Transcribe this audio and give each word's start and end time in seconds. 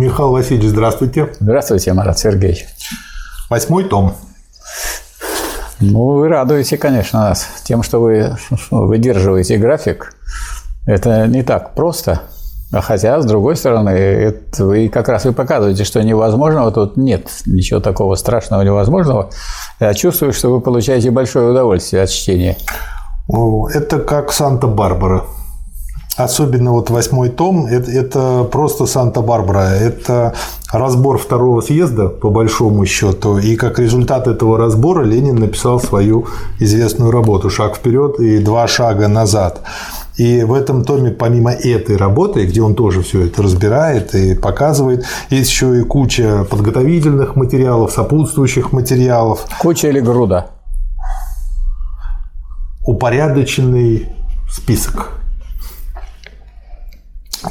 Михаил 0.00 0.30
Васильевич, 0.30 0.70
здравствуйте. 0.70 1.28
Здравствуйте, 1.40 1.92
Марат 1.92 2.18
Сергеевич. 2.18 2.64
Восьмой 3.50 3.84
том. 3.84 4.14
Ну, 5.78 6.14
вы 6.14 6.28
радуете, 6.28 6.78
конечно, 6.78 7.20
нас 7.20 7.46
тем, 7.64 7.82
что 7.82 8.00
вы 8.00 8.34
выдерживаете 8.70 9.58
график. 9.58 10.14
Это 10.86 11.26
не 11.26 11.42
так 11.42 11.74
просто. 11.74 12.22
А 12.72 12.80
хотя, 12.80 13.20
с 13.20 13.26
другой 13.26 13.56
стороны, 13.56 13.90
это 13.90 14.64
вы 14.64 14.88
как 14.88 15.08
раз 15.10 15.26
и 15.26 15.32
показываете, 15.32 15.84
что 15.84 16.02
невозможного 16.02 16.72
тут 16.72 16.96
нет. 16.96 17.28
Ничего 17.44 17.80
такого 17.80 18.14
страшного 18.14 18.62
невозможного. 18.62 19.28
Я 19.80 19.92
чувствую, 19.92 20.32
что 20.32 20.48
вы 20.48 20.62
получаете 20.62 21.10
большое 21.10 21.50
удовольствие 21.50 22.04
от 22.04 22.08
чтения. 22.08 22.56
Это 23.74 23.98
как 23.98 24.32
Санта-Барбара. 24.32 25.24
Особенно 26.22 26.72
вот 26.72 26.90
восьмой 26.90 27.30
том 27.30 27.66
это, 27.66 27.90
это 27.90 28.44
просто 28.44 28.84
Санта-Барбара. 28.84 29.70
Это 29.70 30.34
разбор 30.70 31.16
второго 31.16 31.62
съезда, 31.62 32.08
по 32.08 32.28
большому 32.28 32.84
счету. 32.84 33.38
И 33.38 33.56
как 33.56 33.78
результат 33.78 34.26
этого 34.26 34.58
разбора 34.58 35.02
Ленин 35.02 35.36
написал 35.36 35.80
свою 35.80 36.26
известную 36.58 37.10
работу 37.10 37.48
«Шаг 37.48 37.76
вперед» 37.76 38.20
и 38.20 38.38
«Два 38.38 38.66
шага 38.68 39.08
назад». 39.08 39.62
И 40.16 40.44
в 40.44 40.52
этом 40.52 40.84
томе, 40.84 41.10
помимо 41.10 41.52
этой 41.52 41.96
работы, 41.96 42.44
где 42.44 42.60
он 42.60 42.74
тоже 42.74 43.00
все 43.00 43.24
это 43.24 43.42
разбирает 43.42 44.14
и 44.14 44.34
показывает, 44.34 45.06
есть 45.30 45.50
еще 45.50 45.80
и 45.80 45.82
куча 45.84 46.44
подготовительных 46.50 47.36
материалов, 47.36 47.92
сопутствующих 47.92 48.72
материалов. 48.72 49.46
Куча 49.60 49.88
или 49.88 50.00
груда? 50.00 50.50
Упорядоченный 52.84 54.08
список. 54.50 55.19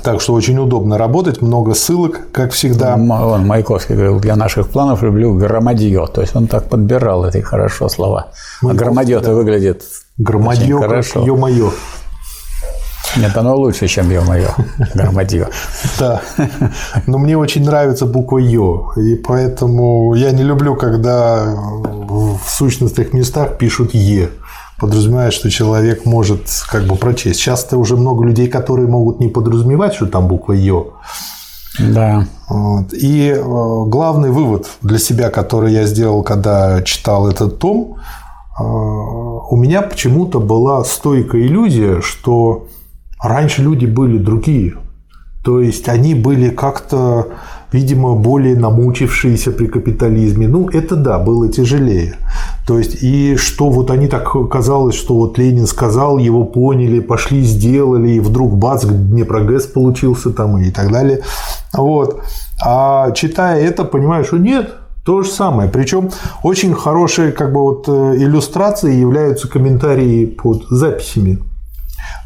Так 0.03 0.21
что 0.21 0.33
очень 0.33 0.57
удобно 0.59 0.97
работать, 0.97 1.41
много 1.41 1.73
ссылок, 1.73 2.19
как 2.31 2.51
всегда. 2.51 2.93
Он, 2.95 3.47
Маяковский 3.47 3.95
говорил, 3.95 4.21
я 4.23 4.35
наших 4.35 4.69
планов 4.69 5.01
люблю 5.03 5.33
громадье. 5.33 6.05
То 6.07 6.21
есть 6.21 6.35
он 6.35 6.47
так 6.47 6.69
подбирал 6.69 7.25
эти 7.25 7.39
хорошо 7.41 7.89
слова. 7.89 8.27
А 8.63 8.73
громадье-то 8.73 9.27
да. 9.27 9.33
выглядит 9.33 9.83
Громадье, 10.17 10.77
хорошо. 10.77 11.25
ё-моё. 11.25 11.71
Нет, 13.17 13.35
оно 13.37 13.55
лучше, 13.55 13.87
чем 13.87 14.11
ё-моё, 14.11 14.49
громадье. 14.93 15.47
Да. 15.99 16.21
Но 17.07 17.17
мне 17.17 17.35
очень 17.37 17.63
нравится 17.65 18.05
буква 18.05 18.37
ё. 18.37 18.91
И 18.97 19.15
поэтому 19.15 20.13
я 20.13 20.31
не 20.31 20.43
люблю, 20.43 20.75
когда 20.75 21.55
в 22.09 22.39
сущностных 22.47 23.13
местах 23.13 23.57
пишут 23.57 23.95
е 23.95 24.29
подразумевает, 24.79 25.33
что 25.33 25.49
человек 25.49 26.05
может 26.05 26.41
как 26.69 26.85
бы 26.85 26.95
прочесть. 26.95 27.39
Сейчас-то 27.39 27.77
уже 27.77 27.95
много 27.95 28.23
людей, 28.25 28.47
которые 28.47 28.87
могут 28.87 29.19
не 29.19 29.27
подразумевать, 29.27 29.93
что 29.93 30.05
там 30.07 30.27
буква 30.27 30.53
Ё. 30.53 30.93
Да. 31.79 32.25
Вот. 32.49 32.93
И 32.93 33.29
э, 33.29 33.41
главный 33.41 34.31
вывод 34.31 34.67
для 34.81 34.97
себя, 34.97 35.29
который 35.29 35.73
я 35.73 35.85
сделал, 35.85 36.23
когда 36.23 36.81
читал 36.81 37.29
этот 37.29 37.59
том, 37.59 37.97
э, 38.59 38.63
у 38.63 39.55
меня 39.55 39.81
почему-то 39.81 40.39
была 40.39 40.83
стойкая 40.83 41.41
иллюзия, 41.41 42.01
что 42.01 42.67
раньше 43.21 43.61
люди 43.61 43.85
были 43.85 44.17
другие. 44.17 44.75
То 45.43 45.61
есть 45.61 45.87
они 45.87 46.15
были 46.15 46.49
как-то, 46.49 47.27
видимо, 47.71 48.15
более 48.15 48.55
намучившиеся 48.55 49.51
при 49.51 49.67
капитализме. 49.67 50.47
Ну, 50.47 50.69
это 50.69 50.95
да, 50.95 51.19
было 51.19 51.49
тяжелее. 51.49 52.15
То 52.65 52.77
есть, 52.77 53.03
и 53.03 53.35
что 53.35 53.69
вот 53.69 53.91
они 53.91 54.07
так 54.07 54.31
казалось, 54.49 54.95
что 54.95 55.15
вот 55.15 55.37
Ленин 55.37 55.67
сказал, 55.67 56.17
его 56.17 56.43
поняли, 56.45 56.99
пошли, 56.99 57.41
сделали, 57.41 58.11
и 58.11 58.19
вдруг 58.19 58.55
бац, 58.55 58.85
Днепрогэс 58.85 59.67
получился 59.67 60.31
там 60.31 60.57
и 60.57 60.71
так 60.71 60.91
далее. 60.91 61.21
Вот. 61.73 62.21
А 62.63 63.11
читая 63.11 63.61
это, 63.61 63.83
понимаешь, 63.85 64.27
что 64.27 64.37
нет, 64.37 64.73
то 65.05 65.23
же 65.23 65.29
самое. 65.29 65.69
Причем 65.69 66.09
очень 66.43 66.73
хорошие 66.73 67.31
как 67.31 67.53
бы 67.53 67.61
вот 67.61 67.85
э, 67.87 68.15
иллюстрации 68.17 68.93
являются 68.93 69.47
комментарии 69.47 70.25
под 70.25 70.63
записями. 70.69 71.39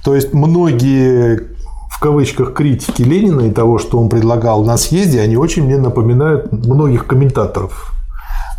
То 0.03 0.15
есть 0.15 0.33
многие 0.33 1.52
в 1.93 1.99
кавычках 1.99 2.53
критики 2.53 3.03
Ленина 3.03 3.41
и 3.41 3.51
того, 3.51 3.77
что 3.77 3.99
он 3.99 4.09
предлагал 4.09 4.65
на 4.65 4.77
съезде, 4.77 5.21
они 5.21 5.37
очень 5.37 5.63
мне 5.63 5.77
напоминают 5.77 6.51
многих 6.51 7.05
комментаторов 7.05 7.93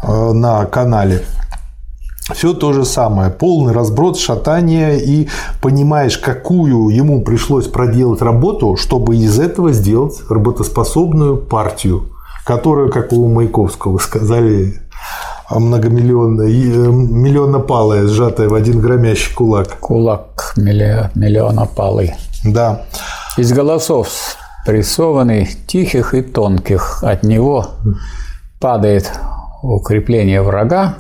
э, 0.03 0.33
на 0.33 0.65
канале. 0.67 1.23
Все 2.33 2.55
то 2.55 2.73
же 2.73 2.85
самое. 2.85 3.31
Полный 3.31 3.75
разброд, 3.75 4.19
шатание 4.19 4.99
и 4.99 5.29
понимаешь, 5.61 6.17
какую 6.17 6.89
ему 6.89 7.23
пришлось 7.23 7.67
проделать 7.67 8.23
работу, 8.23 8.77
чтобы 8.77 9.17
из 9.17 9.39
этого 9.39 9.73
сделать 9.73 10.23
работоспособную 10.31 11.37
партию, 11.37 12.05
которая, 12.47 12.89
как 12.89 13.13
у 13.13 13.29
Маяковского 13.29 13.99
сказали, 13.99 14.81
многомиллионная, 15.51 16.49
э, 16.49 16.89
миллионопалая, 16.89 18.07
сжатая 18.07 18.49
в 18.49 18.55
один 18.55 18.81
громящий 18.81 19.35
кулак. 19.35 19.77
Кулак 19.81 20.55
миллионопалый. 20.57 22.15
Да. 22.45 22.83
Из 23.37 23.53
голосов 23.53 24.37
прессованный, 24.65 25.49
тихих 25.67 26.15
и 26.15 26.23
тонких. 26.23 27.03
От 27.03 27.25
него 27.25 27.67
падает 28.61 29.11
укрепление 29.63 30.41
врага, 30.43 30.95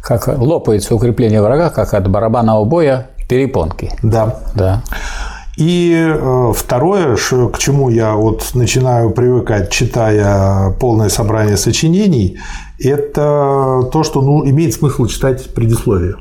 как 0.00 0.26
лопается 0.26 0.94
укрепление 0.94 1.42
врага, 1.42 1.70
как 1.70 1.94
от 1.94 2.08
барабанного 2.10 2.64
боя 2.64 3.10
перепонки. 3.28 3.92
Да. 4.02 4.40
Да. 4.54 4.82
И 5.56 5.94
э, 5.96 6.52
второе, 6.54 7.16
к 7.16 7.58
чему 7.58 7.88
я 7.88 8.14
вот 8.14 8.50
начинаю 8.54 9.10
привыкать, 9.10 9.70
читая 9.70 10.72
полное 10.72 11.08
собрание 11.08 11.56
сочинений, 11.56 12.38
это 12.78 13.88
то, 13.90 14.02
что 14.02 14.20
ну, 14.20 14.46
имеет 14.46 14.74
смысл 14.74 15.06
читать 15.06 15.54
предисловие. 15.54 16.16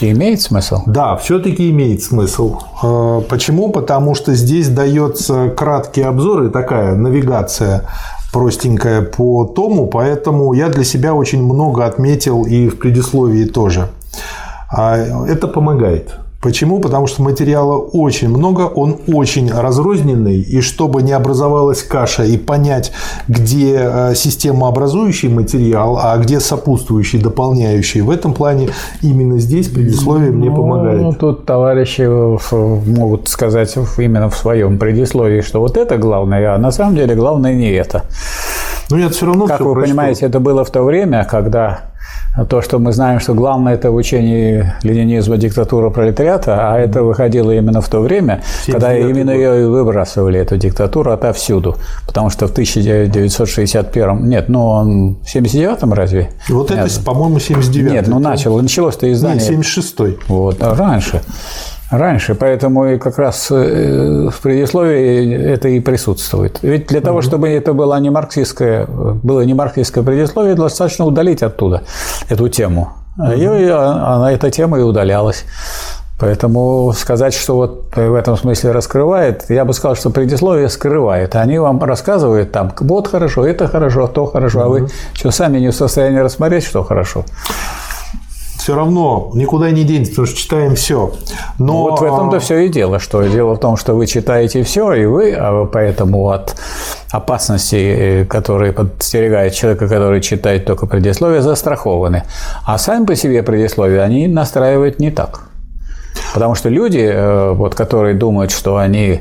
Имеет 0.00 0.40
смысл? 0.40 0.82
Да, 0.86 1.16
все-таки 1.16 1.70
имеет 1.70 2.02
смысл. 2.02 2.58
Э, 2.82 3.22
почему? 3.28 3.70
Потому 3.70 4.14
что 4.14 4.34
здесь 4.34 4.68
дается 4.68 5.50
краткий 5.50 6.02
обзор 6.02 6.44
и 6.44 6.50
такая 6.50 6.94
навигация 6.94 7.88
простенькая 8.32 9.02
по 9.02 9.44
тому, 9.44 9.86
поэтому 9.86 10.52
я 10.54 10.68
для 10.68 10.82
себя 10.82 11.14
очень 11.14 11.44
много 11.44 11.86
отметил 11.86 12.44
и 12.44 12.68
в 12.68 12.78
предисловии 12.78 13.44
тоже. 13.44 13.88
А 14.68 14.96
это 15.28 15.46
помогает. 15.46 16.16
Почему? 16.44 16.78
Потому 16.78 17.06
что 17.06 17.22
материала 17.22 17.78
очень 17.78 18.28
много, 18.28 18.62
он 18.66 18.98
очень 19.06 19.50
разрозненный, 19.50 20.42
и 20.42 20.60
чтобы 20.60 21.00
не 21.00 21.12
образовалась 21.12 21.82
каша 21.82 22.24
и 22.24 22.36
понять, 22.36 22.92
где 23.28 23.78
э, 23.80 24.14
системообразующий 24.14 25.30
материал, 25.30 25.98
а 25.98 26.18
где 26.18 26.40
сопутствующий, 26.40 27.18
дополняющий, 27.18 28.02
в 28.02 28.10
этом 28.10 28.34
плане 28.34 28.68
именно 29.00 29.38
здесь 29.38 29.68
предисловие 29.68 30.32
мне 30.32 30.50
ну, 30.50 30.56
помогает. 30.56 31.00
Ну, 31.00 31.12
тут 31.14 31.46
товарищи 31.46 32.02
могут 32.52 33.28
сказать 33.28 33.74
именно 33.96 34.28
в 34.28 34.36
своем 34.36 34.78
предисловии, 34.78 35.40
что 35.40 35.60
вот 35.60 35.78
это 35.78 35.96
главное, 35.96 36.54
а 36.54 36.58
на 36.58 36.72
самом 36.72 36.94
деле 36.96 37.14
главное 37.14 37.54
не 37.54 37.72
это. 37.72 38.02
Ну, 38.90 38.98
я 38.98 39.08
все 39.08 39.24
равно 39.24 39.46
Как 39.46 39.60
вы 39.60 39.72
прочту. 39.72 39.88
понимаете, 39.88 40.26
это 40.26 40.40
было 40.40 40.62
в 40.62 40.70
то 40.70 40.82
время, 40.82 41.24
когда 41.24 41.93
то, 42.48 42.62
что 42.62 42.80
мы 42.80 42.92
знаем, 42.92 43.20
что 43.20 43.32
главное 43.34 43.74
это 43.74 43.92
в 43.92 43.94
учении 43.94 44.72
ленинизма 44.82 45.36
диктатура 45.36 45.90
пролетариата, 45.90 46.72
а 46.72 46.78
это 46.78 47.04
выходило 47.04 47.52
именно 47.52 47.80
в 47.80 47.88
то 47.88 48.00
время, 48.00 48.42
когда 48.66 48.96
именно 48.96 49.32
год. 49.32 49.40
ее 49.40 49.62
и 49.62 49.64
выбрасывали, 49.66 50.40
эту 50.40 50.56
диктатуру 50.56 51.12
отовсюду. 51.12 51.76
Потому 52.06 52.30
что 52.30 52.48
в 52.48 52.50
1961 52.50 54.28
нет, 54.28 54.48
ну 54.48 54.66
он 54.66 55.16
в 55.22 55.34
79-м 55.34 55.92
разве? 55.92 56.30
Вот 56.48 56.70
нет. 56.70 56.86
это, 56.86 57.00
по-моему, 57.04 57.38
79 57.38 57.92
Нет, 57.92 58.08
ну 58.08 58.18
начал, 58.18 58.60
началось-то 58.60 59.12
издание. 59.12 59.48
Нет, 59.48 59.60
76-й. 59.64 60.18
Вот, 60.26 60.60
а 60.60 60.74
раньше 60.74 61.20
раньше, 61.90 62.34
поэтому 62.34 62.86
и 62.86 62.98
как 62.98 63.18
раз 63.18 63.48
э, 63.50 64.28
в 64.30 64.40
предисловии 64.40 65.52
это 65.52 65.68
и 65.68 65.80
присутствует. 65.80 66.58
Ведь 66.62 66.86
для 66.86 67.00
того, 67.00 67.22
чтобы 67.22 67.48
это 67.48 67.72
было 67.72 67.98
не 68.00 68.10
марксистское, 68.10 68.86
было 68.86 69.42
не 69.42 69.54
марксистское 69.54 70.04
предисловие, 70.04 70.54
достаточно 70.54 71.04
удалить 71.04 71.42
оттуда 71.42 71.82
эту 72.28 72.48
тему. 72.48 72.92
И 73.36 73.44
она, 73.44 74.32
эта 74.32 74.50
тема 74.50 74.78
и 74.80 74.82
удалялась. 74.82 75.44
Поэтому 76.18 76.92
сказать, 76.92 77.34
что 77.34 77.56
вот 77.56 77.96
в 77.96 78.14
этом 78.14 78.36
смысле 78.36 78.70
раскрывает, 78.70 79.46
я 79.48 79.64
бы 79.64 79.74
сказал, 79.74 79.96
что 79.96 80.10
предисловие 80.10 80.68
скрывает. 80.68 81.34
Они 81.34 81.58
вам 81.58 81.82
рассказывают 81.82 82.52
там, 82.52 82.72
вот 82.78 83.08
хорошо, 83.08 83.44
это 83.44 83.66
хорошо, 83.66 84.06
то 84.06 84.26
хорошо, 84.26 84.60
а 84.60 84.68
вы 84.68 84.88
что, 85.12 85.30
сами 85.32 85.58
не 85.58 85.70
в 85.70 85.74
состоянии 85.74 86.20
рассмотреть, 86.20 86.64
что 86.64 86.84
хорошо 86.84 87.24
все 88.64 88.74
равно 88.74 89.30
никуда 89.34 89.70
не 89.70 89.84
денется, 89.84 90.12
потому 90.12 90.26
что 90.26 90.38
читаем 90.38 90.74
все. 90.74 91.12
Но 91.58 91.66
ну, 91.66 91.82
вот 91.82 92.00
в 92.00 92.02
этом-то 92.02 92.40
все 92.40 92.60
и 92.60 92.70
дело, 92.70 92.98
что 92.98 93.22
дело 93.24 93.56
в 93.56 93.58
том, 93.58 93.76
что 93.76 93.92
вы 93.92 94.06
читаете 94.06 94.62
все, 94.62 94.90
и 94.94 95.04
вы 95.04 95.34
а 95.34 95.66
поэтому 95.66 96.30
от 96.30 96.56
опасностей, 97.10 98.22
э, 98.22 98.24
которые 98.24 98.72
подстерегают 98.72 99.52
человека, 99.52 99.86
который 99.86 100.22
читает 100.22 100.64
только 100.64 100.86
предисловие, 100.86 101.42
застрахованы. 101.42 102.22
А 102.64 102.78
сами 102.78 103.04
по 103.04 103.14
себе 103.14 103.42
предисловия 103.42 104.00
они 104.00 104.28
настраивают 104.28 104.98
не 104.98 105.10
так. 105.10 105.42
Потому 106.34 106.56
что 106.56 106.68
люди, 106.68 106.98
э, 106.98 107.52
вот, 107.52 107.76
которые 107.76 108.14
думают, 108.14 108.50
что 108.50 108.76
они 108.76 109.20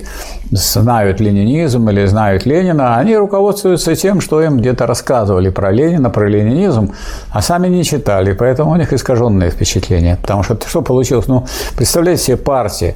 знают 0.52 1.20
ленинизм 1.20 1.88
или 1.90 2.08
знают 2.08 2.48
Ленина, 2.48 2.98
они 2.98 3.16
руководствуются 3.16 3.96
тем, 3.96 4.20
что 4.20 4.42
им 4.42 4.58
где-то 4.58 4.88
рассказывали 4.88 5.50
про 5.50 5.72
Ленина, 5.72 6.10
про 6.10 6.28
ленинизм, 6.28 6.92
а 7.30 7.42
сами 7.42 7.68
не 7.68 7.84
читали, 7.84 8.34
поэтому 8.34 8.72
у 8.72 8.76
них 8.76 8.94
искаженные 8.94 9.52
впечатления. 9.52 10.18
Потому 10.22 10.42
что 10.42 10.58
что 10.68 10.82
получилось? 10.82 11.28
Ну, 11.28 11.46
представляете 11.78 12.24
себе 12.24 12.38
партия, 12.38 12.96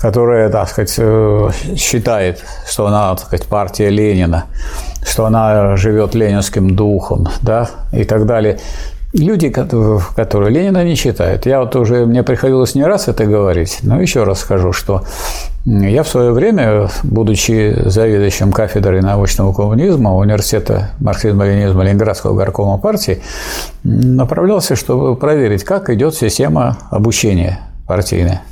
которая, 0.00 0.48
так 0.48 0.68
сказать, 0.70 0.94
э, 0.96 1.50
считает, 1.76 2.42
что 2.66 2.86
она, 2.86 3.14
так 3.16 3.26
сказать, 3.26 3.46
партия 3.46 3.90
Ленина, 3.90 4.44
что 5.06 5.26
она 5.26 5.76
живет 5.76 6.14
ленинским 6.14 6.74
духом, 6.74 7.28
да, 7.42 7.68
и 7.92 8.04
так 8.04 8.24
далее. 8.24 8.58
Люди, 9.14 9.48
которые 9.48 10.50
Ленина 10.50 10.84
не 10.84 10.94
читают. 10.94 11.46
Я 11.46 11.60
вот 11.60 11.74
уже, 11.76 12.04
мне 12.04 12.22
приходилось 12.22 12.74
не 12.74 12.84
раз 12.84 13.08
это 13.08 13.24
говорить, 13.24 13.78
но 13.82 13.98
еще 14.02 14.24
раз 14.24 14.40
скажу, 14.40 14.74
что 14.74 15.02
я 15.64 16.02
в 16.02 16.08
свое 16.08 16.32
время, 16.32 16.90
будучи 17.04 17.74
заведующим 17.86 18.52
кафедрой 18.52 19.00
научного 19.00 19.54
коммунизма 19.54 20.14
Университета 20.14 20.90
марксизма-ленинизма 21.00 21.84
Ленинградского 21.84 22.34
горкома 22.34 22.76
партии, 22.76 23.22
направлялся, 23.82 24.76
чтобы 24.76 25.16
проверить, 25.16 25.64
как 25.64 25.88
идет 25.88 26.14
система 26.14 26.76
обучения 26.90 27.60
партийная. 27.86 28.42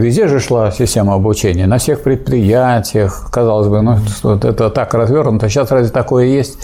Везде 0.00 0.28
же 0.28 0.40
шла 0.40 0.70
система 0.70 1.14
обучения, 1.14 1.66
на 1.66 1.78
всех 1.78 2.02
предприятиях, 2.02 3.30
казалось 3.32 3.68
бы, 3.68 3.80
ну, 3.80 3.96
что 4.06 4.34
это 4.34 4.68
так 4.68 4.92
развернуто, 4.92 5.48
сейчас 5.48 5.70
разве 5.70 5.90
такое 5.90 6.26
есть? 6.26 6.58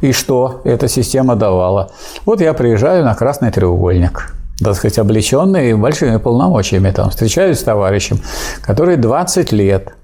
И 0.00 0.12
что 0.12 0.60
эта 0.64 0.86
система 0.86 1.34
давала? 1.34 1.90
Вот 2.24 2.40
я 2.40 2.54
приезжаю 2.54 3.04
на 3.04 3.14
Красный 3.14 3.50
треугольник, 3.50 4.32
так 4.62 4.76
сказать, 4.76 4.98
облеченный 4.98 5.74
большими 5.74 6.18
полномочиями, 6.18 6.92
там, 6.92 7.10
встречаюсь 7.10 7.58
с 7.58 7.64
товарищем, 7.64 8.20
который 8.62 8.96
20 8.96 9.50
лет 9.50 9.94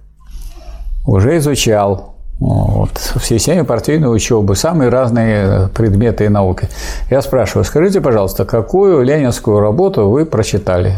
уже 1.07 1.37
изучал 1.37 2.17
вот, 2.41 2.99
в 3.15 3.25
системе 3.25 3.63
партийной 3.63 4.13
учебы 4.13 4.57
самые 4.57 4.89
разные 4.89 5.69
предметы 5.69 6.25
и 6.25 6.29
науки. 6.29 6.69
Я 7.11 7.23
спрашиваю, 7.23 7.65
скажите, 7.65 8.01
пожалуйста, 8.01 8.45
какую 8.45 9.03
ленинскую 9.03 9.61
работу 9.61 10.09
вы 10.09 10.27
прочитали? 10.27 10.97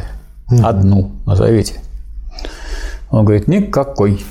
Одну 0.49 1.12
назовите. 1.26 1.81
Он 3.11 3.25
говорит, 3.25 3.49
никакой. 3.49 4.25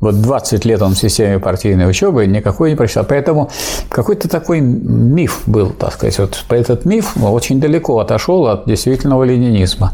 Вот 0.00 0.20
20 0.20 0.64
лет 0.64 0.82
он 0.82 0.94
в 0.94 0.98
системе 0.98 1.38
партийной 1.38 1.88
учебы 1.88 2.26
никакой 2.26 2.70
не 2.70 2.76
прочитал. 2.76 3.04
Поэтому 3.04 3.50
какой-то 3.88 4.28
такой 4.28 4.60
миф 4.60 5.42
был, 5.46 5.70
так 5.70 5.92
сказать. 5.92 6.18
Вот 6.18 6.44
этот 6.48 6.84
миф 6.84 7.16
очень 7.16 7.60
далеко 7.60 8.00
отошел 8.00 8.48
от 8.48 8.66
действительного 8.66 9.22
ленинизма. 9.22 9.92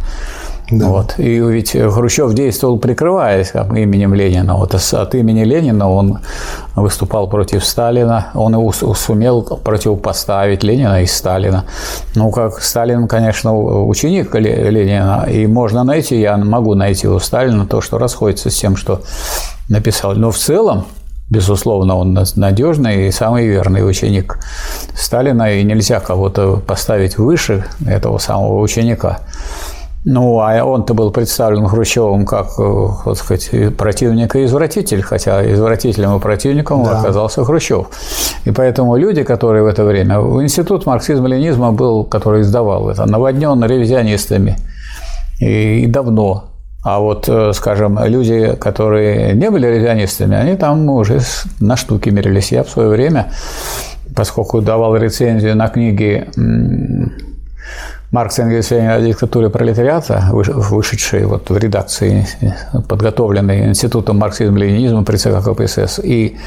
Да. 0.71 0.89
Вот. 0.89 1.15
И 1.19 1.39
ведь 1.39 1.73
Хрущев 1.73 2.35
действовал, 2.35 2.79
прикрываясь 2.79 3.53
именем 3.55 4.13
Ленина. 4.13 4.55
Вот 4.57 4.75
от 4.75 5.15
имени 5.15 5.43
Ленина 5.45 5.91
он 5.91 6.19
выступал 6.77 7.27
против 7.27 7.65
Сталина, 7.65 8.29
он 8.35 8.53
его 8.53 8.71
сумел 8.73 9.43
противопоставить 9.43 10.63
Ленина 10.63 11.03
и 11.03 11.07
Сталина. 11.07 11.65
Ну, 12.15 12.31
как 12.31 12.61
Сталин, 12.61 13.09
конечно, 13.09 13.57
ученик 13.57 14.35
Ленина, 14.35 15.27
и 15.29 15.47
можно 15.47 15.85
найти, 15.85 16.21
я 16.21 16.37
могу 16.37 16.75
найти 16.75 17.09
у 17.09 17.19
Сталина 17.19 17.67
то, 17.67 17.81
что 17.81 17.97
расходится 17.97 18.51
с 18.51 18.55
тем, 18.55 18.77
что 18.77 19.01
написал. 19.71 20.15
Но 20.17 20.31
в 20.31 20.37
целом, 20.37 20.85
безусловно, 21.31 21.97
он 21.97 22.19
надежный 22.37 23.09
и 23.09 23.11
самый 23.11 23.47
верный 23.47 23.89
ученик 23.89 24.39
Сталина, 24.95 25.51
и 25.51 25.65
нельзя 25.65 26.01
кого-то 26.01 26.59
поставить 26.59 27.17
выше 27.17 27.65
этого 27.87 28.19
самого 28.19 28.61
ученика. 28.61 29.21
Ну, 30.05 30.41
а 30.41 30.65
он-то 30.65 30.95
был 30.95 31.11
представлен 31.11 31.67
Хрущевым 31.67 32.25
как, 32.25 32.49
э, 32.59 32.89
так 33.05 33.17
сказать, 33.17 33.77
противник 33.77 34.37
и 34.37 34.45
извратитель, 34.45 35.03
хотя 35.03 35.45
извратителем 35.53 36.17
и 36.17 36.21
противником 36.21 36.85
да. 36.85 37.01
оказался 37.01 37.45
Хрущев. 37.45 37.89
И 38.45 38.51
поэтому 38.53 38.97
люди, 38.97 39.25
которые 39.25 39.65
в 39.65 39.67
это 39.67 39.85
время... 39.85 40.17
Институт 40.17 40.87
марксизма-ленизма 40.87 41.73
был, 41.73 42.05
который 42.05 42.43
издавал 42.43 42.89
это, 42.89 43.07
наводнен 43.07 43.63
ревизионистами. 43.65 44.57
И, 45.41 45.81
и 45.81 45.87
давно. 45.87 46.45
А 46.85 47.01
вот, 47.01 47.29
э, 47.29 47.53
скажем, 47.53 47.99
люди, 48.05 48.57
которые 48.59 49.35
не 49.35 49.51
были 49.51 49.67
ревизионистами, 49.67 50.37
они 50.37 50.57
там 50.57 50.89
уже 50.89 51.21
на 51.59 51.77
штуки 51.77 52.09
мерились. 52.11 52.53
Я 52.53 52.63
в 52.63 52.71
свое 52.71 52.89
время, 52.89 53.33
поскольку 54.15 54.61
давал 54.61 54.97
рецензию 54.97 55.57
на 55.57 55.69
книги 55.69 56.29
Маркс 58.11 58.39
Энгельс 58.39 58.71
Ленин 58.71 58.91
о 58.91 59.01
диктатуре 59.01 59.51
пролетариата, 59.51 60.25
вышедшие 60.31 61.27
вот 61.27 61.51
в 61.51 61.57
редакции, 61.59 62.27
подготовленной 62.89 63.67
Институтом 63.67 64.19
марксизма-ленинизма 64.19 65.05
при 65.05 65.17
ЦК 65.17 65.45
КПСС, 65.45 66.01
и 66.03 66.39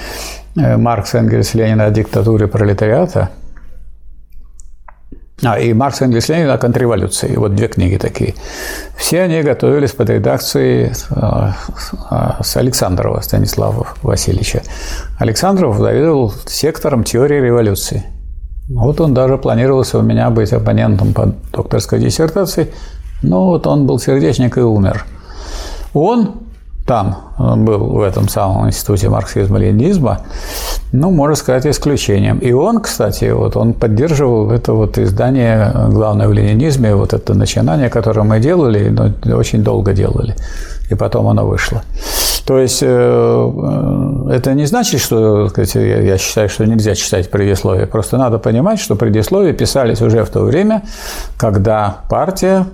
э, 0.58 0.78
Маркс 0.78 1.14
Энгельс 1.14 1.54
Ленин 1.54 1.80
о 1.80 1.92
диктатуре 1.92 2.48
пролетариата, 2.48 3.30
а, 5.44 5.60
и 5.60 5.72
Маркс 5.74 6.02
Энгельс 6.02 6.30
Ленин 6.30 6.50
о 6.50 6.58
контрреволюции. 6.58 7.36
Вот 7.36 7.54
две 7.54 7.68
книги 7.68 7.98
такие. 7.98 8.34
Все 8.96 9.22
они 9.22 9.44
готовились 9.44 9.92
под 9.92 10.10
редакцией 10.10 10.88
э, 10.88 11.52
э, 12.10 12.44
с 12.44 12.58
Александрова 12.58 13.22
Станислава 13.22 13.88
Васильевича. 14.02 14.64
Александров 15.20 15.78
заведовал 15.78 16.34
сектором 16.48 17.04
теории 17.04 17.40
революции– 17.40 18.04
вот 18.70 19.02
он 19.02 19.14
даже 19.14 19.38
планировался 19.38 20.00
у 20.00 20.02
меня 20.02 20.30
быть 20.30 20.54
оппонентом 20.54 21.14
по 21.14 21.34
докторской 21.52 22.00
диссертации, 22.00 22.74
но 23.22 23.48
вот 23.48 23.68
он 23.68 23.86
был 23.86 24.00
сердечник 24.00 24.58
и 24.58 24.62
умер. 24.62 25.06
Он 25.94 26.32
там 26.86 27.18
был 27.38 27.80
в 27.80 28.02
этом 28.02 28.28
самом 28.28 28.68
институте 28.68 29.08
марксизма-ленинизма, 29.10 30.22
ну, 30.92 31.12
можно 31.12 31.36
сказать, 31.36 31.66
исключением. 31.66 32.40
И 32.40 32.52
он, 32.52 32.80
кстати, 32.80 33.32
вот 33.32 33.56
он 33.56 33.74
поддерживал 33.74 34.52
это 34.52 34.74
вот 34.74 34.98
издание 34.98 35.72
«Главное 35.90 36.28
в 36.28 36.34
ленинизме», 36.34 36.96
вот 36.96 37.14
это 37.14 37.34
начинание, 37.34 37.90
которое 37.90 38.24
мы 38.24 38.40
делали, 38.40 38.90
но 38.90 39.38
очень 39.38 39.64
долго 39.64 39.94
делали, 39.94 40.36
и 40.90 40.96
потом 40.96 41.28
оно 41.28 41.46
вышло. 41.46 41.82
То 42.46 42.60
есть 42.60 42.82
э, 42.82 42.88
э, 42.88 44.32
это 44.34 44.54
не 44.54 44.66
значит, 44.66 45.00
что 45.00 45.48
сказать, 45.50 45.76
я 45.76 46.18
считаю, 46.18 46.50
что 46.50 46.66
нельзя 46.66 46.96
читать 46.96 47.30
предисловие. 47.30 47.86
Просто 47.86 48.18
надо 48.18 48.40
понимать, 48.40 48.80
что 48.80 48.96
предисловия 48.96 49.54
писались 49.54 50.02
уже 50.02 50.26
в 50.26 50.30
то 50.30 50.42
время, 50.42 50.82
когда 51.38 52.00
партия 52.10 52.66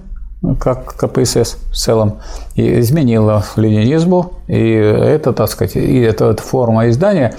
как 0.60 0.96
КПСС 0.96 1.58
в 1.72 1.76
целом, 1.76 2.20
и 2.56 2.80
изменила 2.80 3.44
ленинизму, 3.56 4.34
и 4.48 4.72
это, 4.72 5.34
так 5.34 5.50
сказать, 5.50 5.76
и 5.76 6.00
эта 6.00 6.36
форма 6.36 6.90
издания 6.90 7.34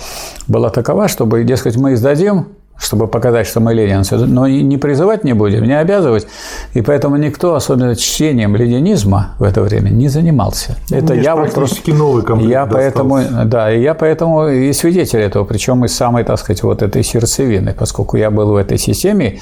была 0.47 0.71
такова, 0.71 1.09
чтобы, 1.09 1.45
дескать, 1.45 1.77
мы 1.77 1.95
издадим 1.95 2.49
чтобы 2.79 3.09
показать, 3.09 3.47
что 3.47 3.61
мы 3.61 3.75
ленинцы, 3.75 4.17
но 4.17 4.47
не 4.47 4.79
призывать 4.79 5.25
не 5.25 5.33
будем, 5.33 5.65
не 5.65 5.79
обязывать. 5.79 6.27
И 6.75 6.83
поэтому 6.83 7.17
никто, 7.17 7.55
особенно 7.55 7.97
чтением 7.97 8.57
ленинизма 8.57 9.35
в 9.39 9.43
это 9.43 9.63
время, 9.63 9.91
не 9.91 10.09
занимался. 10.09 10.77
Это 10.91 11.15
Мне 11.15 11.23
я 11.23 11.37
вот 11.37 11.53
просто 11.53 11.93
новый 11.93 12.23
комплект 12.23 12.51
я 12.51 12.67
поэтому, 12.67 13.21
да, 13.45 13.73
и 13.73 13.83
я 13.83 13.95
поэтому 13.95 14.49
и 14.49 14.73
свидетель 14.73 15.21
этого, 15.21 15.45
причем 15.45 15.85
из 15.85 15.97
самой, 15.97 16.25
так 16.25 16.39
сказать, 16.39 16.63
вот 16.63 16.83
этой 16.83 17.03
сердцевины, 17.03 17.75
поскольку 17.77 18.17
я 18.17 18.31
был 18.31 18.53
в 18.53 18.57
этой 18.57 18.79
системе 18.79 19.41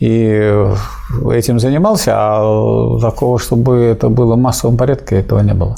и 0.00 0.64
этим 1.30 1.58
занимался, 1.58 2.12
а 2.16 2.98
такого, 3.00 3.38
чтобы 3.38 3.76
это 3.76 4.08
было 4.08 4.34
в 4.34 4.38
массовом 4.38 4.76
порядке, 4.76 5.16
этого 5.16 5.40
не 5.40 5.54
было. 5.54 5.76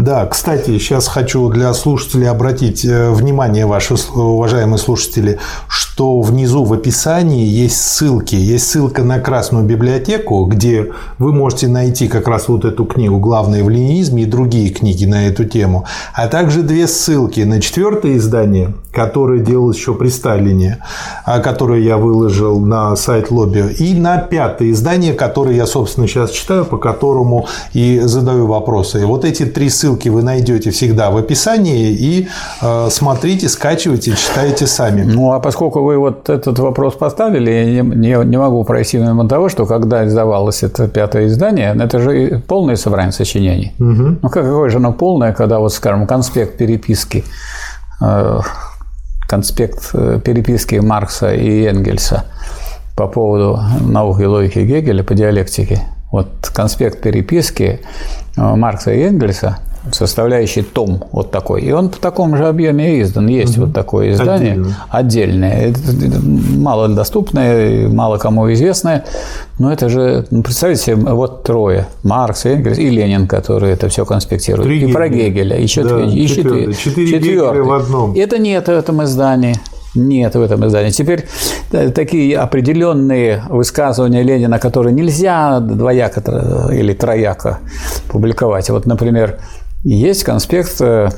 Да, 0.00 0.24
кстати, 0.24 0.78
сейчас 0.78 1.08
хочу 1.08 1.50
для 1.50 1.74
слушателей 1.74 2.26
обратить 2.26 2.86
э, 2.86 3.10
внимание, 3.10 3.66
ваши 3.66 3.96
уважаемые 4.14 4.78
слушатели, 4.78 5.38
что 5.68 6.22
внизу 6.22 6.64
в 6.64 6.72
описании 6.72 7.44
есть 7.44 7.76
ссылки. 7.76 8.34
Есть 8.34 8.70
ссылка 8.70 9.02
на 9.02 9.18
Красную 9.20 9.66
библиотеку, 9.66 10.46
где 10.46 10.90
вы 11.18 11.34
можете 11.34 11.68
найти 11.68 12.08
как 12.08 12.28
раз 12.28 12.48
вот 12.48 12.64
эту 12.64 12.86
книгу 12.86 13.18
«Главное 13.18 13.62
в 13.62 13.68
ленинизме» 13.68 14.22
и 14.22 14.26
другие 14.26 14.70
книги 14.70 15.04
на 15.04 15.26
эту 15.26 15.44
тему. 15.44 15.84
А 16.14 16.28
также 16.28 16.62
две 16.62 16.86
ссылки 16.86 17.40
на 17.40 17.60
четвертое 17.60 18.16
издание, 18.16 18.72
которое 18.92 19.40
делалось 19.40 19.76
еще 19.76 19.92
при 19.92 20.08
Сталине, 20.08 20.78
а, 21.26 21.40
которое 21.40 21.82
я 21.82 21.98
выложил 21.98 22.58
на 22.58 22.96
сайт 22.96 23.30
Лобби, 23.30 23.76
и 23.78 23.92
на 23.92 24.16
пятое 24.16 24.70
издание, 24.70 25.12
которое 25.12 25.56
я, 25.56 25.66
собственно, 25.66 26.08
сейчас 26.08 26.30
читаю, 26.30 26.64
по 26.64 26.78
которому 26.78 27.46
и 27.74 28.00
задаю 28.00 28.46
вопросы. 28.46 29.04
Вот 29.04 29.26
эти 29.26 29.44
три 29.44 29.68
ссылки 29.68 29.89
ссылки 29.90 30.08
вы 30.08 30.22
найдете 30.22 30.70
всегда 30.70 31.10
в 31.10 31.16
описании 31.16 31.90
и 31.90 32.28
э, 32.62 32.88
смотрите, 32.90 33.48
скачивайте, 33.48 34.14
читайте 34.14 34.66
сами. 34.66 35.02
Ну, 35.02 35.32
а 35.32 35.40
поскольку 35.40 35.82
вы 35.82 35.98
вот 35.98 36.28
этот 36.28 36.58
вопрос 36.58 36.94
поставили, 36.94 37.50
я 37.50 37.64
не, 37.64 37.96
не, 37.96 38.24
не 38.24 38.36
могу 38.36 38.64
пройти 38.64 38.98
мимо 38.98 39.28
того, 39.28 39.48
что 39.48 39.66
когда 39.66 40.06
издавалось 40.06 40.62
это 40.62 40.88
пятое 40.88 41.26
издание, 41.26 41.76
это 41.78 41.98
же 41.98 42.42
полное 42.46 42.76
собрание 42.76 43.12
сочинений. 43.12 43.72
Угу. 43.78 44.18
Ну, 44.22 44.28
какое 44.28 44.70
же 44.70 44.76
оно 44.76 44.92
полное, 44.92 45.32
когда, 45.32 45.58
вот, 45.58 45.72
скажем, 45.72 46.06
конспект 46.06 46.56
переписки, 46.56 47.24
э, 48.00 48.40
конспект 49.28 49.90
э, 49.94 50.20
переписки 50.24 50.76
Маркса 50.76 51.34
и 51.34 51.64
Энгельса 51.64 52.24
по 52.96 53.08
поводу 53.08 53.58
науки 53.80 54.22
и 54.22 54.26
логики 54.26 54.58
Гегеля 54.60 55.02
по 55.02 55.14
диалектике– 55.14 55.82
вот 56.10 56.50
конспект 56.52 57.02
переписки 57.02 57.80
Маркса 58.36 58.92
и 58.92 59.00
Энгельса, 59.02 59.58
составляющий 59.92 60.62
том 60.62 61.04
вот 61.12 61.30
такой. 61.30 61.62
И 61.62 61.72
он 61.72 61.90
в 61.90 61.98
таком 61.98 62.36
же 62.36 62.46
объеме 62.46 63.00
издан. 63.00 63.26
Есть 63.28 63.56
угу. 63.56 63.66
вот 63.66 63.74
такое 63.74 64.12
издание 64.12 64.52
Отдельно. 64.52 64.76
отдельное. 64.90 65.54
Это 65.68 65.80
мало 66.58 66.88
доступное, 66.88 67.88
мало 67.88 68.18
кому 68.18 68.52
известное. 68.52 69.04
Но 69.58 69.72
это 69.72 69.88
же, 69.88 70.26
ну, 70.30 70.42
представьте 70.42 70.82
себе, 70.82 70.96
вот 70.96 71.42
трое. 71.42 71.86
Маркс, 72.02 72.46
Энгельс 72.46 72.78
и 72.78 72.88
Ленин, 72.88 73.26
которые 73.26 73.72
это 73.72 73.88
все 73.88 74.04
конспектируют. 74.04 74.66
Три 74.66 74.88
и 74.88 74.92
про 74.92 75.08
Гегеля. 75.08 75.58
Еще, 75.58 75.82
да, 75.84 75.98
еще 76.00 76.36
четвертый. 76.36 76.74
Четыре 76.74 77.20
четвертый. 77.20 77.62
в 77.62 77.72
одном. 77.72 78.14
Это 78.14 78.38
нет 78.38 78.66
в 78.66 78.70
этом 78.70 79.02
издании. 79.04 79.56
Нет 79.94 80.34
в 80.36 80.40
этом 80.40 80.66
издании. 80.66 80.90
Теперь 80.90 81.26
э, 81.72 81.90
такие 81.90 82.38
определенные 82.38 83.42
высказывания 83.48 84.22
Ленина, 84.22 84.58
которые 84.60 84.94
нельзя 84.94 85.58
двояко 85.58 86.20
или 86.72 86.92
трояко 86.92 87.58
публиковать. 88.08 88.70
Вот, 88.70 88.86
например, 88.86 89.40
есть 89.82 90.24
конспект 90.24 90.80
э, 90.80 91.10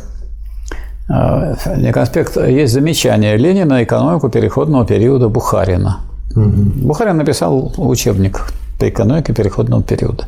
э, 1.09 1.55
не 1.77 1.93
конспект, 1.93 2.37
есть 2.37 2.73
замечание 2.73 3.37
Ленина 3.37 3.77
на 3.77 3.83
экономику 3.83 4.29
переходного 4.29 4.87
периода 4.87 5.29
Бухарина. 5.29 6.01
Угу. 6.37 6.87
Бухарин 6.87 7.17
написал 7.17 7.73
учебник 7.77 8.47
по 8.79 8.89
экономике 8.89 9.33
переходного 9.33 9.83
периода. 9.83 10.25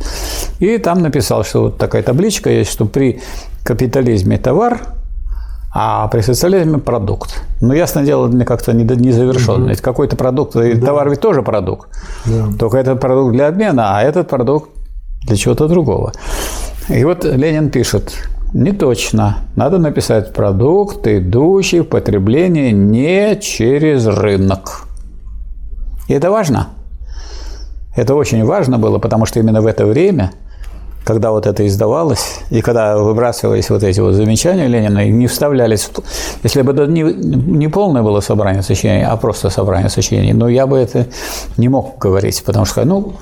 И 0.58 0.78
там 0.78 1.02
написал, 1.02 1.44
что 1.44 1.62
вот 1.62 1.78
такая 1.78 2.02
табличка 2.02 2.50
есть, 2.50 2.70
что 2.70 2.84
при 2.84 3.20
капитализме 3.64 4.38
товар, 4.38 4.80
а 5.76 6.06
при 6.08 6.20
социализме 6.20 6.78
продукт. 6.78 7.42
Но 7.60 7.68
ну, 7.68 7.74
ясно 7.74 8.04
дело, 8.04 8.30
как-то 8.44 8.72
незавершенный. 8.72 9.72
Угу. 9.72 9.82
Какой-то 9.82 10.16
продукт, 10.16 10.54
да. 10.54 10.86
товар 10.86 11.10
ведь 11.10 11.20
тоже 11.20 11.42
продукт. 11.42 11.88
Да. 12.26 12.46
Только 12.58 12.78
этот 12.78 13.00
продукт 13.00 13.32
для 13.32 13.48
обмена, 13.48 13.98
а 13.98 14.02
этот 14.02 14.28
продукт 14.28 14.70
для 15.26 15.36
чего-то 15.36 15.66
другого. 15.66 16.12
И 16.88 17.04
вот 17.04 17.24
Ленин 17.24 17.70
пишет, 17.70 18.12
не 18.52 18.72
точно. 18.72 19.38
Надо 19.56 19.78
написать 19.78 20.32
продукт, 20.32 21.06
идущий 21.06 21.80
в 21.80 21.84
потребление 21.84 22.72
не 22.72 23.36
через 23.40 24.06
рынок. 24.06 24.86
И 26.08 26.12
это 26.12 26.30
важно. 26.30 26.68
Это 27.96 28.14
очень 28.14 28.44
важно 28.44 28.78
было, 28.78 28.98
потому 28.98 29.26
что 29.26 29.40
именно 29.40 29.60
в 29.60 29.66
это 29.66 29.86
время, 29.86 30.32
когда 31.04 31.30
вот 31.30 31.46
это 31.46 31.66
издавалось, 31.66 32.40
и 32.50 32.60
когда 32.60 32.98
выбрасывались 32.98 33.70
вот 33.70 33.82
эти 33.82 34.00
вот 34.00 34.14
замечания 34.14 34.66
Ленина, 34.66 35.06
и 35.06 35.10
не 35.10 35.26
вставлялись, 35.26 35.90
если 36.42 36.62
бы 36.62 36.72
это 36.72 36.86
не, 36.86 37.02
не 37.02 37.68
полное 37.68 38.02
было 38.02 38.20
собрание 38.20 38.62
сочинений, 38.62 39.04
а 39.04 39.16
просто 39.16 39.48
собрание 39.50 39.88
сочинений, 39.88 40.32
но 40.32 40.48
я 40.48 40.66
бы 40.66 40.76
это 40.76 41.06
не 41.56 41.68
мог 41.68 41.98
говорить, 41.98 42.42
потому 42.44 42.66
что, 42.66 42.84
ну, 42.84 43.00
ну, 43.00 43.12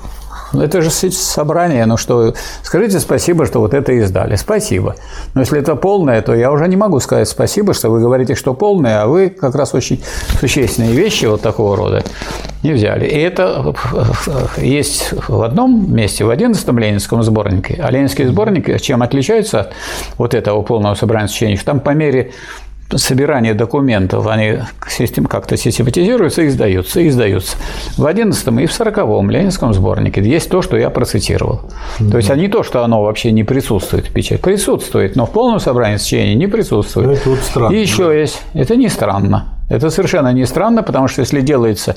это 0.61 0.81
же 0.81 0.89
собрание, 0.89 1.85
ну 1.85 1.97
что, 1.97 2.33
скажите 2.63 2.99
спасибо, 2.99 3.45
что 3.45 3.59
вот 3.59 3.73
это 3.73 3.91
издали. 3.93 4.35
Спасибо. 4.35 4.95
Но 5.33 5.41
если 5.41 5.59
это 5.59 5.75
полное, 5.75 6.21
то 6.21 6.35
я 6.35 6.51
уже 6.51 6.67
не 6.67 6.75
могу 6.75 6.99
сказать 6.99 7.27
спасибо, 7.27 7.73
что 7.73 7.89
вы 7.89 7.99
говорите, 7.99 8.35
что 8.35 8.53
полное, 8.53 9.01
а 9.01 9.07
вы 9.07 9.29
как 9.29 9.55
раз 9.55 9.73
очень 9.73 10.03
существенные 10.39 10.93
вещи 10.93 11.25
вот 11.25 11.41
такого 11.41 11.75
рода 11.75 12.03
не 12.63 12.71
взяли. 12.71 13.05
И 13.05 13.17
это 13.17 13.73
есть 14.57 15.13
в 15.27 15.41
одном 15.41 15.93
месте, 15.93 16.23
в 16.23 16.29
11-м 16.29 16.79
ленинском 16.79 17.23
сборнике. 17.23 17.79
А 17.83 17.91
ленинские 17.91 18.29
сборники 18.29 18.77
чем 18.77 19.01
отличаются 19.03 19.59
от 19.61 19.73
вот 20.17 20.33
этого 20.33 20.61
полного 20.61 20.95
собрания 20.95 21.27
сочинений? 21.27 21.59
Там 21.63 21.79
по 21.79 21.91
мере 21.91 22.31
собирание 22.97 23.53
документов, 23.53 24.27
они 24.27 24.59
как-то 25.29 25.57
систематизируются 25.57 26.41
и 26.43 26.47
издаются, 26.47 26.99
и 26.99 27.07
издаются. 27.07 27.57
В 27.97 28.05
11 28.05 28.47
и 28.47 28.65
в 28.65 28.71
40-м 28.71 29.29
Ленинском 29.29 29.73
сборнике 29.73 30.21
есть 30.21 30.49
то, 30.49 30.61
что 30.61 30.77
я 30.77 30.89
процитировал. 30.89 31.61
Mm-hmm. 31.99 32.11
То 32.11 32.17
есть, 32.17 32.29
а 32.29 32.35
не 32.35 32.47
то, 32.47 32.63
что 32.63 32.83
оно 32.83 33.03
вообще 33.03 33.31
не 33.31 33.43
присутствует 33.43 34.07
в 34.07 34.11
печати. 34.11 34.41
Присутствует, 34.41 35.15
но 35.15 35.25
в 35.25 35.31
полном 35.31 35.59
собрании 35.59 35.97
сочинений 35.97 36.35
не 36.35 36.47
присутствует. 36.47 37.07
Ну, 37.07 37.13
это 37.13 37.29
вот 37.29 37.39
странно. 37.39 37.73
И 37.73 37.79
еще 37.79 38.07
да. 38.07 38.13
есть. 38.13 38.41
Это 38.53 38.75
не 38.75 38.89
странно. 38.89 39.53
Это 39.69 39.89
совершенно 39.89 40.31
не 40.33 40.45
странно, 40.45 40.83
потому 40.83 41.07
что 41.07 41.21
если 41.21 41.41
делается 41.41 41.95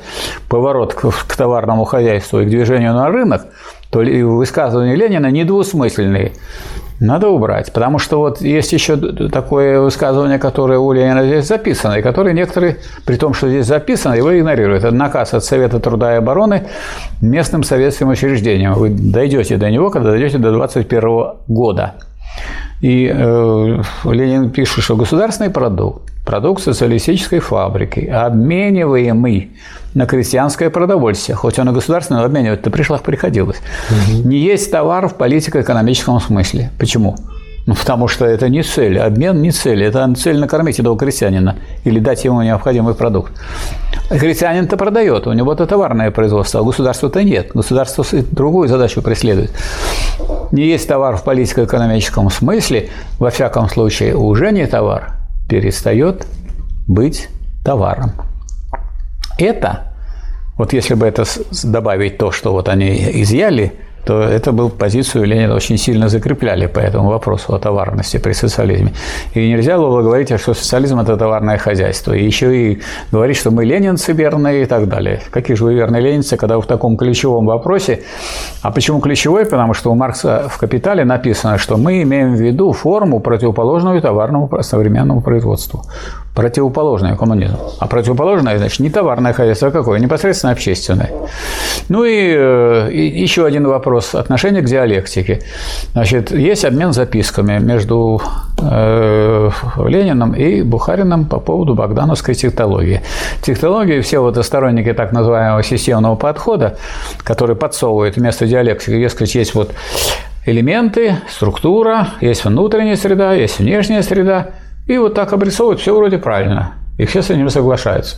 поворот 0.48 0.94
к, 0.94 1.10
к 1.10 1.36
товарному 1.36 1.84
хозяйству 1.84 2.40
и 2.40 2.46
к 2.46 2.48
движению 2.48 2.94
на 2.94 3.08
рынок, 3.08 3.46
то 3.90 4.00
высказывания 4.00 4.94
Ленина 4.94 5.30
недвусмысленные 5.30 6.32
надо 7.00 7.28
убрать. 7.28 7.72
Потому 7.72 7.98
что 7.98 8.18
вот 8.18 8.40
есть 8.40 8.72
еще 8.72 8.96
такое 9.28 9.80
высказывание, 9.80 10.38
которое 10.38 10.78
у 10.78 10.92
Ленина 10.92 11.26
здесь 11.26 11.46
записано, 11.46 11.94
и 11.94 12.02
которое 12.02 12.32
некоторые, 12.32 12.78
при 13.04 13.16
том, 13.16 13.34
что 13.34 13.48
здесь 13.48 13.66
записано, 13.66 14.14
его 14.14 14.36
игнорируют. 14.36 14.84
Это 14.84 14.94
наказ 14.94 15.34
от 15.34 15.44
Совета 15.44 15.78
труда 15.80 16.14
и 16.14 16.18
обороны 16.18 16.64
местным 17.20 17.62
советским 17.62 18.08
учреждениям. 18.08 18.74
Вы 18.74 18.90
дойдете 18.90 19.56
до 19.56 19.70
него, 19.70 19.90
когда 19.90 20.10
дойдете 20.10 20.38
до 20.38 20.52
2021 20.52 21.36
года. 21.48 21.94
И 22.80 23.10
э, 23.12 23.82
Ленин 24.04 24.50
пишет, 24.50 24.84
что 24.84 24.96
государственный 24.96 25.50
продукт, 25.50 26.12
продукт 26.26 26.62
социалистической 26.62 27.38
фабрики, 27.38 28.00
обмениваемый 28.00 29.52
на 29.94 30.04
крестьянское 30.06 30.68
продовольствие, 30.68 31.36
хоть 31.36 31.58
он 31.58 31.70
и 31.70 31.72
государственное, 31.72 32.20
но 32.20 32.26
обменивать-то 32.26 32.70
пришлось 32.70 33.00
приходилось, 33.00 33.56
угу. 33.88 34.28
не 34.28 34.36
есть 34.36 34.70
товар 34.70 35.08
в 35.08 35.14
политико-экономическом 35.14 36.20
смысле. 36.20 36.70
Почему? 36.78 37.16
Ну, 37.66 37.74
потому 37.74 38.06
что 38.06 38.24
это 38.24 38.48
не 38.48 38.62
цель. 38.62 38.98
Обмен 38.98 39.42
не 39.42 39.50
цель. 39.50 39.82
Это 39.82 40.12
цель 40.16 40.38
накормить 40.38 40.78
этого 40.78 40.96
крестьянина 40.96 41.56
или 41.84 41.98
дать 41.98 42.24
ему 42.24 42.42
необходимый 42.42 42.94
продукт. 42.94 43.32
Крестьянин-то 44.08 44.76
продает, 44.76 45.26
у 45.26 45.32
него 45.32 45.52
это 45.52 45.66
товарное 45.66 46.12
производство, 46.12 46.60
а 46.60 46.62
государства-то 46.62 47.24
нет. 47.24 47.50
Государство 47.54 48.04
другую 48.30 48.68
задачу 48.68 49.02
преследует. 49.02 49.50
Не 50.52 50.64
есть 50.64 50.86
товар 50.86 51.16
в 51.16 51.24
политико-экономическом 51.24 52.30
смысле, 52.30 52.88
во 53.18 53.30
всяком 53.30 53.68
случае, 53.68 54.14
уже 54.14 54.52
не 54.52 54.64
товар, 54.66 55.15
перестает 55.48 56.26
быть 56.86 57.28
товаром. 57.64 58.12
Это, 59.38 59.94
вот 60.56 60.72
если 60.72 60.94
бы 60.94 61.06
это 61.06 61.24
добавить 61.62 62.18
то, 62.18 62.30
что 62.30 62.52
вот 62.52 62.68
они 62.68 63.22
изъяли– 63.22 63.72
то 64.06 64.22
это 64.22 64.52
был 64.52 64.70
позицию 64.70 65.24
Ленина 65.24 65.54
очень 65.56 65.76
сильно 65.76 66.08
закрепляли 66.08 66.66
по 66.66 66.78
этому 66.78 67.10
вопросу 67.10 67.54
о 67.54 67.58
товарности 67.58 68.18
при 68.18 68.32
социализме. 68.32 68.92
И 69.34 69.48
нельзя 69.48 69.78
было 69.78 70.00
говорить, 70.00 70.28
что 70.40 70.54
социализм– 70.54 71.00
это 71.00 71.16
товарное 71.16 71.58
хозяйство. 71.58 72.12
И 72.12 72.24
еще 72.24 72.56
и 72.56 72.80
говорить, 73.10 73.36
что 73.36 73.50
мы 73.50 73.64
ленинцы 73.64 74.12
верные 74.12 74.62
и 74.62 74.66
так 74.66 74.86
далее. 74.88 75.20
Какие 75.30 75.56
же 75.56 75.64
вы 75.64 75.74
верные 75.74 76.00
ленинцы, 76.00 76.36
когда 76.36 76.60
в 76.60 76.66
таком 76.66 76.96
ключевом 76.96 77.46
вопросе? 77.46 78.04
А 78.62 78.70
почему 78.70 79.00
ключевой? 79.00 79.44
Потому 79.44 79.74
что 79.74 79.90
у 79.90 79.96
Маркса 79.96 80.48
в 80.48 80.58
«Капитале» 80.58 81.04
написано, 81.04 81.58
что 81.58 81.76
мы 81.76 82.02
имеем 82.02 82.36
в 82.36 82.40
виду 82.40 82.72
форму, 82.72 83.18
противоположную 83.18 84.00
товарному 84.00 84.48
современному 84.62 85.20
производству 85.20 85.82
противоположное 86.36 87.16
коммунизму. 87.16 87.58
А 87.80 87.86
противоположное, 87.86 88.58
значит, 88.58 88.80
не 88.80 88.90
товарное 88.90 89.32
хозяйство, 89.32 89.68
а 89.68 89.70
какое? 89.70 89.98
Непосредственно 89.98 90.52
общественное. 90.52 91.10
Ну 91.88 92.04
и, 92.04 92.34
э, 92.36 92.90
и 92.92 93.22
еще 93.22 93.46
один 93.46 93.66
вопрос. 93.66 94.14
Отношение 94.14 94.60
к 94.60 94.66
диалектике. 94.66 95.40
Значит, 95.94 96.30
есть 96.30 96.66
обмен 96.66 96.92
записками 96.92 97.58
между 97.58 98.20
э, 98.60 99.50
Лениным 99.78 100.34
и 100.34 100.60
Бухарином 100.60 101.24
по 101.24 101.40
поводу 101.40 101.74
богдановской 101.74 102.34
технологии. 102.34 103.00
Технологии, 103.40 104.00
все 104.00 104.18
вот 104.18 104.36
сторонники 104.44 104.92
так 104.92 105.12
называемого 105.12 105.62
системного 105.62 106.16
подхода, 106.16 106.76
который 107.24 107.56
подсовывает 107.56 108.16
вместо 108.16 108.46
диалектики, 108.46 108.98
дескать, 108.98 109.34
есть 109.34 109.54
вот 109.54 109.72
элементы, 110.44 111.16
структура, 111.30 112.08
есть 112.20 112.44
внутренняя 112.44 112.96
среда, 112.96 113.32
есть 113.32 113.58
внешняя 113.58 114.02
среда– 114.02 114.50
и 114.86 114.98
вот 114.98 115.14
так 115.14 115.32
обрисовывают, 115.32 115.80
все 115.80 115.96
вроде 115.96 116.18
правильно. 116.18 116.74
И 116.98 117.04
все 117.04 117.22
с 117.22 117.30
этим 117.30 117.50
соглашаются. 117.50 118.16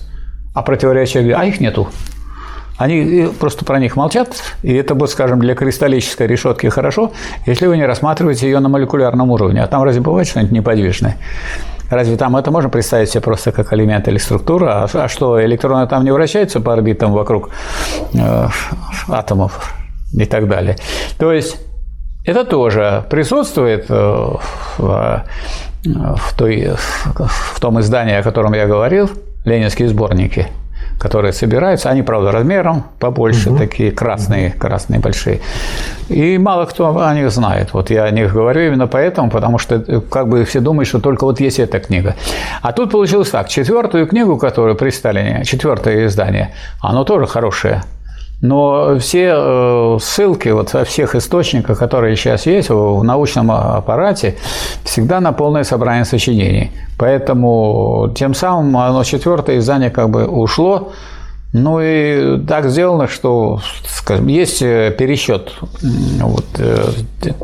А 0.55 0.63
противоречия, 0.63 1.35
а 1.35 1.45
их 1.45 1.61
нету. 1.61 1.89
Они 2.77 3.29
просто 3.41 3.65
про 3.65 3.81
них 3.81 3.97
молчат, 3.97 4.37
и 4.63 4.73
это 4.73 4.95
будет, 4.95 5.11
скажем, 5.11 5.41
для 5.41 5.57
кристаллической 5.57 6.29
решетки 6.29 6.69
хорошо, 6.69 7.13
если 7.45 7.67
вы 7.67 7.77
не 7.77 7.85
рассматриваете 7.85 8.47
ее 8.47 8.61
на 8.61 8.69
молекулярном 8.69 9.31
уровне. 9.33 9.65
А 9.65 9.67
там 9.67 9.83
разве 9.83 10.01
бывает 10.01 10.29
что-нибудь 10.29 10.53
неподвижное? 10.53 11.17
Разве 11.91 12.17
там 12.17 12.37
это 12.37 12.51
можно 12.51 12.69
представить 12.69 13.11
себе 13.11 13.23
просто 13.23 13.51
как 13.51 13.73
элемент 13.73 14.07
или 14.07 14.19
структура? 14.19 14.85
А, 14.85 15.05
а 15.05 15.09
что, 15.09 15.45
электроны 15.45 15.89
там 15.89 16.05
не 16.05 16.13
вращаются 16.13 16.61
по 16.61 16.73
орбитам 16.73 17.13
вокруг 17.13 17.51
э, 18.15 18.47
атомов 19.09 19.75
и 20.13 20.25
так 20.27 20.49
далее? 20.49 20.77
То 21.19 21.33
есть 21.33 21.57
это 22.25 22.45
тоже 22.45 23.05
присутствует 23.11 23.87
э, 23.89 24.29
в 24.77 25.25
в, 25.85 26.35
той, 26.37 26.71
в 26.75 27.61
том 27.61 27.81
издании, 27.81 28.15
о 28.15 28.23
котором 28.23 28.55
я 28.55 28.67
говорил, 28.67 29.11
ленинские 29.45 29.89
сборники, 29.89 30.49
которые 30.99 31.33
собираются. 31.33 31.91
Они, 31.91 32.03
правда, 32.03 32.33
размером 32.33 32.85
побольше, 32.99 33.51
угу. 33.51 33.59
такие 33.59 33.91
красные, 33.93 34.51
красные 34.51 35.01
большие. 35.01 35.41
И 36.09 36.39
мало 36.39 36.67
кто 36.67 36.99
о 36.99 37.15
них 37.15 37.31
знает. 37.31 37.73
Вот 37.73 37.91
я 37.91 38.05
о 38.05 38.11
них 38.11 38.33
говорю 38.33 38.67
именно 38.67 38.87
поэтому, 38.87 39.31
потому 39.31 39.59
что 39.59 39.81
как 40.11 40.29
бы 40.29 40.45
все 40.45 40.61
думают, 40.61 40.89
что 40.89 40.99
только 40.99 41.25
вот 41.25 41.41
есть 41.41 41.59
эта 41.59 41.79
книга. 41.79 42.17
А 42.63 42.73
тут 42.73 42.91
получилось 42.91 43.31
так. 43.31 43.49
Четвертую 43.49 44.07
книгу, 44.07 44.37
которую 44.37 44.77
при 44.77 44.91
Сталине, 44.91 45.45
четвертое 45.45 46.07
издание, 46.07 46.55
оно 46.81 47.05
тоже 47.05 47.27
хорошее. 47.27 47.83
Но 48.41 48.99
все 49.01 49.33
э, 49.35 49.99
ссылки 50.01 50.49
вот 50.51 50.73
во 50.73 50.85
всех 50.85 51.17
источниках, 51.17 51.79
которые 51.79 52.15
сейчас 52.17 52.47
есть 52.47 52.71
в 52.71 53.03
научном 53.03 53.51
аппарате, 53.51 54.37
всегда 54.85 55.21
на 55.21 55.33
полное 55.33 55.65
собрание 55.65 56.05
сочинений. 56.05 56.71
Поэтому 56.99 58.13
тем 58.17 58.35
самым 58.35 58.77
оно 58.77 59.03
четвертое 59.03 59.59
издание 59.59 59.91
как 59.91 60.11
бы 60.11 60.27
ушло. 60.27 60.93
Ну 61.53 61.81
и 61.81 62.39
так 62.47 62.69
сделано, 62.69 63.09
что 63.09 63.61
скажем, 63.87 64.27
есть 64.27 64.63
э, 64.63 64.95
пересчет 64.97 65.55
вот, 66.21 66.45
э, 66.59 66.91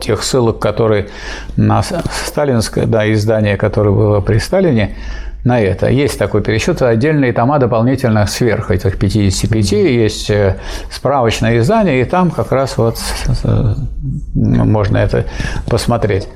тех 0.01 0.23
ссылок, 0.23 0.59
которые 0.59 1.09
на 1.57 1.83
сталинское 1.83 2.87
да, 2.87 3.11
издание, 3.11 3.57
которое 3.57 3.91
было 3.91 4.21
при 4.21 4.39
Сталине, 4.39 4.97
на 5.45 5.61
это. 5.61 5.89
Есть 5.89 6.19
такой 6.19 6.43
пересчет, 6.43 6.81
отдельные 6.83 7.33
тома 7.33 7.59
дополнительно 7.59 8.27
сверх 8.27 8.71
этих 8.71 8.99
55, 8.99 9.73
есть 9.73 10.31
э, 10.31 10.57
справочное 10.91 11.59
издание, 11.59 12.01
и 12.01 12.05
там 12.05 12.31
как 12.31 12.51
раз 12.51 12.79
вот 12.79 12.97
э, 13.45 13.75
можно 14.35 14.97
это 14.97 15.27
посмотреть. 15.69 16.29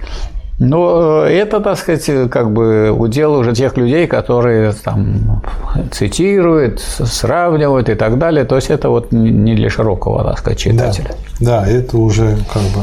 Но 0.58 1.24
э, 1.24 1.30
это, 1.38 1.60
так 1.60 1.78
сказать, 1.78 2.30
как 2.30 2.52
бы 2.52 2.90
удел 2.90 3.32
уже 3.34 3.54
тех 3.54 3.78
людей, 3.78 4.06
которые 4.06 4.72
там 4.72 5.42
цитируют, 5.90 6.80
сравнивают 6.80 7.88
и 7.88 7.94
так 7.94 8.18
далее. 8.18 8.44
То 8.44 8.56
есть 8.56 8.68
это 8.68 8.90
вот 8.90 9.10
не 9.10 9.54
для 9.54 9.70
широкого, 9.70 10.22
так 10.22 10.38
сказать, 10.38 10.58
читателя. 10.58 11.12
Да, 11.40 11.62
да 11.62 11.68
это 11.68 11.96
уже 11.96 12.36
как 12.52 12.62
бы 12.62 12.82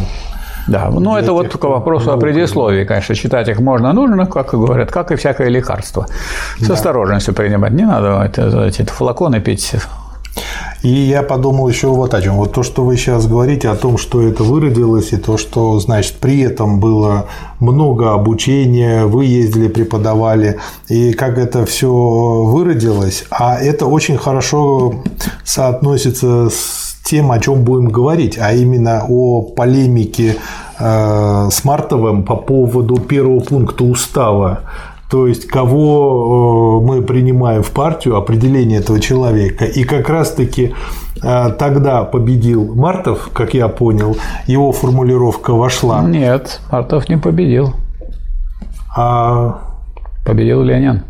да, 0.67 0.89
ну 0.91 1.15
это 1.15 1.33
вот 1.33 1.55
к 1.55 1.63
вопросу 1.63 2.11
о 2.11 2.17
предисловии, 2.17 2.85
конечно, 2.85 3.15
читать 3.15 3.47
их 3.47 3.59
можно, 3.59 3.93
нужно, 3.93 4.25
как 4.25 4.53
и 4.53 4.57
говорят, 4.57 4.91
как 4.91 5.11
и 5.11 5.15
всякое 5.15 5.49
лекарство. 5.49 6.07
С 6.59 6.67
да. 6.67 6.73
осторожностью 6.73 7.33
принимать, 7.33 7.73
не 7.73 7.85
надо 7.85 8.23
эти 8.23 8.83
флаконы 8.83 9.39
пить 9.41 9.75
и 10.85 10.89
я 10.89 11.23
подумал 11.23 11.67
еще 11.67 11.87
вот 11.87 12.13
о 12.13 12.21
чем. 12.21 12.35
Вот 12.35 12.53
то, 12.53 12.61
что 12.61 12.83
вы 12.83 12.95
сейчас 12.95 13.25
говорите 13.25 13.69
о 13.69 13.75
том, 13.75 13.97
что 13.97 14.21
это 14.21 14.43
выродилось, 14.43 15.13
и 15.13 15.17
то, 15.17 15.35
что, 15.35 15.79
значит, 15.79 16.17
при 16.17 16.41
этом 16.41 16.79
было 16.79 17.25
много 17.59 18.13
обучения, 18.13 19.05
вы 19.05 19.25
ездили, 19.25 19.67
преподавали, 19.67 20.59
и 20.87 21.13
как 21.13 21.39
это 21.39 21.65
все 21.65 21.91
выродилось. 21.91 23.25
А 23.31 23.57
это 23.57 23.87
очень 23.87 24.17
хорошо 24.17 25.03
соотносится 25.43 26.49
с 26.49 26.94
тем, 27.05 27.31
о 27.31 27.39
чем 27.39 27.63
будем 27.63 27.87
говорить, 27.87 28.37
а 28.41 28.51
именно 28.51 29.05
о 29.07 29.43
полемике 29.43 30.37
э, 30.79 31.49
с 31.51 31.63
Мартовым 31.63 32.23
по 32.23 32.35
поводу 32.35 32.97
первого 32.97 33.39
пункта 33.39 33.83
устава. 33.83 34.61
То 35.09 35.27
есть, 35.27 35.45
кого 35.45 36.81
э, 36.81 36.85
мы 36.85 37.03
принимаем 37.03 37.61
в 37.61 37.71
партию, 37.71 38.15
определение 38.17 38.79
этого 38.79 38.99
человека. 38.99 39.65
И 39.65 39.83
как 39.83 40.09
раз-таки 40.09 40.73
э, 41.21 41.49
тогда 41.59 42.03
победил 42.03 42.73
Мартов, 42.73 43.29
как 43.33 43.53
я 43.53 43.67
понял, 43.67 44.17
его 44.47 44.71
формулировка 44.71 45.53
вошла. 45.53 46.01
Нет, 46.03 46.59
Мартов 46.71 47.07
не 47.07 47.17
победил. 47.17 47.75
А... 48.97 49.61
Победил 50.25 50.63
Ленин. 50.63 51.03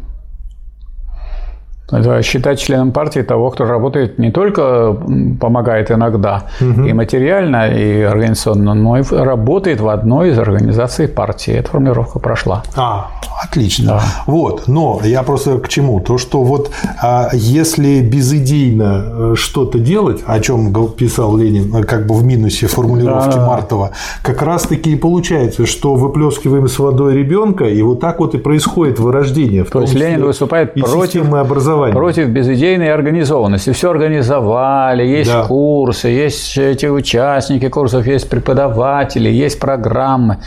Это 1.91 2.23
считать 2.23 2.59
членом 2.59 2.91
партии 2.91 3.19
того, 3.19 3.51
кто 3.51 3.65
работает 3.65 4.17
не 4.17 4.31
только 4.31 4.97
помогает 5.39 5.91
иногда 5.91 6.45
угу. 6.59 6.83
и 6.83 6.93
материально, 6.93 7.67
и 7.67 8.01
организационно, 8.01 8.73
но 8.73 8.97
и 8.97 9.03
работает 9.03 9.81
в 9.81 9.89
одной 9.89 10.31
из 10.31 10.39
организаций 10.39 11.07
партии. 11.07 11.53
Эта 11.53 11.69
формулировка 11.69 12.17
прошла. 12.17 12.63
А, 12.75 13.11
отлично. 13.43 13.85
Да. 13.85 14.01
Вот, 14.25 14.63
но 14.67 14.99
я 15.03 15.21
просто 15.21 15.59
к 15.59 15.67
чему? 15.67 15.99
То, 15.99 16.17
что 16.17 16.43
вот 16.43 16.71
а, 17.03 17.29
если 17.33 18.01
безыдейно 18.01 19.03
э, 19.05 19.33
что-то 19.35 19.77
делать, 19.77 20.23
о 20.25 20.39
чем 20.39 20.73
писал 20.93 21.37
Ленин, 21.37 21.75
э, 21.75 21.83
как 21.83 22.07
бы 22.07 22.15
в 22.15 22.23
минусе 22.23 22.65
формулировки 22.65 23.35
да. 23.35 23.45
Мартова, 23.45 23.91
как 24.23 24.41
раз-таки 24.41 24.93
и 24.93 24.95
получается, 24.95 25.67
что 25.67 25.93
выплескиваем 25.93 26.67
с 26.67 26.79
водой 26.79 27.13
ребенка, 27.13 27.65
и 27.65 27.79
вот 27.83 27.99
так 27.99 28.19
вот 28.19 28.33
и 28.33 28.39
происходит 28.39 28.99
вырождение. 28.99 29.63
То 29.65 29.81
есть 29.81 29.93
Ленин 29.93 30.23
выступает 30.23 30.73
против 30.73 31.31
образования 31.31 31.74
образования. 31.75 31.93
Против 31.93 32.29
безыдейной 32.29 32.93
организованности. 32.93 33.71
Все 33.71 33.91
организовали, 33.91 35.03
есть 35.03 35.31
да. 35.31 35.43
курсы, 35.43 36.07
есть 36.07 36.57
эти 36.57 36.85
участники 36.87 37.69
курсов, 37.69 38.07
есть 38.07 38.29
преподаватели, 38.29 39.29
есть 39.29 39.59
программы. 39.59 40.37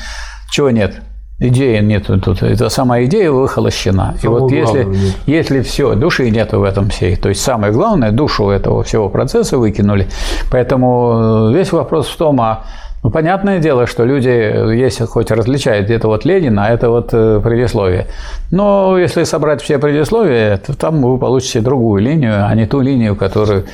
Чего 0.50 0.70
нет? 0.70 1.03
Идеи 1.40 1.81
нет 1.81 2.07
тут. 2.07 2.42
Это 2.42 2.68
сама 2.68 3.05
идея 3.05 3.31
выхолощена. 3.31 4.16
И 4.22 4.26
вот 4.26 4.50
если, 4.50 4.88
если 5.26 5.61
все, 5.61 5.94
души 5.94 6.31
нет 6.31 6.53
в 6.53 6.64
этом 6.64 6.88
всей. 6.88 7.14
То 7.14 7.29
есть 7.29 7.40
самое 7.42 7.72
главное, 7.72 8.11
душу 8.11 8.50
этого 8.50 8.83
всего 8.83 9.09
процесса 9.09 9.57
выкинули. 9.57 10.09
Поэтому 10.50 11.50
весь 11.53 11.70
вопрос 11.70 12.09
в 12.09 12.16
том, 12.16 12.40
а 12.40 12.64
ну, 13.02 13.11
понятное 13.11 13.61
дело, 13.61 13.87
что 13.87 14.04
люди, 14.04 14.28
если 14.28 15.04
хоть 15.04 15.30
различают 15.30 15.87
где-то 15.87 16.08
вот 16.08 16.24
Ленина, 16.24 16.66
а 16.66 16.70
это 16.70 16.90
вот 16.90 17.11
э, 17.12 17.40
предисловие. 17.42 18.08
Но 18.50 18.98
если 18.98 19.22
собрать 19.24 19.62
все 19.62 19.78
предисловия, 19.78 20.56
то 20.56 20.76
там 20.76 21.02
вы 21.02 21.16
получите 21.18 21.61
другую 21.61 22.02
линию, 22.02 22.44
а 22.44 22.54
не 22.54 22.66
ту 22.66 22.80
линию, 22.80 23.14
которую 23.14 23.66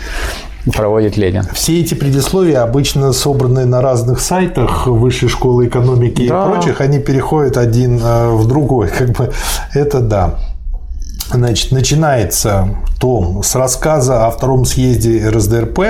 проводит 0.73 1.17
Ленин. 1.17 1.45
Все 1.53 1.81
эти 1.81 1.95
предисловия 1.95 2.63
обычно 2.63 3.13
собраны 3.13 3.65
на 3.65 3.81
разных 3.81 4.21
сайтах 4.21 4.87
Высшей 4.87 5.29
школы 5.29 5.69
экономики 5.69 6.29
да. 6.29 6.45
и 6.45 6.51
прочих, 6.51 6.81
они 6.81 6.99
переходят 6.99 7.57
один 7.57 7.99
э, 8.03 8.29
в 8.31 8.47
другой. 8.47 8.89
Как 8.99 9.11
бы 9.11 9.33
это 9.73 10.01
да. 10.01 10.35
Значит, 11.31 11.73
начинается 11.73 12.69
том 13.01 13.43
с 13.43 13.55
рассказа 13.55 14.27
о 14.27 14.31
втором 14.31 14.65
съезде 14.67 15.29
РСДРП. 15.29 15.81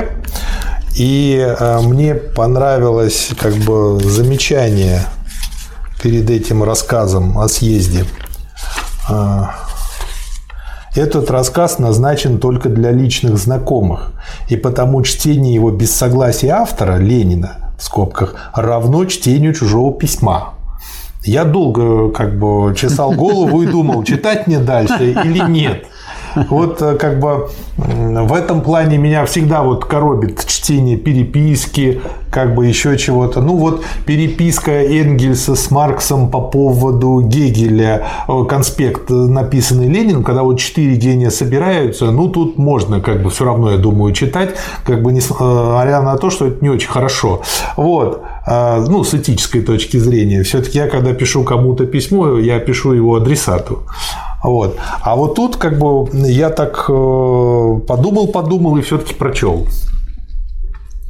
И 0.96 1.36
э, 1.36 1.80
мне 1.80 2.14
понравилось 2.14 3.30
как 3.38 3.54
бы 3.54 3.98
замечание 4.00 5.00
перед 6.02 6.30
этим 6.30 6.62
рассказом 6.62 7.38
о 7.38 7.48
съезде. 7.48 8.04
Э, 9.10 9.46
этот 10.94 11.28
рассказ 11.30 11.80
назначен 11.80 12.38
только 12.38 12.68
для 12.68 12.92
личных 12.92 13.36
знакомых, 13.36 14.12
и 14.48 14.56
потому 14.56 15.02
чтение 15.02 15.52
его 15.52 15.72
без 15.72 15.92
согласия 15.92 16.50
автора, 16.50 16.98
Ленина, 16.98 17.74
в 17.76 17.82
скобках, 17.82 18.36
равно 18.54 19.04
чтению 19.06 19.54
чужого 19.54 19.92
письма. 19.92 20.54
Я 21.24 21.44
долго 21.44 22.10
как 22.12 22.38
бы 22.38 22.72
чесал 22.76 23.12
голову 23.12 23.62
и 23.62 23.66
думал, 23.66 24.04
читать 24.04 24.46
мне 24.46 24.60
дальше 24.60 25.10
или 25.10 25.40
нет. 25.50 25.86
Вот 26.48 26.82
э, 26.82 26.96
как 26.96 27.20
бы 27.20 27.48
в 27.76 28.32
этом 28.32 28.60
плане 28.60 28.98
меня 28.98 29.24
всегда 29.24 29.62
вот 29.62 29.84
коробит 29.84 30.44
чтение 30.46 30.96
переписки, 30.96 32.00
как 32.30 32.54
бы 32.54 32.66
еще 32.66 32.96
чего-то. 32.98 33.40
Ну 33.40 33.56
вот 33.56 33.84
переписка 34.06 34.72
Энгельса 34.72 35.54
с 35.54 35.70
Марксом 35.70 36.30
по 36.30 36.40
поводу 36.40 37.20
Гегеля, 37.22 38.06
э, 38.28 38.44
конспект, 38.48 39.10
написанный 39.10 39.88
Ленин, 39.88 40.24
когда 40.24 40.42
вот 40.42 40.58
четыре 40.58 40.96
гения 40.96 41.30
собираются, 41.30 42.10
ну 42.10 42.28
тут 42.28 42.58
можно 42.58 43.00
как 43.00 43.22
бы 43.22 43.30
все 43.30 43.44
равно, 43.44 43.70
я 43.70 43.78
думаю, 43.78 44.12
читать, 44.12 44.54
как 44.84 45.02
бы 45.02 45.12
несмотря 45.12 46.02
на 46.02 46.16
то, 46.16 46.30
что 46.30 46.46
это 46.46 46.62
не 46.62 46.70
очень 46.70 46.88
хорошо. 46.88 47.42
Вот. 47.76 48.22
Ну, 48.46 49.04
с 49.04 49.14
этической 49.14 49.62
точки 49.62 49.96
зрения. 49.96 50.42
Все-таки 50.42 50.78
я, 50.78 50.86
когда 50.86 51.14
пишу 51.14 51.44
кому-то 51.44 51.86
письмо, 51.86 52.38
я 52.38 52.58
пишу 52.58 52.92
его 52.92 53.16
адресату. 53.16 53.84
Вот. 54.44 54.76
А 55.00 55.16
вот 55.16 55.34
тут 55.34 55.56
как 55.56 55.78
бы 55.78 56.06
я 56.28 56.50
так 56.50 56.84
э, 56.88 57.80
подумал, 57.88 58.28
подумал 58.28 58.76
и 58.76 58.82
все-таки 58.82 59.14
прочел. 59.14 59.66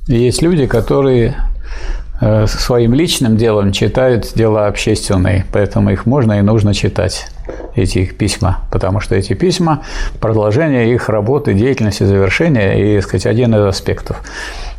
Есть 0.07 0.41
люди, 0.41 0.67
которые 0.67 1.37
своим 2.21 2.95
личным 2.95 3.37
делом 3.37 3.73
читают 3.73 4.33
дела 4.35 4.67
общественные, 4.67 5.45
поэтому 5.53 5.91
их 5.91 6.07
можно 6.07 6.39
и 6.39 6.43
нужно 6.43 6.73
читать, 6.73 7.27
эти 7.75 7.99
их 7.99 8.17
письма, 8.17 8.61
потому 8.71 9.01
что 9.01 9.15
эти 9.15 9.35
письма– 9.35 9.83
продолжение 10.21 10.93
их 10.93 11.09
работы, 11.09 11.55
деятельности, 11.55 12.05
завершения 12.05 12.75
и, 12.75 12.97
так 12.97 13.05
сказать, 13.05 13.27
один 13.27 13.55
из 13.55 13.65
аспектов. 13.65 14.23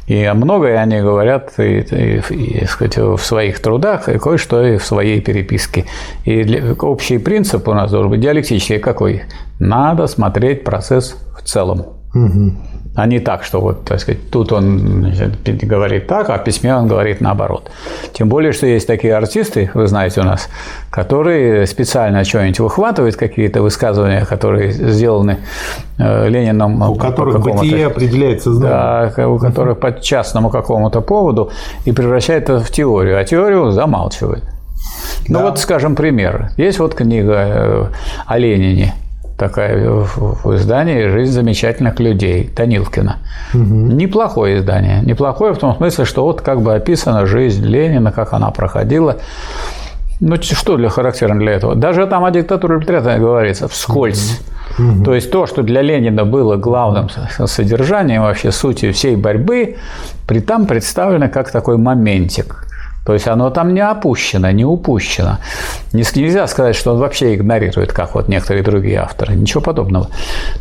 И 0.08 0.32
многое 0.36 0.78
они 0.78 1.02
говорят 1.02 1.54
и, 1.58 1.80
и, 1.80 2.21
и, 2.34 2.65
сказать, 2.65 2.98
в 2.98 3.17
своих 3.17 3.60
трудах, 3.60 4.08
и 4.08 4.19
кое-что 4.19 4.63
и 4.63 4.78
в 4.78 4.86
своей 4.86 5.19
переписке. 5.19 5.86
И 6.26 6.43
для, 6.43 6.74
общий 6.74 7.17
принцип 7.17 7.67
у 7.67 7.74
нас 7.74 7.91
должен 7.91 8.12
быть 8.12 8.21
диалектический 8.21 8.78
какой? 8.78 9.24
Надо 9.60 10.06
смотреть 10.08 10.63
процесс 10.63 11.15
в 11.38 11.43
целом. 11.43 11.88
Угу 12.13 12.54
а 12.95 13.08
не 13.08 13.19
так, 13.19 13.43
что 13.43 13.60
вот, 13.60 13.84
так 13.84 13.99
сказать, 13.99 14.29
тут 14.31 14.53
он 14.53 15.01
значит, 15.13 15.65
говорит 15.65 16.08
так, 16.08 16.29
а 16.29 16.38
в 16.38 16.43
письме 16.43 16.73
он 16.73 16.88
говорит 16.88 17.19
наоборот. 17.19 17.69
Тем 18.13 18.29
более, 18.29 18.53
что 18.53 18.67
есть 18.67 18.88
такие 18.88 19.15
артисты, 19.15 19.69
вы 19.73 19.88
знаете 19.88 20.21
у 20.21 20.23
нас, 20.23 20.47
которые 20.89 21.67
специально 21.67 22.23
что-нибудь 22.23 22.60
выхватывают, 22.60 23.17
какие-то 23.17 23.62
высказывания, 23.62 24.25
которые 24.25 24.71
сделаны 24.71 25.39
э, 25.97 26.29
Лениным. 26.29 26.81
У 26.81 26.95
которых 26.95 27.41
бытие 27.41 27.88
определяется 27.88 28.53
знанием. 28.53 29.13
Да, 29.15 29.27
у 29.27 29.39
которых 29.39 29.79
по 29.79 29.91
частному 29.91 30.49
какому-то 30.49 31.01
поводу 31.01 31.51
и 31.84 31.91
превращает 31.91 32.43
это 32.43 32.62
в 32.62 32.71
теорию, 32.71 33.19
а 33.19 33.25
теорию 33.25 33.71
замалчивает. 33.71 34.43
Ну 35.27 35.39
да. 35.39 35.45
вот, 35.45 35.60
скажем, 35.60 35.95
пример. 35.95 36.51
Есть 36.55 36.79
вот 36.79 36.95
книга 36.95 37.34
э, 37.36 37.86
о 38.25 38.38
Ленине– 38.38 38.93
такая 39.38 39.89
в 39.89 40.56
издании 40.56 41.08
«Жизнь 41.08 41.34
замечательных 41.34 42.00
людей» 42.00 42.50
Данилкина. 42.56 43.17
Угу. 43.54 43.63
Неплохое 43.63 44.60
издание. 44.60 45.02
Неплохое 45.02 45.54
в 45.54 45.58
том 45.58 45.76
смысле, 45.76 46.06
что 46.06 46.24
вот 46.24 46.41
как 46.41 46.62
бы 46.62 46.74
описана 46.74 47.26
жизнь 47.26 47.65
Ленина, 47.65 48.12
как 48.12 48.34
она 48.34 48.52
проходила. 48.52 49.17
Ну, 50.21 50.41
что 50.41 50.78
для 50.78 50.89
характерно 50.89 51.39
для 51.39 51.54
этого? 51.54 51.76
Даже 51.76 52.08
там 52.08 52.24
о 52.24 52.32
диктатуре 52.32 52.78
пролетариата 52.78 53.19
говорится 53.19 53.67
вскользь. 53.67 54.41
Угу. 54.80 55.04
То 55.04 55.13
есть 55.13 55.30
то, 55.30 55.45
что 55.45 55.62
для 55.62 55.82
Ленина 55.82 56.24
было 56.24 56.56
главным 56.56 57.10
содержанием 57.45 58.21
вообще 58.21 58.52
сути 58.52 58.91
всей 58.91 59.17
борьбы, 59.17 59.76
при 60.28 60.39
там 60.39 60.65
представлено 60.65 61.28
как 61.28 61.52
такой 61.52 61.78
моментик. 61.78 62.65
То 63.06 63.13
есть 63.13 63.28
оно 63.28 63.52
там 63.52 63.74
не 63.74 63.82
опущено, 63.82 64.50
не 64.52 64.65
упущено. 64.65 65.38
Нельзя 65.94 66.48
сказать, 66.48 66.76
что 66.76 66.94
он 66.94 67.00
вообще 67.00 67.36
игнорирует, 67.36 67.94
как 67.94 68.15
вот 68.15 68.28
некоторые 68.28 68.63
другие 68.63 68.98
авторы. 68.98 69.36
Ничего 69.36 69.62
подобного. 69.62 70.08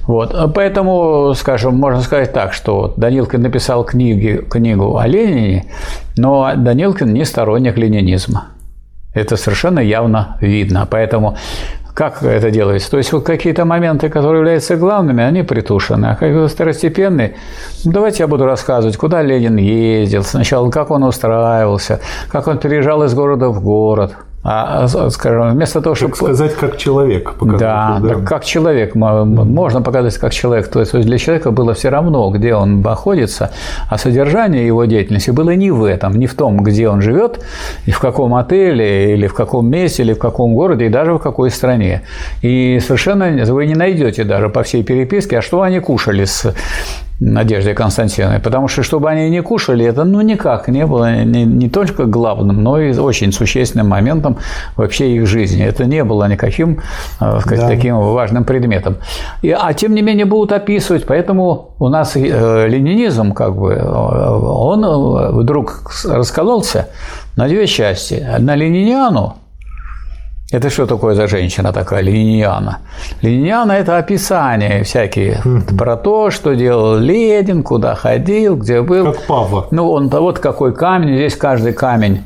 Вот. 0.03 0.53
Поэтому, 0.55 1.33
скажем, 1.35 1.77
можно 1.77 2.03
сказать 2.03 2.35
так, 2.35 2.53
что 2.53 2.93
Данилкин 2.99 3.41
написал 3.41 3.85
книги, 3.85 4.45
книгу 4.51 4.99
о 4.99 5.07
Ленине, 5.07 5.65
но 6.17 6.53
Данилкин 6.55 7.15
не 7.15 7.25
сторонник 7.25 7.79
ленинизма. 7.79 8.49
Это 9.15 9.37
совершенно 9.37 9.81
явно 9.81 10.37
видно. 10.41 10.87
Поэтому 10.91 11.39
как 11.95 12.23
это 12.23 12.51
делается? 12.51 12.91
То 12.91 12.99
есть 12.99 13.13
вот 13.13 13.25
какие-то 13.25 13.65
моменты, 13.65 14.09
которые 14.09 14.41
являются 14.41 14.77
главными, 14.77 15.23
они 15.23 15.43
притушены, 15.43 16.07
а 16.07 16.15
какие-то 16.17 16.49
второстепенные, 16.49 17.37
ну, 17.85 17.93
давайте 17.93 18.25
я 18.25 18.27
буду 18.27 18.45
рассказывать, 18.45 18.97
куда 18.97 19.23
Ленин 19.23 19.57
ездил, 19.57 20.25
сначала 20.25 20.71
как 20.71 20.91
он 20.91 21.05
устраивался, 21.05 22.01
как 22.29 22.49
он 22.49 22.59
переезжал 22.59 23.05
из 23.05 23.15
города 23.15 23.49
в 23.49 23.63
город– 23.63 24.17
а, 24.47 24.87
скажем, 25.09 25.53
вместо 25.53 25.81
того, 25.81 25.95
чтобы... 25.95 26.15
сказать, 26.15 26.55
как 26.55 26.77
человек 26.77 27.33
показать. 27.33 27.61
Да, 27.61 27.99
да, 28.03 28.15
как 28.17 28.45
человек. 28.45 28.95
Можно 28.95 29.81
показать, 29.81 30.19
как 30.19 30.35
человек. 30.35 30.69
То 30.69 30.81
есть 30.81 30.93
для 30.93 31.17
человека 31.17 31.51
было 31.51 31.73
все 31.73 31.89
равно, 31.89 32.31
где 32.31 32.55
он 32.55 32.83
находится, 32.83 33.51
а 33.89 33.97
содержание 33.97 34.67
его 34.67 34.85
деятельности 34.85 35.31
было 35.31 35.55
не 35.55 35.71
в 35.71 35.83
этом, 35.83 36.13
не 36.19 36.27
в 36.27 36.35
том, 36.35 36.63
где 36.63 36.91
он 36.91 37.01
живет, 37.01 37.41
и 37.87 37.91
в 37.91 38.01
каком 38.01 38.35
отеле, 38.35 39.15
или 39.15 39.27
в 39.27 39.35
каком 39.35 39.67
месте, 39.71 40.03
или 40.03 40.13
в 40.13 40.19
каком 40.19 40.55
городе, 40.55 40.87
и 40.87 40.89
даже 40.91 41.15
в 41.15 41.19
какой 41.19 41.51
стране. 41.51 42.03
И 42.43 42.79
совершенно 42.81 43.45
вы 43.47 43.65
не 43.65 43.75
найдете 43.75 44.25
даже 44.25 44.51
по 44.51 44.63
всей 44.63 44.83
переписке, 44.85 45.39
а 45.39 45.43
что 45.43 45.63
они 45.63 45.81
кушали 45.81 46.27
с 46.27 46.55
Надежде 47.21 47.75
Константиновной, 47.75 48.41
потому 48.41 48.67
что, 48.69 48.83
чтобы 48.83 49.09
они 49.09 49.31
не 49.31 49.41
кушали, 49.41 49.85
это 49.85 50.05
ну 50.05 50.21
никак 50.21 50.69
не 50.69 50.85
было 50.85 51.23
не, 51.25 51.45
не 51.45 51.69
только 51.69 52.07
главным, 52.07 52.63
но 52.63 52.81
и 52.81 52.97
очень 52.97 53.33
существенным 53.33 53.89
моментом 53.89 54.37
вообще 54.77 55.15
их 55.15 55.27
жизни. 55.27 55.65
Это 55.65 55.85
не 55.85 56.03
было 56.03 56.27
никаким 56.29 56.81
э, 57.21 57.39
сказать, 57.41 57.61
да. 57.61 57.69
таким 57.69 57.99
важным 57.99 58.45
предметом. 58.45 58.97
И, 59.43 59.51
а 59.51 59.73
тем 59.75 59.95
не 59.95 60.03
менее 60.03 60.25
будут 60.25 60.53
описывать, 60.53 61.07
поэтому 61.07 61.71
у 61.79 61.89
нас 61.89 62.17
э, 62.17 62.67
ленинизм, 62.69 63.33
как 63.33 63.57
бы, 63.57 63.75
э, 63.75 63.85
он 63.85 64.85
вдруг 65.39 65.93
раскололся 66.05 66.89
на 67.37 67.47
две 67.47 67.67
части. 67.67 68.27
На 68.39 68.57
лениниану, 68.57 69.37
это 70.53 70.71
что 70.71 70.87
такое 70.87 71.15
за 71.15 71.27
женщина 71.27 71.73
такая, 71.73 72.03
Лениниана? 72.03 72.79
Лениниана– 73.23 73.73
это 73.73 73.99
описание 73.99 74.85
всякие 74.85 75.41
mm 75.45 75.77
про 75.77 75.97
то, 75.97 76.31
что 76.31 76.55
делал 76.55 76.99
Ленин, 76.99 77.63
куда 77.63 77.95
ходил, 77.95 78.57
где 78.57 78.83
был. 78.83 79.13
Как 79.13 79.23
Павла. 79.23 79.67
Ну, 79.71 79.91
он 79.91 80.09
вот 80.09 80.39
какой 80.39 80.75
камень, 80.75 81.17
здесь 81.17 81.35
каждый 81.37 81.73
камень 81.73 82.23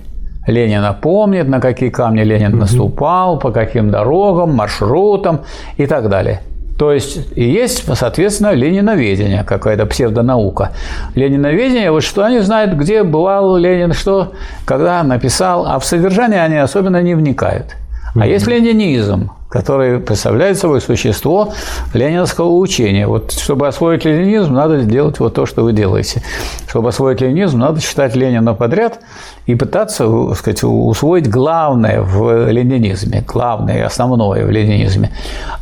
Ленина 0.46 0.92
помнит, 0.92 1.48
на 1.48 1.60
какие 1.60 1.90
камни 1.90 2.22
Ленин 2.22 2.54
mm 2.54 2.58
наступал, 2.58 3.38
по 3.38 3.52
каким 3.52 3.90
дорогам, 3.90 4.54
маршрутам 4.54 5.40
и 5.76 5.86
так 5.86 6.08
далее. 6.08 6.40
То 6.78 6.92
есть 6.92 7.18
и 7.34 7.44
есть, 7.44 7.84
соответственно, 7.96 8.52
лениноведение, 8.52 9.42
какая-то 9.42 9.84
псевдонаука. 9.86 10.70
Лениноведение, 11.16 11.90
вот 11.90 12.04
что 12.04 12.24
они 12.24 12.38
знают, 12.38 12.74
где 12.74 13.02
бывал 13.02 13.56
Ленин, 13.56 13.92
что, 13.92 14.32
когда 14.64 15.02
написал, 15.02 15.66
а 15.66 15.78
в 15.78 15.84
содержание 15.84 16.42
они 16.42 16.56
особенно 16.56 17.02
не 17.02 17.14
вникают. 17.14 17.74
А 18.20 18.26
есть 18.26 18.46
ленинизм, 18.46 19.30
который 19.48 20.00
представляет 20.00 20.58
собой 20.58 20.80
существо 20.80 21.52
ленинского 21.94 22.50
учения. 22.50 23.06
Вот 23.06 23.32
чтобы 23.32 23.66
освоить 23.66 24.04
ленинизм, 24.04 24.52
надо 24.52 24.82
делать 24.82 25.20
вот 25.20 25.34
то, 25.34 25.46
что 25.46 25.62
вы 25.62 25.72
делаете. 25.72 26.22
Чтобы 26.66 26.90
освоить 26.90 27.20
ленинизм, 27.20 27.58
надо 27.58 27.80
читать 27.80 28.14
Ленина 28.14 28.54
подряд 28.54 29.00
и 29.46 29.54
пытаться 29.54 30.06
так 30.28 30.36
сказать, 30.36 30.62
усвоить 30.62 31.30
главное 31.30 32.02
в 32.02 32.50
ленинизме, 32.50 33.24
главное 33.26 33.78
и 33.78 33.80
основное 33.80 34.44
в 34.44 34.50
ленинизме. 34.50 35.10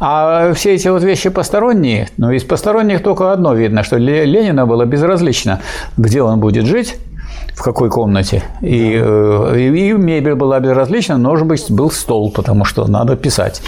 А 0.01 0.53
все 0.55 0.75
эти 0.75 0.89
вот 0.89 1.03
вещи 1.03 1.29
посторонние, 1.29 2.09
ну, 2.17 2.31
из 2.33 2.43
посторонних 2.43 3.03
только 3.03 3.33
одно 3.33 3.55
видно, 3.55 3.85
что 3.85 3.97
Ленина 3.97 4.67
было 4.67 4.85
безразлично, 4.85 5.61
где 5.97 6.23
он 6.23 6.41
будет 6.41 6.67
жить, 6.67 6.97
в 7.57 7.63
какой 7.63 7.89
комнате. 7.89 8.43
И, 8.61 8.99
да. 8.99 9.55
Э, 9.55 9.59
и, 9.59 9.89
и 9.89 9.93
мебель 9.93 10.35
была 10.35 10.61
безразлична, 10.61 11.17
но, 11.17 11.31
может 11.31 11.47
быть, 11.47 11.71
был 11.71 11.91
стол, 11.91 12.31
потому 12.31 12.67
что 12.67 12.87
надо 12.87 13.17
писать. 13.17 13.63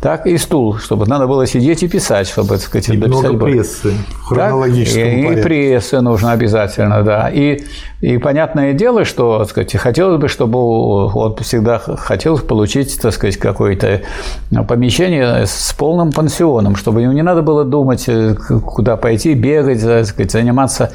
Так 0.00 0.26
и 0.26 0.36
стул, 0.38 0.78
чтобы 0.78 1.06
надо 1.06 1.28
было 1.28 1.46
сидеть 1.46 1.84
и 1.84 1.88
писать, 1.88 2.26
чтобы, 2.26 2.48
так 2.48 2.60
сказать, 2.60 2.88
и 2.88 2.96
много 2.96 3.38
прессы 3.38 3.92
так, 4.28 4.66
и, 4.66 5.38
и 5.38 5.42
прессы 5.42 6.00
нужно 6.00 6.32
обязательно, 6.32 7.02
да. 7.04 7.30
И, 7.30 7.62
и 8.00 8.16
понятное 8.18 8.74
дело, 8.74 9.04
что, 9.04 9.40
так 9.40 9.48
сказать, 9.48 9.74
хотелось 9.74 10.20
бы, 10.20 10.28
чтобы 10.28 10.58
он 10.58 11.34
всегда 11.36 11.80
хотел 11.80 12.38
получить, 12.38 13.00
так 13.00 13.12
сказать, 13.12 13.36
какое-то 13.38 14.02
помещение 14.68 15.46
с 15.46 15.74
полным 15.76 16.12
пансионом, 16.12 16.76
чтобы 16.76 17.02
ему 17.02 17.12
не 17.12 17.22
надо 17.22 17.42
было 17.42 17.64
думать, 17.64 18.04
э, 18.08 18.34
куда 18.34 18.96
пойти, 18.96 19.34
бегать, 19.34 19.82
так 19.82 20.06
сказать, 20.06 20.30
заниматься 20.30 20.92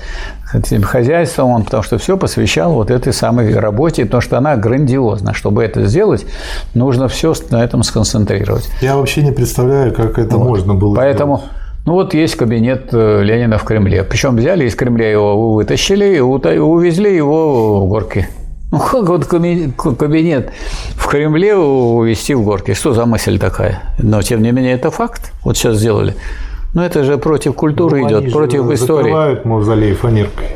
этим 0.54 0.84
хозяйством, 0.84 1.50
он, 1.50 1.64
потому 1.64 1.84
что 1.84 1.98
все 1.98 2.16
посвящал 2.16 2.72
вот 2.74 2.90
этой 2.90 3.12
самой 3.12 3.54
работе, 3.54 4.06
потому 4.06 4.22
что 4.22 4.38
она 4.38 4.56
грандиозна. 4.56 5.34
Чтобы 5.34 5.64
это 5.64 5.86
сделать, 5.86 6.26
нужно 6.74 7.10
все 7.10 7.34
на 7.50 7.64
этом 7.64 7.84
сконцентрировать. 7.84 8.70
Я 8.82 8.96
вообще 8.96 9.24
не 9.24 9.32
представляю, 9.32 9.94
как 9.94 10.18
это 10.20 10.38
вот. 10.38 10.48
можно 10.48 10.74
было 10.74 10.96
Поэтому 10.96 11.38
сделать. 11.38 11.63
Ну 11.86 11.94
вот 11.94 12.14
есть 12.14 12.36
кабинет 12.36 12.90
э, 12.94 13.24
Ленина 13.24 13.58
в 13.58 13.66
Кремле. 13.66 14.04
Причем 14.04 14.38
взяли 14.38 14.66
из 14.66 14.76
Кремля 14.76 15.12
его, 15.12 15.54
вытащили 15.54 16.16
и 16.16 16.20
увезли 16.20 17.14
его 17.14 17.86
в 17.86 17.90
горки. 17.90 18.28
Ну 18.72 18.80
как 18.80 19.08
вот 19.08 19.26
кабинет 19.26 20.52
в 20.96 21.08
Кремле 21.08 21.56
увезти 21.56 22.34
в 22.34 22.44
горки? 22.44 22.74
Что 22.74 22.94
за 22.94 23.06
мысль 23.06 23.38
такая? 23.38 23.82
Но 24.00 24.22
тем 24.22 24.42
не 24.42 24.52
менее 24.52 24.74
это 24.74 24.92
факт. 24.92 25.34
Вот 25.44 25.58
сейчас 25.58 25.78
сделали. 25.78 26.16
Но 26.74 26.86
это 26.86 27.04
же 27.04 27.18
против 27.18 27.54
культуры 27.54 28.00
ну, 28.00 28.08
идет, 28.08 28.32
против 28.32 28.72
истории. 28.72 29.04
Закрывают 29.04 29.46
мавзолей 29.46 29.94
фанеркой. 29.94 30.48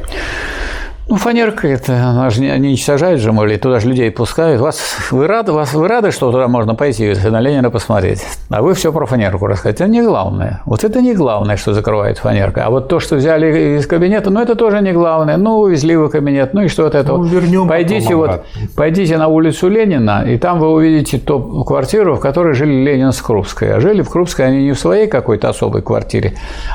Ну, 1.09 1.15
фанерка 1.15 1.69
это, 1.69 1.93
она 2.03 2.29
же 2.29 2.41
не 2.41 2.51
уничтожает 2.51 3.21
же, 3.21 3.31
мол, 3.31 3.47
туда 3.61 3.79
же 3.79 3.87
людей 3.87 4.11
пускают. 4.11 4.59
Вас, 4.59 4.81
вы, 5.09 5.25
рады, 5.25 5.53
вас, 5.53 5.73
вы 5.73 5.87
рады, 5.87 6.11
что 6.11 6.29
туда 6.33 6.49
можно 6.49 6.75
пойти 6.75 7.13
на 7.29 7.39
Ленина 7.39 7.69
посмотреть? 7.69 8.25
А 8.49 8.61
вы 8.61 8.73
все 8.73 8.91
про 8.91 9.05
фанерку 9.05 9.47
рассказать. 9.47 9.79
Это 9.79 9.89
не 9.89 10.01
главное. 10.01 10.61
Вот 10.65 10.83
это 10.83 11.01
не 11.01 11.13
главное, 11.13 11.55
что 11.55 11.73
закрывает 11.73 12.17
фанерка. 12.17 12.65
А 12.65 12.69
вот 12.69 12.89
то, 12.89 12.99
что 12.99 13.15
взяли 13.15 13.77
из 13.77 13.87
кабинета, 13.87 14.31
ну, 14.31 14.41
это 14.41 14.55
тоже 14.55 14.81
не 14.81 14.91
главное. 14.91 15.37
Ну, 15.37 15.59
увезли 15.59 15.95
вы 15.95 16.09
кабинет, 16.09 16.53
ну 16.53 16.63
и 16.63 16.67
что 16.67 16.85
от 16.85 16.93
этого? 16.93 17.19
Ну, 17.19 17.23
вернем 17.23 17.69
пойдите, 17.69 18.13
вот, 18.13 18.43
пойдите 18.75 19.17
на 19.17 19.29
улицу 19.29 19.69
Ленина, 19.69 20.25
и 20.27 20.37
там 20.37 20.59
вы 20.59 20.69
увидите 20.73 21.19
ту 21.19 21.63
квартиру, 21.63 22.15
в 22.15 22.19
которой 22.19 22.53
жили 22.53 22.83
Ленин 22.83 23.13
с 23.13 23.21
Крупской. 23.21 23.73
А 23.73 23.79
жили 23.79 24.01
в 24.01 24.09
Крупской 24.09 24.47
они 24.47 24.63
не 24.65 24.73
в 24.73 24.79
своей 24.79 25.07
какой-то 25.07 25.47
особой 25.47 25.83
квартире, 25.83 26.33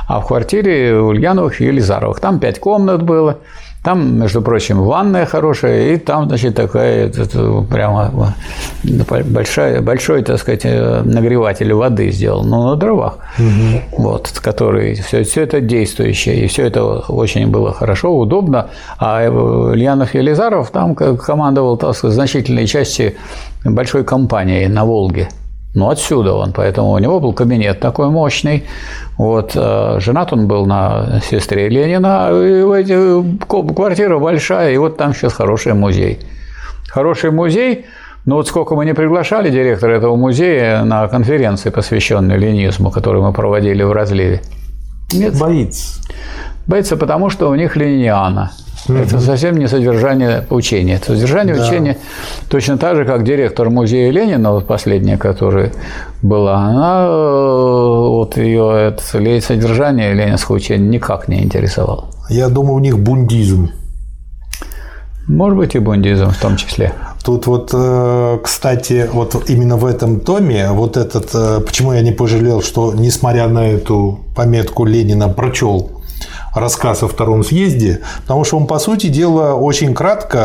а 0.09 0.21
в 0.21 0.27
квартире 0.27 0.95
Ульяновых 0.97 1.61
и 1.61 1.67
Елизаровых. 1.67 2.19
Там 2.21 2.39
пять 2.39 2.59
комнат 2.59 3.03
было. 3.03 3.37
Там, 3.83 4.21
между 4.21 4.43
прочим, 4.43 4.81
ванная 4.81 5.27
хорошая, 5.27 5.95
и 5.95 5.97
там, 5.97 6.29
значит, 6.29 6.55
такая 6.55 7.09
это, 7.09 7.65
прямо 7.69 8.35
большая, 9.25 9.83
большой, 9.83 10.23
так 10.23 10.39
сказать, 10.39 10.65
нагреватель 10.65 11.73
воды 11.75 12.13
сделал, 12.13 12.45
но 12.45 12.71
на 12.71 12.77
дровах, 12.77 13.19
угу. 13.39 14.03
вот, 14.05 14.31
который 14.41 14.95
все, 14.95 15.25
все 15.25 15.43
это 15.43 15.61
действующее, 15.61 16.45
и 16.45 16.47
все 16.47 16.67
это 16.67 16.85
очень 16.85 17.49
было 17.49 17.73
хорошо, 17.73 18.17
удобно. 18.17 18.69
А 18.99 19.29
Ульянов 19.29 20.15
Елизаров 20.15 20.71
там 20.71 20.95
командовал, 20.95 21.77
так 21.77 21.97
сказать, 21.97 22.15
значительной 22.15 22.69
части 22.69 23.17
большой 23.65 24.05
компании 24.05 24.67
на 24.67 24.85
Волге. 24.85 25.29
Ну, 25.75 25.89
отсюда 25.89 26.35
он, 26.35 26.53
поэтому 26.53 26.91
у 26.91 26.99
него 26.99 27.19
был 27.19 27.33
кабинет 27.33 27.81
такой 27.81 28.11
мощный. 28.11 28.65
Вот, 29.17 29.53
э, 29.55 29.97
женат 30.01 30.33
он 30.33 30.47
был 30.47 30.67
на 30.67 31.21
сестре 31.23 31.71
Ленина, 31.71 32.29
и 32.31 33.73
квартира 33.75 34.19
большая, 34.19 34.75
и 34.75 34.77
вот 34.77 34.99
там 34.99 35.15
сейчас 35.15 35.33
хороший 35.33 35.73
музей. 35.73 36.21
Хороший 36.89 37.31
музей, 37.31 37.87
но 38.27 38.37
вот 38.37 38.49
сколько 38.49 38.75
мы 38.75 38.85
не 38.85 38.93
приглашали 38.93 39.51
директора 39.51 39.97
этого 39.97 40.15
музея 40.15 40.85
на 40.85 41.09
конференции, 41.09 41.71
посвященной 41.71 42.37
ленизму, 42.37 42.91
которую 42.91 43.25
мы 43.25 43.33
проводили 43.33 43.83
в 43.83 43.93
разливе. 43.93 44.43
Нет. 45.13 45.39
Боится. 45.39 46.03
Боится, 46.67 46.97
потому 46.99 47.31
что 47.31 47.49
у 47.49 47.55
них 47.55 47.77
Это 48.89 49.21
совсем 49.21 49.57
не 49.59 49.69
содержание 49.69 50.45
учения. 50.51 50.95
Это 50.97 51.07
содержание 51.15 51.55
Да. 51.55 51.63
учения 51.67 51.97
точно 52.49 52.79
так 52.79 52.97
же, 52.97 53.05
как 53.05 53.25
директор 53.25 53.71
музея 53.71 54.11
Ленина, 54.11 54.53
вот 54.53 54.67
последняя, 54.67 55.17
которая 55.17 55.73
была, 56.21 56.57
она, 56.57 57.07
э, 57.07 58.09
вот 58.09 58.37
ее 58.37 58.73
это, 58.89 59.03
содержание 59.41 60.13
ленинского 60.15 60.57
учения 60.57 60.89
никак 60.89 61.29
не 61.29 61.43
интересовало. 61.43 62.07
Я 62.29 62.49
думаю, 62.49 62.75
у 62.75 62.81
них 62.81 62.99
бундизм. 62.99 63.71
Может 65.29 65.57
быть, 65.57 65.77
и 65.77 65.79
бундизм 65.79 66.31
в 66.31 66.41
том 66.41 66.57
числе. 66.57 66.93
Тут 67.25 67.47
вот, 67.47 67.71
э, 67.73 68.39
кстати, 68.43 69.09
вот 69.13 69.49
именно 69.49 69.77
в 69.77 69.85
этом 69.87 70.19
томе, 70.19 70.71
вот 70.73 70.97
этот, 70.97 71.31
э, 71.35 71.61
почему 71.61 71.93
я 71.93 72.01
не 72.03 72.11
пожалел, 72.11 72.61
что, 72.63 72.93
несмотря 72.93 73.47
на 73.47 73.69
эту 73.69 74.19
пометку 74.35 74.85
Ленина, 74.85 75.29
прочел 75.29 75.92
рассказ 76.55 77.03
о 77.03 77.09
втором 77.09 77.45
съезде, 77.45 78.01
потому 78.23 78.45
что 78.45 78.57
он, 78.59 78.67
по 78.67 78.79
сути 78.79 79.09
дела, 79.09 79.55
очень 79.55 79.95
кратко 79.95 80.39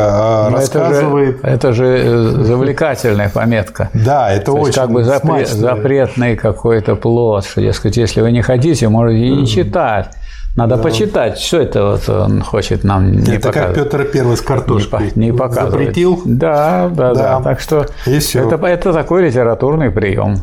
э, 0.48 0.52
Но 0.52 0.58
рассказывает... 0.58 1.40
Это 1.44 1.74
же, 1.74 1.86
это 1.86 2.18
же 2.18 2.44
завлекательная 2.46 3.30
пометка. 3.30 3.90
Да, 3.94 4.32
это 4.32 4.48
То 4.48 4.54
очень 4.54 4.66
есть 4.68 4.78
как 4.78 4.92
бы 4.92 5.02
запре- 5.02 5.46
запретный 5.46 6.36
какой-то 6.36 6.96
плод, 6.96 7.46
что, 7.46 7.62
дескать, 7.62 7.98
если 7.98 8.22
вы 8.22 8.32
не 8.32 8.42
хотите, 8.42 8.88
можете 8.90 9.26
и 9.26 9.36
не 9.36 9.48
читать. 9.48 10.10
Надо 10.58 10.78
почитать, 10.78 11.38
что 11.38 11.58
это 11.58 11.86
вот 11.92 12.10
он 12.10 12.42
хочет 12.42 12.84
нам 12.84 13.12
не 13.12 13.22
Это 13.36 13.52
как 13.52 13.54
показывать. 13.54 13.76
Петр 13.92 14.06
Первый 14.06 14.38
с 14.38 14.42
Не, 14.42 14.46
картошкой. 14.48 15.12
по- 15.12 15.20
не 15.20 15.32
показывает. 15.32 15.72
Запретил. 15.72 16.22
Да, 16.26 16.90
да, 16.92 17.14
да, 17.14 17.38
Да. 17.38 17.42
Так 17.44 17.60
что 17.60 17.86
И 18.08 18.18
это, 18.18 18.66
это 18.66 18.92
такой 18.92 19.28
литературный 19.28 19.92
прием. 19.92 20.40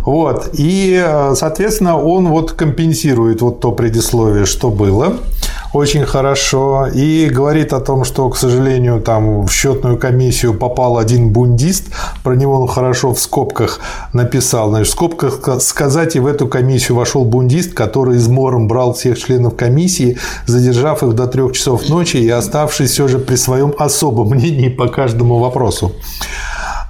Вот. 0.00 0.50
И, 0.54 1.00
э, 1.00 1.34
соответственно, 1.36 1.96
он 1.96 2.26
вот 2.28 2.50
компенсирует 2.52 3.42
вот 3.42 3.60
то 3.60 3.70
предисловие, 3.70 4.44
что 4.44 4.70
было 4.70 5.14
очень 5.74 6.04
хорошо, 6.04 6.86
и 6.86 7.28
говорит 7.28 7.72
о 7.72 7.80
том, 7.80 8.04
что, 8.04 8.28
к 8.28 8.36
сожалению, 8.36 9.00
там 9.00 9.44
в 9.44 9.52
счетную 9.52 9.98
комиссию 9.98 10.54
попал 10.54 10.98
один 10.98 11.30
бундист, 11.30 11.86
про 12.22 12.36
него 12.36 12.60
он 12.60 12.68
хорошо 12.68 13.12
в 13.12 13.18
скобках 13.18 13.80
написал, 14.12 14.70
значит, 14.70 14.88
в 14.88 14.90
скобках 14.92 15.40
ска- 15.40 15.58
сказать, 15.58 16.14
и 16.14 16.20
в 16.20 16.26
эту 16.26 16.46
комиссию 16.46 16.96
вошел 16.96 17.24
бундист, 17.24 17.74
который 17.74 18.16
измором 18.18 18.68
брал 18.68 18.94
всех 18.94 19.18
членов 19.18 19.56
комиссии, 19.56 20.16
задержав 20.46 21.02
их 21.02 21.14
до 21.14 21.26
трех 21.26 21.52
часов 21.52 21.88
ночи 21.88 22.18
и 22.18 22.30
оставшись 22.30 22.92
все 22.92 23.08
же 23.08 23.18
при 23.18 23.34
своем 23.34 23.74
особом 23.76 24.28
мнении 24.28 24.68
по 24.68 24.86
каждому 24.86 25.38
вопросу. 25.38 25.92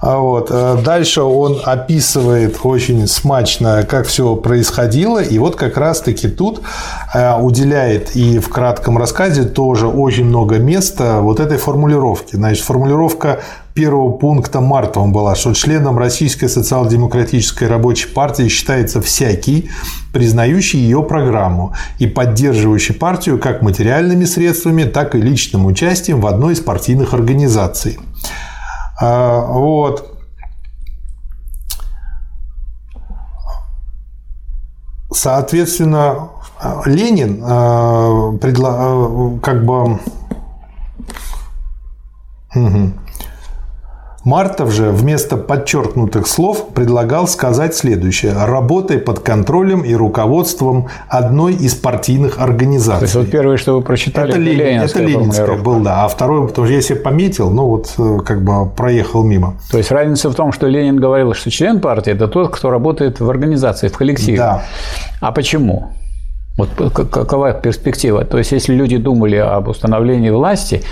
А 0.05 0.19
Вот. 0.19 0.51
э, 0.51 0.77
Дальше 0.85 1.23
он 1.23 1.59
описывает 1.63 2.59
очень 2.63 3.07
смачно, 3.07 3.83
как 3.89 4.05
все 4.05 4.35
происходило. 4.35 5.17
И 5.17 5.39
вот 5.39 5.55
как 5.55 5.77
раз-таки 5.77 6.27
тут 6.27 6.61
э, 7.15 7.35
уделяет 7.39 8.15
и 8.15 8.37
в 8.37 8.49
кратком 8.49 8.99
рассказе 8.99 9.45
тоже 9.45 9.87
очень 9.87 10.25
много 10.25 10.59
места 10.59 11.21
вот 11.21 11.39
этой 11.39 11.57
формулировке. 11.57 12.37
Значит, 12.37 12.63
формулировка 12.63 13.39
первого 13.73 14.11
пункта 14.11 14.61
Мартова 14.61 15.07
была, 15.07 15.33
что 15.33 15.55
членом 15.55 15.97
Российской 15.97 16.49
социал-демократической 16.49 17.67
рабочей 17.67 18.07
партии 18.07 18.47
считается 18.47 19.01
всякий, 19.01 19.71
признающий 20.13 20.81
ее 20.81 21.01
программу 21.01 21.73
и 21.97 22.05
поддерживающий 22.05 22.93
партию 22.93 23.39
как 23.39 23.63
материальными 23.63 24.25
средствами, 24.25 24.83
так 24.83 25.15
и 25.15 25.17
личным 25.19 25.65
участием 25.65 26.21
в 26.21 26.27
одной 26.27 26.53
из 26.53 26.59
партийных 26.59 27.15
организаций. 27.15 27.97
А, 29.01 29.41
Вот. 29.51 30.11
Соответственно, 35.11 36.29
Ленин 36.85 37.41
предла- 38.39 39.35
э, 39.35 39.39
как 39.39 39.65
бы 39.65 39.99
Мгм. 42.55 42.99
Мартов 44.25 44.71
же 44.71 44.89
вместо 44.89 45.37
подчеркнутых 45.37 46.25
слов 46.25 46.69
предлагал 46.69 47.27
сказать 47.27 47.75
следующее. 47.75 48.33
«Работай 48.33 48.97
под 48.97 49.19
контролем 49.19 49.81
и 49.81 49.93
руководством 49.93 50.87
одной 51.07 51.53
из 51.53 51.75
партийных 51.75 52.39
организаций». 52.39 53.01
То 53.01 53.05
есть 53.05 53.15
вот 53.15 53.29
первое, 53.29 53.57
что 53.57 53.75
вы 53.75 53.83
прочитали, 53.83 54.31
Это, 54.31 54.39
Ленин, 54.39 54.57
это 54.57 54.65
ленинская 54.65 55.05
ленинская 55.05 55.45
формулировка. 55.45 55.69
был, 55.69 55.79
да. 55.83 56.05
А 56.05 56.07
второй, 56.07 56.47
потому 56.47 56.65
что 56.65 56.73
я 56.73 56.81
себе 56.81 56.95
пометил, 56.95 57.51
ну 57.51 57.67
вот 57.67 57.93
э, 57.99 58.17
как 58.25 58.43
бы 58.43 58.67
проехал 58.67 59.23
мимо. 59.23 59.57
То 59.69 59.77
есть 59.77 59.91
разница 59.91 60.31
в 60.31 60.35
том, 60.35 60.51
что 60.51 60.65
Ленин 60.65 60.95
говорил, 60.97 61.35
что 61.35 61.51
член 61.51 61.79
партии– 61.79 62.11
это 62.13 62.27
тот, 62.27 62.49
кто 62.49 62.71
работает 62.71 63.19
в 63.19 63.29
организации, 63.29 63.89
в 63.89 63.97
коллективе. 63.97 64.39
Да. 64.39 64.63
А 65.21 65.31
почему? 65.31 65.91
Вот 66.57 66.69
какова 66.93 67.53
перспектива? 67.53 68.23
То 68.23 68.37
есть, 68.37 68.53
если 68.53 68.73
люди 68.73 68.97
думали 68.97 69.35
об 69.35 69.67
установлении 69.67 70.29
власти, 70.29 70.83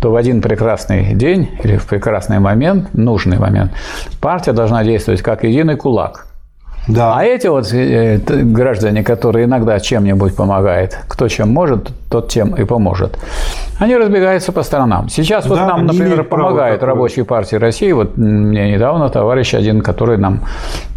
то 0.00 0.12
в 0.12 0.16
один 0.16 0.40
прекрасный 0.40 1.14
день 1.14 1.48
или 1.64 1.76
в 1.76 1.86
прекрасный 1.86 2.38
момент, 2.38 2.94
нужный 2.94 3.38
момент, 3.38 3.72
партия 4.20 4.52
должна 4.52 4.84
действовать 4.84 5.22
как 5.22 5.42
единый 5.42 5.76
кулак. 5.76 6.26
Да. 6.88 7.18
А 7.18 7.24
эти 7.24 7.48
вот 7.48 7.70
э, 7.72 8.18
граждане, 8.18 9.02
которые 9.02 9.44
иногда 9.44 9.78
чем-нибудь 9.78 10.34
помогают, 10.34 10.96
кто 11.06 11.28
чем 11.28 11.50
может, 11.50 11.90
тот 12.10 12.28
тем 12.28 12.54
и 12.54 12.64
поможет, 12.64 13.18
они 13.78 13.96
разбегаются 13.96 14.50
по 14.52 14.62
сторонам. 14.62 15.08
Сейчас 15.08 15.46
вот 15.46 15.56
Да, 15.56 15.66
нам, 15.66 15.86
не 15.86 15.92
например, 15.92 16.24
помогает 16.24 16.82
рабочей 16.82 17.22
партии 17.22 17.56
России. 17.56 17.92
Вот 17.92 18.16
мне 18.16 18.72
недавно 18.72 19.08
товарищ 19.08 19.54
один, 19.54 19.82
который 19.82 20.16
нам, 20.16 20.42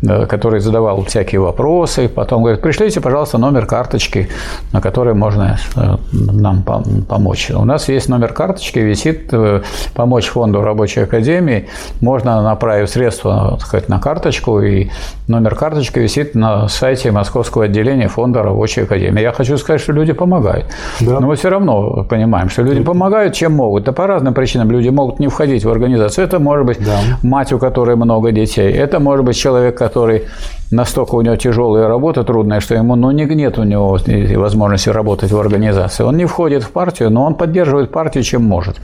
который 0.02 0.62
задавал 0.62 1.04
всякие 1.04 1.42
вопросы, 1.42 2.10
потом 2.10 2.42
говорит, 2.42 2.62
пришлите, 2.62 3.00
пожалуйста, 3.02 3.38
номер 3.38 3.66
карточки, 3.66 4.30
на 4.74 4.82
которой 4.82 5.14
можно 5.14 5.58
э, 5.76 5.98
нам 6.12 6.64
пом- 6.66 7.04
помочь. 7.04 7.52
У 7.52 7.66
нас 7.66 7.88
есть 7.90 8.10
номер 8.10 8.34
карточки, 8.34 8.80
висит 8.80 9.30
э, 9.32 9.62
помочь 9.94 10.26
фонду 10.26 10.62
рабочей 10.62 11.02
академии. 11.02 11.68
Можно 12.00 12.42
направить 12.42 12.90
средства 12.90 13.58
так 13.60 13.68
сказать, 13.68 13.90
на 13.90 14.00
карточку, 14.00 14.60
и 14.62 14.90
номер 15.28 15.56
карточки 15.56 16.00
висит 16.00 16.36
на 16.36 16.68
сайте 16.68 17.12
Московского 17.12 17.66
отделения 17.66 18.08
фонда 18.08 18.42
рабочей 18.42 18.82
академии. 18.82 19.22
Я 19.22 19.34
хочу 19.34 19.58
сказать, 19.58 19.82
что 19.82 19.92
люди 19.92 20.14
помогают. 20.14 20.66
Да. 21.02 21.20
Но 21.20 21.28
мы 21.28 21.36
все 21.36 21.50
равно 21.50 22.04
понимаем, 22.10 22.50
что 22.50 22.64
люди 22.64 22.82
помогают, 22.84 23.34
чем 23.34 23.54
могут. 23.54 23.84
Да 23.84 23.92
по 23.92 24.08
разным 24.08 24.34
причинам 24.34 24.72
люди 24.72 24.90
могут 24.90 25.20
не 25.20 25.28
входить 25.28 25.66
в 25.66 25.70
организацию. 25.70 26.26
Это 26.26 26.40
может 26.40 26.66
быть 26.66 26.80
Да. 26.86 27.00
мать, 27.24 27.52
у 27.54 27.60
которой 27.60 27.96
много 27.96 28.32
детей. 28.32 28.72
Это 28.72 29.00
может 29.00 29.26
быть 29.26 29.38
человек, 29.38 29.78
который 29.78 30.24
настолько 30.72 31.16
у 31.16 31.22
него 31.22 31.36
тяжелая 31.36 31.88
работа, 31.88 32.24
трудная, 32.24 32.62
что 32.62 32.76
ему 32.76 32.96
ну, 32.96 33.12
не- 33.12 33.26
нет 33.26 33.58
у 33.60 33.64
него 33.64 33.98
возможности 34.38 34.90
работать 34.90 35.32
в 35.32 35.38
организации. 35.40 36.04
Он 36.04 36.16
не 36.16 36.26
входит 36.26 36.64
в 36.64 36.72
партию, 36.72 37.10
но 37.10 37.26
он 37.26 37.36
поддерживает 37.36 37.92
партию, 37.92 38.24
чем 38.24 38.44
может. 38.44 38.78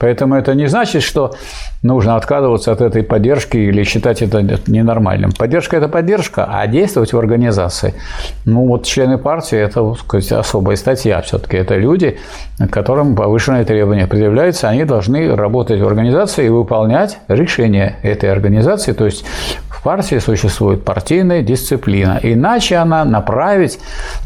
Поэтому 0.00 0.36
это 0.36 0.54
не 0.54 0.68
значит, 0.68 1.02
что 1.02 1.32
нужно 1.82 2.16
отказываться 2.16 2.72
от 2.72 2.80
этой 2.80 3.02
поддержки 3.02 3.58
или 3.58 3.84
считать 3.84 4.22
это 4.22 4.40
ненормальным. 4.66 5.32
Поддержка– 5.32 5.76
это 5.78 5.88
поддержка, 5.88 6.48
а 6.50 6.66
действовать 6.66 7.12
в 7.12 7.18
организации. 7.18 7.94
Ну, 8.46 8.66
вот 8.66 8.84
члены 8.84 9.18
партии– 9.18 9.58
это 9.68 9.82
вот, 9.82 9.98
сказать, 9.98 10.32
особая 10.32 10.76
статья 10.76 11.20
все-таки. 11.20 11.58
Это 11.64 11.76
люди, 11.76 12.18
которым 12.70 13.16
повышенные 13.16 13.64
требования 13.64 14.06
предъявляются, 14.06 14.68
они 14.68 14.84
должны 14.84 15.34
работать 15.34 15.80
в 15.80 15.86
организации 15.86 16.44
и 16.46 16.48
выполнять 16.50 17.18
решения 17.28 17.96
этой 18.02 18.30
организации. 18.30 18.92
То 18.92 19.06
есть 19.06 19.24
в 19.70 19.82
партии 19.82 20.18
существует 20.18 20.84
партийная 20.84 21.42
дисциплина. 21.42 22.20
Иначе 22.22 22.76
она 22.76 23.06
направить 23.06 23.78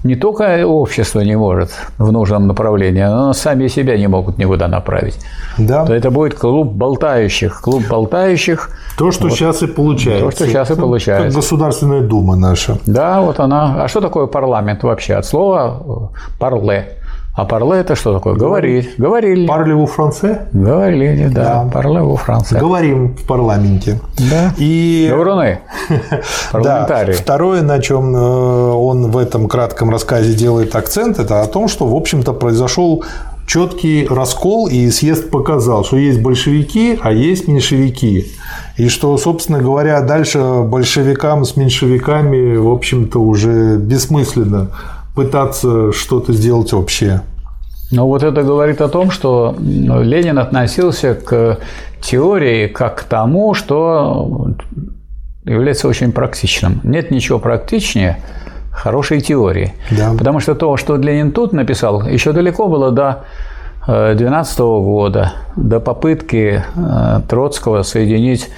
не 0.03 0.17
только 0.17 0.67
общество 0.67 1.21
не 1.21 1.37
может 1.37 1.71
в 1.97 2.11
нужном 2.11 2.49
направлении, 2.49 3.05
но 3.05 3.33
сами 3.33 3.69
себя 3.69 3.97
не 3.97 4.09
могут 4.09 4.37
никуда 4.39 4.67
направить. 4.67 5.19
Да. 5.59 5.87
То 5.87 5.95
это 5.95 6.11
будет 6.11 6.35
клуб 6.35 6.73
болтающих. 6.73 7.61
Клуб 7.61 7.85
болтающих. 7.89 8.71
То, 8.99 9.13
что 9.13 9.31
сейчас 9.31 9.63
и 9.63 9.69
получается. 9.69 10.25
То, 10.25 10.31
что 10.33 10.47
сейчас 10.47 10.71
и 10.71 10.75
Как 10.75 10.83
получается. 10.83 11.37
Государственная 11.37 12.01
дума 12.01 12.35
наша. 12.35 12.79
Да, 12.87 13.21
вот 13.21 13.39
она. 13.39 13.85
А 13.85 13.89
что 13.89 14.01
такое 14.01 14.27
парламент 14.27 14.83
вообще? 14.83 15.15
От 15.15 15.25
слова 15.25 16.11
парле. 16.41 16.99
А 17.39 17.45
парле 17.45 17.79
это 17.79 17.95
что 17.95 18.13
такое? 18.13 18.35
Говорить. 18.35 18.97
Говорили. 18.99 19.47
Парлеву 19.47 19.87
франце? 19.87 20.49
Говорили, 20.53 21.29
да. 21.29 21.63
Да. 21.63 21.71
Парле 21.73 22.01
во 22.01 22.17
Франции. 22.17 22.59
Говорим 22.59 23.15
в 23.15 23.25
парламенте. 23.29 24.01
Да. 24.19 24.53
И 24.59 25.07
Говоруны. 25.09 25.61
Да. 25.89 26.21
Парламентарии. 26.51 27.13
Второе, 27.13 27.63
на 27.63 27.81
чем 27.81 28.17
э, 28.17 28.19
он 28.19 29.13
в 29.13 29.17
этом 29.17 29.47
кратком 29.47 29.91
рассказе 29.91 30.35
делает 30.35 30.75
акцент, 30.75 31.21
это 31.21 31.41
о 31.41 31.47
том, 31.47 31.69
что, 31.69 31.87
в 31.87 31.95
общем-то, 31.95 32.33
произошел 32.33 33.05
четкий 33.47 34.09
раскол, 34.11 34.67
и 34.67 34.91
съезд 34.91 35.31
показал, 35.31 35.85
что 35.85 35.97
есть 35.97 36.21
большевики, 36.21 36.99
а 37.01 37.13
есть 37.13 37.47
меньшевики. 37.47 38.27
И 38.77 38.89
что, 38.89 39.17
собственно 39.17 39.61
говоря, 39.61 40.01
дальше 40.01 40.63
большевикам 40.65 41.45
с 41.45 41.57
меньшевиками, 41.57 42.57
в 42.57 42.69
общем-то, 42.69 43.21
уже 43.21 43.77
бессмысленно 43.77 44.71
пытаться 45.19 45.93
что-то 45.93 46.33
сделать 46.33 46.73
общее. 46.73 47.23
Ну 47.91 48.07
вот 48.07 48.23
это 48.23 48.45
говорит 48.45 48.81
о 48.81 48.89
том, 48.89 49.11
что 49.11 49.53
м, 49.59 50.01
Ленин 50.03 50.39
относился 50.39 51.17
к 51.17 51.59
теории 52.01 52.69
как 52.69 53.01
к 53.01 53.03
тому, 53.03 53.53
что 53.55 54.53
является 55.45 55.89
очень 55.89 56.13
практичным. 56.13 56.81
Нет 56.85 57.11
ничего 57.11 57.41
практичнее 57.41 58.19
хорошей 58.71 59.21
теории. 59.21 59.75
Да. 59.91 60.15
Потому 60.17 60.39
что 60.39 60.55
то, 60.55 60.77
что 60.77 60.95
Ленин 60.95 61.33
тут 61.33 61.53
написал, 61.53 62.07
еще 62.07 62.31
далеко 62.31 62.69
было 62.69 62.93
до 62.93 63.25
2012 63.87 64.59
года, 64.61 65.33
до 65.57 65.81
попытки 65.81 66.63
Троцкого 67.29 67.83
соединить 67.83 68.51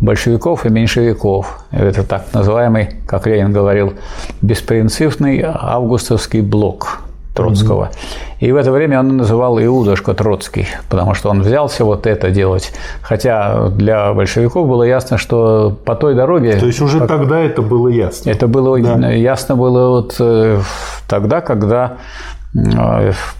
большевиков 0.00 0.66
и 0.66 0.70
меньшевиков. 0.70 1.64
Это 1.70 2.04
так 2.04 2.26
называемый, 2.32 2.90
как 3.06 3.26
Ленин 3.26 3.52
говорил, 3.52 3.94
беспринципный 4.42 5.42
августовский 5.44 6.40
блок 6.40 7.00
Троцкого. 7.34 7.84
Mm-hmm. 7.84 8.28
И 8.40 8.52
в 8.52 8.56
это 8.56 8.72
время 8.72 8.98
он 8.98 9.16
называл 9.16 9.60
Иудушка 9.60 10.12
Троцкий, 10.12 10.66
потому 10.88 11.14
что 11.14 11.30
он 11.30 11.42
взялся 11.42 11.84
вот 11.84 12.06
это 12.06 12.30
делать. 12.30 12.72
Хотя 13.00 13.68
для 13.68 14.12
большевиков 14.12 14.66
было 14.66 14.82
ясно, 14.82 15.18
что 15.18 15.76
по 15.84 15.94
той 15.94 16.14
дороге... 16.14 16.56
То 16.56 16.66
есть 16.66 16.80
уже 16.80 17.06
тогда 17.06 17.38
это 17.38 17.62
было 17.62 17.88
ясно? 17.88 18.30
Это 18.30 18.48
было 18.48 18.80
да. 18.80 19.10
ясно 19.10 19.54
было 19.54 19.90
вот 19.90 20.16
э, 20.18 20.60
тогда, 21.08 21.40
когда 21.40 21.98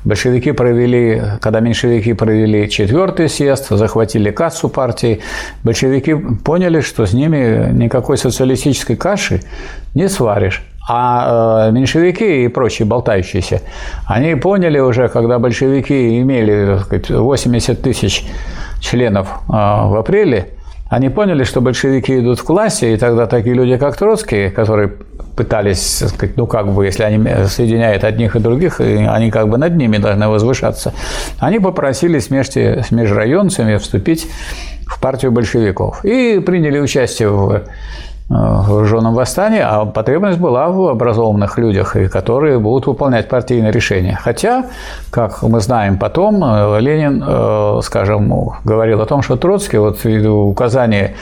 Большевики 0.05 0.53
провели, 0.53 1.23
когда 1.41 1.61
меньшевики 1.61 2.13
провели 2.13 2.69
четвертый 2.69 3.29
съезд, 3.29 3.69
захватили 3.71 4.31
кассу 4.31 4.69
партии, 4.69 5.21
большевики 5.65 6.15
поняли, 6.15 6.81
что 6.81 7.07
с 7.07 7.13
ними 7.13 7.71
никакой 7.73 8.19
социалистической 8.19 8.97
каши 8.97 9.43
не 9.95 10.09
сваришь. 10.09 10.63
А 10.91 11.69
э, 11.69 11.73
меньшевики 11.73 12.45
и 12.45 12.49
прочие 12.49 12.87
болтающиеся, 12.87 13.61
они 14.07 14.35
поняли 14.37 14.79
уже, 14.79 15.09
когда 15.09 15.39
большевики 15.39 16.19
имели 16.19 16.79
сказать, 16.79 17.11
80 17.11 17.83
тысяч 17.83 18.25
членов 18.81 19.29
э, 19.49 19.53
в 19.53 19.99
апреле, 19.99 20.49
они 20.88 21.11
поняли, 21.11 21.44
что 21.44 21.61
большевики 21.61 22.18
идут 22.18 22.40
в 22.40 22.44
классе, 22.44 22.94
и 22.94 22.96
тогда 22.96 23.27
такие 23.27 23.55
люди, 23.55 23.77
как 23.77 23.96
Троцкий, 23.96 24.48
которые 24.48 24.88
пытались, 25.37 25.98
сказать, 25.98 26.37
ну 26.37 26.46
как 26.46 26.72
бы, 26.72 26.85
если 26.85 27.03
они 27.03 27.46
соединяют 27.46 28.05
одних 28.05 28.37
и 28.37 28.40
других, 28.40 28.81
и 28.81 28.96
они 29.05 29.31
как 29.31 29.48
бы 29.48 29.59
над 29.59 29.77
ними 29.77 29.98
должны 29.98 30.29
возвышаться, 30.29 30.94
они 31.38 31.59
попросили 31.59 32.18
вместе 32.18 32.83
с 32.87 32.90
межрайонцами 32.90 33.77
вступить 33.77 34.29
в 34.87 35.01
партию 35.01 35.31
большевиков 35.31 36.05
и 36.05 36.40
приняли 36.40 36.79
участие 36.81 37.29
в 37.29 37.64
вооруженном 38.29 39.14
восстании, 39.14 39.61
а 39.61 39.87
потребность 39.87 40.38
была 40.38 40.69
в 40.69 40.88
образованных 40.88 41.59
людях, 41.59 41.97
которые 42.12 42.59
будут 42.59 42.87
выполнять 42.87 43.29
партийные 43.29 43.73
решения. 43.73 44.19
Хотя, 44.23 44.67
как 45.11 45.43
мы 45.43 45.61
знаем 45.61 45.99
потом, 45.99 46.45
э, 46.45 46.81
Ленин, 46.81 47.25
э, 47.27 47.81
скажем, 47.83 48.51
говорил 48.64 49.01
о 49.01 49.07
том, 49.07 49.23
что 49.23 49.37
Троцкий, 49.37 49.79
вот 49.79 50.05
указание 50.05 51.14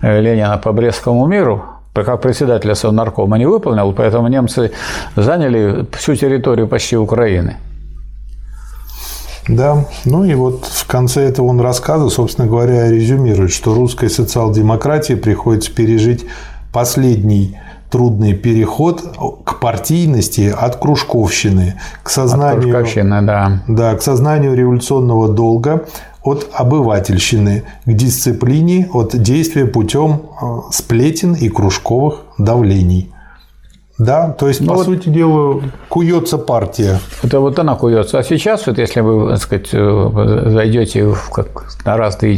Ленина 0.00 0.56
по 0.56 0.72
Брестскому 0.72 1.26
миру, 1.26 1.64
как 1.92 2.20
председателя 2.20 2.74
Совнаркома 2.74 3.38
не 3.38 3.46
выполнил, 3.46 3.92
поэтому 3.92 4.28
немцы 4.28 4.72
заняли 5.16 5.86
всю 5.92 6.16
территорию 6.16 6.66
почти 6.66 6.96
Украины. 6.96 7.56
Да, 9.46 9.84
ну 10.06 10.24
и 10.24 10.34
вот 10.34 10.64
в 10.64 10.86
конце 10.86 11.28
этого 11.28 11.48
он 11.48 11.60
рассказа, 11.60 12.08
собственно 12.08 12.48
говоря, 12.48 12.90
резюмирует, 12.90 13.52
что 13.52 13.74
русской 13.74 14.08
социал-демократии 14.08 15.14
приходится 15.14 15.70
пережить 15.70 16.24
последний 16.74 17.56
трудный 17.88 18.34
переход 18.34 19.00
к 19.44 19.60
партийности 19.60 20.52
от 20.54 20.76
кружковщины, 20.76 21.74
к 22.02 22.10
сознанию, 22.10 22.76
от 22.76 23.26
да. 23.26 23.62
Да, 23.68 23.94
к 23.94 24.02
сознанию 24.02 24.54
революционного 24.54 25.28
долга, 25.28 25.84
от 26.24 26.50
обывательщины, 26.52 27.62
к 27.86 27.92
дисциплине, 27.92 28.88
от 28.92 29.16
действия 29.16 29.66
путем 29.66 30.22
э, 30.42 30.46
сплетен 30.72 31.34
и 31.34 31.48
кружковых 31.48 32.22
давлений. 32.36 33.13
Да, 33.96 34.30
то 34.30 34.48
есть, 34.48 34.60
ну, 34.60 34.66
по 34.66 34.74
вот, 34.74 34.86
сути 34.86 35.08
дела, 35.08 35.62
куется 35.88 36.36
партия. 36.36 36.98
Это 37.22 37.38
вот 37.38 37.56
она 37.60 37.76
куется. 37.76 38.18
А 38.18 38.24
сейчас, 38.24 38.66
вот 38.66 38.78
если 38.78 39.00
вы, 39.00 39.30
так 39.30 39.40
сказать, 39.40 39.68
э, 39.72 40.42
зайдете 40.46 41.04
в, 41.04 41.30
как, 41.30 41.66
на 41.84 41.96
разные 41.96 42.36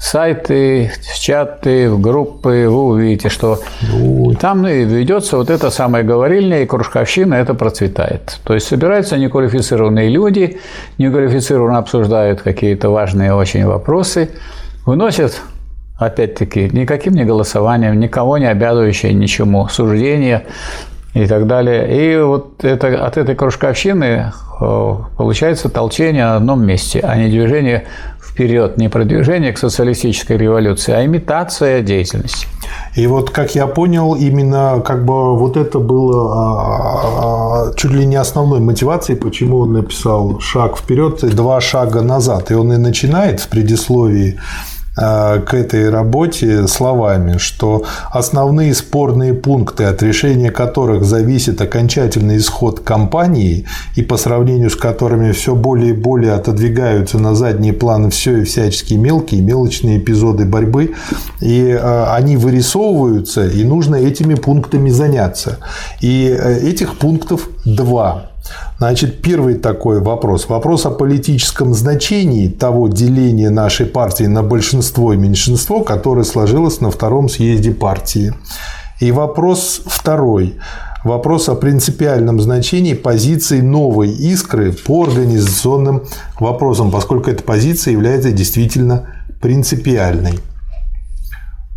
сайты, 0.00 0.90
в 1.14 1.20
чаты, 1.20 1.88
в 1.88 2.00
группы, 2.00 2.66
вы 2.68 2.82
увидите, 2.84 3.28
что 3.28 3.60
ну, 3.92 4.34
там 4.34 4.64
ведется 4.64 5.36
вот 5.36 5.50
это 5.50 5.70
самое 5.70 6.02
говорильня 6.02 6.62
и 6.62 6.66
кружковщина, 6.66 7.34
это 7.34 7.54
процветает. 7.54 8.40
То 8.42 8.54
есть 8.54 8.66
собираются 8.66 9.16
неквалифицированные 9.18 10.08
люди, 10.08 10.58
неквалифицированно 10.98 11.78
обсуждают 11.78 12.42
какие-то 12.42 12.90
важные 12.90 13.32
очень 13.34 13.64
вопросы, 13.64 14.30
выносят 14.84 15.40
опять-таки, 15.98 16.68
никаким 16.72 17.14
не 17.14 17.24
голосованием, 17.24 17.98
никого 17.98 18.38
не 18.38 18.46
обязывающее 18.46 19.14
ничему, 19.14 19.68
суждения 19.68 20.44
и 21.14 21.26
так 21.26 21.46
далее. 21.46 22.14
И 22.14 22.20
вот 22.20 22.64
это, 22.64 23.06
от 23.06 23.16
этой 23.16 23.34
кружковщины 23.34 24.32
э, 24.60 24.94
получается 25.16 25.68
толчение 25.68 26.24
на 26.24 26.36
одном 26.36 26.64
месте, 26.64 27.00
а 27.00 27.16
не 27.16 27.28
движение 27.28 27.86
вперед, 28.36 28.76
не 28.76 28.90
продвижение 28.90 29.52
к 29.54 29.58
социалистической 29.58 30.36
революции, 30.36 30.92
а 30.92 31.02
имитация 31.06 31.80
деятельности. 31.80 32.46
И 32.94 33.06
вот, 33.06 33.30
как 33.30 33.54
я 33.54 33.66
понял, 33.66 34.14
именно 34.14 34.82
как 34.84 35.06
бы 35.06 35.38
вот 35.38 35.56
это 35.56 35.78
было 35.78 36.34
а, 36.34 37.68
а, 37.70 37.74
чуть 37.76 37.92
ли 37.92 38.04
не 38.04 38.16
основной 38.16 38.60
мотивацией, 38.60 39.18
почему 39.18 39.60
он 39.60 39.72
написал 39.72 40.38
шаг 40.40 40.76
вперед 40.76 41.24
и 41.24 41.28
два 41.28 41.62
шага 41.62 42.02
назад. 42.02 42.50
И 42.50 42.54
он 42.54 42.74
и 42.74 42.76
начинает 42.76 43.40
в 43.40 43.48
предисловии 43.48 44.38
к 44.96 45.48
этой 45.52 45.90
работе 45.90 46.66
словами, 46.66 47.36
что 47.36 47.84
основные 48.10 48.74
спорные 48.74 49.34
пункты, 49.34 49.84
от 49.84 50.02
решения 50.02 50.50
которых 50.50 51.04
зависит 51.04 51.60
окончательный 51.60 52.38
исход 52.38 52.80
кампании 52.80 53.66
и 53.94 54.02
по 54.02 54.16
сравнению 54.16 54.70
с 54.70 54.76
которыми 54.76 55.32
все 55.32 55.54
более 55.54 55.90
и 55.90 55.92
более 55.92 56.32
отодвигаются 56.32 57.18
на 57.18 57.34
задний 57.34 57.72
план 57.72 58.10
все 58.10 58.38
и 58.38 58.44
всяческие 58.44 58.98
мелкие, 58.98 59.42
мелочные 59.42 59.98
эпизоды 59.98 60.44
борьбы, 60.44 60.94
и 61.40 61.68
э, 61.68 62.04
они 62.12 62.36
вырисовываются, 62.36 63.46
и 63.46 63.64
нужно 63.64 63.96
этими 63.96 64.34
пунктами 64.34 64.90
заняться. 64.90 65.58
И 66.00 66.28
э, 66.28 66.68
этих 66.68 66.98
пунктов 66.98 67.48
два. 67.64 68.30
Значит, 68.78 69.22
первый 69.22 69.54
такой 69.54 70.00
вопрос. 70.00 70.48
Вопрос 70.48 70.86
о 70.86 70.90
политическом 70.90 71.74
значении 71.74 72.48
того 72.48 72.88
деления 72.88 73.50
нашей 73.50 73.86
партии 73.86 74.24
на 74.24 74.42
большинство 74.42 75.12
и 75.12 75.16
меньшинство, 75.16 75.82
которое 75.82 76.24
сложилось 76.24 76.80
на 76.80 76.90
втором 76.90 77.28
съезде 77.28 77.72
партии. 77.72 78.34
И 79.00 79.12
вопрос 79.12 79.82
второй. 79.86 80.56
Вопрос 81.04 81.48
о 81.48 81.54
принципиальном 81.54 82.40
значении 82.40 82.94
позиции 82.94 83.60
новой 83.60 84.10
искры 84.10 84.72
по 84.72 85.04
организационным 85.04 86.02
вопросам, 86.40 86.90
поскольку 86.90 87.30
эта 87.30 87.42
позиция 87.42 87.92
является 87.92 88.32
действительно 88.32 89.06
принципиальной. 89.40 90.40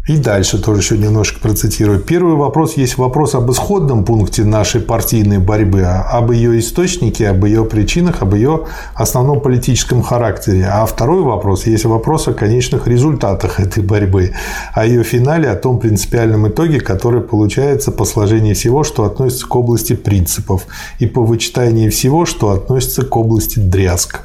И 0.10 0.18
дальше 0.18 0.58
тоже 0.60 0.82
еще 0.82 0.98
немножко 0.98 1.40
процитирую. 1.40 2.00
Первый 2.00 2.34
вопрос 2.34 2.78
есть 2.78 2.98
вопрос 2.98 3.36
об 3.36 3.52
исходном 3.52 4.04
пункте 4.04 4.44
нашей 4.44 4.82
партийной 4.82 5.38
борьбы, 5.38 5.84
об 5.84 6.32
ее 6.32 6.58
источнике, 6.58 7.30
об 7.30 7.46
ее 7.46 7.64
причинах, 7.64 8.24
об 8.24 8.34
ее 8.34 8.66
основном 8.96 9.40
политическом 9.40 10.02
характере. 10.02 10.66
А 10.66 10.84
второй 10.88 11.22
вопрос 11.22 11.68
есть 11.68 11.86
вопрос 11.86 12.28
о 12.28 12.34
конечных 12.34 12.88
результатах 12.88 13.60
этой 13.60 13.84
борьбы, 13.84 14.34
о 14.74 14.84
ее 14.84 15.04
финале, 15.04 15.48
о 15.48 15.56
том 15.56 15.78
принципиальном 15.78 16.48
итоге, 16.48 16.80
который 16.80 17.22
получается 17.22 17.92
по 17.92 18.04
сложению 18.04 18.56
всего, 18.56 18.84
что 18.84 19.04
относится 19.04 19.46
к 19.46 19.56
области 19.56 19.94
принципов, 19.94 20.66
и 20.98 21.06
по 21.06 21.22
вычитанию 21.22 21.92
всего, 21.92 22.26
что 22.26 22.50
относится 22.50 23.06
к 23.06 23.16
области 23.16 23.60
дрязг. 23.60 24.22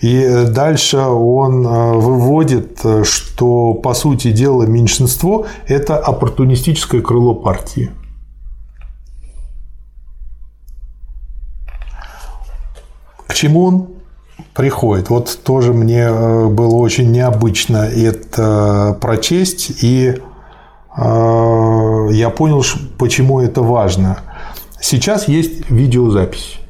И 0.00 0.46
дальше 0.48 0.98
он 0.98 1.66
э, 1.66 1.92
выводит, 1.94 2.80
э, 2.84 3.04
что, 3.04 3.74
по 3.74 3.94
сути 3.94 4.32
дела, 4.32 4.64
меньшинство– 4.64 5.46
это 5.66 5.96
оппортунистическое 5.96 7.00
крыло 7.00 7.34
партии. 7.34 7.90
К 13.26 13.34
чему 13.34 13.64
он 13.64 13.88
приходит? 14.52 15.10
Вот 15.10 15.38
тоже 15.44 15.72
мне 15.72 16.02
э, 16.02 16.48
было 16.48 16.74
очень 16.74 17.10
необычно 17.12 17.88
это 17.88 18.98
прочесть, 19.00 19.82
и 19.82 20.20
я 20.96 22.32
понял, 22.36 22.62
почему 22.98 23.40
это 23.40 23.62
важно. 23.62 24.18
Сейчас 24.80 25.26
есть 25.26 25.68
видеозапись. 25.68 26.60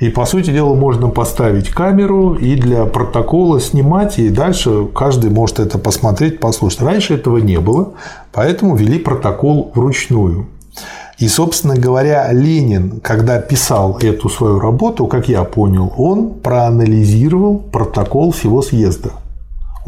И, 0.00 0.10
по 0.10 0.26
сути 0.26 0.50
дела, 0.50 0.74
можно 0.74 1.08
поставить 1.08 1.70
камеру 1.70 2.34
и 2.34 2.54
для 2.54 2.84
протокола 2.84 3.60
снимать, 3.60 4.18
и 4.18 4.28
дальше 4.28 4.86
каждый 4.94 5.30
может 5.30 5.58
это 5.58 5.78
посмотреть, 5.78 6.38
послушать. 6.38 6.82
Раньше 6.82 7.14
этого 7.14 7.38
не 7.38 7.58
было, 7.58 7.94
поэтому 8.32 8.76
ввели 8.76 8.98
протокол 8.98 9.72
вручную. 9.74 10.46
И, 11.18 11.26
собственно 11.26 11.74
говоря, 11.74 12.30
Ленин, 12.32 13.00
когда 13.00 13.40
писал 13.40 13.98
эту 14.00 14.28
свою 14.28 14.60
работу, 14.60 15.08
как 15.08 15.28
я 15.28 15.42
понял, 15.42 15.92
он 15.96 16.30
проанализировал 16.34 17.58
протокол 17.58 18.30
всего 18.30 18.62
съезда 18.62 19.10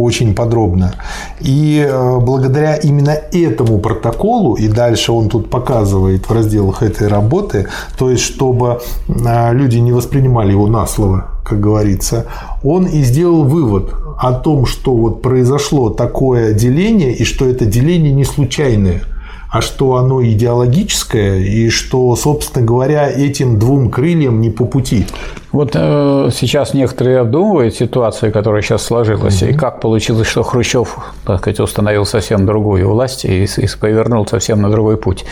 очень 0.03 0.34
подробно. 0.34 0.94
И 1.40 1.84
э, 1.86 2.18
благодаря 2.20 2.76
именно 2.76 3.11
этому 3.11 3.78
протоколу, 3.78 4.55
и 4.55 4.68
дальше 4.68 5.12
он 5.12 5.28
тут 5.28 5.51
показывает 5.51 6.28
в 6.28 6.32
разделах 6.32 6.82
этой 6.82 7.09
работы, 7.09 7.68
то 7.98 8.11
есть 8.11 8.22
чтобы 8.22 8.80
э, 9.09 9.55
люди 9.55 9.78
не 9.78 9.92
воспринимали 9.92 10.53
его 10.53 10.66
на 10.66 10.86
слово, 10.86 11.26
как 11.44 11.61
говорится, 11.61 12.26
он 12.62 12.86
и 12.86 13.03
сделал 13.03 13.44
вывод 13.44 13.94
о 14.18 14.32
том, 14.32 14.66
что 14.66 14.94
вот 14.94 15.22
произошло 15.22 15.90
такое 15.90 16.53
деление 16.53 17.14
и 17.14 17.24
что 17.24 17.46
это 17.46 17.64
деление 17.64 18.12
не 18.12 18.24
случайное– 18.24 19.03
а 19.51 19.61
что 19.61 19.96
оно 19.96 20.24
идеологическое, 20.24 21.38
и 21.38 21.70
что, 21.70 22.14
собственно 22.14 22.64
говоря, 22.64 23.11
этим 23.11 23.59
двум 23.59 23.90
крыльям 23.90 24.40
не 24.40 24.48
по 24.48 24.64
пути. 24.64 25.07
Вот 25.51 25.72
э, 25.74 26.30
сейчас 26.32 26.72
некоторые 26.72 27.18
обдумывают 27.18 27.74
ситуацию, 27.74 28.32
которая 28.32 28.62
сейчас 28.62 28.82
сложилась, 28.82 29.42
угу. 29.42 29.51
и 29.51 29.55
как 29.55 29.80
получилось, 29.80 30.28
что 30.28 30.44
Хрущев, 30.44 30.98
так 31.24 31.40
сказать, 31.40 31.59
установил 31.59 32.07
совсем 32.07 32.46
другую 32.46 32.88
власть 32.88 33.24
и, 33.24 33.44
и 33.44 33.66
повернул 33.80 34.24
совсем 34.24 34.62
на 34.62 34.70
другой 34.70 34.96
путь. 34.96 35.24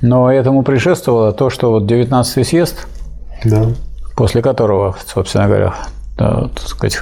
Но 0.00 0.32
этому 0.32 0.62
предшествовало 0.62 1.32
то, 1.32 1.50
что 1.50 1.72
вот 1.72 1.90
19-й 1.90 2.44
съезд, 2.44 2.86
да. 3.44 3.66
после 4.14 4.42
которого, 4.42 4.94
собственно 5.12 5.48
говоря, 5.48 5.74
да, 6.16 6.50
так 6.54 6.68
сказать, 6.68 7.00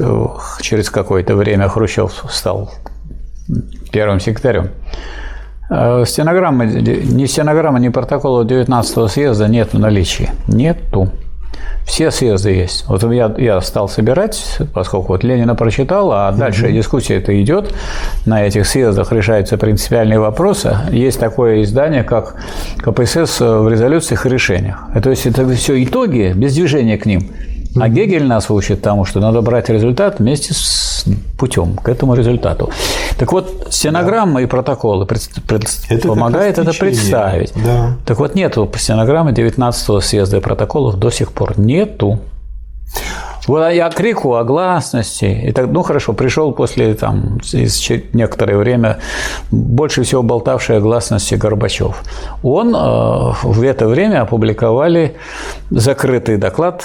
через 0.62 0.88
какое-то 0.88 1.36
время 1.36 1.68
Хрущев 1.68 2.24
стал 2.30 2.72
первым 3.92 4.18
секретарем. 4.18 4.70
Э, 5.70 6.04
стенограммы, 6.06 6.66
ни 6.66 7.26
стенограммы, 7.26 7.80
ни 7.80 7.88
протокола 7.88 8.44
19 8.44 9.10
съезда 9.10 9.48
нет 9.48 9.72
в 9.72 9.78
наличии. 9.78 10.30
Нету. 10.46 11.10
Все 11.86 12.10
съезды 12.10 12.50
есть. 12.50 12.86
Вот 12.88 13.02
я, 13.12 13.32
я 13.36 13.60
стал 13.60 13.88
собирать, 13.88 14.58
поскольку 14.72 15.08
вот 15.08 15.22
Ленина 15.22 15.54
прочитал, 15.54 16.12
а 16.12 16.32
дальше 16.32 16.66
угу. 16.66 16.72
дискуссия 16.72 17.16
это 17.16 17.40
идет. 17.40 17.74
На 18.24 18.46
этих 18.46 18.66
съездах 18.66 19.12
решаются 19.12 19.58
принципиальные 19.58 20.18
вопросы. 20.18 20.76
Есть 20.90 21.20
такое 21.20 21.62
издание, 21.62 22.02
как 22.02 22.36
КПСС 22.78 23.40
в 23.40 23.68
резолюциях 23.68 24.24
и 24.24 24.28
решениях. 24.30 24.88
То 25.02 25.10
есть 25.10 25.26
это 25.26 25.46
все 25.50 25.82
итоги 25.82 26.32
без 26.34 26.54
движения 26.54 26.96
к 26.96 27.04
ним. 27.06 27.30
А 27.76 27.88
Гегель 27.88 28.26
нас 28.26 28.50
учит 28.50 28.82
тому, 28.82 29.04
что 29.04 29.20
надо 29.20 29.42
брать 29.42 29.68
результат 29.68 30.20
вместе 30.20 30.54
с 30.54 31.04
путем 31.36 31.76
к 31.76 31.88
этому 31.88 32.14
результату. 32.14 32.70
Так 33.18 33.32
вот, 33.32 33.68
стенограммы 33.70 34.40
да. 34.40 34.40
и 34.42 34.46
протоколы 34.46 35.06
пред, 35.06 35.28
пред, 35.46 35.64
это 35.88 36.08
помогает 36.08 36.58
это 36.58 36.72
представить. 36.72 37.52
Да. 37.56 37.96
Так 38.06 38.18
вот, 38.18 38.34
нету 38.34 38.70
стенограммы 38.76 39.32
19-го 39.32 40.00
съезда 40.00 40.36
и 40.36 40.40
протоколов 40.40 40.96
до 40.96 41.10
сих 41.10 41.32
пор. 41.32 41.58
Нету. 41.58 42.20
Вот 43.46 43.68
я 43.70 43.90
крику 43.90 44.34
о 44.34 44.44
гласности. 44.44 45.24
И 45.24 45.52
так, 45.52 45.70
ну 45.70 45.82
хорошо, 45.82 46.12
пришел 46.12 46.52
после 46.52 46.94
там 46.94 47.40
из 47.52 47.90
некоторое 48.12 48.56
время 48.56 49.00
больше 49.50 50.02
всего 50.02 50.22
болтавший 50.22 50.78
о 50.78 50.80
гласности 50.80 51.34
Горбачев. 51.34 52.02
Он 52.42 52.74
э, 52.74 53.32
в 53.42 53.62
это 53.62 53.86
время 53.86 54.22
опубликовали 54.22 55.16
закрытый 55.70 56.38
доклад 56.38 56.84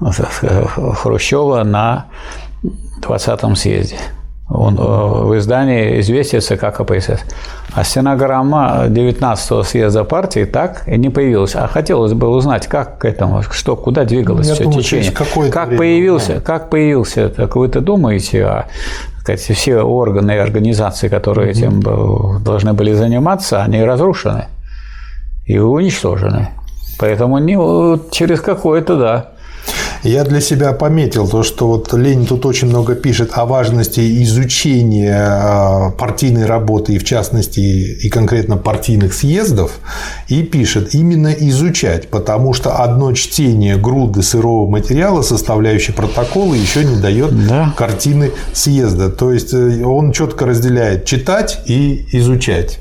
Хрущева 0.00 1.64
на 1.64 2.06
20-м 3.02 3.56
съезде. 3.56 3.96
Он 4.50 4.78
э, 4.78 4.80
в 4.80 5.36
издании 5.36 6.00
«Известия 6.00 6.40
ЦК 6.40 6.72
КПСС». 6.74 7.20
А 7.74 7.84
стенограмма 7.84 8.86
19-го 8.86 9.62
съезда 9.62 10.04
партии 10.04 10.44
так 10.44 10.88
и 10.88 10.96
не 10.96 11.10
появилась. 11.10 11.54
А 11.54 11.68
хотелось 11.68 12.14
бы 12.14 12.28
узнать, 12.28 12.66
как 12.66 12.98
к 12.98 13.04
этому, 13.04 13.42
что, 13.42 13.76
куда 13.76 14.04
двигалось 14.04 14.48
Я 14.48 14.54
все 14.54 14.64
думаю, 14.64 14.82
течение. 14.82 15.12
Как 15.50 15.76
появился, 15.76 16.36
да. 16.36 16.40
как 16.40 16.70
появился, 16.70 17.28
так 17.28 17.56
вы-то 17.56 17.82
думаете, 17.82 18.44
а 18.46 18.66
сказать, 19.20 19.40
все 19.40 19.82
органы 19.82 20.32
и 20.32 20.36
организации, 20.38 21.08
которые 21.08 21.50
этим 21.50 21.82
должны 22.42 22.72
были 22.72 22.94
заниматься, 22.94 23.62
они 23.62 23.82
разрушены 23.84 24.46
и 25.44 25.58
уничтожены. 25.58 26.48
Поэтому 26.98 27.38
не, 27.38 27.54
через 28.10 28.40
какое-то, 28.40 28.96
да, 28.96 29.28
я 30.02 30.24
для 30.24 30.40
себя 30.40 30.72
пометил 30.72 31.28
то, 31.28 31.42
что 31.42 31.68
вот 31.68 31.92
Ленин 31.92 32.26
тут 32.26 32.46
очень 32.46 32.68
много 32.68 32.94
пишет 32.94 33.30
о 33.34 33.46
важности 33.46 34.22
изучения 34.22 35.16
а, 35.18 35.90
партийной 35.90 36.46
работы 36.46 36.94
и 36.94 36.98
в 36.98 37.04
частности 37.04 37.60
и 37.60 38.08
конкретно 38.08 38.56
партийных 38.56 39.14
съездов 39.14 39.78
и 40.28 40.42
пишет 40.42 40.94
именно 40.94 41.28
изучать, 41.28 42.08
потому 42.08 42.52
что 42.52 42.82
одно 42.82 43.12
чтение 43.12 43.76
груды 43.76 44.22
сырого 44.22 44.68
материала, 44.68 45.22
составляющей 45.22 45.92
протоколы, 45.92 46.56
еще 46.56 46.84
не 46.84 47.00
дает 47.00 47.46
да. 47.46 47.74
картины 47.76 48.32
съезда. 48.52 49.10
То 49.10 49.32
есть 49.32 49.52
э, 49.52 49.84
он 49.84 50.12
четко 50.12 50.46
разделяет 50.46 51.04
читать 51.04 51.60
и 51.66 52.06
изучать. 52.12 52.80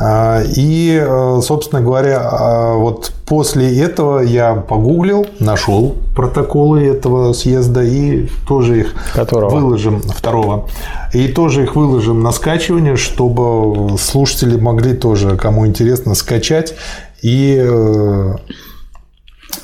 А, 0.00 0.42
и, 0.56 0.98
э, 1.00 1.40
собственно 1.42 1.82
говоря, 1.82 2.20
а, 2.22 2.74
вот 2.76 3.12
после 3.26 3.78
этого 3.78 4.20
я 4.20 4.54
погуглил, 4.54 5.26
нашел 5.38 5.96
протоколы 6.16 6.86
этого 6.86 7.34
съезда 7.34 7.82
и 7.82 8.26
тоже 8.48 8.80
их 8.80 8.94
Которого? 9.14 9.50
выложим, 9.50 10.00
второго, 10.00 10.68
и 11.12 11.28
тоже 11.28 11.64
их 11.64 11.76
выложим 11.76 12.22
на 12.22 12.32
скачивание, 12.32 12.96
чтобы 12.96 13.98
слушатели 13.98 14.58
могли 14.58 14.94
тоже, 14.94 15.36
кому 15.36 15.66
интересно, 15.66 16.14
скачать 16.14 16.74
и 17.20 17.62
э, 17.62 18.34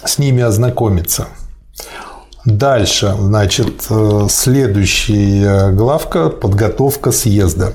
с 0.04 0.18
ними 0.18 0.42
ознакомиться. 0.42 1.28
Дальше, 2.48 3.14
значит, 3.20 3.84
э, 3.90 4.26
следующая 4.30 5.70
главка– 5.72 6.28
подготовка 6.30 7.12
съезда. 7.12 7.74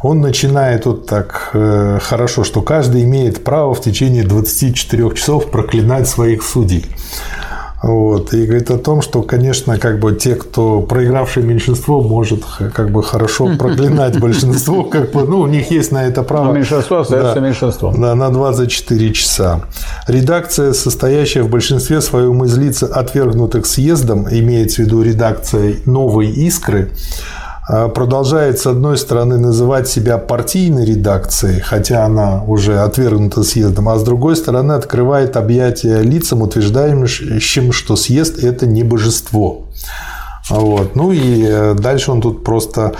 Он 0.00 0.20
начинает 0.20 0.86
вот 0.86 1.06
так 1.06 1.50
э, 1.54 1.98
хорошо, 2.00 2.44
что 2.44 2.62
каждый 2.62 3.02
имеет 3.02 3.42
право 3.42 3.74
в 3.74 3.80
течение 3.80 4.22
24 4.22 5.12
часов 5.16 5.50
проклинать 5.50 6.08
своих 6.08 6.44
судей. 6.44 6.86
Вот. 7.82 8.32
И 8.32 8.46
говорит 8.46 8.70
о 8.70 8.78
том, 8.78 9.02
что, 9.02 9.22
конечно, 9.22 9.76
как 9.78 9.98
бы 9.98 10.14
те, 10.14 10.36
кто 10.36 10.80
проигравшее 10.80 11.44
меньшинство, 11.44 12.00
может 12.00 12.44
как 12.72 12.90
бы 12.90 13.02
хорошо 13.02 13.50
проклинать 13.58 14.20
большинство, 14.20 14.84
как 14.84 15.10
бы, 15.10 15.24
ну, 15.24 15.40
у 15.40 15.46
них 15.46 15.70
есть 15.70 15.90
на 15.90 16.04
это 16.04 16.22
право. 16.22 16.46
Но 16.46 16.52
меньшинство 16.52 17.00
остается 17.00 17.34
да, 17.34 17.40
меньшинством. 17.40 18.00
Да, 18.00 18.14
на 18.14 18.30
24 18.30 19.12
часа. 19.12 19.62
Редакция, 20.06 20.72
состоящая 20.72 21.42
в 21.42 21.50
большинстве 21.50 22.00
своем 22.00 22.44
из 22.44 22.56
лиц, 22.56 22.82
отвергнутых 22.82 23.66
съездом, 23.66 24.28
имеется 24.30 24.82
в 24.82 24.86
виду 24.86 25.02
редакция 25.02 25.76
«Новой 25.84 26.30
искры», 26.30 26.92
продолжает, 27.66 28.58
с 28.58 28.66
одной 28.66 28.98
стороны, 28.98 29.38
называть 29.38 29.88
себя 29.88 30.18
партийной 30.18 30.84
редакцией, 30.84 31.60
хотя 31.60 32.04
она 32.04 32.42
уже 32.44 32.80
отвергнута 32.80 33.42
съездом, 33.44 33.88
а 33.88 33.98
с 33.98 34.02
другой 34.02 34.36
стороны, 34.36 34.72
открывает 34.72 35.36
объятия 35.36 36.00
лицам, 36.00 36.42
утверждающим, 36.42 37.72
что 37.72 37.96
съезд– 37.96 38.38
это 38.42 38.66
не 38.66 38.82
божество. 38.82 39.68
Вот. 40.50 40.96
Ну 40.96 41.12
и 41.12 41.44
э, 41.46 41.74
дальше 41.74 42.10
он 42.10 42.20
тут 42.20 42.44
просто 42.44 42.94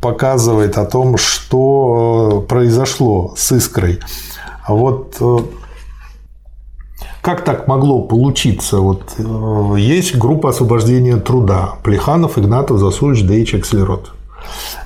показывает 0.00 0.78
о 0.78 0.84
том, 0.84 1.16
что 1.16 2.42
э, 2.44 2.48
произошло 2.48 3.34
с 3.36 3.52
искрой. 3.52 4.00
Вот 4.66 5.16
э, 5.20 5.38
как 7.28 7.44
так 7.44 7.68
могло 7.68 8.00
получиться? 8.00 8.78
Вот 8.78 9.02
э, 9.18 9.78
есть 9.78 10.16
группа 10.16 10.48
освобождения 10.48 11.18
труда. 11.18 11.74
Плеханов, 11.82 12.38
Игнатов, 12.38 12.78
Засулич, 12.78 13.22
Дейч, 13.22 13.54
Акселерот. 13.54 14.12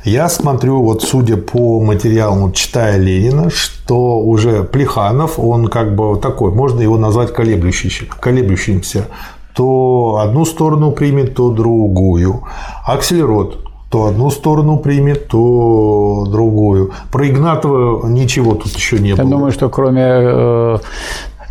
Я 0.02 0.28
смотрю, 0.28 0.82
вот 0.82 1.04
судя 1.04 1.36
по 1.36 1.80
материалам, 1.80 2.40
вот, 2.40 2.56
читая 2.56 2.98
Ленина, 2.98 3.48
что 3.48 4.18
уже 4.18 4.64
Плеханов, 4.64 5.38
он 5.38 5.68
как 5.68 5.94
бы 5.94 6.18
такой, 6.18 6.50
можно 6.50 6.80
его 6.80 6.98
назвать 6.98 7.32
колеблющимся, 7.32 8.06
колеблющимся. 8.18 9.06
То 9.54 10.18
одну 10.20 10.44
сторону 10.44 10.90
примет, 10.90 11.36
то 11.36 11.50
другую. 11.50 12.42
Акселерот 12.84 13.62
то 13.92 14.06
одну 14.06 14.30
сторону 14.30 14.78
примет, 14.78 15.28
то 15.28 16.26
другую. 16.26 16.92
Про 17.10 17.28
Игнатова 17.28 18.06
ничего 18.06 18.54
тут 18.54 18.74
еще 18.74 18.98
не 18.98 19.10
Я 19.10 19.16
было. 19.16 19.24
Я 19.26 19.30
думаю, 19.30 19.52
что 19.52 19.68
кроме 19.68 20.02
э, 20.02 20.78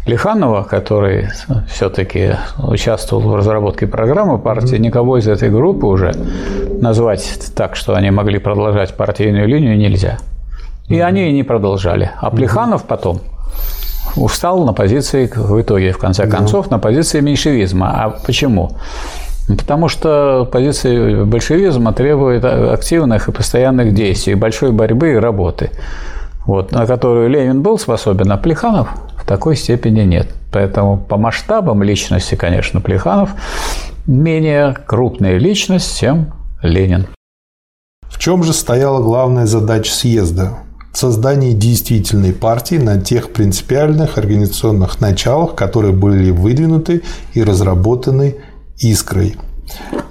Лиханова, 0.05 0.63
который 0.63 1.27
все-таки 1.69 2.31
участвовал 2.57 3.29
в 3.29 3.35
разработке 3.35 3.85
программы 3.85 4.39
партии, 4.39 4.77
никого 4.77 5.17
из 5.17 5.27
этой 5.27 5.49
группы 5.49 5.85
уже 5.85 6.13
назвать 6.81 7.51
так, 7.55 7.75
что 7.75 7.93
они 7.93 8.09
могли 8.09 8.39
продолжать 8.39 8.95
партийную 8.95 9.47
линию, 9.47 9.77
нельзя. 9.77 10.17
И 10.87 10.99
они 10.99 11.29
и 11.29 11.33
не 11.33 11.43
продолжали. 11.43 12.11
А 12.19 12.31
Плеханов 12.31 12.83
потом 12.85 13.21
устал 14.15 14.65
на 14.65 14.73
позиции, 14.73 15.31
в 15.33 15.61
итоге, 15.61 15.91
в 15.91 15.99
конце 15.99 16.27
концов, 16.27 16.71
на 16.71 16.79
позиции 16.79 17.21
меньшевизма. 17.21 18.03
А 18.03 18.09
почему? 18.09 18.71
Потому 19.47 19.87
что 19.87 20.49
позиция 20.51 21.25
большевизма 21.25 21.93
требует 21.93 22.43
активных 22.43 23.27
и 23.27 23.31
постоянных 23.31 23.93
действий, 23.93 24.33
большой 24.33 24.71
борьбы 24.71 25.13
и 25.13 25.15
работы, 25.15 25.71
вот, 26.45 26.71
на 26.71 26.85
которую 26.85 27.29
Ленин 27.29 27.61
был 27.61 27.77
способен, 27.77 28.31
а 28.31 28.37
Плеханов 28.37 28.89
в 29.21 29.25
такой 29.25 29.55
степени 29.55 30.01
нет. 30.01 30.27
Поэтому 30.51 30.97
по 30.97 31.17
масштабам 31.17 31.83
личности, 31.83 32.35
конечно, 32.35 32.81
Плеханов 32.81 33.29
менее 34.07 34.75
крупная 34.85 35.37
личность, 35.37 35.99
чем 35.99 36.33
Ленин. 36.61 37.07
В 38.01 38.19
чем 38.19 38.43
же 38.43 38.53
стояла 38.53 39.01
главная 39.01 39.45
задача 39.45 39.91
съезда? 39.91 40.53
В 40.91 40.97
создании 40.97 41.53
действительной 41.53 42.33
партии 42.33 42.75
на 42.75 42.99
тех 42.99 43.31
принципиальных 43.31 44.17
организационных 44.17 44.99
началах, 44.99 45.55
которые 45.55 45.93
были 45.93 46.31
выдвинуты 46.31 47.03
и 47.33 47.43
разработаны 47.43 48.35
искрой. 48.77 49.37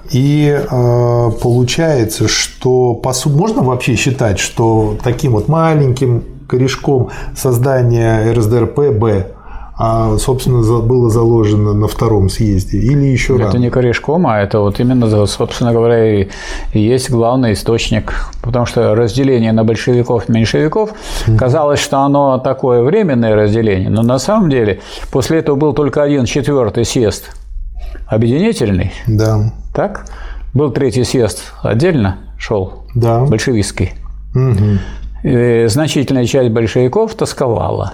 И 0.09 0.47
э, 0.49 1.31
получается, 1.41 2.27
что 2.27 2.95
по 2.95 3.13
су- 3.13 3.29
можно 3.29 3.61
вообще 3.61 3.95
считать, 3.95 4.39
что 4.39 4.97
таким 5.03 5.33
вот 5.33 5.47
маленьким 5.47 6.23
корешком 6.51 7.09
создания 7.35 8.31
РСДРП-Б 8.33 9.25
а, 9.83 10.15
собственно, 10.17 10.61
было 10.81 11.09
заложено 11.09 11.73
на 11.73 11.87
втором 11.87 12.29
съезде 12.29 12.77
или 12.77 13.05
еще 13.05 13.33
Это 13.35 13.45
рано? 13.45 13.57
не 13.57 13.71
корешком, 13.71 14.27
а 14.27 14.39
это 14.39 14.59
вот 14.59 14.79
именно, 14.79 15.25
собственно 15.25 15.73
говоря, 15.73 16.21
и 16.21 16.27
есть 16.73 17.09
главный 17.09 17.53
источник. 17.53 18.13
Потому 18.43 18.67
что 18.67 18.93
разделение 18.93 19.51
на 19.53 19.63
большевиков 19.63 20.29
и 20.29 20.31
меньшевиков 20.31 20.91
казалось, 21.35 21.79
что 21.79 21.99
оно 22.01 22.37
такое 22.37 22.83
временное 22.83 23.33
разделение, 23.33 23.89
но 23.89 24.03
на 24.03 24.19
самом 24.19 24.51
деле 24.51 24.81
после 25.11 25.39
этого 25.39 25.55
был 25.55 25.73
только 25.73 26.03
один 26.03 26.25
четвертый 26.25 26.85
съезд 26.85 27.31
объединительный, 28.07 28.91
Да, 29.07 29.51
так? 29.73 30.05
Был 30.53 30.69
третий 30.71 31.05
съезд 31.05 31.53
отдельно 31.63 32.17
шел, 32.37 32.83
да. 32.93 33.21
большевистский. 33.25 33.93
Мгм. 34.35 34.79
И 35.23 35.65
значительная 35.67 36.25
часть 36.25 36.51
большевиков 36.51 37.13
тосковала. 37.15 37.93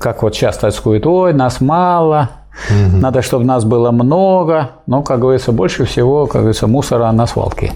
Как 0.00 0.22
вот 0.22 0.34
сейчас 0.34 0.58
тоскуют, 0.58 1.06
ой, 1.06 1.32
нас 1.32 1.60
мало, 1.60 2.30
надо, 2.70 3.22
чтобы 3.22 3.44
нас 3.44 3.64
было 3.64 3.90
много. 3.90 4.70
Но, 4.86 5.02
как 5.02 5.20
говорится, 5.20 5.52
больше 5.52 5.84
всего, 5.84 6.26
как 6.26 6.42
говорится, 6.42 6.66
мусора 6.66 7.10
на 7.12 7.26
свалке. 7.26 7.72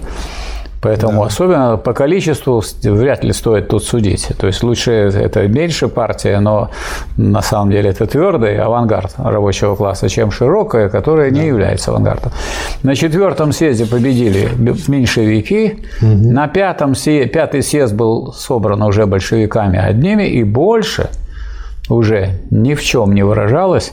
Поэтому 0.83 1.25
особенно 1.25 1.77
по 1.77 1.93
количеству 1.93 2.63
вряд 2.83 3.23
ли 3.23 3.33
стоит 3.33 3.69
тут 3.69 3.85
судить. 3.85 4.29
То 4.39 4.47
есть 4.47 4.63
лучше 4.63 4.93
это 4.93 5.47
меньше 5.47 5.89
партия, 5.89 6.41
но 6.41 6.71
на 7.19 7.43
самом 7.43 7.71
деле 7.71 7.91
это 7.91 8.07
твердый 8.07 8.57
авангард 8.59 9.15
рабочего 9.19 9.77
класса, 9.77 10.09
чем 10.09 10.31
широкая, 10.31 10.89
которая 10.89 11.31
не 11.31 11.47
является 11.47 11.91
авангардом. 11.91 12.33
На 12.83 12.95
четвертом 12.95 13.53
съезде 13.53 13.85
победили 13.85 14.49
меньшевики, 14.89 15.85
на 16.01 16.49
пятом 16.49 16.95
съезде, 16.95 17.29
пятый 17.29 17.63
съезд 17.63 17.93
был 17.93 18.33
собран 18.33 18.83
уже 18.83 19.05
большевиками 19.05 19.79
одними, 19.79 20.25
и 20.25 20.45
больше 20.45 21.11
уже 21.91 22.39
ни 22.51 22.75
в 22.75 22.83
чем 22.83 23.15
не 23.15 23.23
выражалось 23.23 23.93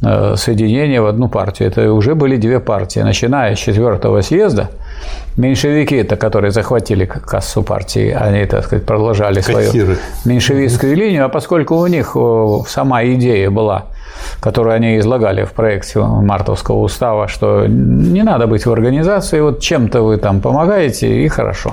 соединение 0.00 1.00
в 1.00 1.06
одну 1.06 1.28
партию. 1.28 1.68
Это 1.68 1.92
уже 1.92 2.14
были 2.14 2.36
две 2.36 2.60
партии. 2.60 3.00
Начиная 3.00 3.56
с 3.56 3.58
четвертого 3.58 4.20
съезда, 4.20 4.70
меньшевики, 5.36 5.96
это 5.96 6.16
которые 6.16 6.52
захватили 6.52 7.04
кассу 7.04 7.62
партии, 7.62 8.10
они, 8.10 8.44
так 8.46 8.64
сказать, 8.64 8.86
продолжали 8.86 9.40
свою 9.40 9.66
Кассиры. 9.66 9.98
меньшевистскую 10.24 10.96
линию, 10.96 11.24
а 11.24 11.28
поскольку 11.28 11.76
у 11.76 11.86
них 11.86 12.16
сама 12.68 13.04
идея 13.04 13.50
была, 13.50 13.86
которую 14.40 14.74
они 14.74 14.98
излагали 14.98 15.44
в 15.44 15.52
проекте 15.52 16.00
Мартовского 16.00 16.78
устава, 16.78 17.28
что 17.28 17.66
не 17.66 18.22
надо 18.22 18.46
быть 18.46 18.66
в 18.66 18.72
организации, 18.72 19.40
вот 19.40 19.60
чем-то 19.60 20.02
вы 20.02 20.16
там 20.16 20.40
помогаете, 20.40 21.22
и 21.24 21.28
хорошо. 21.28 21.72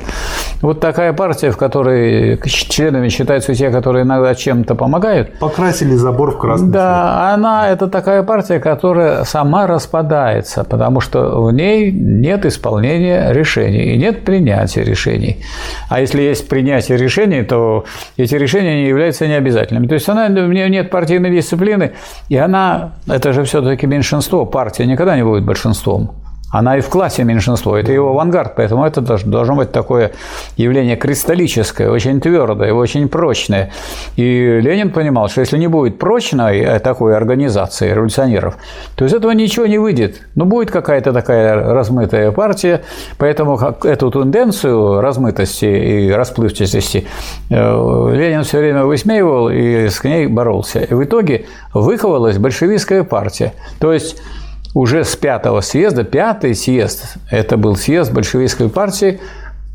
Вот 0.62 0.80
такая 0.80 1.14
партия, 1.14 1.52
в 1.52 1.58
которой 1.58 2.40
членами 2.46 3.10
считаются 3.10 3.54
те, 3.54 3.70
которые 3.70 4.04
иногда 4.04 4.36
чем-то 4.36 4.76
помогают, 4.76 5.40
Покрасили 5.40 5.96
забор 5.96 6.32
в 6.32 6.40
красный 6.40 6.66
цвет. 6.68 6.74
да, 6.74 7.34
она 7.34 7.70
это 7.70 7.88
такая 7.88 8.24
партия, 8.24 8.60
которая 8.60 9.24
сама 9.24 9.68
распадается, 9.68 10.64
потому 10.64 11.02
что 11.02 11.44
в 11.44 11.52
ней 11.52 11.92
нет 11.92 12.46
исполнения 12.46 13.32
решений 13.32 13.94
и 13.94 13.98
нет 13.98 14.26
принятия 14.26 14.84
решений. 14.84 15.44
А 15.90 16.02
если 16.02 16.22
есть 16.22 16.48
принятие 16.48 16.98
решений, 16.98 17.44
то 17.44 17.86
эти 18.18 18.36
решения 18.36 18.84
не 18.84 18.88
являются 18.88 19.28
необязательными. 19.28 19.88
То 19.88 19.96
есть 19.96 20.10
она, 20.10 20.28
в 20.28 20.54
нее 20.54 20.70
нет 20.70 20.90
партийной 20.90 21.32
дисциплины, 21.32 21.94
и 22.30 22.38
она, 22.38 22.92
это 23.08 23.34
же 23.34 23.44
все-таки 23.44 23.88
меньшинство, 23.88 24.46
партия 24.46 24.86
никогда 24.86 25.16
не 25.16 25.24
будет 25.24 25.46
большинством. 25.46 26.16
Она 26.56 26.78
и 26.78 26.80
в 26.80 26.88
классе 26.88 27.26
меньшинство, 27.26 27.76
это 27.76 27.92
его 27.92 28.12
авангард, 28.12 28.56
поэтому 28.56 28.86
это 28.86 29.02
должно 29.02 29.56
быть 29.56 29.74
такое 29.74 30.14
явление 30.56 30.96
кристаллическое, 30.96 31.90
очень 31.90 32.22
твердое, 32.22 32.72
очень 32.72 33.10
прочное. 33.10 33.74
И 34.16 34.62
Ленин 34.62 34.92
понимал, 34.92 35.28
что 35.28 35.42
если 35.42 35.58
не 35.58 35.68
будет 35.68 36.00
прочной 36.00 36.60
э, 36.60 36.80
такой 36.80 37.18
организации 37.18 37.92
революционеров, 37.92 38.56
то 38.96 39.04
из 39.04 39.14
этого 39.14 39.32
ничего 39.32 39.66
не 39.66 39.78
выйдет. 39.78 40.22
Ну, 40.36 40.46
будет 40.46 40.72
какая-то 40.72 41.12
такая 41.12 41.62
размытая 41.74 42.32
партия, 42.32 42.84
поэтому 43.18 43.60
эту 43.84 44.10
тенденцию 44.10 45.02
размытости 45.02 45.66
и 45.66 46.10
расплывчатости 46.10 47.06
э, 47.50 48.16
Ленин 48.16 48.44
все 48.44 48.60
время 48.60 48.86
высмеивал 48.86 49.50
и 49.50 49.90
с 49.90 50.02
ней 50.06 50.28
боролся. 50.28 50.80
И 50.80 50.94
в 50.94 51.04
итоге 51.04 51.48
выковалась 51.74 52.38
большевистская 52.38 53.04
партия. 53.04 53.52
То 53.82 53.92
есть 53.92 54.22
уже 54.76 55.06
с 55.06 55.16
пятого 55.16 55.62
съезда, 55.62 56.04
пятый 56.04 56.54
съезд, 56.54 57.16
это 57.32 57.58
был 57.58 57.76
съезд 57.76 58.12
большевистской 58.14 58.70
партии, 58.70 59.20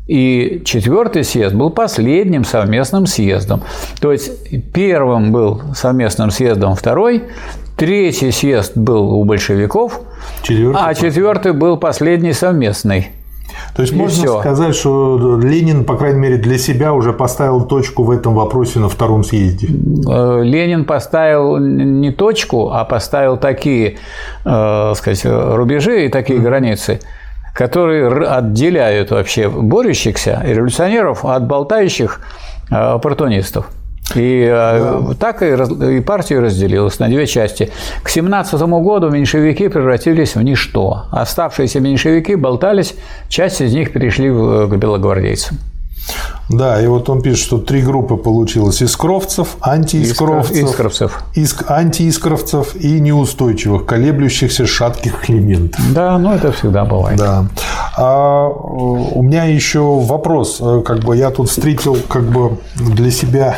и 0.07 0.61
четвертый 0.63 1.23
съезд 1.23 1.55
был 1.55 1.71
последним 1.71 2.45
совместным 2.45 3.07
съездом. 3.07 3.63
То 3.99 4.11
есть 4.11 4.31
первым 4.71 5.31
был 5.31 5.61
совместным 5.75 6.29
съездом 6.31 6.75
второй, 6.75 7.23
третий 7.77 8.31
съезд 8.31 8.77
был 8.77 9.11
у 9.13 9.23
большевиков, 9.23 10.01
Четвертый. 10.43 10.79
а 10.79 10.93
четвертый 10.93 11.53
был 11.53 11.77
последний 11.77 12.33
совместный. 12.33 13.09
То 13.75 13.81
есть 13.81 13.93
и 13.93 13.97
можно 13.97 14.23
всё. 14.23 14.39
сказать, 14.39 14.75
что 14.75 15.39
Ленин, 15.41 15.85
по 15.85 15.95
крайней 15.95 16.19
мере, 16.19 16.37
для 16.37 16.57
себя 16.57 16.93
уже 16.93 17.13
поставил 17.13 17.65
точку 17.65 18.03
в 18.03 18.11
этом 18.11 18.33
вопросе 18.35 18.79
на 18.79 18.89
втором 18.89 19.23
съезде. 19.23 19.67
Э, 19.67 20.41
Ленин 20.43 20.85
поставил 20.85 21.57
не 21.57 22.11
точку, 22.11 22.71
а 22.71 22.85
поставил 22.85 23.37
такие, 23.37 23.97
э, 24.45 24.93
сказать, 24.95 25.25
рубежи 25.25 26.05
и 26.05 26.09
такие 26.09 26.39
границы, 26.39 26.99
которые 27.53 28.07
отделяют 28.07 29.11
вообще 29.11 29.49
борющихся 29.49 30.43
и 30.45 30.53
революционеров 30.53 31.25
от 31.25 31.45
болтающих 31.45 32.21
э, 32.69 32.75
оппортунистов. 32.75 33.69
И 34.15 34.45
э, 34.51 35.13
так 35.19 35.41
и, 35.41 35.51
раз- 35.51 35.71
и 35.71 36.01
партия 36.01 36.39
разделилась 36.39 36.99
на 36.99 37.07
две 37.07 37.25
части. 37.27 37.71
К 38.03 38.09
17 38.09 38.59
году 38.61 39.09
меньшевики 39.09 39.69
превратились 39.69 40.35
в 40.35 40.41
ничто. 40.41 41.05
Оставшиеся 41.11 41.79
меньшевики 41.79 42.35
болтались, 42.35 42.93
часть 43.29 43.61
из 43.61 43.73
них 43.73 43.93
перешли 43.93 44.29
в- 44.29 44.67
к 44.67 44.75
белогвардейцам. 44.75 45.57
Да, 46.49 46.81
и 46.81 46.87
вот 46.87 47.09
он 47.09 47.21
пишет, 47.21 47.45
что 47.45 47.57
три 47.59 47.81
группы 47.81 48.17
получилось. 48.17 48.81
Искровцев, 48.81 49.55
антиискровцев, 49.61 50.51
Искровцев. 50.57 51.23
иск- 51.35 51.65
антиискровцев 51.71 52.75
и 52.75 52.99
неустойчивых, 52.99 53.85
колеблющихся 53.85 54.65
шатких 54.67 55.29
элементов. 55.29 55.79
Да, 55.93 56.17
ну 56.17 56.33
это 56.33 56.51
всегда 56.51 56.83
бывает. 56.83 57.17
Да. 57.17 57.45
А, 57.95 58.47
э, 58.47 58.51
у 58.51 59.21
меня 59.21 59.45
еще 59.45 59.79
вопрос. 59.79 60.57
Э, 60.59 60.81
Как 60.85 60.99
бы 61.05 61.15
я 61.15 61.29
тут 61.29 61.49
встретил 61.49 61.95
как 62.09 62.23
бы 62.23 62.57
для 62.75 63.11
себя 63.11 63.55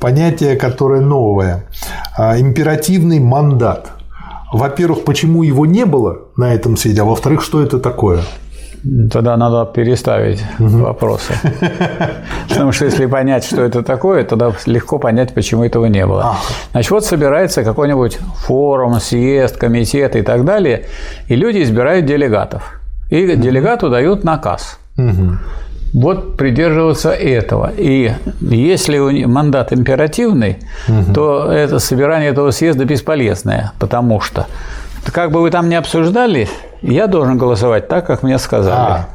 понятие, 0.00 0.56
которое 0.56 1.00
новое. 1.02 1.66
А, 2.16 2.38
Императивный 2.40 3.20
мандат. 3.20 3.92
Во-первых, 4.52 5.04
почему 5.04 5.42
его 5.44 5.66
не 5.66 5.84
было 5.84 6.18
на 6.36 6.52
этом 6.54 6.76
съезде, 6.76 7.02
а 7.02 7.04
во-вторых, 7.04 7.42
что 7.42 7.62
это 7.62 7.78
такое? 7.78 8.22
Тогда 9.10 9.36
надо 9.36 9.70
переставить 9.72 10.42
вопросы. 10.58 11.32
Потому 12.48 12.72
что 12.72 12.84
если 12.84 13.06
понять, 13.06 13.44
что 13.44 13.62
это 13.62 13.82
такое, 13.82 14.24
тогда 14.24 14.52
легко 14.66 14.98
понять, 14.98 15.34
почему 15.34 15.64
этого 15.64 15.86
не 15.86 16.06
было. 16.06 16.36
Значит, 16.72 16.90
вот 16.90 17.04
собирается 17.04 17.64
какой-нибудь 17.64 18.18
форум, 18.46 19.00
съезд, 19.00 19.56
комитет 19.56 20.16
и 20.16 20.22
так 20.22 20.44
далее, 20.44 20.86
и 21.26 21.36
люди 21.36 21.62
избирают 21.62 22.06
делегатов. 22.06 22.80
И 23.10 23.36
делегату 23.36 23.90
дают 23.90 24.24
наказ. 24.24 24.78
Вот 25.94 26.36
придерживаться 26.36 27.12
этого. 27.12 27.72
И 27.76 28.12
если 28.40 28.98
у 28.98 29.10
них 29.10 29.26
мандат 29.26 29.72
императивный, 29.72 30.58
то 31.14 31.50
это 31.50 31.78
собирание 31.78 32.30
этого 32.30 32.50
съезда 32.50 32.84
бесполезное, 32.84 33.72
потому 33.78 34.20
что 34.20 34.46
как 35.12 35.32
бы 35.32 35.40
вы 35.40 35.50
там 35.50 35.68
ни 35.68 35.74
обсуждали, 35.74 36.48
я 36.82 37.06
должен 37.06 37.38
голосовать 37.38 37.88
так, 37.88 38.06
как 38.06 38.22
мне 38.22 38.38
сказали. 38.38 38.76
А, 38.76 39.08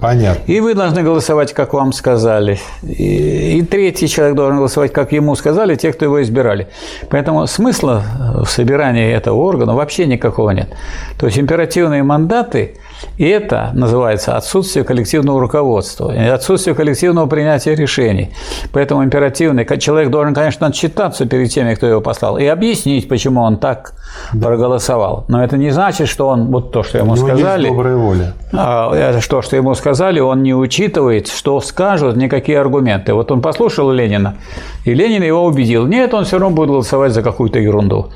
понятно. 0.00 0.42
И 0.46 0.60
вы 0.60 0.74
должны 0.74 1.02
голосовать, 1.02 1.52
как 1.52 1.72
вам 1.72 1.92
сказали. 1.92 2.58
И, 2.82 3.58
и 3.58 3.62
третий 3.62 4.08
человек 4.08 4.36
должен 4.36 4.58
голосовать, 4.58 4.92
как 4.92 5.12
ему 5.12 5.34
сказали, 5.34 5.74
те, 5.74 5.92
кто 5.92 6.04
его 6.04 6.22
избирали. 6.22 6.68
Поэтому 7.10 7.46
смысла 7.46 8.02
в 8.44 8.46
собирании 8.46 9.12
этого 9.12 9.36
органа 9.36 9.74
вообще 9.74 10.06
никакого 10.06 10.50
нет. 10.50 10.68
То 11.18 11.26
есть 11.26 11.38
императивные 11.38 12.02
мандаты– 12.02 12.76
это 13.18 13.70
называется 13.74 14.36
отсутствие 14.36 14.84
коллективного 14.84 15.40
руководства, 15.40 16.14
и 16.14 16.28
отсутствие 16.28 16.74
коллективного 16.74 17.26
принятия 17.26 17.74
решений. 17.74 18.30
Поэтому 18.72 19.04
императивный 19.04 19.66
человек 19.78 20.10
должен, 20.10 20.34
конечно, 20.34 20.66
отчитаться 20.66 21.26
перед 21.26 21.50
теми, 21.50 21.74
кто 21.74 21.86
его 21.86 22.00
послал, 22.00 22.38
и 22.38 22.46
объяснить, 22.46 23.08
почему 23.08 23.42
он 23.42 23.58
так 23.58 23.94
проголосовал. 24.32 25.24
Но 25.28 25.42
это 25.42 25.56
не 25.56 25.70
значит, 25.70 26.08
что 26.08 26.28
он 26.28 26.46
вот 26.46 26.72
то, 26.72 26.82
что 26.82 26.98
ему 26.98 27.16
сказали, 27.16 27.68
добрая 27.68 27.96
воля. 27.96 28.34
а, 28.52 28.92
это 28.94 29.20
что, 29.20 29.42
что 29.42 29.56
ему 29.56 29.74
сказали, 29.74 30.20
он 30.20 30.42
не 30.42 30.54
учитывает, 30.54 31.28
что 31.28 31.60
скажут, 31.60 32.16
никакие 32.16 32.60
аргументы. 32.60 33.14
Вот 33.14 33.30
он 33.30 33.42
послушал 33.42 33.90
Ленина, 33.90 34.36
и 34.84 34.94
Ленин 34.94 35.22
его 35.22 35.44
убедил. 35.44 35.86
Нет, 35.86 36.14
он 36.14 36.24
все 36.24 36.38
равно 36.38 36.54
будет 36.54 36.68
голосовать 36.68 37.12
за 37.12 37.22
какую-то 37.22 37.58
ерунду. 37.58 38.10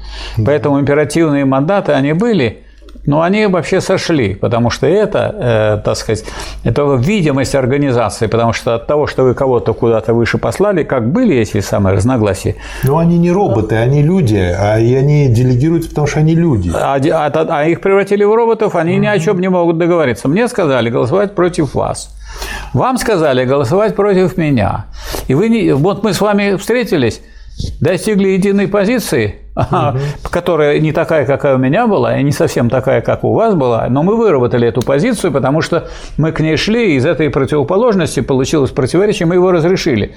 Поэтому 0.45 0.81
императивные 0.81 1.45
мандаты, 1.45 1.93
они 1.93 2.13
были, 2.13 2.64
но 3.07 3.23
они 3.23 3.47
вообще 3.47 3.81
сошли, 3.81 4.35
потому 4.35 4.71
что 4.71 4.87
это, 4.87 5.35
э, 5.79 5.83
так 5.85 5.97
сказать, 5.97 6.25
это 6.65 6.95
видимость 6.95 7.55
организации, 7.55 8.27
потому 8.27 8.53
что 8.53 8.75
от 8.75 8.87
того, 8.87 9.07
что 9.07 9.25
вы 9.25 9.35
кого-то 9.35 9.75
куда-то 9.75 10.15
выше 10.15 10.39
послали, 10.39 10.85
как 10.85 11.11
были 11.11 11.37
эти 11.37 11.61
самые 11.61 11.97
разногласия. 11.97 12.57
Но 12.83 12.99
они 12.99 13.19
не 13.19 13.31
роботы, 13.31 13.77
они 13.77 14.03
люди, 14.03 14.37
а 14.37 14.79
и 14.79 14.95
они 14.95 15.29
делегируются, 15.29 15.91
потому 15.91 16.07
что 16.07 16.21
они 16.21 16.35
люди. 16.35 16.71
А, 16.75 16.97
а, 16.97 17.47
а 17.49 17.65
их 17.67 17.81
превратили 17.81 18.25
в 18.25 18.35
роботов, 18.35 18.75
они 18.75 18.97
ни 18.97 19.07
о 19.07 19.19
чем 19.19 19.41
не 19.41 19.49
могут 19.49 19.79
договориться. 19.79 20.29
Мне 20.29 20.49
сказали 20.49 20.91
голосовать 20.91 21.35
против 21.35 21.75
вас. 21.75 22.11
Вам 22.73 22.99
сказали 22.99 23.45
голосовать 23.45 23.95
против 23.95 24.37
меня. 24.37 24.87
И 25.29 25.35
вы 25.35 25.49
не... 25.49 25.73
вот 25.73 26.03
мы 26.03 26.13
с 26.13 26.21
вами 26.21 26.57
встретились, 26.57 27.21
достигли 27.81 28.29
единой 28.29 28.69
позиции, 28.69 29.37
угу. 29.57 29.99
которая 30.31 30.79
не 30.81 30.93
такая, 30.93 31.27
какая 31.27 31.57
у 31.57 31.59
меня 31.59 31.87
была, 31.87 32.19
и 32.19 32.23
не 32.23 32.33
совсем 32.33 32.69
такая, 32.71 33.01
как 33.01 33.25
у 33.25 33.33
вас 33.35 33.55
была, 33.55 33.87
но 33.89 34.03
мы 34.03 34.17
выработали 34.17 34.69
эту 34.69 34.83
позицию, 34.83 35.33
потому 35.33 35.61
что 35.61 35.89
мы 36.17 36.33
к 36.33 36.41
ней 36.41 36.57
шли, 36.57 36.93
и 36.93 36.97
из 36.97 37.07
этой 37.07 37.31
противоположности 37.31 38.21
получилось 38.21 38.71
противоречие, 38.71 39.27
мы 39.27 39.37
его 39.37 39.53
разрешили. 39.53 40.15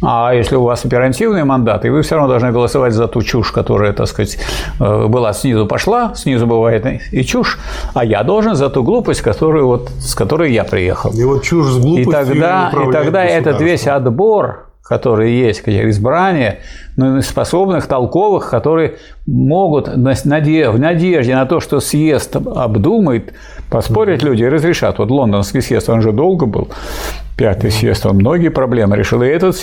А 0.00 0.32
если 0.32 0.54
у 0.54 0.62
вас 0.62 0.84
оперативный 0.84 1.42
мандат, 1.42 1.84
и 1.84 1.88
вы 1.88 2.02
все 2.02 2.14
равно 2.14 2.28
должны 2.28 2.52
голосовать 2.52 2.92
за 2.92 3.08
ту 3.08 3.20
чушь, 3.22 3.50
которая, 3.50 3.92
так 3.92 4.06
сказать, 4.06 4.38
э, 4.78 5.06
была 5.08 5.32
снизу 5.32 5.66
пошла, 5.66 6.14
снизу 6.14 6.46
бывает 6.46 6.86
и 7.10 7.24
чушь, 7.24 7.58
а 7.94 8.04
я 8.04 8.22
должен 8.22 8.54
за 8.54 8.70
ту 8.70 8.84
глупость, 8.84 9.22
которую 9.22 9.66
вот, 9.66 9.90
с 9.98 10.14
которой 10.14 10.52
я 10.52 10.62
приехал. 10.62 11.10
И 11.12 11.24
вот 11.24 11.42
чушь 11.42 11.66
с 11.66 11.78
глупостью 11.78 12.10
и 12.10 12.12
тогда, 12.12 12.72
и 12.72 12.92
тогда 12.92 13.24
этот 13.24 13.60
весь 13.60 13.88
отбор, 13.88 14.67
который 14.88 15.32
есть, 15.32 15.62
избрания, 15.68 16.60
но 16.96 17.20
способных, 17.20 17.86
толковых, 17.86 18.48
которые 18.48 18.96
могут 19.26 19.88
в 19.88 20.78
надежде 20.78 21.34
на 21.34 21.44
то, 21.44 21.60
что 21.60 21.80
съезд 21.80 22.36
обдумает, 22.36 23.34
поспорить 23.70 24.22
люди 24.22 24.44
и 24.44 24.48
разрешат. 24.48 24.98
Вот 24.98 25.10
лондонский 25.10 25.60
съезд, 25.60 25.90
он 25.90 26.00
же 26.00 26.12
долго 26.12 26.46
был, 26.46 26.68
пятый 27.36 27.70
съезд, 27.70 28.06
он 28.06 28.16
многие 28.16 28.48
проблемы 28.48 28.96
решил. 28.96 29.22
И 29.22 29.26
этот 29.26 29.56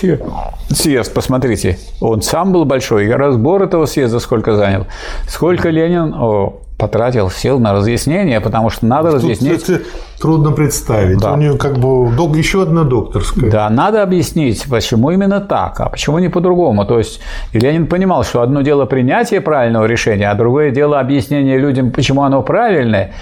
съезд, 0.69 1.13
посмотрите, 1.13 1.79
он 1.99 2.21
сам 2.21 2.53
был 2.53 2.65
большой, 2.65 3.07
и 3.07 3.09
разбор 3.09 3.63
этого 3.63 3.87
съезда 3.87 4.19
сколько 4.19 4.55
занял. 4.55 4.85
Сколько 5.27 5.69
Ленин 5.69 6.13
о, 6.13 6.61
потратил 6.77 7.29
сил 7.29 7.59
на 7.59 7.73
разъяснение, 7.73 8.41
потому 8.41 8.69
что 8.69 8.85
надо 8.85 9.11
Тут, 9.11 9.21
разъяснить. 9.21 9.61
Кстати, 9.61 9.81
трудно 10.19 10.51
представить. 10.51 11.19
Да. 11.19 11.33
У 11.33 11.37
нее 11.37 11.57
как 11.57 11.77
бы 11.77 12.07
еще 12.37 12.63
одна 12.63 12.83
докторская. 12.83 13.49
Да, 13.49 13.69
надо 13.69 14.03
объяснить, 14.03 14.65
почему 14.69 15.11
именно 15.11 15.39
так, 15.39 15.79
а 15.79 15.89
почему 15.89 16.19
не 16.19 16.29
по-другому. 16.29 16.85
То 16.85 16.97
есть 16.97 17.21
Ленин 17.53 17.87
понимал, 17.87 18.23
что 18.23 18.41
одно 18.41 18.61
дело 18.61 18.85
принятие 18.85 19.41
правильного 19.41 19.85
решения, 19.85 20.29
а 20.29 20.35
другое 20.35 20.71
дело 20.71 20.99
объяснение 20.99 21.57
людям, 21.57 21.91
почему 21.91 22.23
оно 22.23 22.41
правильное. 22.41 23.13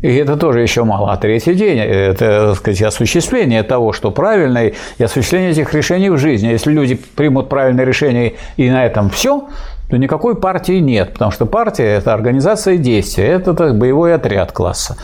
И 0.00 0.12
это 0.16 0.36
тоже 0.36 0.60
еще 0.60 0.82
мало. 0.82 1.12
А 1.12 1.16
третий 1.16 1.54
день– 1.54 1.78
это, 1.80 2.48
так 2.48 2.56
сказать, 2.56 2.82
осуществление 2.82 3.62
того, 3.62 3.92
что 3.92 4.10
правильно, 4.10 4.66
и 4.66 5.02
осуществление 5.02 5.52
этих 5.52 5.72
решений 5.74 6.10
в 6.10 6.18
жизни. 6.18 6.48
Если 6.48 6.72
люди 6.72 6.98
примут 7.14 7.48
правильное 7.48 7.84
решение 7.84 8.34
и 8.56 8.68
на 8.68 8.84
этом 8.84 9.10
все, 9.10 9.44
то 9.92 9.98
никакой 9.98 10.34
партии 10.36 10.80
нет, 10.80 11.12
потому 11.12 11.32
что 11.32 11.44
партия– 11.44 11.84
это 11.98 12.14
организация 12.14 12.78
действия, 12.78 13.26
это 13.26 13.52
боевой 13.74 14.14
отряд 14.14 14.50
класса. 14.50 14.96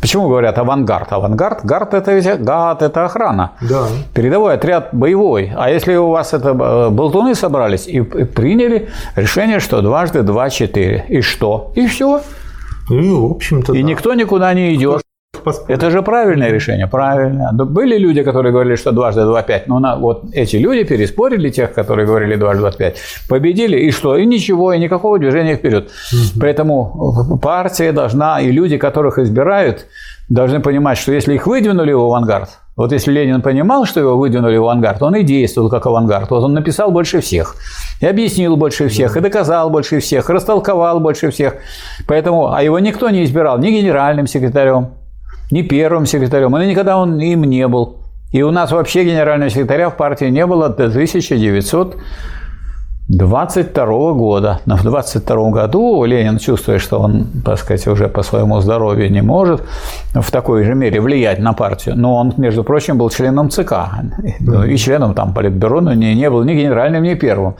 Почему 0.00 0.28
говорят 0.28 0.56
авангард? 0.56 1.12
Авангард, 1.12 1.64
гард– 1.64 1.94
это 1.94 2.12
ведь 2.12 2.40
гад, 2.40 2.80
это 2.80 3.04
охрана. 3.04 3.50
Да. 3.60 3.88
Передовой 4.14 4.54
отряд 4.54 4.90
боевой. 4.92 5.52
А 5.56 5.68
если 5.68 5.96
у 5.96 6.10
вас 6.10 6.32
это 6.32 6.50
э, 6.50 6.90
болтуны 6.90 7.34
собрались 7.34 7.88
и 7.88 8.02
приняли 8.02 8.88
решение, 9.16 9.58
что 9.58 9.82
дважды 9.82 10.22
два– 10.22 10.48
четыре. 10.50 11.04
И 11.08 11.22
что? 11.22 11.72
И 11.74 11.88
все. 11.88 12.20
И, 12.88 13.10
в 13.10 13.32
общем-то, 13.32 13.72
И 13.72 13.82
да. 13.82 13.88
никто 13.88 14.14
никуда 14.14 14.54
не 14.54 14.76
идет. 14.76 15.02
Это 15.68 15.90
же 15.90 16.02
правильное 16.02 16.50
решение, 16.50 16.86
правильно. 16.86 17.52
Были 17.52 17.98
люди, 17.98 18.22
которые 18.22 18.52
говорили, 18.52 18.76
что 18.76 18.92
дважды 18.92 19.22
два 19.22 19.42
пять, 19.42 19.68
но 19.68 19.78
на, 19.78 19.96
вот 19.96 20.24
эти 20.32 20.56
люди 20.56 20.84
переспорили 20.84 21.50
тех, 21.50 21.72
которые 21.72 22.06
говорили 22.06 22.36
дважды 22.36 22.60
два 22.60 22.72
пять, 22.72 22.96
победили, 23.28 23.78
и 23.78 23.90
что? 23.90 24.16
И 24.16 24.26
ничего, 24.26 24.72
и 24.72 24.78
никакого 24.78 25.18
движения 25.18 25.56
вперед. 25.56 25.90
Угу. 26.12 26.40
Поэтому 26.40 27.38
партия 27.42 27.92
должна, 27.92 28.40
и 28.40 28.50
люди, 28.50 28.76
которых 28.78 29.18
избирают, 29.18 29.86
должны 30.28 30.60
понимать, 30.60 30.98
что 30.98 31.12
если 31.12 31.34
их 31.34 31.46
выдвинули 31.46 31.92
в 31.92 32.00
авангард, 32.00 32.48
вот 32.76 32.92
если 32.92 33.12
Ленин 33.12 33.40
понимал, 33.40 33.86
что 33.86 34.00
его 34.00 34.16
выдвинули 34.16 34.56
в 34.58 34.62
авангард, 34.64 35.02
он 35.02 35.14
и 35.14 35.22
действовал 35.22 35.70
как 35.70 35.86
авангард. 35.86 36.30
Вот 36.30 36.44
он 36.44 36.52
написал 36.52 36.90
больше 36.90 37.20
всех, 37.20 37.54
и 38.00 38.06
объяснил 38.06 38.56
больше 38.56 38.88
всех, 38.88 39.16
и 39.16 39.20
доказал 39.20 39.70
больше 39.70 40.00
всех, 40.00 40.28
и 40.28 40.32
растолковал 40.32 41.00
больше 41.00 41.30
всех. 41.30 41.54
Поэтому, 42.06 42.52
а 42.52 42.62
его 42.62 42.78
никто 42.78 43.08
не 43.08 43.24
избирал 43.24 43.58
ни 43.58 43.70
генеральным 43.70 44.26
секретарем, 44.26 44.88
ни 45.50 45.62
первым 45.62 46.06
секретарем, 46.06 46.56
и 46.56 46.66
никогда 46.66 46.98
он 46.98 47.18
им 47.20 47.44
не 47.44 47.66
был. 47.68 47.96
И 48.32 48.42
у 48.42 48.50
нас 48.50 48.72
вообще 48.72 49.04
генерального 49.04 49.50
секретаря 49.50 49.90
в 49.90 49.96
партии 49.96 50.26
не 50.26 50.46
было 50.46 50.68
до 50.68 50.86
1900 50.86 51.96
22 53.08 54.12
года. 54.14 54.60
Но 54.66 54.76
в 54.76 54.82
22 54.82 55.50
году 55.50 56.04
Ленин, 56.04 56.38
чувствуя, 56.38 56.78
что 56.78 56.98
он, 56.98 57.26
так 57.44 57.58
сказать, 57.58 57.86
уже 57.86 58.08
по 58.08 58.22
своему 58.22 58.60
здоровью 58.60 59.10
не 59.12 59.22
может 59.22 59.62
в 60.12 60.30
такой 60.32 60.64
же 60.64 60.74
мере 60.74 61.00
влиять 61.00 61.38
на 61.38 61.52
партию, 61.52 61.94
но 61.96 62.16
он, 62.16 62.32
между 62.36 62.64
прочим, 62.64 62.98
был 62.98 63.10
членом 63.10 63.50
ЦК 63.50 63.74
и 64.66 64.76
членом 64.76 65.14
там 65.14 65.34
Политбюро, 65.34 65.80
но 65.80 65.94
не, 65.94 66.14
не 66.14 66.28
был 66.30 66.42
ни 66.42 66.54
генеральным, 66.54 67.04
ни 67.04 67.14
первым. 67.14 67.54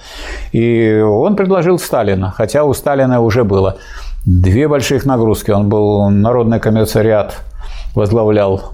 И 0.50 1.00
он 1.00 1.36
предложил 1.36 1.78
Сталина, 1.78 2.32
хотя 2.36 2.64
у 2.64 2.74
Сталина 2.74 3.20
уже 3.20 3.44
было 3.44 3.76
две 4.24 4.66
больших 4.66 5.06
нагрузки. 5.06 5.52
Он 5.52 5.68
был 5.68 6.10
народный 6.10 6.58
комиссариат 6.58 7.38
возглавлял 7.96 8.70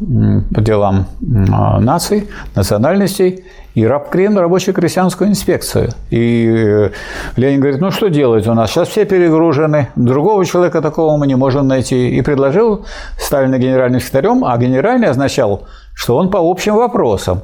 по 0.54 0.60
делам 0.60 1.06
а, 1.50 1.80
наций, 1.80 2.28
национальностей, 2.54 3.44
и 3.74 3.86
рабкрен 3.86 4.36
рабочую 4.36 4.74
крестьянскую 4.74 5.30
инспекцию. 5.30 5.90
И 6.10 6.46
э, 6.46 6.90
Ленин 7.36 7.60
говорит, 7.60 7.80
ну 7.80 7.90
что 7.90 8.08
делать? 8.08 8.46
У 8.46 8.52
нас, 8.52 8.70
сейчас 8.70 8.88
все 8.88 9.06
перегружены, 9.06 9.88
другого 9.96 10.44
человека 10.44 10.82
такого 10.82 11.16
мы 11.16 11.26
не 11.26 11.36
можем 11.36 11.68
найти. 11.68 12.10
И 12.10 12.20
предложил 12.20 12.84
Сталина 13.18 13.58
генеральным 13.58 14.00
секретарем, 14.00 14.44
а 14.44 14.58
генеральный 14.58 15.08
означал, 15.08 15.62
что 15.94 16.18
он 16.18 16.30
по 16.30 16.38
общим 16.38 16.74
вопросам. 16.74 17.42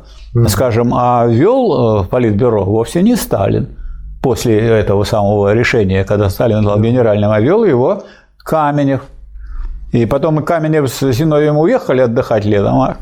Скажем, 0.49 0.93
а 0.95 1.27
вел 1.27 2.03
э, 2.03 2.05
Политбюро 2.09 2.65
вовсе 2.65 3.01
не 3.01 3.17
Сталин 3.17 3.69
после 4.21 4.59
этого 4.59 5.05
самого 5.05 5.55
решения, 5.55 6.05
когда 6.05 6.29
Сталин 6.29 6.63
был 6.63 6.79
генеральным, 6.79 7.31
а 7.31 7.41
вел 7.41 7.65
его 7.65 8.03
Каменев– 8.45 9.01
и 9.93 10.07
потом 10.07 10.41
и 10.41 10.45
Каменев 10.45 10.89
с 10.89 11.13
Зиновьем 11.13 11.57
уехали 11.57 12.03
отдыхать 12.03 12.45
летом, 12.45 12.81
а 12.81 12.97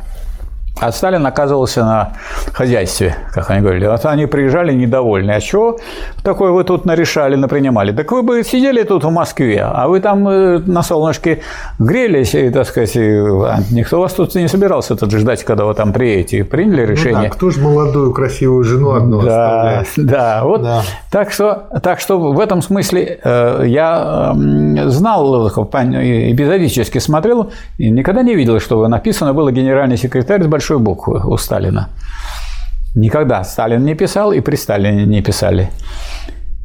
а 0.79 0.93
Сталин 0.93 1.25
оказывался 1.27 1.85
на 1.85 2.13
хозяйстве, 2.53 3.17
как 3.33 3.51
они 3.51 3.63
говорили. 3.63 3.87
Вот 3.87 4.05
они 4.05 4.27
приезжали 4.27 4.75
недовольны. 4.75 5.31
А 5.31 5.41
что 5.41 5.79
такое 6.23 6.51
вы 6.51 6.65
тут 6.65 6.85
нарешали, 6.85 7.35
напринимали? 7.35 7.93
Так 7.93 8.13
вы 8.13 8.23
бы 8.23 8.45
сидели 8.45 8.83
тут 8.83 9.05
в 9.05 9.11
Москве, 9.11 9.63
а 9.63 9.89
вы 9.89 10.01
там 10.01 10.29
э, 10.29 10.59
на 10.59 10.83
солнышке 10.83 11.41
грелись, 11.79 12.35
и, 12.35 12.51
так 12.51 12.67
сказать, 12.67 12.95
а 12.97 13.59
никто 13.71 14.01
вас 14.01 14.13
тут 14.13 14.35
не 14.35 14.49
собирался 14.49 14.97
тут 14.97 15.11
ждать, 15.13 15.45
когда 15.45 15.65
вы 15.65 15.73
там 15.75 15.95
приедете. 15.95 16.45
Приняли 16.45 16.85
решение. 16.85 17.17
Ну 17.17 17.25
да, 17.25 17.31
кто 17.31 17.51
же 17.51 17.61
молодую 17.61 18.13
красивую 18.13 18.63
жену 18.65 18.93
одну 18.93 19.23
да, 19.23 19.81
оставляет? 19.81 19.89
Да, 19.97 20.45
вот. 20.45 20.63
Да. 20.63 20.83
Так, 21.11 21.33
что, 21.33 21.69
так 21.83 22.01
что 22.01 22.19
в 22.19 22.39
этом 22.39 22.61
смысле 22.61 23.19
э, 23.25 23.65
я 23.67 24.35
знал, 24.87 25.49
эпизодически 25.49 26.99
смотрел, 26.99 27.51
и 27.79 27.91
никогда 27.91 28.23
не 28.23 28.35
видел, 28.35 28.61
что 28.61 28.87
написано 28.89 29.33
было 29.33 29.51
генеральный 29.51 29.97
секретарь 29.97 30.43
с 30.43 30.47
большой 30.47 30.66
большой 30.67 30.79
буквы 30.79 31.21
у 31.25 31.37
Сталина. 31.37 31.89
Никогда 32.97 33.45
Сталин 33.45 33.85
не 33.85 33.95
писал 33.95 34.33
и 34.33 34.41
при 34.41 34.57
Сталине 34.57 35.07
не 35.07 35.23
писали. 35.23 35.71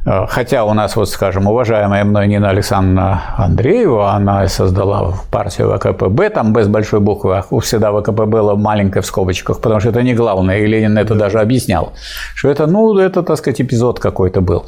Э, 0.05 0.25
хотя 0.27 0.63
у 0.63 0.73
нас, 0.73 0.95
вот, 0.95 1.09
скажем, 1.09 1.47
уважаемая 1.47 2.03
мной 2.03 2.27
Нина 2.27 2.49
Александровна 2.49 3.21
Андреева, 3.37 4.13
она 4.13 4.47
создала 4.47 5.13
партию 5.29 5.77
ВКПБ, 5.77 6.29
там 6.29 6.53
без 6.53 6.67
большой 6.67 6.99
буквы, 6.99 7.37
а 7.37 7.59
всегда 7.59 7.91
ВКПБ 7.91 8.25
было 8.25 8.55
маленькое 8.55 9.01
в 9.01 9.05
скобочках, 9.05 9.61
потому 9.61 9.79
что 9.79 9.89
это 9.89 10.01
не 10.01 10.15
главное, 10.15 10.57
и 10.57 10.65
Ленин 10.65 10.97
это 10.97 11.13
даже 11.15 11.39
объяснял, 11.39 11.91
что 12.35 12.49
это, 12.49 12.67
ну, 12.67 12.97
это, 12.97 13.21
так 13.21 13.37
сказать, 13.37 13.61
эпизод 13.61 13.99
какой-то 13.99 14.41
был 14.41 14.65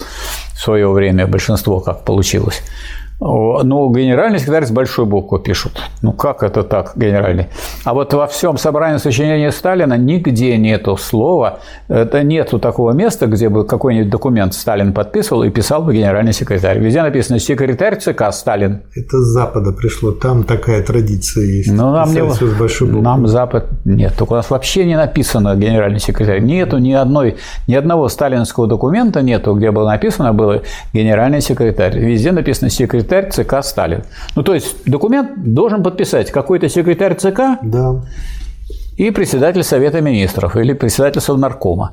в 0.54 0.60
свое 0.60 0.88
время, 0.88 1.26
большинство 1.26 1.80
как 1.80 2.04
получилось. 2.04 2.62
Ну, 3.26 3.90
генеральный 3.94 4.38
секретарь 4.38 4.66
с 4.66 4.72
большой 4.72 5.06
буквы 5.06 5.40
пишут. 5.40 5.82
Ну, 6.02 6.12
как 6.12 6.44
это 6.44 6.62
так, 6.64 6.92
генеральный? 6.98 7.48
А 7.86 7.94
вот 7.94 8.14
во 8.14 8.28
всем 8.28 8.58
собрании 8.58 8.98
сочинения 8.98 9.50
Сталина 9.52 9.94
нигде 9.94 10.58
нету 10.58 10.98
слова, 10.98 11.60
это 11.88 12.22
нету 12.22 12.60
такого 12.60 12.92
места, 12.92 13.28
где 13.28 13.48
бы 13.48 13.66
какой-нибудь 13.66 14.10
документ 14.10 14.54
Сталин 14.54 14.92
подписывал 14.92 15.44
и 15.44 15.50
писал 15.50 15.84
бы 15.84 15.94
генеральный 15.96 16.34
секретарь. 16.34 16.80
Везде 16.80 17.02
написано 17.02 17.40
«секретарь 17.40 17.98
ЦК 17.98 18.34
Сталин». 18.34 18.82
Это 18.94 19.18
с 19.18 19.28
Запада 19.28 19.72
пришло, 19.72 20.12
там 20.12 20.44
такая 20.44 20.84
традиция 20.84 21.46
есть. 21.46 21.72
Ну, 21.72 21.94
нам, 21.94 22.14
не, 22.14 22.30
с 22.30 22.42
большой 22.60 22.90
буквы. 22.90 23.04
нам 23.04 23.28
Запад 23.28 23.68
нет. 23.86 24.14
Только 24.18 24.34
у 24.34 24.36
нас 24.36 24.50
вообще 24.50 24.84
не 24.84 24.98
написано 24.98 25.56
генеральный 25.56 26.00
секретарь. 26.00 26.42
Нету 26.42 26.78
ни, 26.78 26.92
одной, 26.92 27.38
ни 27.68 27.76
одного 27.76 28.10
сталинского 28.10 28.68
документа 28.68 29.22
нету, 29.22 29.54
где 29.54 29.72
бы 29.72 29.86
написано 29.86 30.34
было 30.34 30.64
генеральный 30.92 31.40
секретарь. 31.40 31.98
Везде 31.98 32.34
написано 32.34 32.70
секретарь 32.70 33.13
секретарь 33.14 33.32
ЦК 33.32 33.64
Сталин. 33.64 34.04
Ну, 34.36 34.44
то 34.44 34.54
есть 34.54 34.76
документ 34.86 35.54
должен 35.54 35.84
подписать 35.84 36.32
какой-то 36.32 36.70
секретарь 36.70 37.16
ЦК 37.16 37.60
Да. 37.62 37.96
и 38.98 39.12
председатель 39.12 39.64
Совета 39.64 40.02
Министров 40.02 40.56
или 40.56 40.74
председатель 40.74 41.22
Совнаркома. 41.22 41.92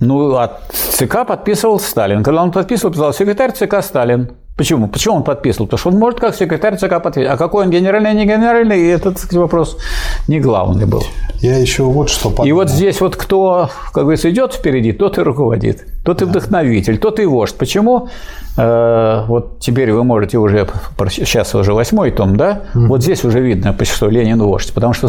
Ну, 0.00 0.34
а 0.36 0.58
ЦК 0.70 1.26
подписывал 1.26 1.80
Сталин. 1.80 2.22
Когда 2.22 2.42
он 2.42 2.50
подписывал, 2.50 2.92
писал 2.92 3.12
секретарь 3.12 3.52
ЦК 3.52 3.82
Сталин. 3.82 4.30
Почему? 4.58 4.88
Почему 4.88 5.14
он 5.14 5.22
подписывал? 5.22 5.66
Потому 5.66 5.78
что 5.78 5.90
он 5.90 5.98
может 5.98 6.18
как 6.18 6.34
секретарь 6.34 6.76
ЦК 6.76 7.00
подписать. 7.00 7.28
А 7.30 7.36
какой 7.36 7.64
он 7.64 7.70
генеральный, 7.70 8.12
не 8.12 8.24
генеральный, 8.24 8.80
и 8.80 8.86
этот 8.88 9.16
сказать, 9.16 9.36
вопрос 9.36 9.78
не 10.26 10.40
главный 10.40 10.84
был. 10.84 11.04
Я 11.38 11.58
еще 11.58 11.84
вот 11.84 12.10
что 12.10 12.30
подумал. 12.30 12.48
И 12.48 12.52
вот 12.52 12.68
здесь 12.68 13.00
вот 13.00 13.14
кто, 13.14 13.70
как 13.92 14.02
говорится, 14.02 14.28
идет 14.30 14.54
впереди, 14.54 14.92
тот 14.92 15.16
и 15.16 15.20
руководит, 15.20 15.86
тот 16.04 16.22
и 16.22 16.24
вдохновитель, 16.24 16.98
тот 16.98 17.20
и 17.20 17.24
вождь. 17.24 17.54
Почему? 17.56 18.08
Э, 18.56 19.26
вот 19.28 19.60
теперь 19.60 19.92
вы 19.92 20.02
можете 20.02 20.38
уже, 20.38 20.66
сейчас 21.08 21.54
уже 21.54 21.72
восьмой 21.72 22.10
том, 22.10 22.36
да? 22.36 22.62
Вот 22.74 23.04
здесь 23.04 23.24
уже 23.24 23.38
видно, 23.38 23.76
что 23.84 24.08
Ленин 24.08 24.42
вождь. 24.42 24.74
Потому 24.74 24.92
что 24.92 25.06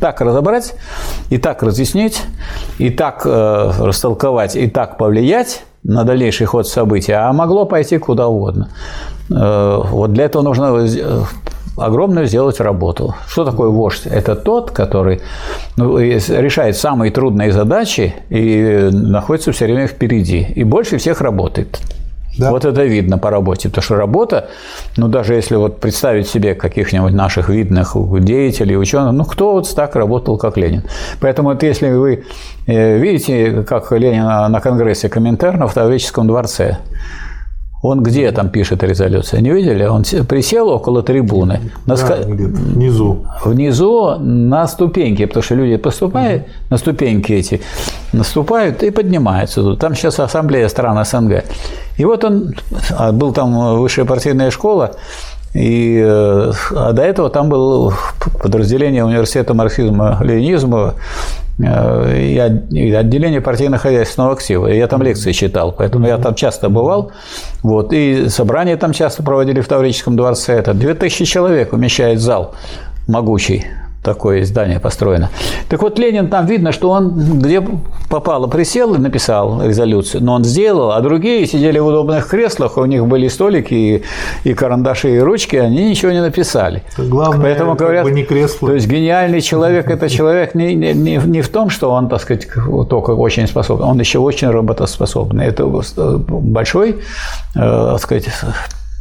так 0.00 0.20
разобрать, 0.20 0.74
и 1.30 1.38
так 1.38 1.62
разъяснить, 1.62 2.20
и 2.78 2.90
так 2.90 3.22
э, 3.24 3.72
растолковать, 3.78 4.56
и 4.56 4.66
так 4.66 4.98
повлиять 4.98 5.62
на 5.88 6.04
дальнейший 6.04 6.46
ход 6.46 6.68
событий, 6.68 7.12
а 7.12 7.32
могло 7.32 7.64
пойти 7.64 7.98
куда 7.98 8.28
угодно. 8.28 8.68
Э, 9.30 9.80
Вот 9.90 10.12
для 10.12 10.24
этого 10.24 10.42
нужно 10.42 10.86
э, 10.86 11.22
огромную 11.76 12.26
сделать 12.26 12.60
работу. 12.60 13.14
Что 13.26 13.44
такое 13.44 13.70
вождь? 13.70 14.06
Это 14.06 14.36
тот, 14.36 14.70
который 14.70 15.20
ну, 15.76 15.98
решает 15.98 16.76
самые 16.76 17.10
трудные 17.10 17.52
задачи 17.52 18.14
и 18.28 18.90
находится 18.92 19.50
все 19.52 19.64
время 19.64 19.86
впереди. 19.86 20.46
И 20.56 20.64
больше 20.64 20.98
всех 20.98 21.22
работает. 21.22 21.80
Да. 22.38 22.50
Вот 22.50 22.64
это 22.64 22.84
видно 22.84 23.18
по 23.18 23.30
работе, 23.30 23.68
потому 23.68 23.82
что 23.82 23.96
работа, 23.96 24.48
ну 24.96 25.08
даже 25.08 25.34
если 25.34 25.56
вот 25.56 25.80
представить 25.80 26.28
себе 26.28 26.54
каких-нибудь 26.54 27.12
наших 27.12 27.48
видных 27.48 27.96
деятелей, 28.24 28.76
ученых, 28.76 29.12
ну 29.12 29.24
кто 29.24 29.52
вот 29.52 29.74
так 29.74 29.96
работал, 29.96 30.38
как 30.38 30.56
Ленин. 30.56 30.82
Поэтому 31.20 31.48
вот 31.50 31.62
если 31.62 31.90
вы 31.90 32.24
э, 32.66 32.98
видите, 32.98 33.62
как 33.68 33.90
Ленин 33.92 34.24
на- 34.24 34.48
на 34.48 34.60
Конгрессе 34.60 35.08
Коминтерна 35.08 35.66
в 35.66 35.74
Таврическом 35.74 36.26
дворце, 36.26 36.78
он 37.82 38.02
где 38.02 38.32
там 38.32 38.48
пишет 38.48 38.82
резолюцию? 38.82 39.42
Не 39.42 39.50
видели? 39.50 39.84
Он 39.84 40.04
се- 40.04 40.24
присел 40.24 40.68
около 40.68 41.02
трибуны. 41.02 41.60
На 41.86 41.94
Да, 41.96 42.02
ска- 42.02 42.24
внизу. 42.26 43.24
внизу 43.44 44.16
на 44.18 44.66
ступеньки, 44.66 45.26
потому 45.26 45.42
что 45.42 45.54
люди 45.54 45.76
поступают 45.76 46.42
на 46.70 46.78
ступеньки 46.78 47.32
эти, 47.32 47.60
наступают 48.12 48.82
и 48.82 48.90
поднимаются 48.90 49.62
тут. 49.62 49.78
Там 49.78 49.94
сейчас 49.94 50.18
ассамблея 50.20 50.68
стран 50.68 51.04
СНГ. 51.04 51.44
И 51.98 52.04
вот 52.04 52.24
он, 52.24 52.54
а 52.98 53.12
был 53.12 53.32
там 53.32 53.78
высшая 53.80 54.04
партийная 54.04 54.50
школа, 54.50 54.90
и 55.54 56.02
э, 56.04 56.52
а 56.74 56.92
до 56.92 57.02
этого 57.02 57.30
там 57.30 57.48
было 57.48 57.94
подразделение 58.42 59.04
университета 59.04 59.54
марксизма 59.54 60.18
ленинизма 60.20 60.94
э, 61.58 62.60
и 62.70 62.92
отделение 62.92 63.40
партийно-хозяйственного 63.40 64.32
актива. 64.32 64.66
И 64.66 64.76
я 64.76 64.86
там 64.86 65.02
лекции 65.02 65.32
читал, 65.32 65.72
поэтому 65.72 66.06
я 66.06 66.18
там 66.18 66.34
часто 66.34 66.68
бывал. 66.68 67.12
Вот, 67.62 67.92
и 67.92 68.28
собрания 68.28 68.76
там 68.76 68.92
часто 68.92 69.22
проводили 69.22 69.60
в 69.60 69.68
Таврическом 69.68 70.16
дворце. 70.16 70.54
Это 70.54 70.74
2000 70.74 71.24
человек 71.24 71.72
умещает 71.72 72.20
зал 72.20 72.54
могучий. 73.06 73.64
Такое 74.02 74.44
здание 74.44 74.78
построено. 74.80 75.28
Так 75.68 75.82
вот, 75.82 75.98
Ленин 75.98 76.28
там 76.28 76.46
видно, 76.46 76.72
что 76.72 76.90
он 76.90 77.38
где 77.40 77.60
попало 78.08 78.46
присел 78.46 78.94
и 78.94 78.98
написал 78.98 79.60
резолюцию, 79.62 80.22
но 80.24 80.34
он 80.34 80.44
сделал, 80.44 80.92
а 80.92 81.00
другие 81.00 81.46
сидели 81.46 81.78
в 81.78 81.86
удобных 81.86 82.28
креслах, 82.28 82.78
у 82.78 82.84
них 82.84 83.04
были 83.06 83.28
столики 83.28 83.74
и, 83.74 84.02
и 84.44 84.54
карандаши, 84.54 85.16
и 85.16 85.18
ручки, 85.18 85.56
они 85.56 85.90
ничего 85.90 86.12
не 86.12 86.22
написали. 86.22 86.84
Главное, 86.96 87.42
Поэтому 87.42 87.72
как 87.72 87.80
говорят, 87.80 88.04
бы 88.04 88.12
не 88.12 88.24
кресло. 88.24 88.68
то 88.68 88.74
есть 88.74 88.86
гениальный 88.86 89.40
человек– 89.40 89.90
это 89.90 90.08
человек 90.18 90.54
не, 90.54 90.74
не, 90.74 90.92
не- 90.94 91.16
не 91.24 91.42
в 91.42 91.48
том, 91.48 91.68
что 91.68 91.90
он, 91.90 92.08
так 92.08 92.20
сказать, 92.22 92.46
только 92.88 93.10
очень 93.10 93.46
способен, 93.48 93.82
он 93.84 93.98
еще 93.98 94.20
очень 94.20 94.48
работоспособный. 94.48 95.44
Это 95.44 95.66
большой, 95.66 96.90
э, 96.90 96.96
так 97.54 98.00
сказать, 98.00 98.28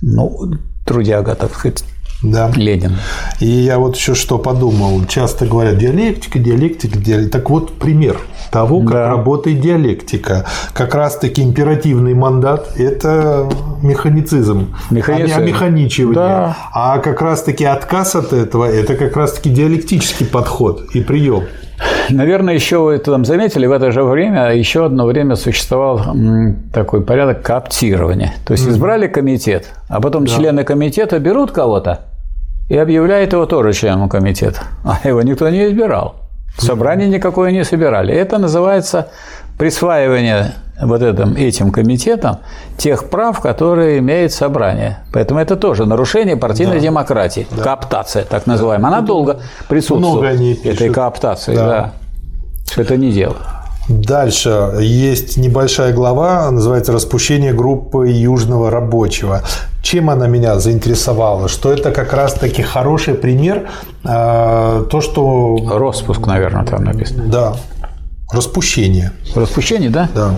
ну, 0.02 0.52
трудяга, 0.86 1.36
так 1.36 1.54
сказать, 1.54 1.84
Да. 2.24 2.52
Ленин. 2.56 2.98
И 3.40 3.46
я 3.46 3.78
вот 3.78 3.96
еще 3.96 4.16
что 4.16 4.40
подумал. 4.40 5.06
Часто 5.06 5.46
говорят 5.46 5.78
диалектика, 5.78 6.40
диалектика, 6.40 6.98
диалектика. 6.98 7.38
Так 7.40 7.50
вот 7.50 7.78
пример 7.78 8.18
того, 8.52 8.80
как 8.82 8.90
Да. 8.92 9.08
работает 9.10 9.62
диалектика. 9.62 10.46
Как 10.74 10.96
раз-таки 10.96 11.42
императивный 11.44 12.16
мандат– 12.16 12.72
это 12.78 13.48
механицизм, 13.84 14.76
Механицизм. 14.90 15.38
а 15.38 15.42
не 15.42 15.48
механичивание. 15.52 16.16
Да. 16.16 16.58
А 16.74 16.98
как 17.00 17.22
раз-таки 17.22 17.66
отказ 17.66 18.16
от 18.16 18.34
этого– 18.34 18.66
это 18.66 18.96
как 18.96 19.16
раз-таки 19.16 19.50
диалектический 19.50 20.26
подход 20.26 20.86
и 20.94 21.02
прием. 21.02 21.44
Наверное, 22.10 22.54
еще 22.54 22.80
вы 22.80 22.98
там 22.98 23.26
заметили, 23.26 23.66
в 23.66 23.72
это 23.72 23.92
же 23.92 24.04
время 24.04 24.56
еще 24.56 24.86
одно 24.86 25.06
время 25.06 25.36
существовал 25.36 26.16
такой 26.74 27.02
порядок 27.02 27.42
кооптирования. 27.42 28.34
То 28.46 28.54
есть 28.54 28.68
избрали 28.68 29.08
комитет, 29.08 29.74
а 29.90 30.02
потом 30.02 30.26
члены 30.26 30.64
комитета 30.64 31.20
берут 31.20 31.52
кого-то 31.52 32.02
и 32.70 32.78
объявляют 32.78 33.34
его 33.34 33.46
тоже 33.46 33.74
членом 33.74 34.10
комитета. 34.10 34.62
А 34.84 35.08
его 35.08 35.22
никто 35.22 35.50
не 35.50 35.68
избирал. 35.68 36.16
Собрание 36.58 37.08
никакое 37.08 37.52
не 37.52 37.64
собирали. 37.64 38.14
Это 38.14 38.40
называется 38.40 39.10
присваивание 39.58 40.54
вот 40.82 41.02
этим, 41.02 41.36
этим 41.36 41.72
комитетам 41.72 42.38
тех 42.78 43.10
прав, 43.10 43.40
которые 43.42 44.00
имеет 44.00 44.32
собрание. 44.32 45.00
Поэтому 45.12 45.40
это 45.40 45.56
тоже 45.56 45.86
нарушение 45.86 46.38
партийной 46.38 46.80
демократии. 46.80 47.48
Кооптация, 47.64 48.24
так 48.24 48.46
называемая. 48.48 48.88
Она 48.94 49.02
долго 49.02 49.40
присутствует. 49.68 50.02
Много 50.14 50.28
они 50.28 50.54
пишут. 50.56 50.82
этой 50.82 50.90
кооптации, 50.90 51.56
Да. 51.56 51.68
да. 51.68 51.94
Это 52.82 52.98
не 52.98 53.12
дело. 53.12 53.38
Дальше 53.90 54.74
есть 54.82 55.38
небольшая 55.38 55.94
глава, 55.94 56.52
называется 56.52 56.92
«Распущение 56.92 57.54
группы 57.54 58.10
Южного 58.10 58.70
рабочего». 58.70 59.44
Чем 59.82 60.10
она 60.10 60.28
меня 60.28 60.60
заинтересовала? 60.60 61.48
Что 61.48 61.72
это 61.72 61.92
как 61.92 62.12
раз-таки 62.12 62.62
хороший 62.64 63.14
пример, 63.14 63.70
э, 64.04 64.86
то, 64.92 65.00
что... 65.02 65.58
Роспуск, 65.70 66.28
наверное, 66.28 66.66
там 66.66 66.84
написано. 66.84 67.24
Да, 67.28 67.56
распущение. 68.30 69.14
Распущение, 69.34 69.90
да? 69.90 70.10
Да. 70.14 70.32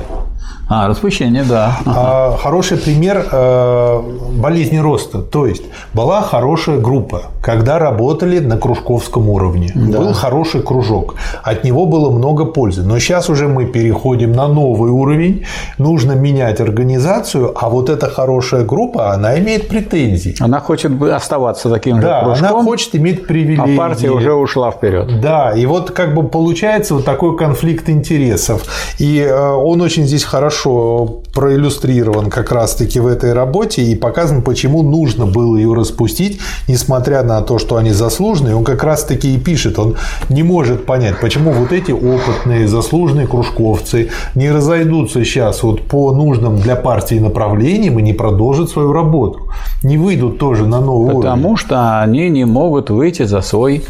А, 0.69 0.87
распущение, 0.87 1.43
да. 1.43 1.79
А, 1.87 2.37
Хороший 2.37 2.77
пример 2.77 3.25
э, 3.31 4.01
болезни 4.33 4.77
роста. 4.77 5.19
То 5.19 5.47
есть 5.47 5.63
была 5.95 6.21
хорошая 6.21 6.77
группа, 6.77 7.23
когда 7.41 7.79
работали 7.79 8.37
на 8.37 8.55
кружковском 8.57 9.29
уровне. 9.29 9.71
Был 9.73 10.13
хороший 10.13 10.61
кружок. 10.61 11.15
От 11.41 11.63
него 11.63 11.87
было 11.87 12.11
много 12.11 12.45
пользы. 12.45 12.83
Но 12.83 12.99
сейчас 12.99 13.29
уже 13.31 13.47
мы 13.47 13.65
переходим 13.65 14.31
на 14.31 14.47
новый 14.47 14.91
уровень. 14.91 15.45
Нужно 15.79 16.11
менять 16.11 16.61
организацию, 16.61 17.51
а 17.55 17.67
вот 17.69 17.89
эта 17.89 18.07
хорошая 18.07 18.63
группа, 18.63 19.11
она 19.11 19.39
имеет 19.39 19.69
претензии. 19.69 20.35
Она 20.39 20.59
хочет 20.59 21.01
оставаться 21.01 21.69
таким 21.69 21.95
же 21.95 22.03
Да, 22.03 22.23
кружком, 22.23 22.47
она 22.47 22.63
хочет 22.63 22.95
иметь 22.95 23.23
а 23.23 23.25
привилегии. 23.25 23.75
партия 23.75 24.11
уже 24.11 24.33
ушла 24.33 24.69
вперед. 24.69 25.19
Да, 25.19 25.51
и 25.55 25.65
вот 25.65 25.89
как 25.89 26.13
бы 26.13 26.27
получается 26.27 26.93
вот 26.93 27.05
такой 27.05 27.35
конфликт 27.35 27.89
интересов. 27.89 28.63
И 28.99 29.19
э, 29.19 29.51
он 29.51 29.81
очень 29.81 30.05
здесь 30.05 30.23
хорошо 30.23 30.58
проиллюстрирован 30.63 32.29
как 32.29 32.51
раз-таки 32.51 32.99
в 32.99 33.07
этой 33.07 33.33
работе 33.33 33.83
и 33.83 33.95
показан, 33.95 34.41
почему 34.41 34.83
нужно 34.83 35.25
было 35.25 35.55
ее 35.57 35.73
распустить, 35.73 36.39
несмотря 36.67 37.23
на 37.23 37.41
то, 37.41 37.59
что 37.59 37.77
они 37.77 37.91
заслуженные. 37.91 38.55
Он 38.55 38.63
как 38.63 38.83
раз-таки 38.83 39.33
и 39.35 39.39
пишет, 39.39 39.79
он 39.79 39.95
не 40.29 40.43
может 40.43 40.85
понять, 40.85 41.19
почему 41.19 41.51
вот 41.51 41.71
эти 41.71 41.91
опытные, 41.91 42.67
заслуженные 42.67 43.27
кружковцы 43.27 44.09
не 44.35 44.51
разойдутся 44.51 45.23
сейчас 45.23 45.63
вот 45.63 45.81
по 45.83 46.11
нужным 46.11 46.59
для 46.59 46.75
партии 46.75 47.15
направлениям 47.15 47.99
и 47.99 48.01
не 48.01 48.13
продолжат 48.13 48.69
свою 48.69 48.93
работу, 48.93 49.49
не 49.83 49.97
выйдут 49.97 50.39
тоже 50.39 50.65
на 50.65 50.81
новый 50.81 51.15
уровень. 51.15 51.21
Потому 51.21 51.57
что 51.57 52.01
они 52.01 52.29
не 52.29 52.45
могут 52.45 52.89
выйти 52.89 53.23
за 53.23 53.41
свой... 53.41 53.83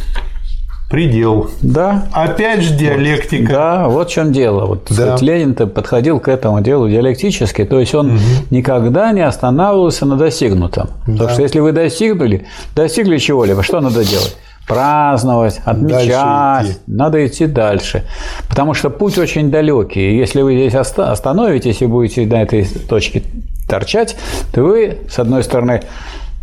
Предел. 0.89 1.51
Да, 1.61 2.07
Опять 2.13 2.61
же 2.63 2.73
диалектика. 2.75 3.51
да, 3.53 3.87
вот 3.87 4.09
в 4.09 4.11
чем 4.11 4.31
дело. 4.31 4.65
Вот, 4.65 4.85
Да. 4.89 4.93
сказать, 4.95 5.21
Ленин-то 5.21 5.67
подходил 5.67 6.19
к 6.19 6.27
этому 6.27 6.61
делу 6.61 6.89
диалектически, 6.89 7.63
то 7.63 7.79
есть 7.79 7.93
он 7.93 8.19
никогда 8.49 9.11
не 9.11 9.21
останавливался 9.21 10.07
на 10.07 10.15
достигнутом. 10.15 10.89
Потому 11.05 11.29
что 11.29 11.41
если 11.43 11.59
вы 11.59 11.73
достигнули, 11.73 12.47
достигли 12.75 13.17
чего-либо, 13.17 13.61
что 13.63 13.81
надо 13.81 14.03
делать? 14.03 14.35
праздновать, 14.67 15.59
отмечать, 15.65 16.67
идти. 16.67 16.77
надо 16.85 17.25
идти 17.25 17.47
дальше. 17.47 18.03
Потому 18.47 18.75
что 18.75 18.91
путь 18.91 19.17
очень 19.17 19.49
далекий. 19.49 20.15
Если 20.15 20.43
вы 20.43 20.53
здесь 20.53 20.75
оста- 20.75 21.11
остановитесь 21.11 21.81
и 21.81 21.87
будете 21.87 22.27
на 22.27 22.43
этой 22.43 22.65
точке 22.87 23.23
торчать, 23.67 24.15
то 24.53 24.61
вы, 24.61 24.99
с 25.09 25.17
одной 25.17 25.43
стороны, 25.43 25.81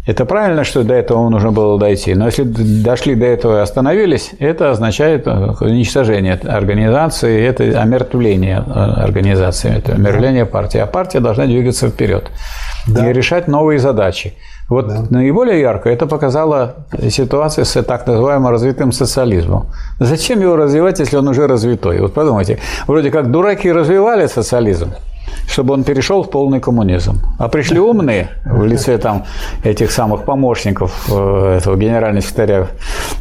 это 0.06 0.24
правильно, 0.24 0.62
что 0.62 0.84
до 0.84 0.94
этого 0.94 1.28
нужно 1.28 1.50
было 1.50 1.78
дойти. 1.80 2.14
Но 2.14 2.26
если 2.26 2.44
дошли 2.44 3.16
до 3.16 3.26
этого 3.26 3.58
и 3.58 3.60
остановились, 3.60 4.30
это 4.38 4.70
означает 4.70 5.26
э, 5.26 5.52
уничтожение 5.60 6.34
организации, 6.34 7.44
это 7.44 7.64
омертвление 7.82 8.62
э, 8.64 8.70
организации, 8.70 9.76
это 9.76 9.94
омертвление 9.94 10.46
партии. 10.46 10.78
А 10.78 10.86
партия 10.86 11.18
должна 11.18 11.46
двигаться 11.46 11.88
вперед 11.88 12.30
Да. 12.86 13.10
и 13.10 13.12
решать 13.12 13.48
новые 13.48 13.80
задачи. 13.80 14.34
Вот 14.68 14.88
да. 14.88 15.04
наиболее 15.10 15.60
ярко 15.60 15.90
это 15.90 16.06
показала 16.06 16.76
ситуация 17.10 17.64
с 17.64 17.82
так 17.82 18.06
называемым 18.06 18.50
развитым 18.50 18.92
социализмом. 18.92 19.66
Зачем 19.98 20.40
его 20.40 20.56
развивать, 20.56 21.00
если 21.00 21.16
он 21.16 21.26
уже 21.26 21.48
развитой? 21.48 22.00
Вот 22.00 22.14
подумайте, 22.14 22.58
вроде 22.86 23.10
как 23.10 23.30
дураки 23.32 23.72
развивали 23.72 24.26
социализм, 24.28 24.92
чтобы 25.48 25.74
он 25.74 25.84
перешел 25.84 26.22
в 26.22 26.30
полный 26.30 26.60
коммунизм. 26.60 27.20
А 27.38 27.48
пришли 27.48 27.78
умные 27.78 28.28
в 28.44 28.64
лице 28.64 28.98
там 28.98 29.24
этих 29.64 29.90
самых 29.90 30.24
помощников 30.24 31.08
э, 31.10 31.58
этого 31.58 31.76
генерального 31.76 32.22
секретаря 32.22 32.66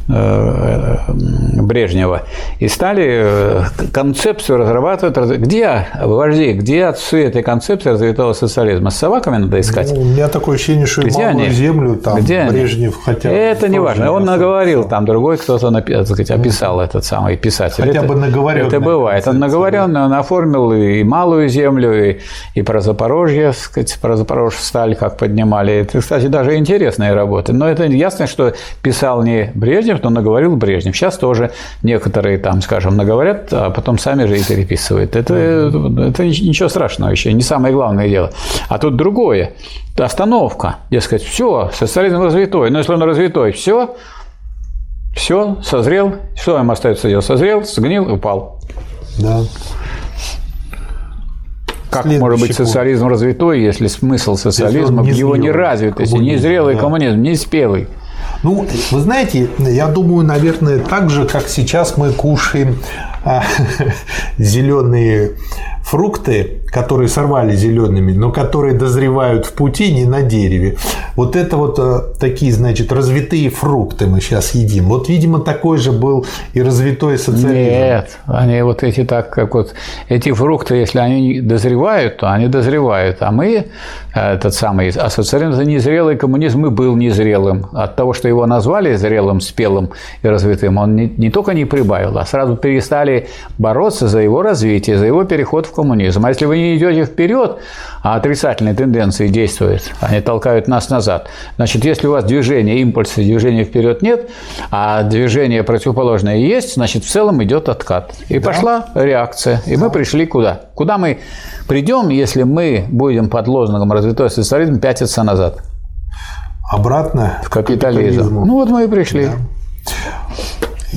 э, 0.08 0.98
Брежнева 1.62 2.24
и 2.60 2.68
стали 2.68 3.06
э, 3.08 3.62
концепцию 3.94 4.60
разрабатывать. 4.60 5.16
Где 5.40 5.88
вожди, 6.02 6.54
где 6.54 6.86
отцы 6.86 7.26
этой 7.26 7.44
концепции 7.44 7.90
развитого 7.90 8.34
социализма? 8.34 8.90
С 8.90 8.98
собаками 8.98 9.38
надо 9.38 9.60
искать? 9.60 9.92
Ну, 9.94 10.02
у 10.02 10.06
меня 10.06 10.28
такое 10.28 10.56
ощущение, 10.56 10.86
что 10.86 11.02
где 11.02 11.26
они? 11.26 11.50
землю 11.50 11.96
там 11.96 12.20
где 12.20 12.48
Брежнев 12.50 12.98
хотя. 13.04 13.30
Это 13.30 13.68
не 13.70 13.80
важно. 13.80 14.12
Он 14.12 14.26
наговорил, 14.26 14.84
там 14.84 15.06
другой 15.06 15.38
кто-то 15.38 15.72
сказать, 16.06 16.32
описал 16.32 16.82
этот 16.82 17.06
самый 17.06 17.38
писатель. 17.38 17.84
Хотя 17.84 18.00
это, 18.00 18.08
бы 18.08 18.16
наговорил. 18.16 18.68
Это 18.68 18.80
бывает. 18.80 19.28
Он 19.28 19.40
наговорен, 19.40 19.96
он 19.96 20.14
оформил 20.14 20.72
и 20.74 21.04
малую 21.04 21.50
землю, 21.50 22.05
и, 22.12 22.20
и 22.54 22.62
про 22.62 22.82
Запорожье, 22.82 23.54
сказать, 23.54 23.98
про 24.02 24.16
Запорожье 24.16 24.60
сталь 24.62 24.96
как 24.96 25.18
поднимали. 25.18 25.74
Это, 25.74 26.00
кстати, 26.00 26.28
даже 26.28 26.56
интересные 26.56 27.14
работы. 27.14 27.54
Но 27.54 27.68
это 27.68 27.86
ясно, 27.86 28.28
что 28.28 28.54
писал 28.82 29.24
не 29.24 29.52
Брежнев, 29.54 30.02
но 30.04 30.10
наговорил 30.10 30.56
Брежнев. 30.56 30.96
Сейчас 30.96 31.18
тоже 31.18 31.52
некоторые 31.84 32.38
там, 32.38 32.62
скажем, 32.62 32.98
наговорят, 32.98 33.50
а 33.52 33.70
потом 33.70 33.98
сами 33.98 34.26
же 34.26 34.38
и 34.38 34.44
переписывают. 34.44 35.16
Это, 35.16 35.34
это 35.34 36.26
ничего 36.26 36.70
страшного 36.70 37.12
еще, 37.12 37.34
не 37.34 37.42
самое 37.42 37.74
главное 37.74 38.08
дело. 38.08 38.32
А 38.70 38.78
тут 38.78 38.96
другое. 38.96 39.54
Остановка. 39.98 40.78
Дескать, 40.92 41.24
все, 41.24 41.72
социализм 41.74 42.22
развитой. 42.22 42.70
Но 42.70 42.80
если 42.80 42.94
он 42.94 43.02
развитой, 43.04 43.52
все, 43.54 43.96
все, 45.16 45.58
созрел. 45.64 46.16
Что 46.36 46.60
им 46.60 46.70
остается 46.72 47.08
делать? 47.08 47.26
Созрел, 47.26 47.64
сгнил, 47.64 48.12
упал. 48.12 48.60
Да. 49.18 49.42
Как 52.04 52.06
может 52.06 52.40
быть 52.40 52.56
социализм 52.56 53.08
развитой, 53.08 53.62
если 53.62 53.88
смысл 53.88 54.36
социализма 54.36 55.04
в 55.04 55.08
его 55.08 55.36
неразвитости, 55.36 56.16
незрелый 56.16 56.76
да. 56.76 56.82
коммунизм, 56.82 57.22
не 57.22 57.36
спелый? 57.36 57.88
Ну, 58.44 58.68
вы 58.92 59.00
знаете, 59.00 59.50
я 59.60 59.88
думаю, 59.88 60.26
наверное, 60.26 60.80
так 60.80 61.10
же, 61.10 61.26
как 61.26 61.48
сейчас 61.48 61.98
мы 61.98 62.12
кушаем 62.12 62.78
а, 63.24 63.44
зеленые 64.38 65.34
фрукты, 65.84 66.62
которые 66.76 67.08
сорвали 67.08 67.56
зелеными, 67.56 68.12
но 68.12 68.34
которые 68.34 68.74
дозревают 68.74 69.46
в 69.46 69.54
пути, 69.54 69.94
не 69.94 70.04
на 70.04 70.22
дереве. 70.24 70.76
Вот 71.16 71.38
это 71.38 71.56
вот 71.56 71.80
э, 71.80 72.02
такие, 72.20 72.52
значит, 72.52 72.92
развитые 72.92 73.50
фрукты 73.50 74.08
мы 74.08 74.20
сейчас 74.20 74.54
едим. 74.56 74.90
Вот, 74.90 75.08
видимо, 75.08 75.40
такой 75.40 75.78
же 75.78 75.94
был 75.94 76.26
и 76.54 76.62
развитой 76.62 77.18
социализм. 77.18 77.54
Нет, 77.54 78.18
они 78.26 78.62
вот 78.62 78.84
эти 78.84 79.06
так, 79.06 79.30
как 79.30 79.56
вот 79.56 79.74
эти 80.10 80.34
фрукты, 80.34 80.76
если 80.76 81.00
они 81.00 81.40
дозревают, 81.40 82.18
то 82.18 82.30
они 82.30 82.48
дозревают, 82.48 83.18
а 83.22 83.32
мы 83.32 83.68
э, 84.14 84.34
этот 84.34 84.54
самый, 84.54 84.90
а 84.90 85.10
социализм 85.10 85.54
это 85.54 85.64
незрелый 85.64 86.18
коммунизм 86.18 86.66
и 86.66 86.70
был 86.70 86.98
незрелым. 86.98 87.68
От 87.72 87.96
того, 87.96 88.12
что 88.12 88.28
его 88.28 88.46
назвали 88.46 88.96
зрелым, 88.96 89.40
спелым 89.40 89.92
и 90.24 90.28
развитым, 90.28 90.78
он 90.78 90.98
не, 90.98 91.14
не 91.18 91.32
только 91.32 91.54
не 91.54 91.64
прибавил, 91.64 92.18
а 92.18 92.26
сразу 92.26 92.58
перестали 92.58 93.30
бороться 93.58 94.10
за 94.10 94.20
его 94.20 94.42
развитие, 94.42 94.98
за 94.98 95.06
его 95.06 95.24
переход 95.24 95.68
в 95.68 95.72
коммунизм. 95.72 96.26
А 96.26 96.30
если 96.30 96.44
вы 96.44 96.58
не 96.58 96.65
идете 96.74 97.06
вперед, 97.06 97.58
а 98.02 98.16
отрицательные 98.16 98.74
тенденции 98.74 99.28
действуют, 99.28 99.92
они 100.00 100.22
толкают 100.22 100.68
нас 100.68 100.90
назад. 100.90 101.28
Значит, 101.58 101.86
если 101.86 102.08
у 102.08 102.12
вас 102.12 102.24
движение, 102.24 102.80
импульса 102.80 103.18
движения 103.18 103.64
вперед 103.64 104.02
нет, 104.02 104.30
а 104.72 105.04
движение 105.04 105.64
противоположное 105.64 106.38
есть, 106.38 106.76
значит, 106.76 107.04
в 107.04 107.10
целом 107.10 107.44
идет 107.44 107.70
откат. 107.70 108.14
И 108.30 108.40
да. 108.40 108.46
пошла 108.46 108.86
реакция. 108.96 109.62
И 109.66 109.76
да. 109.76 109.86
мы 109.86 109.90
пришли 109.92 110.26
куда? 110.26 110.62
Куда 110.74 110.98
мы 110.98 111.20
придем, 111.68 112.10
если 112.10 112.44
мы 112.44 112.86
будем 112.90 113.30
под 113.30 113.48
лозунгом 113.48 113.92
развитой 113.92 114.30
социализм 114.30 114.80
пятиться 114.80 115.24
назад? 115.24 115.62
Обратно 116.72 117.42
в 117.44 117.50
капитализм. 117.50 118.44
Ну 118.46 118.54
вот 118.54 118.70
мы 118.70 118.86
и 118.86 118.88
пришли. 118.88 119.28
Да. 119.28 119.34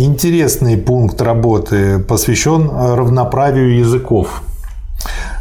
Интересный 0.01 0.77
пункт 0.77 1.21
работы 1.21 1.99
посвящен 1.99 2.71
равноправию 2.71 3.77
языков. 3.79 4.43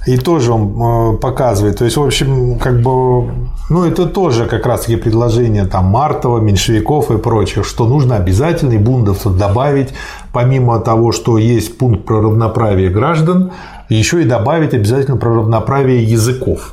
И 0.08 0.18
тоже 0.18 0.53
он 0.53 1.16
э, 1.16 1.18
показывает. 1.18 1.78
То 1.78 1.86
есть, 1.86 1.97
в 1.97 2.03
общем, 2.03 2.58
как 2.60 2.82
бы, 2.82 3.30
ну, 3.70 3.84
это 3.84 4.05
тоже 4.05 4.45
как 4.45 4.66
раз-таки 4.66 4.95
предложение 4.95 5.66
там 5.66 5.86
Мартова, 5.86 6.39
меньшевиков 6.39 7.12
и 7.12 7.18
прочих, 7.18 7.66
что 7.66 7.86
нужно 7.86 8.16
обязательно 8.16 8.72
и 8.74 8.78
бундовцев 8.78 9.38
добавить, 9.38 9.89
помимо 10.32 10.80
того, 10.80 11.12
что 11.12 11.38
есть 11.38 11.78
пункт 11.78 12.05
про 12.05 12.22
равноправие 12.22 12.89
граждан, 12.89 13.51
еще 13.89 14.22
и 14.22 14.26
добавить 14.26 14.74
обязательно 14.74 15.18
про 15.18 15.36
равноправие 15.36 16.01
языков. 16.03 16.72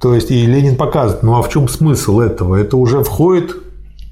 То 0.00 0.14
есть, 0.14 0.30
и 0.30 0.46
Ленин 0.46 0.76
показывает, 0.76 1.24
ну 1.24 1.36
а 1.36 1.42
в 1.42 1.48
чем 1.48 1.68
смысл 1.68 2.20
этого? 2.20 2.54
Это 2.54 2.76
уже 2.76 3.02
входит 3.02 3.56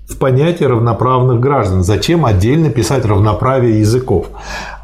в 0.09 0.19
понятие 0.19 0.69
равноправных 0.69 1.41
граждан. 1.41 1.83
Зачем 1.83 2.25
отдельно 2.25 2.71
писать 2.71 3.05
равноправие 3.05 3.81
языков? 3.81 4.29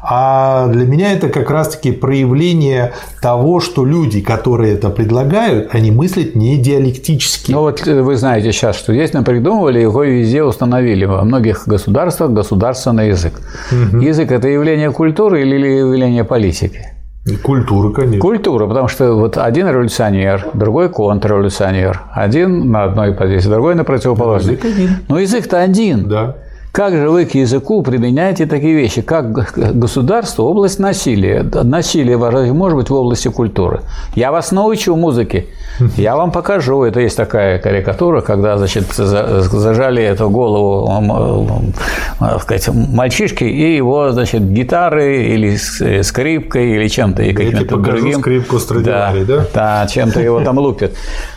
А 0.01 0.67
для 0.67 0.85
меня 0.85 1.13
это 1.13 1.29
как 1.29 1.49
раз-таки 1.49 1.91
проявление 1.93 2.93
того, 3.21 3.61
что 3.61 3.85
люди, 3.85 4.19
которые 4.19 4.73
это 4.73 4.89
предлагают, 4.89 5.73
они 5.73 5.91
мыслят 5.91 6.35
не 6.35 6.57
диалектически. 6.57 7.51
Ну 7.53 7.61
вот 7.61 7.87
э, 7.87 8.01
вы 8.01 8.17
знаете 8.17 8.51
сейчас, 8.51 8.75
что 8.75 8.91
есть, 8.91 9.13
напридумывали, 9.13 9.79
его 9.79 10.03
везде 10.03 10.43
установили. 10.43 11.05
Во 11.05 11.23
многих 11.23 11.67
государствах 11.67 12.31
государственный 12.31 13.09
язык. 13.09 13.39
Угу. 13.71 14.01
Язык– 14.01 14.31
это 14.31 14.49
явление 14.49 14.91
культуры 14.91 15.41
или 15.41 15.55
явление 15.55 16.25
политики? 16.25 16.92
И 17.25 17.37
культура, 17.37 17.89
конечно. 17.91 18.19
Культура, 18.19 18.67
потому 18.67 18.89
что 18.89 19.13
вот 19.13 19.37
один 19.37 19.69
революционер, 19.69 20.45
другой 20.53 20.89
контрреволюционер, 20.89 22.01
один 22.11 22.69
на 22.69 22.83
одной 22.83 23.13
позиции, 23.13 23.49
другой 23.49 23.75
на 23.75 23.85
противоположной. 23.85 24.55
Язык 24.55 24.65
один. 24.65 24.89
Но 25.07 25.19
язык-то 25.19 25.61
один. 25.61 26.09
Да. 26.09 26.35
Как 26.73 26.95
же 26.95 27.07
вы 27.07 27.25
к 27.25 27.35
языку 27.35 27.83
применяете 27.83 28.47
такие 28.47 28.73
вещи, 28.73 29.03
как 29.03 29.31
государство, 29.31 30.41
область 30.41 30.79
насилия? 30.79 31.43
Насилие 31.43 32.17
может 32.17 32.77
быть 32.79 32.89
в 32.89 32.93
области 32.95 33.27
культуры. 33.27 33.81
Я 34.15 34.31
вас 34.31 34.51
научу 34.51 34.95
музыке, 34.95 35.45
я 35.97 36.15
вам 36.15 36.31
покажу. 36.31 36.83
Это 36.83 36.99
есть 36.99 37.15
такая 37.15 37.59
карикатура, 37.59 38.21
когда, 38.21 38.57
значит, 38.57 38.91
зажали 38.91 40.01
эту 40.01 40.31
голову 40.31 41.71
сказать, 42.41 42.67
мальчишки 42.73 43.43
и 43.43 43.75
его, 43.75 44.11
значит, 44.11 44.41
гитары 44.41 45.27
или 45.27 45.55
скрипкой 46.01 46.71
или 46.71 46.87
чем-то, 46.87 47.21
и 47.21 47.33
каким-то 47.33 47.77
другим. 47.77 48.19
скрипку 48.19 48.57
да, 48.83 49.13
да? 49.27 49.45
Да, 49.53 49.87
чем-то 49.87 50.19
его 50.19 50.41
там 50.41 50.57
лупят. 50.57 50.93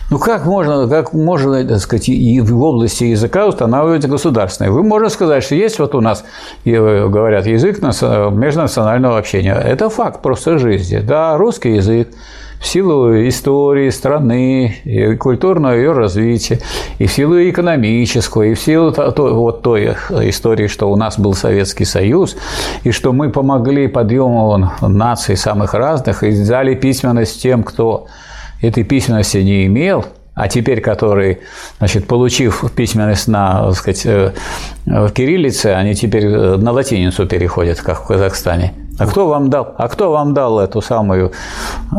Ну 0.08 0.18
как 0.20 0.46
можно, 0.46 0.86
как 0.88 1.12
можно, 1.12 1.66
так 1.66 1.80
сказать, 1.80 2.08
и 2.08 2.40
в 2.40 2.62
области 2.62 3.04
языка 3.04 3.46
устанавливать 3.46 4.06
государственное? 4.06 4.70
Вы 4.70 4.84
можете 4.84 5.14
сказать, 5.14 5.42
что 5.42 5.56
есть 5.56 5.80
вот 5.80 5.96
у 5.96 6.00
нас, 6.00 6.24
говорят, 6.64 7.46
язык 7.46 7.82
межнационального 7.82 9.18
общения. 9.18 9.54
Это 9.54 9.90
факт 9.90 10.22
просто 10.22 10.58
жизни. 10.58 10.98
Да, 10.98 11.36
русский 11.36 11.74
язык, 11.74 12.10
в 12.60 12.66
силу 12.66 13.14
истории 13.28 13.90
страны, 13.90 14.76
и 14.84 15.16
культурного 15.16 15.74
ее 15.74 15.90
развития, 15.90 16.60
и 16.98 17.06
в 17.06 17.12
силу 17.12 17.36
экономического, 17.38 18.44
и 18.44 18.54
в 18.54 18.60
силу 18.60 18.94
вот 18.96 19.62
той 19.62 19.96
истории, 20.22 20.68
что 20.68 20.88
у 20.88 20.94
нас 20.96 21.18
был 21.18 21.34
Советский 21.34 21.84
Союз, 21.84 22.36
и 22.84 22.92
что 22.92 23.12
мы 23.12 23.30
помогли 23.30 23.88
подъему 23.88 24.70
наций 24.80 25.36
самых 25.36 25.74
разных 25.74 26.22
и 26.22 26.44
дали 26.46 26.74
письменность 26.74 27.42
тем, 27.42 27.64
кто 27.64 28.06
этой 28.60 28.84
письменности 28.84 29.38
не 29.38 29.66
имел, 29.66 30.06
а 30.34 30.48
теперь 30.48 30.80
который, 30.80 31.38
значит, 31.78 32.06
получив 32.06 32.64
письменность 32.74 33.28
на, 33.28 33.68
так 33.68 33.74
сказать, 33.76 34.02
э, 34.04 34.32
кириллице, 35.14 35.66
они 35.68 35.94
теперь 35.94 36.26
э, 36.26 36.56
на 36.56 36.72
латиницу 36.72 37.26
переходят, 37.26 37.80
как 37.80 38.02
в 38.02 38.06
Казахстане. 38.06 38.74
А 38.98 39.06
кто 39.06 39.28
вам 39.28 39.50
дал? 39.50 39.74
А 39.76 39.88
кто 39.88 40.10
вам 40.10 40.32
дал 40.32 40.58
эту 40.58 40.80
самую 40.80 41.32
э, 41.92 41.96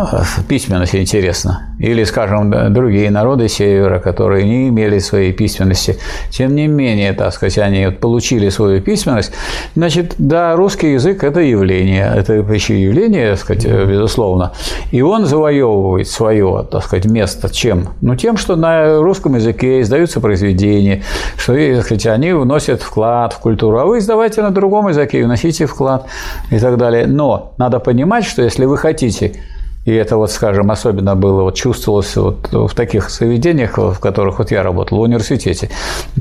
письменность, 0.47 0.95
интересно? 0.95 1.75
Или, 1.79 2.03
скажем, 2.05 2.73
другие 2.73 3.11
народы 3.11 3.47
Севера, 3.49 3.99
которые 3.99 4.45
не 4.45 4.69
имели 4.69 4.97
своей 4.97 5.31
письменности, 5.31 5.97
тем 6.31 6.55
не 6.55 6.67
менее, 6.67 7.13
так 7.13 7.33
сказать, 7.33 7.59
они 7.59 7.91
получили 7.91 8.49
свою 8.49 8.81
письменность. 8.81 9.31
Значит, 9.75 10.15
да, 10.17 10.55
русский 10.55 10.93
язык– 10.93 11.23
это 11.25 11.39
явление, 11.39 12.11
это 12.15 12.33
еще 12.33 12.81
явление, 12.81 13.31
так 13.31 13.39
сказать, 13.39 13.65
безусловно. 13.65 14.53
И 14.91 15.01
он 15.01 15.27
завоевывает 15.27 16.07
свое, 16.07 16.65
так 16.71 16.83
сказать, 16.83 17.05
место 17.05 17.53
чем? 17.53 17.89
Ну, 18.01 18.15
тем, 18.15 18.37
что 18.37 18.55
на 18.55 18.97
русском 19.01 19.35
языке 19.35 19.81
издаются 19.81 20.19
произведения, 20.19 21.03
что, 21.37 21.53
так 21.53 21.85
сказать, 21.85 22.07
они 22.07 22.33
вносят 22.33 22.81
вклад 22.81 23.33
в 23.33 23.39
культуру, 23.39 23.77
а 23.77 23.85
вы 23.85 23.99
издавайте 23.99 24.41
на 24.41 24.49
другом 24.49 24.87
языке, 24.87 25.23
вносите 25.23 25.67
вклад 25.67 26.07
и 26.49 26.57
так 26.57 26.77
далее 26.77 26.86
далее. 26.91 27.07
Но 27.07 27.53
надо 27.57 27.79
понимать, 27.79 28.25
что 28.25 28.41
если 28.41 28.65
вы 28.65 28.77
хотите 28.77 29.41
и 29.87 29.93
это 29.93 30.17
вот, 30.17 30.31
скажем, 30.31 30.69
особенно 30.69 31.15
было, 31.15 31.43
вот 31.43 31.55
чувствовалось 31.55 32.13
вот 32.17 32.49
в 32.51 32.75
таких 32.75 33.09
заведениях, 33.09 33.77
в 33.77 33.99
которых 33.99 34.39
вот 34.39 34.51
я 34.51 34.61
работал, 34.61 34.97
в 34.97 35.01
университете. 35.01 35.69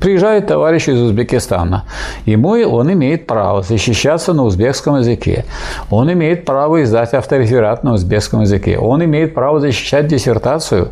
Приезжает 0.01 0.47
товарищ 0.47 0.89
из 0.89 1.03
Узбекистана. 1.03 1.83
Ему 2.27 2.51
он 2.51 2.93
имеет 2.93 3.27
право 3.27 3.63
защищаться 3.63 4.35
на 4.35 4.45
узбекском 4.45 4.99
языке. 4.99 5.47
Он 5.91 6.13
имеет 6.13 6.45
право 6.45 6.81
издать 6.85 7.13
автореферат 7.13 7.83
на 7.83 7.95
узбекском 7.95 8.43
языке. 8.43 8.79
Он 8.79 9.05
имеет 9.05 9.35
право 9.35 9.59
защищать 9.59 10.07
диссертацию 10.07 10.91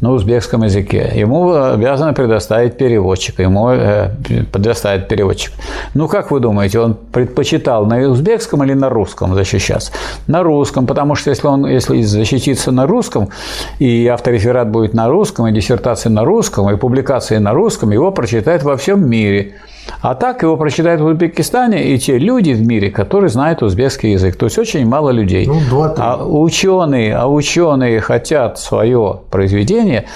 на 0.00 0.12
узбекском 0.12 0.62
языке. 0.62 1.10
Ему 1.16 1.52
обязаны 1.52 2.12
предоставить 2.12 2.76
переводчика. 2.76 3.42
Ему 3.42 3.70
э, 3.70 4.10
предоставить 4.52 5.08
переводчик. 5.08 5.52
Ну, 5.94 6.06
как 6.06 6.30
вы 6.30 6.38
думаете, 6.38 6.78
он 6.78 6.94
предпочитал 6.94 7.84
на 7.84 7.98
узбекском 8.08 8.62
или 8.62 8.74
на 8.74 8.90
русском 8.90 9.34
защищаться? 9.34 9.90
На 10.28 10.44
русском, 10.44 10.86
потому 10.86 11.16
что 11.16 11.30
если 11.30 11.48
он, 11.48 11.66
если 11.66 12.11
защититься 12.12 12.70
на 12.70 12.86
русском, 12.86 13.28
и 13.78 14.06
автореферат 14.06 14.70
будет 14.70 14.94
на 14.94 15.08
русском, 15.08 15.46
и 15.46 15.52
диссертация 15.52 16.10
на 16.10 16.24
русском, 16.24 16.70
и 16.70 16.76
публикации 16.76 17.38
на 17.38 17.52
русском, 17.52 17.90
его 17.90 18.12
прочитают 18.12 18.62
во 18.62 18.76
всем 18.76 19.08
мире. 19.08 19.54
А 20.00 20.14
так 20.14 20.42
его 20.42 20.56
прочитают 20.56 21.00
в 21.00 21.06
Узбекистане 21.06 21.92
и 21.92 21.98
те 21.98 22.18
люди 22.18 22.52
в 22.52 22.66
мире, 22.66 22.90
которые 22.90 23.30
знают 23.30 23.62
узбекский 23.62 24.12
язык. 24.12 24.36
То 24.36 24.46
есть 24.46 24.58
очень 24.58 24.86
мало 24.86 25.10
людей. 25.10 25.46
Ну, 25.46 25.92
а 25.96 26.24
ученые, 26.24 27.16
а 27.16 27.28
ученые 27.28 28.00
хотят 28.00 28.58
свое 28.58 29.20
произведение 29.30 30.06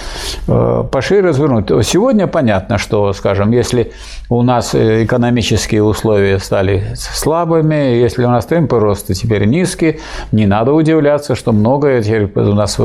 э, 0.47 0.83
пошире 0.91 1.21
развернуть. 1.21 1.67
Сегодня 1.85 2.27
понятно, 2.27 2.77
что, 2.77 3.13
скажем, 3.13 3.51
если 3.51 3.91
у 4.29 4.41
нас 4.41 4.75
экономические 4.75 5.83
условия 5.83 6.39
стали 6.39 6.83
слабыми, 6.95 7.75
если 7.75 8.25
у 8.25 8.29
нас 8.29 8.45
темпы 8.45 8.79
роста 8.79 9.13
теперь 9.13 9.45
низкие, 9.45 9.99
не 10.31 10.45
надо 10.45 10.73
удивляться, 10.73 11.35
что 11.35 11.51
многое 11.51 12.01
теперь 12.01 12.29
у 12.35 12.53
нас 12.53 12.77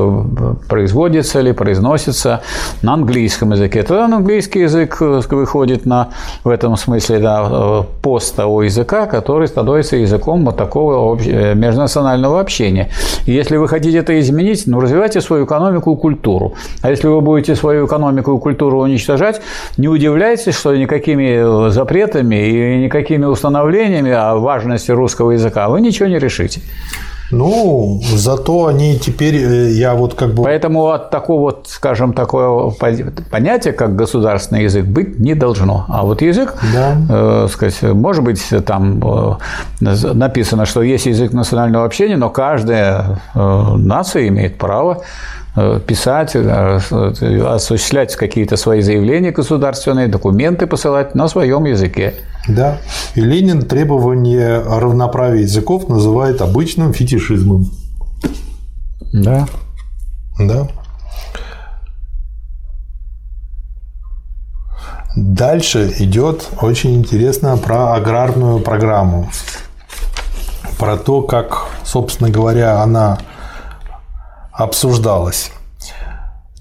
производится 0.69 1.41
или 1.41 1.53
произносится 1.53 2.43
на 2.83 2.95
английском 2.95 3.53
языке. 3.53 3.83
Тогда 3.83 4.05
английский 4.05 4.61
язык 4.61 4.99
э, 5.01 5.21
выходит 5.31 5.87
на, 5.87 6.11
в 6.45 6.49
этом 6.49 6.72
смысле 6.77 7.19
да, 7.19 7.49
э, 7.51 7.83
пост 8.03 8.37
того 8.37 8.63
языка, 8.63 9.07
который 9.07 9.49
становится 9.49 9.97
языком 9.97 10.45
вот 10.45 10.57
такого 10.57 11.19
э, 11.19 11.55
межнационального 11.55 12.41
общения. 12.41 12.89
И 13.27 13.33
если 13.33 13.57
вы 13.57 13.69
хотите 13.69 13.99
это 13.99 14.19
изменить, 14.21 14.65
ну, 14.67 14.81
развивайте 14.81 15.21
свою 15.21 15.45
экономику 15.45 15.95
и 15.95 15.97
культуру. 15.97 16.55
А 16.83 16.91
если 16.91 17.09
вы 17.09 17.21
будете 17.21 17.55
свою 17.57 17.87
экономику 17.87 18.37
и 18.37 18.41
культуру 18.41 18.81
уничтожать, 18.81 19.41
не 19.77 19.89
удивляйтесь, 19.89 20.57
что 20.57 20.75
никакими 20.75 21.71
запретами 21.71 22.37
и 22.37 22.85
никакими 22.85 23.25
установлениями 23.25 24.13
о 24.13 24.37
важности 24.37 24.91
русского 24.91 25.33
языка 25.33 25.69
вы 25.69 25.81
ничего 25.81 26.09
не 26.09 26.19
решите. 26.19 26.61
Ну, 27.33 28.01
зато 28.15 28.67
они 28.67 28.99
теперь, 28.99 29.37
э, 29.37 29.71
я 29.71 29.95
вот 29.95 30.15
как 30.15 30.35
бы... 30.35 30.45
Поэтому 30.45 30.91
от 30.91 31.11
такого 31.11 31.41
вот, 31.41 31.67
скажем, 31.69 32.13
такого 32.13 32.71
понятия, 33.31 33.73
как 33.73 33.97
государственный 33.97 34.65
язык, 34.65 34.85
быть 34.85 35.19
не 35.19 35.35
должно. 35.35 35.87
А 35.89 36.03
вот 36.03 36.23
язык, 36.23 36.55
да. 36.73 36.97
э, 37.09 37.49
сказать, 37.51 37.83
может 37.83 38.23
быть, 38.23 38.43
там 38.67 39.39
э, 39.81 40.13
написано, 40.13 40.67
что 40.67 40.83
есть 40.83 41.07
язык 41.07 41.33
национального 41.33 41.85
общения, 41.85 42.17
но 42.17 42.31
каждая 42.31 43.19
э, 43.35 43.75
нация 43.77 44.29
имеет 44.29 44.59
право 44.59 45.03
Э, 45.55 45.79
писать, 45.87 46.35
э, 46.35 46.79
осуществлять 47.47 48.17
какие-то 48.17 48.57
свои 48.57 48.81
заявления 48.81 49.33
государственные, 49.33 50.09
документы 50.09 50.67
посылать 50.67 51.15
на 51.15 51.29
своем 51.29 51.67
языке. 51.67 52.15
Да. 52.49 52.79
И 53.15 53.21
Ленин 53.21 53.63
требование 53.63 54.61
равноправия 54.61 55.43
языков 55.43 55.89
называет 55.89 56.41
обычным 56.41 56.93
фетишизмом. 56.93 57.71
Да. 59.13 59.47
Да. 60.39 60.69
Дальше 65.15 65.93
идет 65.99 66.49
очень 66.61 66.95
интересно 66.95 67.59
про 67.59 67.95
аграрную 67.95 68.61
программу. 68.61 69.29
Про 70.79 70.97
то, 70.97 71.23
как, 71.23 71.67
собственно 71.85 72.31
говоря, 72.31 72.81
она 72.81 73.19
обсуждалось. 74.53 75.53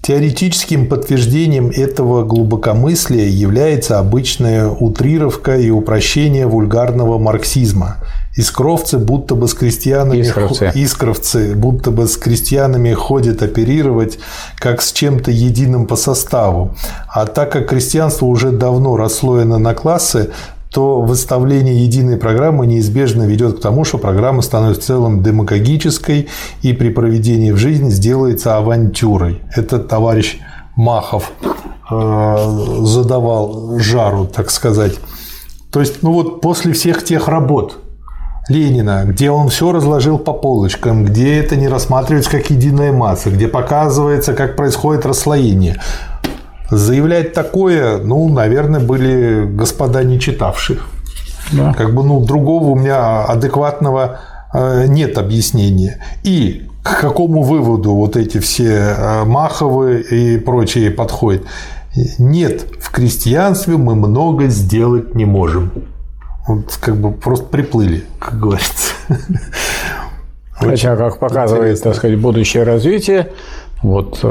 Теоретическим 0.02 0.88
подтверждением 0.88 1.70
этого 1.70 2.24
глубокомыслия 2.24 3.28
является 3.28 4.00
обычная 4.00 4.68
утрировка 4.68 5.56
и 5.56 5.70
упрощение 5.70 6.48
вульгарного 6.48 7.18
марксизма. 7.18 7.98
Искровцы 8.34 8.98
будто 8.98 9.36
бы 9.36 9.46
с 9.46 9.54
крестьянами 9.54 10.18
искровцы. 10.18 10.72
искровцы 10.74 11.54
будто 11.54 11.92
бы 11.92 12.08
с 12.08 12.16
крестьянами 12.16 12.92
ходят 12.94 13.42
оперировать 13.42 14.18
как 14.56 14.82
с 14.82 14.90
чем-то 14.90 15.30
единым 15.30 15.86
по 15.86 15.94
составу. 15.94 16.74
А 17.08 17.26
так 17.26 17.52
как 17.52 17.68
крестьянство 17.68 18.26
уже 18.26 18.50
давно 18.50 18.96
расслоено 18.96 19.58
на 19.58 19.72
классы, 19.72 20.30
то 20.72 21.02
выставление 21.02 21.84
единой 21.84 22.16
программы 22.16 22.66
неизбежно 22.66 23.24
ведет 23.24 23.58
к 23.58 23.60
тому, 23.60 23.84
что 23.84 23.98
программа 23.98 24.40
становится 24.40 24.80
в 24.80 24.84
целом 24.84 25.22
демагогической 25.22 26.28
и 26.62 26.72
при 26.72 26.88
проведении 26.88 27.50
в 27.50 27.58
жизнь 27.58 27.90
сделается 27.90 28.56
авантюрой. 28.56 29.42
Это 29.54 29.78
товарищ 29.78 30.38
Махов 30.74 31.30
э, 31.90 32.84
задавал 32.84 33.78
жару, 33.78 34.24
так 34.24 34.50
сказать. 34.50 34.94
То 35.70 35.80
есть, 35.80 36.02
ну 36.02 36.12
вот 36.12 36.40
после 36.40 36.72
всех 36.72 37.04
тех 37.04 37.28
работ 37.28 37.76
Ленина, 38.48 39.04
где 39.04 39.30
он 39.30 39.48
все 39.48 39.72
разложил 39.72 40.18
по 40.18 40.32
полочкам, 40.32 41.04
где 41.04 41.38
это 41.38 41.54
не 41.54 41.68
рассматривается 41.68 42.30
как 42.30 42.50
единая 42.50 42.92
масса, 42.92 43.30
где 43.30 43.46
показывается, 43.46 44.32
как 44.32 44.56
происходит 44.56 45.04
расслоение, 45.04 45.76
Заявлять 46.72 47.34
такое, 47.34 47.98
ну, 47.98 48.30
наверное, 48.30 48.80
были 48.80 49.44
господа 49.44 50.04
не 50.04 50.18
читавшие. 50.18 50.78
Да. 51.52 51.74
Как 51.74 51.94
бы, 51.94 52.02
ну, 52.02 52.24
другого 52.24 52.70
у 52.70 52.76
меня 52.76 53.24
адекватного 53.24 54.20
э, 54.54 54.86
нет 54.86 55.18
объяснения. 55.18 55.98
И 56.22 56.66
к 56.82 56.98
какому 56.98 57.42
выводу 57.42 57.92
вот 57.92 58.16
эти 58.16 58.38
все 58.38 58.96
э, 58.96 59.24
Маховы 59.24 60.00
и 60.00 60.38
прочие 60.38 60.90
подходят? 60.90 61.42
Нет, 62.18 62.64
в 62.80 62.90
крестьянстве 62.90 63.76
мы 63.76 63.94
много 63.94 64.46
сделать 64.46 65.14
не 65.14 65.26
можем. 65.26 65.72
Вот 66.48 66.78
как 66.80 66.96
бы 66.96 67.10
просто 67.10 67.44
приплыли, 67.44 68.04
как 68.18 68.40
говорится. 68.40 68.94
Хотя, 70.52 70.96
как 70.96 71.18
показывает, 71.18 71.82
так 71.82 71.96
сказать, 71.96 72.18
будущее 72.18 72.62
развитие, 72.62 73.30
вот 73.82 74.24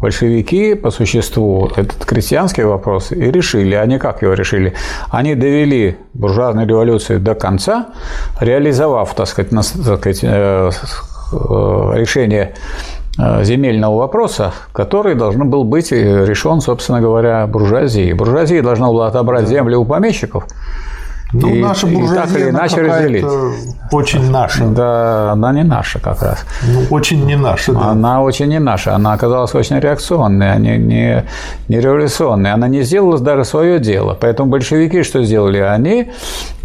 большевики 0.00 0.74
по 0.74 0.90
существу 0.90 1.70
этот 1.76 2.04
крестьянский 2.04 2.64
вопрос 2.64 3.12
и 3.12 3.30
решили. 3.30 3.74
Они 3.74 3.98
как 3.98 4.22
его 4.22 4.34
решили? 4.34 4.74
Они 5.10 5.34
довели 5.34 5.96
буржуазную 6.14 6.66
революцию 6.66 7.20
до 7.20 7.34
конца, 7.34 7.88
реализовав, 8.40 9.14
так 9.14 9.26
сказать, 9.26 9.50
так 9.50 9.98
сказать 9.98 10.20
э, 10.22 10.70
э, 11.32 11.92
решение 11.94 12.54
э, 13.18 13.44
земельного 13.44 13.98
вопроса, 13.98 14.52
который 14.72 15.14
должен 15.14 15.50
был 15.50 15.64
быть 15.64 15.92
решен, 15.92 16.60
собственно 16.60 17.00
говоря, 17.00 17.46
буржуазией. 17.46 18.12
Буржуазия 18.12 18.62
должна 18.62 18.88
была 18.88 19.08
отобрать 19.08 19.48
земли 19.48 19.74
у 19.74 19.84
помещиков– 19.84 20.46
ну, 21.32 21.48
и, 21.48 21.60
наша 21.60 21.86
буржуазия, 21.86 22.12
и 22.12 22.26
так 22.26 22.36
или 22.36 22.50
иначе 22.50 22.82
разделить. 22.82 23.24
Очень 23.90 24.30
наша. 24.30 24.66
Да, 24.66 25.32
она 25.32 25.52
не 25.52 25.64
наша 25.64 25.98
как 25.98 26.22
раз. 26.22 26.44
Ну, 26.62 26.82
очень 26.90 27.24
не 27.24 27.36
наша, 27.36 27.72
да. 27.72 27.90
Она 27.90 28.22
очень 28.22 28.48
не 28.48 28.58
наша. 28.58 28.94
Она 28.94 29.14
оказалась 29.14 29.54
очень 29.54 29.78
реакционной, 29.78 30.52
а 30.52 30.56
не, 30.56 30.76
не, 30.76 31.24
не 31.68 31.80
революционной. 31.80 32.52
Она 32.52 32.68
не 32.68 32.82
сделала 32.82 33.18
даже 33.18 33.44
свое 33.44 33.78
дело. 33.78 34.16
Поэтому 34.20 34.50
большевики 34.50 35.02
что 35.02 35.22
сделали? 35.22 35.58
Они 35.58 36.10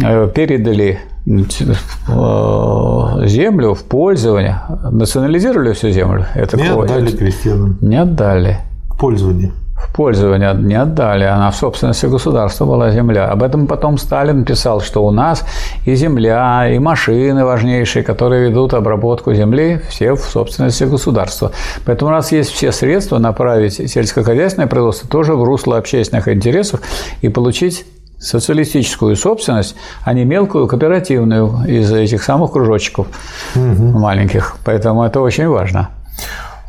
э, 0.03 0.29
передали 0.33 0.99
э, 1.25 3.25
землю 3.25 3.73
в 3.73 3.83
пользование, 3.83 4.61
национализировали 4.91 5.73
всю 5.73 5.91
землю. 5.91 6.25
Это 6.35 6.57
не 6.57 6.67
отдали 6.67 7.11
крестьянам. 7.11 7.77
Не 7.81 8.01
отдали. 8.01 8.57
В 8.89 8.99
пользование 8.99 9.51
в 9.77 9.93
пользование 9.93 10.53
не 10.55 10.75
отдали, 10.75 11.23
она 11.23 11.51
в 11.51 11.55
собственности 11.55 12.07
государства 12.07 12.65
была 12.65 12.89
земля. 12.91 13.27
Об 13.27 13.43
этом 13.43 13.67
потом 13.67 13.97
Сталин 13.97 14.43
писал, 14.43 14.81
что 14.81 15.05
у 15.05 15.11
нас 15.11 15.45
и 15.85 15.95
земля, 15.95 16.67
и 16.67 16.79
машины 16.79 17.45
важнейшие, 17.45 18.03
которые 18.03 18.49
ведут 18.49 18.73
обработку 18.73 19.33
земли, 19.33 19.79
все 19.89 20.15
в 20.15 20.21
собственности 20.21 20.85
государства. 20.85 21.51
Поэтому 21.85 22.11
у 22.11 22.13
нас 22.13 22.31
есть 22.31 22.51
все 22.51 22.71
средства 22.71 23.19
направить 23.19 23.75
сельскохозяйственное 23.75 24.67
производство 24.67 25.07
тоже 25.07 25.35
в 25.35 25.43
русло 25.43 25.77
общественных 25.77 26.27
интересов 26.27 26.81
и 27.21 27.29
получить 27.29 27.85
социалистическую 28.19 29.15
собственность, 29.15 29.75
а 30.03 30.13
не 30.13 30.25
мелкую 30.25 30.67
кооперативную 30.67 31.65
из 31.67 31.91
этих 31.91 32.23
самых 32.23 32.51
кружочков 32.51 33.07
угу. 33.55 33.99
маленьких. 33.99 34.57
Поэтому 34.65 35.03
это 35.03 35.21
очень 35.21 35.47
важно. 35.47 35.89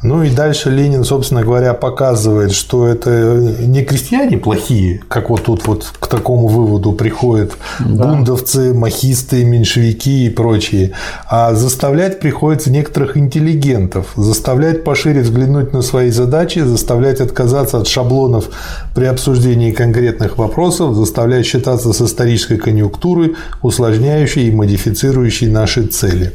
Ну 0.01 0.23
и 0.23 0.31
дальше 0.31 0.71
Ленин, 0.71 1.03
собственно 1.03 1.43
говоря, 1.43 1.75
показывает, 1.75 2.53
что 2.53 2.87
это 2.87 3.11
не 3.61 3.85
крестьяне 3.85 4.39
плохие, 4.39 5.03
как 5.09 5.29
вот 5.29 5.45
тут 5.45 5.67
вот 5.67 5.93
к 5.99 6.07
такому 6.07 6.47
выводу 6.47 6.93
приходят 6.93 7.57
да. 7.81 8.05
бундовцы, 8.05 8.73
махисты, 8.73 9.45
меньшевики 9.45 10.27
и 10.27 10.31
прочие, 10.31 10.93
а 11.29 11.53
заставлять 11.55 12.21
приходится 12.21 12.71
некоторых 12.71 13.17
интеллигентов, 13.17 14.13
заставлять 14.15 14.85
пошире 14.85 15.23
взглянуть 15.23 15.73
на 15.73 15.83
свои 15.83 16.11
задачи, 16.11 16.61
заставлять 16.61 17.21
отказаться 17.21 17.79
от 17.79 17.89
шаблонов 17.89 18.51
при 18.95 19.07
обсуждении 19.07 19.73
конкретных 19.73 20.39
вопросов, 20.39 20.95
заставлять 20.95 21.45
считаться 21.45 21.93
с 21.93 22.01
исторической 22.01 22.57
конъюнктурой, 22.57 23.35
усложняющей 23.63 24.47
и 24.47 24.53
модифицирующей 24.53 25.49
наши 25.49 25.87
цели. 25.87 26.33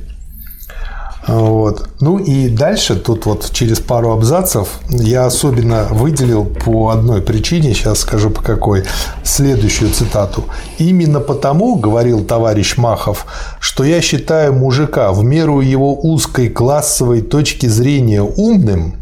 Вот. 1.27 1.89
Ну 2.01 2.17
и 2.17 2.49
дальше, 2.49 2.95
тут 2.95 3.25
вот 3.25 3.49
через 3.51 3.79
пару 3.79 4.11
абзацев, 4.11 4.67
я 4.89 5.25
особенно 5.25 5.87
выделил 5.89 6.45
по 6.45 6.89
одной 6.89 7.21
причине, 7.21 7.73
сейчас 7.73 7.99
скажу 7.99 8.29
по 8.29 8.41
какой, 8.41 8.83
следующую 9.23 9.91
цитату. 9.91 10.43
«Именно 10.79 11.21
потому,— 11.21 11.75
говорил 11.77 12.25
товарищ 12.25 12.77
Махов,— 12.77 13.25
что 13.59 13.83
я 13.83 14.01
считаю 14.01 14.53
мужика 14.53 15.13
в 15.13 15.23
меру 15.23 15.61
его 15.61 15.97
узкой 15.97 16.49
классовой 16.49 17.21
точки 17.21 17.67
зрения 17.67 18.21
умным, 18.21 18.95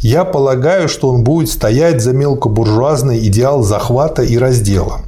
я 0.00 0.24
полагаю, 0.24 0.88
что 0.88 1.10
он 1.10 1.22
будет 1.22 1.50
стоять 1.50 2.02
за 2.02 2.12
мелкобуржуазный 2.12 3.18
идеал 3.28 3.62
захвата 3.62 4.22
и 4.22 4.38
раздела 4.38 5.02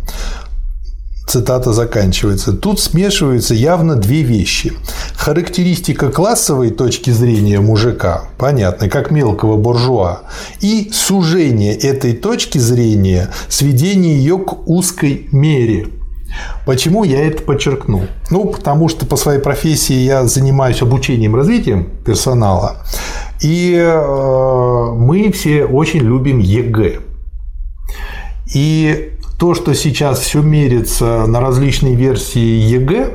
цитата 1.27 1.73
заканчивается. 1.73 2.53
Тут 2.53 2.81
смешиваются 2.81 3.55
явно 3.55 3.97
две 3.97 4.23
вещи. 4.23 4.73
Характеристика 5.17 6.11
классовой 6.11 6.71
точки 6.71 7.11
зрения 7.11 7.61
мужика, 7.61 8.25
понятно, 8.39 8.89
как 8.89 9.11
мелкого 9.11 9.57
буржуа, 9.57 10.23
и 10.61 10.91
сужение 10.93 11.75
этой 11.75 12.13
точки 12.13 12.59
зрения, 12.59 13.31
сведение 13.49 14.17
ее 14.17 14.39
к 14.39 14.69
узкой 14.69 15.29
мере. 15.33 15.89
Почему 16.65 17.05
я 17.05 17.27
это 17.27 17.43
подчеркну? 17.43 18.07
Ну, 18.31 18.47
потому 18.47 18.89
что 18.89 19.05
по 19.05 19.17
своей 19.17 19.41
профессии 19.41 19.97
я 19.97 20.27
занимаюсь 20.27 20.81
обучением, 20.81 21.37
развитием 21.37 21.91
персонала, 22.07 22.87
и 23.43 23.75
э, 23.77 24.93
мы 24.97 25.31
все 25.33 25.65
очень 25.65 26.01
любим 26.01 26.39
ЕГЭ. 26.39 27.01
И 28.55 29.13
то, 29.43 29.55
что 29.55 29.75
сейчас 29.75 30.21
все 30.21 30.41
мерится 30.41 31.27
на 31.27 31.41
различные 31.41 31.97
версии 31.97 32.39
ЕГЭ, 32.39 33.11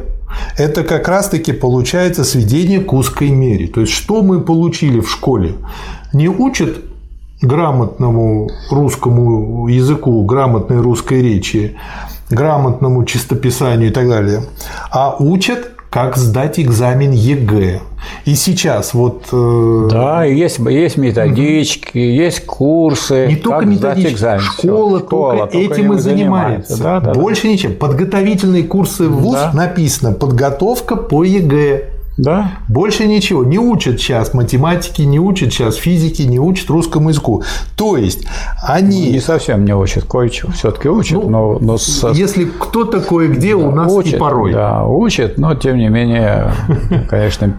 это 0.57 0.83
как 0.83 1.07
раз-таки 1.07 1.53
получается 1.53 2.25
сведение 2.25 2.81
к 2.81 2.91
узкой 2.91 3.29
мере. 3.29 3.67
То 3.67 3.79
есть, 3.79 3.93
что 3.93 4.21
мы 4.21 4.41
получили 4.41 4.99
в 4.99 5.09
школе? 5.09 5.53
Не 6.11 6.27
учат 6.27 6.79
грамотному 7.41 8.49
русскому 8.69 9.69
языку, 9.69 10.21
грамотной 10.25 10.81
русской 10.81 11.21
речи, 11.21 11.77
грамотному 12.29 13.05
чистописанию 13.05 13.89
и 13.89 13.93
так 13.93 14.09
далее, 14.09 14.41
а 14.91 15.15
учат 15.17 15.76
как 15.89 16.17
сдать 16.17 16.59
экзамен 16.59 17.11
ЕГЭ. 17.11 17.79
И 18.25 18.35
сейчас 18.35 18.93
вот... 18.93 19.27
Э, 19.31 19.87
да, 19.89 20.23
есть, 20.23 20.59
есть 20.59 20.97
методички, 20.97 21.89
угу. 21.89 21.97
есть 21.97 22.45
курсы. 22.45 23.27
Не 23.27 23.35
только 23.37 23.65
методички, 23.65 24.13
экзамен. 24.13 24.41
Школа, 24.41 24.99
школа 24.99 25.31
только, 25.37 25.53
только 25.53 25.73
этим 25.73 25.93
и 25.93 25.97
занимается. 25.97 26.75
занимается. 26.75 26.83
Да, 26.83 26.99
да, 26.99 27.13
Больше 27.13 27.43
да. 27.43 27.47
ничем. 27.49 27.75
Подготовительные 27.75 28.63
курсы 28.63 29.07
в 29.07 29.21
ВУЗ 29.21 29.33
да. 29.35 29.51
написано 29.53 30.13
«Подготовка 30.13 30.95
по 30.95 31.23
ЕГЭ». 31.23 31.96
Да. 32.17 32.53
Больше 32.67 33.05
ничего. 33.05 33.43
Не 33.43 33.59
учат 33.59 33.99
сейчас 33.99 34.33
математики, 34.33 35.03
не 35.03 35.19
учат 35.19 35.53
сейчас 35.53 35.75
физики, 35.75 36.23
не 36.23 36.39
учат 36.39 36.69
русскому 36.69 37.09
языку. 37.09 37.43
То 37.75 37.95
есть 37.95 38.25
они... 38.61 39.05
Ну, 39.05 39.11
не 39.13 39.19
совсем 39.19 39.65
не 39.65 39.75
учат, 39.75 40.05
кое-чего 40.05 40.51
все-таки 40.51 40.89
учат, 40.89 41.23
ну, 41.23 41.29
но, 41.29 41.57
но 41.59 41.77
с... 41.77 42.11
Если 42.13 42.45
кто 42.45 42.85
такое 42.85 43.27
где, 43.27 43.51
да, 43.51 43.57
у 43.57 43.71
нас 43.71 43.91
учат, 43.91 44.13
и 44.15 44.17
порой. 44.17 44.53
Да, 44.53 44.85
учат, 44.85 45.37
но 45.37 45.53
тем 45.53 45.77
не 45.77 45.89
менее, 45.89 46.51
конечно, 47.09 47.53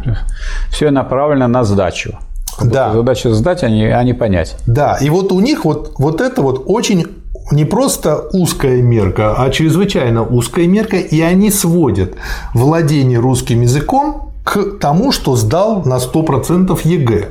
все 0.70 0.90
направлено 0.90 1.46
на 1.46 1.62
сдачу. 1.62 2.18
Да. 2.60 2.92
Задача 2.92 3.32
сдать, 3.32 3.62
а 3.62 3.70
не, 3.70 3.86
а 3.86 4.02
не 4.02 4.14
понять. 4.14 4.56
Да, 4.66 4.98
и 5.00 5.08
вот 5.10 5.30
у 5.30 5.38
них 5.38 5.64
вот, 5.64 5.92
вот 5.98 6.20
это 6.20 6.42
вот 6.42 6.64
очень 6.66 7.06
не 7.52 7.64
просто 7.64 8.28
узкая 8.32 8.82
мерка, 8.82 9.34
а 9.38 9.48
чрезвычайно 9.50 10.24
узкая 10.24 10.66
мерка, 10.66 10.96
и 10.96 11.20
они 11.20 11.52
сводят 11.52 12.14
владение 12.52 13.20
русским 13.20 13.62
языком 13.62 14.27
к 14.48 14.78
тому, 14.80 15.12
что 15.12 15.36
сдал 15.36 15.82
на 15.84 15.98
100% 15.98 16.80
ЕГЭ. 16.82 17.28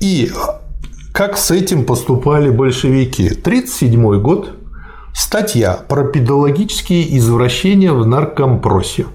И 0.00 0.32
как 1.12 1.36
с 1.36 1.50
этим 1.50 1.84
поступали 1.84 2.48
большевики? 2.48 3.26
1937 3.26 4.22
год, 4.22 4.52
статья 5.12 5.78
про 5.88 6.04
педагогические 6.04 7.18
извращения 7.18 7.92
в 7.92 8.06
наркомпросе. 8.06 9.06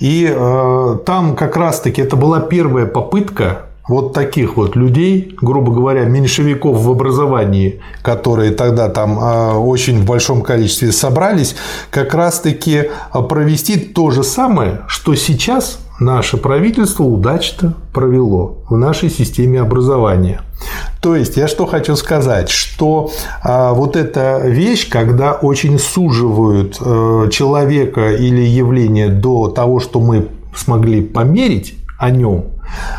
И 0.00 0.26
э, 0.30 0.98
там 1.04 1.36
как 1.36 1.58
раз-таки 1.58 2.00
это 2.00 2.16
была 2.16 2.40
первая 2.40 2.86
попытка 2.86 3.66
вот 3.86 4.14
таких 4.14 4.56
вот 4.56 4.76
людей, 4.76 5.36
грубо 5.40 5.72
говоря, 5.72 6.04
меньшевиков 6.04 6.78
в 6.78 6.90
образовании, 6.90 7.82
которые 8.00 8.52
тогда 8.52 8.88
там 8.88 9.18
э, 9.18 9.52
очень 9.56 10.00
в 10.00 10.06
большом 10.06 10.40
количестве 10.40 10.90
собрались, 10.90 11.54
как 11.90 12.14
раз-таки 12.14 12.90
провести 13.28 13.76
то 13.76 14.10
же 14.10 14.24
самое, 14.24 14.80
что 14.88 15.14
сейчас 15.14 15.80
наше 15.98 16.36
правительство 16.36 17.04
удачно 17.04 17.74
провело 17.92 18.58
в 18.68 18.76
нашей 18.76 19.10
системе 19.10 19.60
образования. 19.60 20.42
То 21.00 21.14
есть, 21.14 21.36
я 21.36 21.48
что 21.48 21.66
хочу 21.66 21.96
сказать, 21.96 22.48
что 22.48 23.10
а, 23.42 23.72
вот 23.72 23.96
эта 23.96 24.40
вещь, 24.44 24.88
когда 24.88 25.32
очень 25.32 25.78
суживают 25.78 26.78
а, 26.80 27.28
человека 27.28 28.12
или 28.12 28.40
явление 28.40 29.08
до 29.08 29.48
того, 29.48 29.80
что 29.80 30.00
мы 30.00 30.28
смогли 30.54 31.02
померить 31.02 31.74
о 31.98 32.10
нем, 32.10 32.46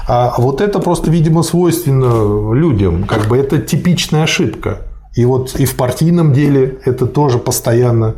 а 0.07 0.35
вот 0.37 0.61
это 0.61 0.79
просто, 0.79 1.11
видимо, 1.11 1.43
свойственно 1.43 2.53
людям, 2.53 3.03
как 3.03 3.27
бы 3.27 3.37
это 3.37 3.59
типичная 3.59 4.23
ошибка. 4.23 4.81
И 5.15 5.25
вот 5.25 5.55
и 5.59 5.65
в 5.65 5.75
партийном 5.75 6.33
деле 6.33 6.77
это 6.85 7.07
тоже 7.07 7.39
постоянно 7.39 8.15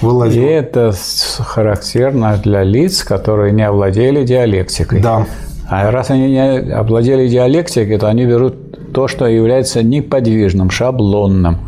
вылазит. 0.00 0.36
И 0.36 0.44
это 0.44 0.92
характерно 1.38 2.36
для 2.36 2.62
лиц, 2.62 3.04
которые 3.04 3.52
не 3.52 3.66
овладели 3.66 4.24
диалектикой. 4.24 5.00
Да. 5.00 5.26
А 5.68 5.90
раз 5.90 6.10
они 6.10 6.30
не 6.30 6.72
овладели 6.72 7.28
диалектикой, 7.28 7.98
то 7.98 8.08
они 8.08 8.26
берут 8.26 8.71
то, 8.92 9.08
что 9.08 9.26
является 9.26 9.82
неподвижным, 9.82 10.70
шаблонным. 10.70 11.58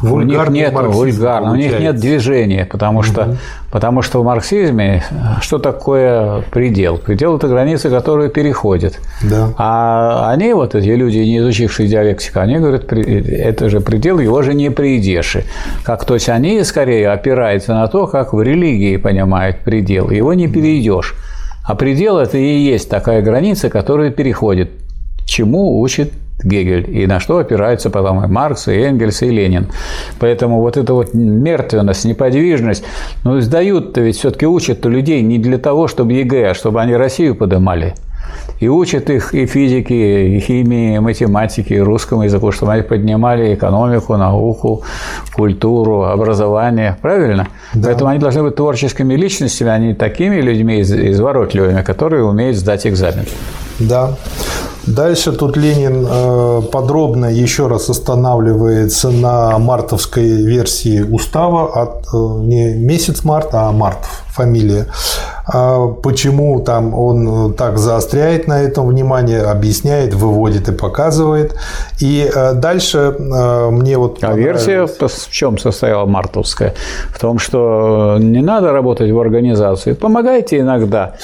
Вульгарный 0.00 0.46
у 0.46 0.50
них 0.50 0.72
нет 0.72 0.94
вульгарно, 0.94 1.52
у 1.52 1.54
них 1.54 1.78
нет 1.78 1.96
движения, 1.96 2.66
потому 2.66 2.98
угу. 2.98 3.06
что, 3.06 3.36
потому 3.70 4.02
что 4.02 4.20
в 4.20 4.24
марксизме 4.24 5.04
что 5.40 5.58
такое 5.58 6.42
предел? 6.50 6.98
Предел– 6.98 7.36
это 7.36 7.48
границы, 7.48 7.90
которые 7.90 8.30
переходят. 8.30 8.98
Да. 9.22 9.50
А 9.56 10.30
они, 10.30 10.52
вот 10.52 10.74
эти 10.74 10.88
люди, 10.88 11.18
не 11.18 11.38
изучившие 11.38 11.88
диалектику, 11.88 12.40
они 12.40 12.58
говорят, 12.58 12.92
это 12.92 13.68
же 13.70 13.80
предел, 13.80 14.18
его 14.18 14.42
же 14.42 14.54
не 14.54 14.70
придешь. 14.70 15.36
Как, 15.84 16.04
то 16.04 16.14
есть 16.14 16.28
они 16.28 16.62
скорее 16.64 17.10
опираются 17.10 17.74
на 17.74 17.86
то, 17.86 18.06
как 18.06 18.32
в 18.32 18.42
религии 18.42 18.96
понимают 18.96 19.60
предел. 19.60 20.10
Его 20.10 20.34
не 20.34 20.48
перейдешь. 20.48 21.14
А 21.64 21.76
предел– 21.76 22.18
это 22.18 22.38
и 22.38 22.58
есть 22.58 22.90
такая 22.90 23.22
граница, 23.22 23.70
которая 23.70 24.10
переходит. 24.10 24.70
Чему 25.24 25.80
учит 25.80 26.12
Гегель, 26.44 26.88
и 26.88 27.06
на 27.06 27.20
что 27.20 27.38
опираются 27.38 27.90
потом 27.90 28.24
и 28.24 28.28
Маркс, 28.28 28.68
и 28.68 28.72
Энгельс, 28.72 29.22
и 29.22 29.30
Ленин. 29.30 29.68
Поэтому 30.18 30.60
вот 30.60 30.76
эта 30.76 30.94
вот 30.94 31.14
мертвенность, 31.14 32.04
неподвижность, 32.04 32.84
ну, 33.24 33.40
сдают-то 33.40 34.00
ведь 34.00 34.16
все-таки 34.16 34.46
учат-то 34.46 34.88
людей 34.88 35.22
не 35.22 35.38
для 35.38 35.58
того, 35.58 35.88
чтобы 35.88 36.12
ЕГЭ, 36.12 36.50
а 36.50 36.54
чтобы 36.54 36.80
они 36.80 36.94
Россию 36.94 37.34
подымали. 37.34 37.94
И 38.60 38.68
учат 38.68 39.10
их 39.10 39.34
и 39.34 39.46
физике, 39.46 40.28
и 40.28 40.40
химии, 40.40 40.94
и 40.94 40.98
математике, 41.00 41.76
и 41.76 41.80
русскому 41.80 42.22
языку, 42.22 42.52
чтобы 42.52 42.72
они 42.72 42.82
поднимали 42.82 43.54
экономику, 43.54 44.16
науку, 44.16 44.84
культуру, 45.34 46.04
образование. 46.04 46.96
Правильно? 47.02 47.48
Да. 47.74 47.88
Поэтому 47.88 48.10
они 48.10 48.20
должны 48.20 48.42
быть 48.44 48.54
творческими 48.54 49.14
личностями, 49.14 49.70
а 49.70 49.78
не 49.78 49.94
такими 49.94 50.40
людьми 50.40 50.80
изворотливыми, 50.80 51.82
которые 51.82 52.24
умеют 52.24 52.56
сдать 52.56 52.86
экзамен. 52.86 53.26
Да. 53.80 54.16
Дальше 54.86 55.32
тут 55.32 55.56
Ленин 55.56 56.06
э, 56.08 56.62
подробно 56.72 57.26
еще 57.26 57.68
раз 57.68 57.88
останавливается 57.88 59.10
на 59.10 59.58
мартовской 59.58 60.42
версии 60.42 61.02
устава 61.02 61.82
от 61.82 62.06
э, 62.12 62.16
не 62.42 62.74
месяц 62.74 63.22
март, 63.22 63.50
а 63.52 63.70
мартов 63.70 64.24
фамилия. 64.32 64.86
А 65.46 65.88
почему 65.88 66.60
там 66.60 66.94
он 66.94 67.54
так 67.54 67.78
заостряет 67.78 68.48
на 68.48 68.62
этом 68.62 68.86
внимание, 68.86 69.42
объясняет, 69.42 70.14
выводит 70.14 70.68
и 70.68 70.72
показывает. 70.72 71.54
И 72.00 72.28
э, 72.34 72.54
дальше 72.54 73.14
мне 73.18 73.98
вот... 73.98 74.18
А 74.22 74.32
версия 74.32 74.86
в 74.86 75.30
чем 75.30 75.58
состояла 75.58 76.06
мартовская? 76.06 76.74
В 77.14 77.20
том, 77.20 77.38
что 77.38 78.16
не 78.18 78.40
надо 78.40 78.72
работать 78.72 79.10
в 79.10 79.20
организации, 79.20 79.92
помогайте 79.92 80.58
иногда 80.58 81.14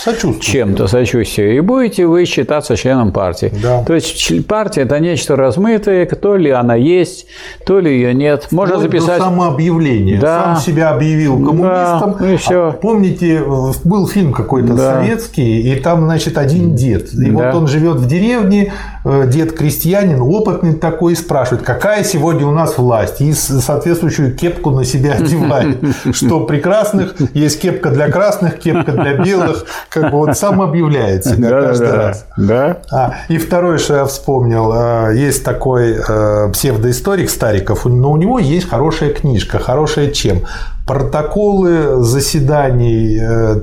чем-то, 0.41 0.87
сочувствие, 0.87 1.57
и 1.57 1.61
будете 1.61 2.07
вы 2.07 2.25
считаться 2.25 2.77
членом 2.77 3.11
партии. 3.13 3.48
Партии. 3.51 3.63
Да. 3.63 3.83
То 3.85 3.95
есть 3.95 4.47
партия– 4.47 4.81
это 4.83 4.99
нечто 5.01 5.37
размытое, 5.37 6.07
то 6.07 6.37
ли 6.37 6.51
она 6.51 6.75
есть, 6.75 7.27
то 7.67 7.81
ли 7.81 7.91
ее 7.93 8.15
нет. 8.15 8.49
Можно 8.51 8.77
Вплоть 8.77 8.91
записать… 8.91 9.19
До 9.19 9.25
самообъявления. 9.25 10.21
Да. 10.21 10.45
Сам 10.45 10.57
себя 10.57 10.91
объявил 10.91 11.37
коммунистом. 11.37 12.17
Да, 12.19 12.33
и 12.33 12.37
всё. 12.37 12.69
А 12.69 12.73
Помните, 12.73 13.43
был 13.85 14.07
фильм 14.09 14.33
какой-то 14.33 14.75
Да. 14.75 14.95
советский, 14.95 15.73
и 15.73 15.77
там, 15.81 16.05
значит, 16.05 16.39
один 16.39 16.75
дед. 16.75 17.13
И 17.13 17.31
Да. 17.31 17.33
вот 17.53 17.55
он 17.63 17.67
живет 17.69 17.97
в 17.97 18.07
деревне, 18.07 18.73
э, 19.05 19.25
дед 19.27 19.53
крестьянин, 19.53 20.21
опытный 20.21 20.75
такой, 20.75 21.13
и 21.13 21.17
спрашивает, 21.17 21.65
какая 21.65 22.05
сегодня 22.05 22.47
у 22.47 22.51
нас 22.53 22.79
власть? 22.79 23.21
И 23.21 23.33
соответствующую 23.33 24.35
кепку 24.37 24.71
на 24.71 24.85
себя 24.85 25.13
одевает. 25.19 25.79
Что 26.13 26.41
прекрасных 26.41 27.15
есть 27.35 27.61
кепка 27.61 27.91
для 27.91 28.09
красных, 28.11 28.59
кепка 28.59 28.93
для 28.93 29.15
белых. 29.15 29.65
Как 29.89 30.11
бы 30.11 30.19
вот 30.19 30.37
сам 30.37 30.61
объявляет 30.63 31.25
себя 31.25 31.51
каждый 31.51 31.93
раз. 31.93 32.27
Да. 32.37 32.79
А, 32.91 33.15
второе, 33.39 33.79
что 33.79 33.97
я 33.97 34.05
вспомнил, 34.05 34.73
э, 34.73 35.17
есть 35.17 35.45
такой 35.45 35.97
э, 35.97 36.51
псевдоисторик 36.53 37.31
Стариков, 37.31 37.85
но 37.85 38.13
у 38.13 38.17
него 38.17 38.39
есть 38.39 38.69
хорошая 38.69 39.13
книжка, 39.13 39.59
хорошая 39.59 40.11
чем? 40.11 40.43
Протоколы 40.87 42.03
заседаний 42.03 43.19
э, 43.21 43.61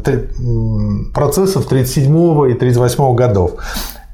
процессов 1.13 1.65
37 1.65 2.51
и 2.51 2.53
38 2.53 3.15
годов. 3.15 3.51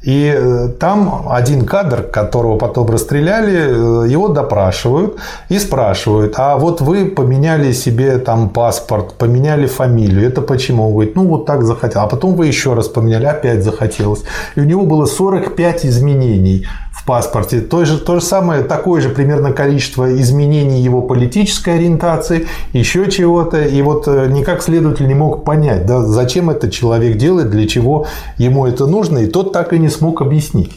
И 0.03 0.33
э, 0.35 0.69
там 0.79 1.27
один 1.29 1.65
кадр, 1.65 2.01
которого 2.01 2.57
потом 2.57 2.89
расстреляли, 2.89 4.05
э, 4.05 4.09
его 4.09 4.29
допрашивают 4.29 5.17
и 5.49 5.59
спрашивают, 5.59 6.33
а 6.37 6.57
вот 6.57 6.81
вы 6.81 7.05
поменяли 7.05 7.71
себе 7.71 8.17
там 8.17 8.49
паспорт, 8.49 9.13
поменяли 9.13 9.67
фамилию, 9.67 10.27
это 10.27 10.41
почему? 10.41 10.87
Он 10.87 10.93
говорит, 10.93 11.15
ну 11.15 11.27
вот 11.27 11.45
так 11.45 11.63
захотел. 11.63 12.01
А 12.01 12.07
потом 12.07 12.33
вы 12.33 12.47
еще 12.47 12.73
раз 12.73 12.87
поменяли, 12.87 13.25
опять 13.25 13.63
захотелось. 13.63 14.23
И 14.55 14.61
у 14.61 14.63
него 14.63 14.85
было 14.87 15.05
45 15.05 15.85
изменений 15.85 16.65
в 16.91 17.05
паспорте. 17.05 17.61
То 17.61 17.85
же, 17.85 17.97
то 17.97 18.19
же 18.19 18.21
самое, 18.25 18.63
такое 18.63 19.01
же 19.01 19.09
примерно 19.09 19.53
количество 19.53 20.13
изменений 20.21 20.81
его 20.81 21.01
политической 21.01 21.75
ориентации, 21.75 22.47
еще 22.73 23.09
чего-то. 23.09 23.63
И 23.63 23.81
вот 23.81 24.07
э, 24.07 24.27
никак 24.27 24.61
следователь 24.61 25.07
не 25.07 25.15
мог 25.15 25.43
понять, 25.43 25.85
да, 25.85 26.01
зачем 26.01 26.49
это 26.49 26.69
человек 26.69 27.17
делает, 27.17 27.49
для 27.49 27.67
чего 27.67 28.05
ему 28.37 28.67
это 28.67 28.85
нужно. 28.87 29.19
И 29.19 29.27
тот 29.27 29.53
так 29.53 29.73
и 29.73 29.79
не 29.79 29.89
смог 29.89 30.21
объяснить, 30.21 30.71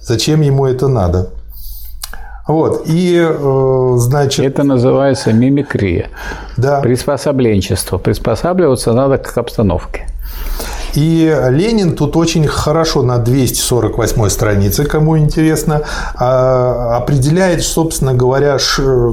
зачем 0.00 0.40
ему 0.40 0.66
это 0.66 0.88
надо. 0.88 1.30
Вот, 2.48 2.82
и, 2.86 3.16
э, 3.22 3.92
значит, 3.98 4.44
Это 4.44 4.64
называется 4.64 5.32
мимикрия. 5.32 6.08
да. 6.56 6.80
Приспособленчество. 6.80 7.98
Приспосабливаться 7.98 8.92
надо 8.92 9.18
к 9.18 9.38
обстановке. 9.38 10.06
И 10.94 11.36
Ленин 11.50 11.94
тут 11.94 12.16
очень 12.16 12.46
хорошо 12.46 13.02
на 13.02 13.18
248 13.18 14.28
странице, 14.28 14.84
кому 14.84 15.18
интересно, 15.18 15.82
а, 16.14 16.96
определяет, 16.96 17.62
собственно 17.62 18.14
говоря, 18.14 18.58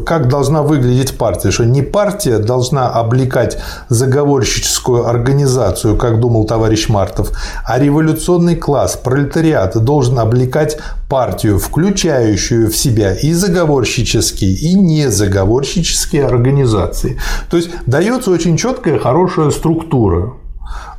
как 0.05 0.27
должна 0.27 0.63
выглядеть 0.63 1.17
партия. 1.17 1.51
Что 1.51 1.65
не 1.65 1.81
партия 1.81 2.39
должна 2.39 2.89
облекать 2.89 3.57
заговорщическую 3.89 5.07
организацию, 5.07 5.97
как 5.97 6.19
думал 6.19 6.45
товарищ 6.45 6.89
Мартов, 6.89 7.31
а 7.65 7.79
революционный 7.79 8.55
класс, 8.55 8.99
пролетариат 9.01 9.77
должен 9.83 10.19
облекать 10.19 10.77
партию, 11.09 11.59
включающую 11.59 12.69
в 12.69 12.75
себя 12.75 13.13
и 13.13 13.33
заговорщические, 13.33 14.51
и 14.51 14.75
незаговорщические 14.75 16.25
организации. 16.25 17.19
То 17.49 17.57
есть 17.57 17.69
дается 17.85 18.31
очень 18.31 18.57
четкая, 18.57 18.99
хорошая 18.99 19.51
структура 19.51 20.33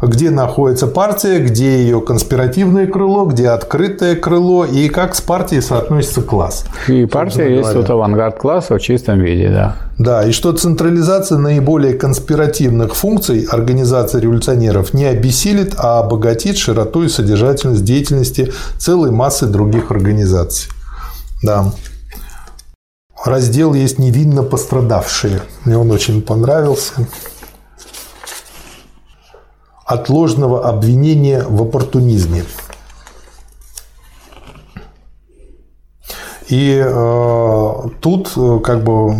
где 0.00 0.30
находится 0.30 0.86
партия, 0.86 1.40
где 1.40 1.82
ее 1.82 2.00
конспиративное 2.00 2.86
крыло, 2.86 3.24
где 3.26 3.48
открытое 3.48 4.14
крыло 4.16 4.64
и 4.64 4.88
как 4.88 5.14
с 5.14 5.20
партией 5.20 5.60
соотносится 5.60 6.22
класс. 6.22 6.64
И 6.86 7.06
партия 7.06 7.50
есть 7.50 7.62
говоря. 7.62 7.80
вот 7.80 7.90
авангард 7.90 8.38
класса 8.38 8.76
в 8.76 8.80
чистом 8.80 9.20
виде, 9.20 9.48
да. 9.48 9.76
Да, 9.98 10.24
и 10.24 10.30
что 10.30 10.52
централизация 10.52 11.38
наиболее 11.38 11.94
конспиративных 11.94 12.94
функций 12.94 13.46
организации 13.50 14.20
революционеров 14.20 14.94
не 14.94 15.06
обессилит, 15.06 15.74
а 15.76 15.98
обогатит 15.98 16.56
широту 16.56 17.02
и 17.02 17.08
содержательность 17.08 17.84
деятельности 17.84 18.52
целой 18.78 19.10
массы 19.10 19.46
других 19.46 19.90
организаций. 19.90 20.70
Да. 21.42 21.72
Раздел 23.24 23.74
есть 23.74 23.98
невинно 23.98 24.44
пострадавшие. 24.44 25.42
Мне 25.64 25.76
он 25.76 25.90
очень 25.90 26.22
понравился. 26.22 26.92
От 29.88 30.10
ложного 30.10 30.68
обвинения 30.68 31.42
в 31.48 31.62
оппортунизме. 31.62 32.44
И 36.48 36.82
э, 36.84 37.72
тут 38.00 38.32
э, 38.36 38.58
как 38.62 38.84
бы 38.84 39.14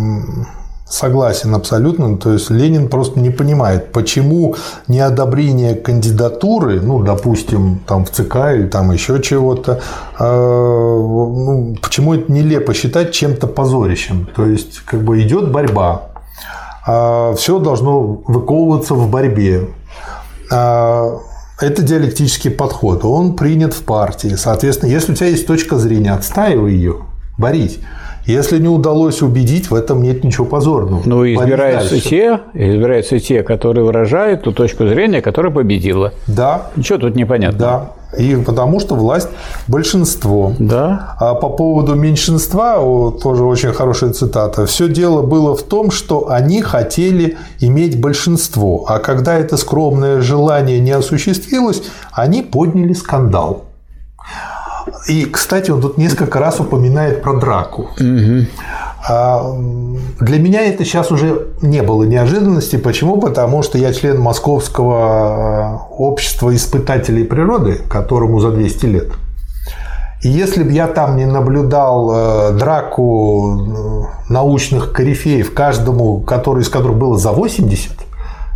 согласен 0.87 1.55
абсолютно. 1.55 2.17
То 2.17 2.33
есть 2.33 2.51
Ленин 2.51 2.87
просто 2.87 3.19
не 3.19 3.31
понимает, 3.31 3.91
почему 3.91 4.55
неодобрение 4.87 5.73
кандидатуры, 5.73 6.81
ну, 6.81 7.03
допустим, 7.03 7.79
там 7.87 8.05
в 8.05 8.11
ЦК 8.11 8.35
или 8.53 8.67
там 8.67 8.91
еще 8.91 9.21
чего-то, 9.23 9.79
э, 10.19 10.23
ну, 10.23 11.75
почему 11.81 12.13
это 12.13 12.31
нелепо 12.31 12.75
считать 12.75 13.11
чем-то 13.11 13.47
позорищем. 13.47 14.27
То 14.35 14.45
есть 14.45 14.81
как 14.85 15.01
бы 15.01 15.19
идет 15.21 15.51
борьба, 15.51 16.03
все 16.85 17.59
должно 17.59 18.01
выковываться 18.27 18.95
в 18.95 19.09
борьбе. 19.09 19.67
А, 20.51 21.17
Это 21.61 21.81
диалектический 21.81 22.51
подход. 22.51 23.03
Он 23.03 23.35
принят 23.35 23.73
в 23.73 23.83
партии. 23.83 24.35
Соответственно, 24.37 24.89
если 24.89 25.11
у 25.11 25.15
тебя 25.15 25.27
есть 25.27 25.45
точка 25.45 25.77
зрения, 25.77 26.13
отстаивай 26.13 26.71
ее, 26.73 26.95
борись. 27.37 27.79
Если 28.25 28.59
не 28.59 28.67
удалось 28.69 29.21
убедить, 29.21 29.71
в 29.71 29.75
этом 29.75 30.03
нет 30.03 30.23
ничего 30.23 30.45
позорного. 30.45 31.01
Ну, 31.05 31.25
избираются 31.25 31.91
дальше. 31.91 32.07
те, 32.09 32.39
избираются 32.53 33.19
те, 33.19 33.41
которые 33.43 33.83
выражают 33.85 34.43
ту 34.43 34.51
точку 34.51 34.87
зрения, 34.87 35.21
которая 35.21 35.51
победила. 35.51 36.13
Да, 36.27 36.67
Ничего 36.75 36.99
тут 36.99 37.15
непонятно. 37.15 37.57
да. 37.59 37.89
И 38.17 38.35
потому 38.35 38.79
что 38.79 38.95
власть 38.95 39.27
большинство. 39.67 40.53
Да. 40.59 41.15
А 41.19 41.35
по 41.35 41.49
поводу 41.49 41.95
меньшинства, 41.95 42.75
тоже 43.21 43.43
очень 43.43 43.71
хорошая 43.71 44.11
цитата, 44.11 44.65
все 44.65 44.87
дело 44.87 45.21
было 45.21 45.55
в 45.55 45.63
том, 45.63 45.91
что 45.91 46.29
они 46.29 46.61
хотели 46.61 47.37
иметь 47.59 47.99
большинство, 47.99 48.85
а 48.87 48.99
когда 48.99 49.37
это 49.37 49.57
скромное 49.57 50.21
желание 50.21 50.79
не 50.79 50.91
осуществилось, 50.91 51.83
они 52.11 52.41
подняли 52.41 52.93
скандал. 52.93 53.68
И, 55.07 55.25
кстати, 55.25 55.71
он 55.71 55.81
тут 55.81 55.97
несколько 55.97 56.39
раз 56.39 56.59
упоминает 56.59 57.21
про 57.21 57.33
драку. 57.39 57.89
А, 59.07 59.39
м, 59.53 59.97
Для 60.19 60.39
меня 60.39 60.61
это 60.65 60.83
сейчас 60.83 61.11
уже 61.11 61.47
не 61.61 61.81
было 61.81 62.03
неожиданности. 62.03 62.75
Почему? 62.75 63.17
Потому 63.17 63.63
что 63.63 63.77
я 63.77 63.93
член 63.93 64.19
Московского 64.19 65.79
э, 65.89 65.93
общества 65.97 66.53
испытателей 66.53 67.23
природы, 67.23 67.79
которому 67.89 68.39
за 68.39 68.51
200 68.51 68.85
лет. 68.87 69.07
И 70.21 70.27
если 70.27 70.63
бы 70.63 70.71
я 70.73 70.87
там 70.87 71.15
не 71.15 71.25
наблюдал 71.25 72.11
э, 72.13 72.51
драку 72.59 74.05
научных 74.27 74.91
корифеев, 74.91 75.53
каждому, 75.53 76.19
который, 76.19 76.61
из 76.63 76.69
которых 76.69 76.97
было 76.97 77.17
за 77.17 77.31
80, 77.31 77.91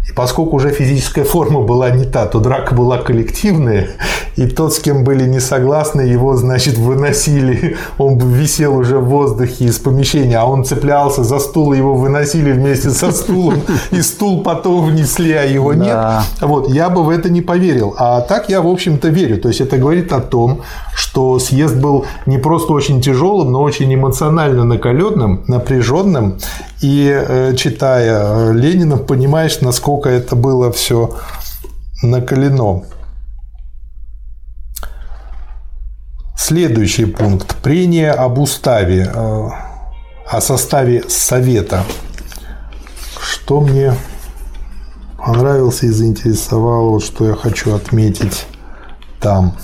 и 0.07 0.11
поскольку 0.11 0.57
уже 0.57 0.71
физическая 0.71 1.23
форма 1.23 1.61
была 1.61 1.89
не 1.89 2.03
та, 2.03 2.25
то 2.25 2.39
драка 2.39 2.75
была 2.75 2.97
коллективная, 2.97 3.87
и 4.35 4.47
тот, 4.47 4.73
с 4.73 4.79
кем 4.79 5.05
были 5.05 5.23
не 5.23 5.39
согласны, 5.39 6.01
его, 6.01 6.35
значит, 6.35 6.77
выносили, 6.77 7.77
он 7.97 8.17
висел 8.17 8.75
уже 8.75 8.97
в 8.97 9.05
воздухе 9.05 9.65
из 9.65 9.79
помещения, 9.79 10.37
а 10.37 10.45
он 10.45 10.65
цеплялся 10.65 11.23
за 11.23 11.39
стул, 11.39 11.71
его 11.71 11.95
выносили 11.95 12.51
вместе 12.51 12.89
со 12.89 13.11
стулом, 13.11 13.61
и 13.91 14.01
стул 14.01 14.43
потом 14.43 14.85
внесли, 14.85 15.31
а 15.31 15.43
его 15.43 15.73
нет. 15.73 15.93
Да. 15.93 16.23
Вот, 16.41 16.69
я 16.69 16.89
бы 16.89 17.03
в 17.03 17.09
это 17.09 17.29
не 17.29 17.41
поверил. 17.41 17.95
А 17.97 18.21
так 18.21 18.49
я, 18.49 18.61
в 18.61 18.67
общем-то, 18.67 19.07
верю. 19.07 19.37
То 19.37 19.47
есть 19.47 19.61
это 19.61 19.77
говорит 19.77 20.11
о 20.11 20.19
том, 20.19 20.61
что 20.93 21.39
съезд 21.39 21.75
был 21.75 22.05
не 22.25 22.37
просто 22.37 22.73
очень 22.73 23.01
тяжелым, 23.01 23.51
но 23.51 23.61
очень 23.61 23.93
эмоционально 23.93 24.65
накаленным, 24.65 25.43
напряженным. 25.47 26.39
И 26.81 27.09
э, 27.09 27.55
читая 27.55 28.49
э, 28.49 28.53
Ленина, 28.53 28.97
понимаешь, 28.97 29.61
насколько 29.61 29.92
это 30.01 30.35
было 30.35 30.71
все 30.71 31.17
накалено. 32.01 32.83
Следующий 36.35 37.05
пункт. 37.05 37.55
Прение 37.61 38.11
об 38.11 38.37
уставе, 38.37 39.09
э, 39.13 39.49
о 40.27 40.41
составе 40.41 41.03
Совета. 41.07 41.83
Что 43.21 43.61
мне 43.61 43.93
понравился 45.17 45.85
и 45.85 45.89
заинтересовало, 45.89 46.99
что 46.99 47.27
я 47.27 47.35
хочу 47.35 47.73
отметить 47.73 48.45
там. 49.21 49.57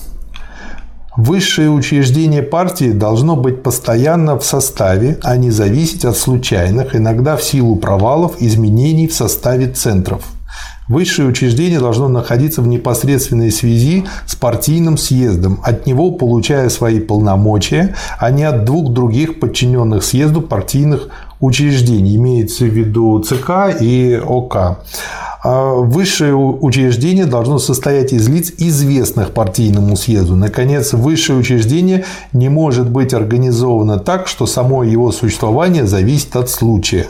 Высшее 1.17 1.71
учреждение 1.71 2.43
партии 2.43 2.91
должно 2.91 3.35
быть 3.35 3.63
постоянно 3.63 4.37
в 4.37 4.45
составе, 4.45 5.17
а 5.23 5.37
не 5.37 5.49
зависеть 5.49 6.05
от 6.05 6.15
случайных, 6.15 6.95
иногда 6.95 7.35
в 7.35 7.43
силу 7.43 7.75
провалов, 7.75 8.35
изменений 8.39 9.07
в 9.07 9.13
составе 9.13 9.67
центров. 9.67 10.23
Высшее 10.87 11.27
учреждение 11.27 11.79
должно 11.79 12.07
находиться 12.07 12.61
в 12.61 12.67
непосредственной 12.67 13.51
связи 13.51 14.05
с 14.25 14.35
партийным 14.35 14.97
съездом, 14.97 15.59
от 15.63 15.85
него 15.85 16.11
получая 16.11 16.69
свои 16.69 16.99
полномочия, 16.99 17.95
а 18.19 18.31
не 18.31 18.43
от 18.43 18.65
двух 18.65 18.91
других 18.91 19.39
подчиненных 19.39 20.03
съезду 20.03 20.41
партийных 20.41 21.09
учреждений, 21.39 22.15
имеется 22.15 22.65
в 22.65 22.69
виду 22.69 23.19
ЦК 23.19 23.75
и 23.79 24.21
ОК. 24.23 24.79
А 25.41 25.73
высшее 25.73 26.35
учреждение 26.35 27.25
должно 27.25 27.59
состоять 27.59 28.11
из 28.11 28.27
лиц, 28.27 28.51
известных 28.57 29.31
партийному 29.31 29.95
съезду. 29.95 30.35
Наконец, 30.35 30.91
высшее 30.91 31.39
учреждение 31.39 32.03
не 32.33 32.49
может 32.49 32.89
быть 32.89 33.13
организовано 33.13 33.99
так, 33.99 34.27
что 34.27 34.45
само 34.45 34.83
его 34.83 35.13
существование 35.13 35.85
зависит 35.85 36.35
от 36.35 36.49
случая. 36.49 37.07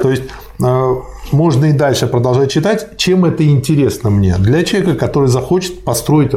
То 0.00 0.10
есть, 0.10 0.22
а, 0.62 0.94
можно 1.32 1.64
и 1.64 1.72
дальше 1.72 2.06
продолжать 2.06 2.52
читать. 2.52 2.96
Чем 2.98 3.24
это 3.24 3.44
интересно 3.44 4.10
мне? 4.10 4.36
Для 4.38 4.62
человека, 4.62 4.94
который 4.94 5.28
захочет 5.28 5.84
построить 5.84 6.32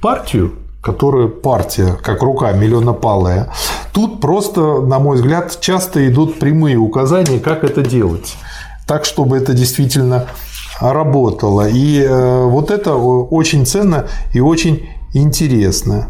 партию, 0.00 0.52
которая 0.84 1.28
партия, 1.28 1.96
как 2.02 2.22
рука 2.22 2.52
миллионопалая, 2.52 3.50
тут 3.92 4.20
просто, 4.20 4.82
на 4.82 4.98
мой 4.98 5.16
взгляд, 5.16 5.58
часто 5.60 6.06
идут 6.06 6.38
прямые 6.38 6.76
указания, 6.76 7.40
как 7.40 7.64
это 7.64 7.82
делать. 7.82 8.36
Так, 8.86 9.06
чтобы 9.06 9.38
это 9.38 9.54
действительно 9.54 10.26
работало. 10.80 11.68
И 11.68 12.02
э, 12.02 12.44
вот 12.44 12.70
это 12.70 12.94
очень 12.94 13.64
ценно 13.64 14.06
и 14.34 14.40
очень 14.40 14.88
интересно. 15.14 16.08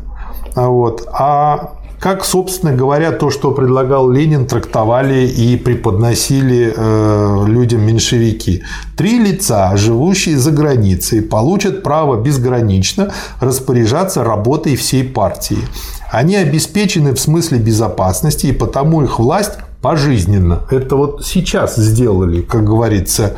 Вот. 0.57 1.07
А 1.13 1.75
как, 2.05 2.23
собственно 2.23 2.77
говоря, 2.77 3.13
то, 3.13 3.31
что 3.31 3.53
предлагал 3.53 4.11
Ленин, 4.11 4.47
трактовали 4.47 5.27
и 5.27 5.57
преподносили 5.57 6.71
э, 6.77 7.45
людям 7.47 7.81
меньшевики. 7.81 8.63
Три 8.95 9.19
лица, 9.19 9.75
живущие 9.75 10.37
за 10.37 10.51
границей, 10.51 11.23
получат 11.23 11.83
право 11.83 12.23
безгранично 12.23 13.11
распоряжаться 13.41 14.23
работой 14.23 14.77
всей 14.77 15.03
партии. 15.03 15.57
Они 16.11 16.37
обеспечены 16.37 17.15
в 17.15 17.19
смысле 17.19 17.57
безопасности, 17.57 18.49
и 18.49 18.53
потому 18.53 19.03
их 19.03 19.19
власть 19.19 19.53
пожизненно. 19.81 20.61
Это 20.71 20.97
вот 20.97 21.25
сейчас 21.25 21.77
сделали, 21.77 22.43
как 22.43 22.65
говорится, 22.65 23.33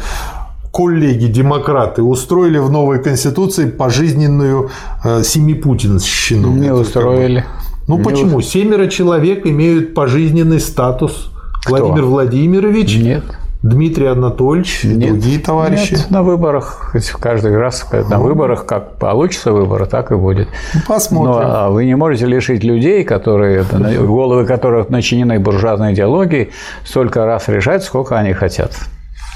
коллеги-демократы 0.72 2.02
устроили 2.02 2.58
в 2.58 2.68
новой 2.68 3.00
конституции 3.00 3.70
пожизненную 3.70 4.70
э, 5.04 5.22
семипутинщину. 5.22 6.50
Не 6.50 6.72
устроили. 6.72 7.44
Ну 7.88 7.98
почему? 7.98 8.38
Устроили. 8.38 8.66
Семеро 8.66 8.86
человек 8.88 9.46
имеют 9.46 9.94
пожизненный 9.94 10.60
статус. 10.60 11.30
Кто? 11.64 11.76
Владимир 11.76 12.04
Владимирович. 12.04 12.96
Нет. 12.96 13.24
Дмитрий 13.62 14.06
Анатольевич 14.06 14.84
и 14.84 14.88
Нет, 14.88 15.10
другие 15.10 15.40
товарищи? 15.40 15.94
Нет, 15.94 16.10
на 16.10 16.22
выборах, 16.22 16.94
каждый 17.18 17.56
раз 17.56 17.86
на 18.08 18.18
выборах, 18.20 18.64
как 18.64 18.96
получится 18.96 19.50
выборы, 19.50 19.86
так 19.86 20.12
и 20.12 20.14
будет. 20.14 20.48
Ну, 20.74 20.80
посмотрим. 20.86 21.32
Но 21.32 21.40
а 21.40 21.70
вы 21.70 21.84
не 21.84 21.96
можете 21.96 22.26
лишить 22.26 22.62
людей, 22.62 23.02
которые, 23.02 23.64
головы 23.64 24.44
которых 24.46 24.90
начинены 24.90 25.40
буржуазной 25.40 25.94
идеологией, 25.94 26.50
столько 26.84 27.24
раз 27.24 27.48
решать, 27.48 27.82
сколько 27.82 28.16
они 28.16 28.34
хотят. 28.34 28.72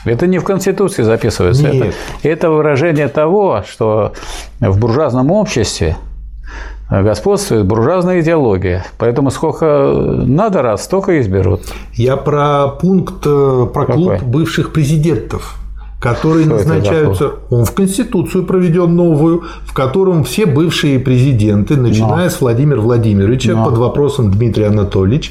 Это 0.05 0.27
не 0.27 0.39
в 0.39 0.45
Конституции 0.45 1.03
записывается. 1.03 1.69
Это, 1.69 1.93
это 2.23 2.51
выражение 2.51 3.09
того, 3.09 3.65
что 3.69 4.13
в 4.61 4.79
буржуазном 4.79 5.31
обществе 5.33 5.97
господствует 6.91 7.67
буржуазная 7.67 8.21
идеология. 8.21 8.85
Поэтому 8.99 9.31
сколько 9.31 9.93
надо 9.95 10.63
раз, 10.63 10.85
столько 10.85 11.21
изберут. 11.21 11.63
Я 11.95 12.17
про 12.17 12.69
пункт, 12.69 13.25
э, 13.27 13.67
про 13.73 13.87
клуб 13.87 14.13
Какой? 14.13 14.27
бывших 14.27 14.73
президентов 14.73 15.60
которые 16.01 16.47
Что 16.47 16.55
назначаются, 16.55 17.33
он 17.51 17.67
в 17.67 17.73
Конституцию 17.73 18.45
проведен 18.45 18.97
новую, 18.97 19.45
в 19.67 19.75
котором 19.75 20.25
все 20.25 20.47
бывшие 20.47 20.99
президенты, 20.99 21.77
начиная 21.77 22.25
Но. 22.25 22.31
с 22.31 22.41
Владимира 22.41 22.81
Владимировича 22.81 23.53
Но. 23.53 23.67
под 23.67 23.77
вопросом 23.77 24.31
Дмитрия 24.31 24.69
Анатольевич, 24.69 25.31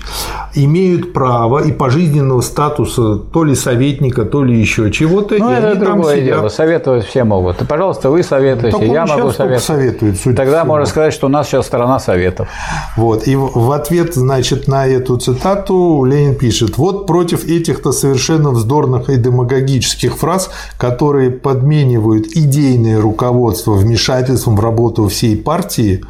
имеют 0.54 1.12
право 1.12 1.60
и 1.60 1.72
пожизненного 1.72 2.42
статуса 2.42 3.18
то 3.18 3.44
ли 3.44 3.56
советника, 3.56 4.26
то 4.26 4.44
ли 4.44 4.60
еще 4.60 4.92
чего-то. 4.92 5.36
Ну, 5.40 5.50
это 5.50 5.76
другое 5.76 6.18
сидят... 6.18 6.38
дело. 6.38 6.50
Советовать 6.50 7.06
все 7.06 7.24
могут. 7.24 7.58
Пожалуйста, 7.68 8.12
вы 8.12 8.22
советуете, 8.22 8.78
так 8.78 8.88
я 8.88 9.08
могу 9.08 9.32
советовать. 9.32 9.64
Советует, 9.64 10.36
Тогда 10.36 10.66
можно 10.66 10.86
сказать, 10.86 11.14
что 11.14 11.26
у 11.26 11.30
нас 11.30 11.48
сейчас 11.48 11.66
страна 11.66 12.00
советов. 12.00 12.48
Вот. 12.96 13.28
И 13.28 13.36
в 13.36 13.72
ответ, 13.72 14.14
значит, 14.14 14.68
на 14.68 14.86
эту 14.86 15.18
цитату 15.18 16.04
Ленин 16.04 16.36
пишет: 16.36 16.78
вот 16.78 17.08
против 17.08 17.46
этих-то 17.46 17.92
совершенно 17.92 18.52
вздорных 18.52 19.10
и 19.10 19.18
демагогических 19.18 20.16
фраз 20.16 20.52
которые 20.78 21.32
подменивают 21.32 22.28
идейное 22.28 23.02
руководство 23.02 23.74
вмешательством 23.74 24.56
в 24.56 24.60
работу 24.60 25.08
всей 25.08 25.36
партии, 25.38 26.04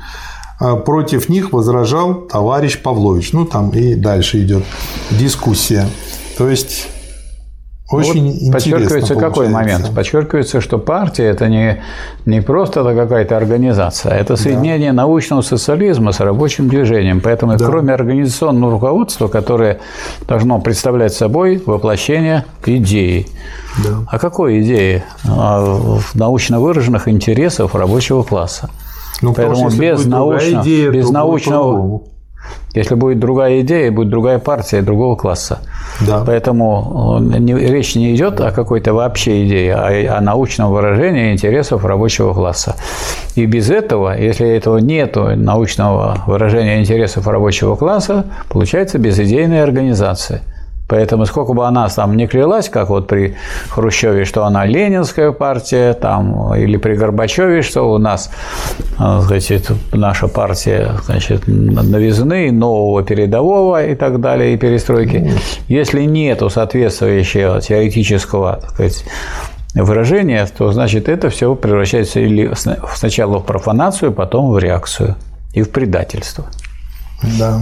а 0.59 0.75
против 0.75 1.29
них 1.29 1.53
возражал 1.53 2.13
товарищ 2.13 2.81
Павлович. 2.81 3.33
Ну, 3.33 3.45
там 3.45 3.69
и 3.71 3.95
дальше 3.95 4.41
идет 4.41 4.63
дискуссия. 5.11 5.87
То 6.37 6.49
есть 6.49 6.87
очень 7.91 8.25
вот 8.25 8.33
интересно 8.35 8.51
подчеркивается 8.51 9.15
какой 9.15 9.49
момент? 9.49 9.91
Подчеркивается, 9.95 10.61
что 10.61 10.77
партия– 10.77 11.25
это 11.25 11.47
не, 11.47 11.81
не 12.25 12.41
просто 12.41 12.83
какая-то 12.83 13.35
организация, 13.35 14.13
это 14.13 14.35
соединение 14.35 14.91
да. 14.91 14.97
научного 14.97 15.41
социализма 15.41 16.11
с 16.11 16.19
рабочим 16.19 16.69
движением. 16.69 17.19
Поэтому 17.19 17.57
да. 17.57 17.65
кроме 17.65 17.93
организационного 17.93 18.73
руководства, 18.73 19.27
которое 19.27 19.79
должно 20.27 20.59
представлять 20.59 21.13
собой 21.13 21.61
воплощение 21.65 22.45
идеи. 22.65 23.27
Да. 23.83 24.03
А 24.07 24.19
какой 24.19 24.61
идеи? 24.61 25.03
А, 25.27 25.99
научно 26.13 26.59
выраженных 26.59 27.07
интересов 27.07 27.73
рабочего 27.75 28.23
класса. 28.23 28.69
Ну, 29.21 29.33
Поэтому 29.33 29.69
без, 29.71 30.05
научно, 30.05 30.61
идея, 30.61 30.91
без 30.91 31.09
научного 31.09 32.01
если 32.73 32.95
будет 32.95 33.19
другая 33.19 33.61
идея, 33.61 33.91
будет 33.91 34.09
другая 34.09 34.39
партия 34.39 34.81
другого 34.81 35.15
класса. 35.15 35.59
Да. 36.05 36.23
Поэтому 36.25 37.19
э, 37.33 37.37
не, 37.39 37.53
речь 37.53 37.95
не 37.95 38.15
идет 38.15 38.39
о 38.41 38.51
какой-то 38.51 38.93
вообще 38.93 39.45
идее, 39.45 39.75
а 39.75 40.17
о 40.17 40.21
научном 40.21 40.71
выражении 40.71 41.33
интересов 41.33 41.83
рабочего 41.83 42.33
класса. 42.33 42.75
И 43.35 43.45
без 43.45 43.69
этого, 43.69 44.17
если 44.17 44.47
этого 44.47 44.77
нет 44.77 45.15
научного 45.15 46.23
выражения 46.27 46.79
интересов 46.79 47.27
рабочего 47.27 47.75
класса, 47.75 48.25
получается 48.49 48.97
безидейная 48.97 49.63
организация– 49.63 50.41
Поэтому 50.89 51.25
сколько 51.25 51.53
бы 51.53 51.67
она 51.67 51.87
там 51.87 52.17
не 52.17 52.27
клялась, 52.27 52.67
как 52.67 52.89
вот 52.89 53.07
при 53.07 53.35
Хрущеве, 53.69 54.25
что 54.25 54.43
она 54.43 54.65
ленинская 54.65 55.31
партия, 55.31 55.93
там, 55.93 56.55
или 56.55 56.77
при 56.77 56.95
Горбачеве, 56.95 57.61
что 57.61 57.91
у 57.93 57.99
нас 57.99 58.31
э, 58.97 59.19
значит, 59.21 59.71
наша 59.93 60.27
партия 60.27 60.95
значит, 61.05 61.43
новизны, 61.47 62.51
нового 62.51 63.03
передового 63.03 63.85
и 63.85 63.93
так 63.93 64.19
далее, 64.19 64.55
и 64.55 64.57
перестройки. 64.57 65.31
Если 65.67 66.05
нету 66.05 66.49
соответствующего 66.49 67.61
теоретического 67.61 68.57
так 68.59 68.71
сказать, 68.71 69.05
выражения, 69.75 70.47
то 70.57 70.71
значит 70.71 71.07
это 71.07 71.29
все 71.29 71.53
превращается 71.53 72.19
или 72.19 72.51
сначала 72.95 73.37
в 73.37 73.45
профанацию, 73.45 74.11
потом 74.11 74.51
в 74.51 74.57
реакцию 74.57 75.15
и 75.53 75.61
в 75.61 75.69
предательство. 75.69 76.45
Да. 77.21 77.61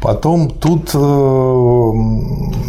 Потом 0.00 0.50
тут 0.50 0.90
э, 0.94 1.92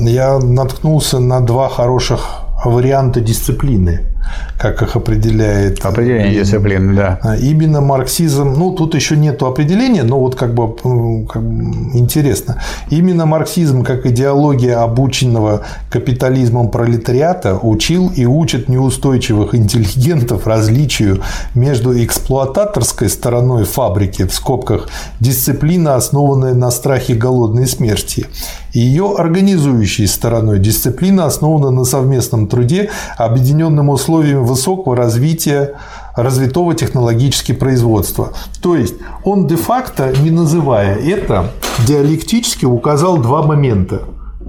я 0.09 0.39
наткнулся 0.39 1.19
на 1.19 1.41
два 1.41 1.69
хороших 1.69 2.43
варианта 2.65 3.19
дисциплины 3.19 4.12
как 4.57 4.81
их 4.81 4.95
определяет. 4.95 5.85
Определение 5.85 6.41
дисциплины, 6.41 6.95
да. 6.95 7.19
А, 7.21 7.35
именно 7.35 7.81
марксизм, 7.81 8.53
ну, 8.53 8.71
тут 8.71 8.95
еще 8.95 9.17
нет 9.17 9.41
определения, 9.43 10.03
но 10.03 10.19
вот 10.19 10.35
как 10.35 10.53
бы, 10.53 10.73
как 11.27 11.43
бы 11.43 11.97
интересно. 11.97 12.61
Именно 12.89 13.25
марксизм, 13.25 13.83
как 13.83 14.05
идеология 14.05 14.81
обученного 14.81 15.63
капитализмом 15.89 16.69
пролетариата, 16.69 17.57
учил 17.61 18.11
и 18.15 18.25
учит 18.25 18.69
неустойчивых 18.69 19.53
интеллигентов 19.55 20.47
различию 20.47 21.21
между 21.55 21.93
эксплуататорской 22.03 23.09
стороной 23.09 23.65
фабрики, 23.65 24.25
в 24.25 24.33
скобках, 24.33 24.89
дисциплина, 25.19 25.95
основанная 25.95 26.53
на 26.53 26.71
страхе 26.71 27.15
голодной 27.15 27.67
смерти, 27.67 28.27
и 28.71 28.79
ее 28.79 29.15
организующей 29.17 30.07
стороной, 30.07 30.59
дисциплина, 30.59 31.25
основана 31.25 31.69
на 31.69 31.83
совместном 31.83 32.47
труде, 32.47 32.89
объединенном 33.17 33.89
условием 33.89 34.12
условиями 34.13 34.45
высокого 34.45 34.95
развития 34.95 35.73
развитого 36.15 36.75
технологически 36.75 37.53
производства. 37.53 38.33
То 38.61 38.75
есть 38.75 38.95
он 39.23 39.47
де-факто, 39.47 40.13
не 40.21 40.29
называя 40.29 40.95
это, 40.97 41.51
диалектически 41.87 42.65
указал 42.65 43.17
два 43.17 43.41
момента. 43.41 44.03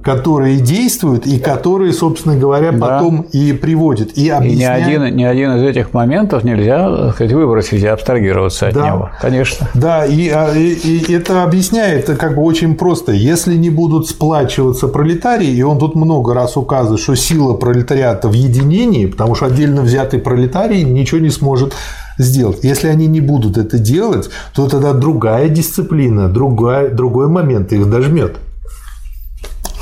Которые 0.05 0.59
действуют 0.59 1.27
и 1.27 1.39
которые, 1.39 1.93
собственно 1.93 2.37
говоря, 2.37 2.73
потом 2.73 3.23
да. 3.23 3.39
и 3.39 3.53
приводят. 3.55 4.13
И, 4.13 4.29
объясняют... 4.29 4.87
и 4.87 4.91
ни, 4.91 4.95
один, 4.97 5.17
ни 5.17 5.25
один 5.25 5.57
из 5.57 5.63
этих 5.63 5.95
моментов 5.95 6.45
нельзя 6.45 7.13
сказать, 7.13 7.33
выбросить 7.33 7.83
и 7.83 7.87
абстрагироваться 7.87 8.69
от 8.69 8.75
да. 8.75 8.91
него. 8.91 9.11
Конечно. 9.21 9.69
Да, 9.75 10.05
и, 10.05 10.29
а, 10.29 10.53
и, 10.55 10.75
и 10.75 11.13
это 11.15 11.43
объясняет 11.43 12.07
как 12.19 12.37
бы 12.37 12.43
очень 12.43 12.77
просто. 12.77 13.13
Если 13.13 13.55
не 13.55 13.71
будут 13.71 14.07
сплачиваться 14.09 14.89
пролетарии, 14.89 15.51
и 15.51 15.63
он 15.63 15.79
тут 15.79 15.95
много 15.95 16.35
раз 16.35 16.59
указывает, 16.59 17.01
что 17.01 17.15
сила 17.15 17.55
пролетариата 17.55 18.29
в 18.29 18.35
единении, 18.35 19.07
потому 19.07 19.35
что 19.35 19.47
отдельно 19.47 19.81
взятый 19.81 20.21
пролетарий 20.21 20.83
ничего 20.83 21.21
не 21.21 21.31
сможет 21.31 21.73
сделать. 22.19 22.63
Если 22.63 22.89
они 22.89 23.07
не 23.07 23.21
будут 23.21 23.57
это 23.57 23.79
делать, 23.79 24.29
то 24.55 24.69
тогда 24.69 24.93
другая 24.93 25.49
дисциплина, 25.49 26.29
другой, 26.29 26.91
другой 26.91 27.29
момент 27.29 27.73
их 27.73 27.89
дожмет. 27.89 28.37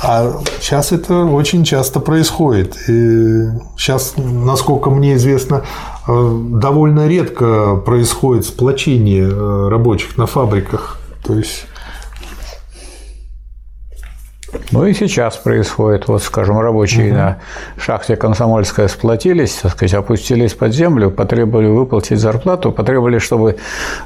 А 0.05 0.33
сейчас 0.59 0.91
это 0.91 1.23
очень 1.23 1.63
часто 1.63 2.01
происходит. 2.01 2.75
И 2.89 3.45
сейчас, 3.77 4.15
насколько 4.17 4.89
мне 4.89 5.13
известно, 5.15 5.63
э, 6.07 6.39
довольно 6.49 7.07
редко 7.07 7.77
происходит 7.77 8.45
сплочение 8.45 9.29
э, 9.29 9.67
рабочих 9.69 10.17
на 10.17 10.25
фабриках. 10.25 10.99
То 11.25 11.35
есть 11.35 11.67
ну 14.71 14.85
и 14.85 14.93
сейчас 14.93 15.37
происходит, 15.37 16.07
вот, 16.07 16.21
скажем, 16.21 16.59
рабочие 16.59 17.07
угу. 17.07 17.17
на 17.17 17.39
шахте 17.77 18.15
Комсомольская 18.15 18.87
сплотились, 18.87 19.53
так 19.55 19.71
сказать, 19.71 19.93
опустились 19.93 20.53
под 20.53 20.73
землю, 20.73 21.11
потребовали 21.11 21.67
выплатить 21.67 22.19
зарплату, 22.19 22.71
потребовали, 22.71 23.19
чтобы 23.19 23.57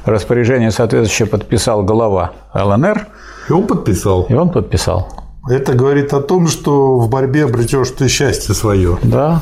распоряжение 0.04 0.70
соответствующее 0.70 1.28
подписал 1.28 1.82
глава 1.82 2.32
ЛНР. 2.54 3.08
И 3.48 3.52
он 3.52 3.66
подписал. 3.66 4.26
И 4.28 4.34
он 4.34 4.50
подписал. 4.50 5.27
Это 5.50 5.72
говорит 5.72 6.12
о 6.12 6.20
том, 6.20 6.48
что 6.48 6.98
в 6.98 7.08
борьбе 7.08 7.44
обретешь 7.44 7.90
ты 7.90 8.08
счастье 8.08 8.54
свое. 8.54 8.98
Да. 9.02 9.40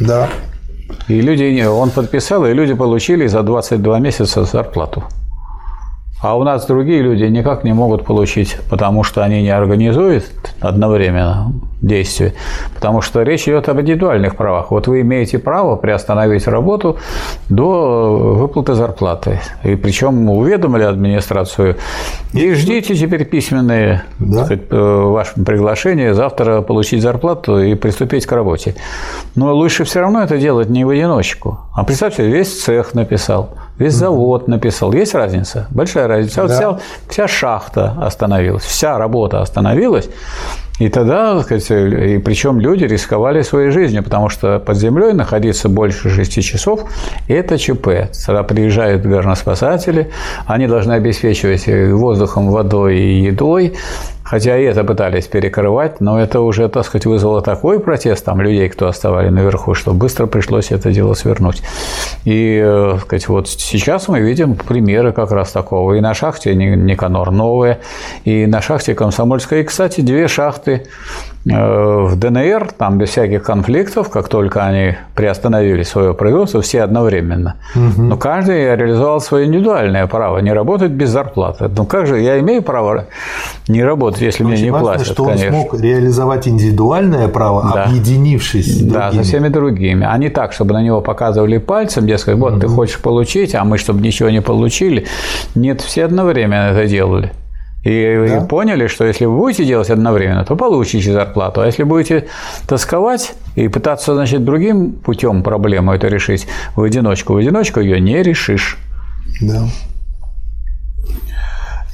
Да. 0.00 0.28
И 1.08 1.20
люди, 1.20 1.64
он 1.64 1.90
подписал, 1.90 2.46
и 2.46 2.52
люди 2.52 2.74
получили 2.74 3.26
за 3.26 3.42
22 3.42 3.98
месяца 3.98 4.44
зарплату. 4.44 5.04
А 6.26 6.34
у 6.34 6.42
нас 6.42 6.66
другие 6.66 7.02
люди 7.02 7.22
никак 7.22 7.62
не 7.62 7.72
могут 7.72 8.04
получить, 8.04 8.58
потому 8.68 9.04
что 9.04 9.22
они 9.22 9.42
не 9.42 9.50
организуют 9.50 10.24
одновременно 10.58 11.52
действия, 11.80 12.34
потому 12.74 13.00
что 13.00 13.22
речь 13.22 13.44
идет 13.44 13.68
об 13.68 13.80
индивидуальных 13.80 14.34
правах. 14.34 14.72
Вот 14.72 14.88
вы 14.88 15.02
имеете 15.02 15.38
право 15.38 15.76
приостановить 15.76 16.48
работу 16.48 16.96
до 17.48 18.34
выплаты 18.40 18.74
зарплаты. 18.74 19.38
И 19.62 19.76
причем 19.76 20.28
уведомили 20.28 20.82
администрацию. 20.82 21.76
И 22.32 22.54
ждите 22.54 22.96
теперь 22.96 23.24
письменные 23.24 24.02
да? 24.18 24.46
сказать, 24.46 24.64
э, 24.68 24.76
ваше 24.76 25.34
приглашение 25.34 26.12
завтра 26.12 26.60
получить 26.62 27.02
зарплату 27.02 27.60
и 27.60 27.76
приступить 27.76 28.26
к 28.26 28.32
работе. 28.32 28.74
Но 29.36 29.54
лучше 29.54 29.84
все 29.84 30.00
равно 30.00 30.24
это 30.24 30.38
делать 30.38 30.70
не 30.70 30.84
в 30.84 30.88
одиночку. 30.88 31.60
А 31.72 31.84
представьте, 31.84 32.26
весь 32.26 32.64
цех 32.64 32.94
написал– 32.94 33.50
Весь 33.78 33.94
завод 33.94 34.48
написал. 34.48 34.92
Есть 34.92 35.14
разница? 35.14 35.66
Большая 35.70 36.08
разница. 36.08 36.42
Вот 36.42 36.50
вся, 36.50 36.78
вся 37.08 37.28
шахта 37.28 37.94
остановилась, 38.00 38.64
вся 38.64 38.98
работа 38.98 39.42
остановилась. 39.42 40.08
И 40.78 40.90
тогда, 40.90 41.36
так 41.36 41.44
сказать, 41.44 41.70
и 41.70 42.18
причем 42.18 42.60
люди 42.60 42.84
рисковали 42.84 43.40
своей 43.40 43.70
жизнью, 43.70 44.02
потому 44.02 44.28
что 44.28 44.58
под 44.58 44.76
землей 44.76 45.14
находиться 45.14 45.70
больше 45.70 46.10
6 46.10 46.42
часов– 46.42 46.84
это 47.28 47.56
ЧП. 47.56 48.10
Тогда 48.26 48.42
приезжают 48.42 49.06
горноспасатели, 49.06 50.10
они 50.46 50.66
должны 50.66 50.92
обеспечивать 50.92 51.66
воздухом, 51.66 52.50
водой 52.50 52.98
и 52.98 53.22
едой, 53.22 53.74
Хотя 54.26 54.58
и 54.58 54.64
это 54.64 54.82
пытались 54.82 55.28
перекрывать, 55.28 56.00
но 56.00 56.20
это 56.20 56.40
уже, 56.40 56.68
так 56.68 56.84
сказать, 56.84 57.06
вызвало 57.06 57.42
такой 57.42 57.78
протест 57.78 58.24
там 58.24 58.40
людей, 58.40 58.68
кто 58.68 58.88
оставали 58.88 59.28
наверху, 59.28 59.74
что 59.74 59.92
быстро 59.92 60.26
пришлось 60.26 60.72
это 60.72 60.90
дело 60.90 61.14
свернуть. 61.14 61.62
И, 62.24 62.60
э, 62.60 62.94
так 62.94 63.02
сказать, 63.02 63.28
вот 63.28 63.48
сейчас 63.48 64.08
мы 64.08 64.20
видим 64.20 64.56
примеры 64.56 65.12
как 65.12 65.30
раз 65.30 65.52
такого. 65.52 65.94
И 65.94 66.00
на 66.00 66.12
шахте 66.12 66.56
Никанор 66.56 67.30
новые, 67.30 67.78
и 68.24 68.46
на 68.46 68.60
шахте 68.60 68.96
Комсомольская. 68.96 69.60
И, 69.60 69.64
кстати, 69.64 70.00
две 70.00 70.26
шахты 70.26 70.88
в 71.54 72.16
ДНР, 72.16 72.72
там 72.76 72.98
без 72.98 73.10
всяких 73.10 73.42
конфликтов, 73.44 74.10
как 74.10 74.28
только 74.28 74.64
они 74.64 74.96
приостановили 75.14 75.84
свое 75.84 76.12
производство, 76.12 76.60
все 76.60 76.82
одновременно. 76.82 77.56
Угу. 77.74 78.02
Но 78.02 78.16
каждый 78.16 78.74
реализовал 78.74 79.20
свое 79.20 79.46
индивидуальное 79.46 80.06
право 80.08 80.38
не 80.38 80.52
работать 80.52 80.90
без 80.90 81.10
зарплаты. 81.10 81.68
Ну 81.68 81.86
как 81.86 82.08
же 82.08 82.20
я 82.20 82.40
имею 82.40 82.62
право 82.62 83.06
не 83.68 83.84
работать, 83.84 84.22
если 84.22 84.42
Очень 84.42 84.54
мне 84.54 84.62
не 84.64 84.70
важно, 84.70 84.88
платят? 84.88 85.06
что 85.06 85.24
конечно. 85.24 85.46
он 85.46 85.52
смог 85.52 85.80
реализовать 85.80 86.48
индивидуальное 86.48 87.28
право, 87.28 87.70
да. 87.72 87.84
объединившись 87.84 88.66
с 88.66 88.78
другими. 88.78 88.92
Да, 88.92 89.12
со 89.12 89.22
всеми 89.22 89.48
другими. 89.48 90.06
А 90.08 90.18
не 90.18 90.30
так, 90.30 90.52
чтобы 90.52 90.72
на 90.72 90.82
него 90.82 91.00
показывали 91.00 91.58
пальцем, 91.58 92.06
дескать, 92.06 92.34
вот 92.36 92.54
угу. 92.54 92.60
ты 92.60 92.68
хочешь 92.68 93.00
получить, 93.00 93.54
а 93.54 93.64
мы, 93.64 93.78
чтобы 93.78 94.00
ничего 94.00 94.30
не 94.30 94.42
получили. 94.42 95.06
Нет, 95.54 95.80
все 95.80 96.04
одновременно 96.04 96.72
это 96.72 96.88
делали. 96.88 97.30
И 97.86 98.26
да? 98.28 98.40
поняли, 98.40 98.88
что 98.88 99.04
если 99.04 99.26
вы 99.26 99.36
будете 99.36 99.64
делать 99.64 99.90
одновременно, 99.90 100.44
то 100.44 100.56
получите 100.56 101.12
зарплату. 101.12 101.60
А 101.60 101.66
если 101.66 101.84
будете 101.84 102.26
тосковать 102.66 103.34
и 103.54 103.68
пытаться, 103.68 104.14
значит, 104.14 104.44
другим 104.44 104.90
путем 104.92 105.44
проблему 105.44 105.92
это 105.92 106.08
решить 106.08 106.48
в 106.74 106.82
одиночку, 106.82 107.34
в 107.34 107.36
одиночку 107.36 107.78
ее 107.78 108.00
не 108.00 108.24
решишь. 108.24 108.76
Да. 109.40 109.68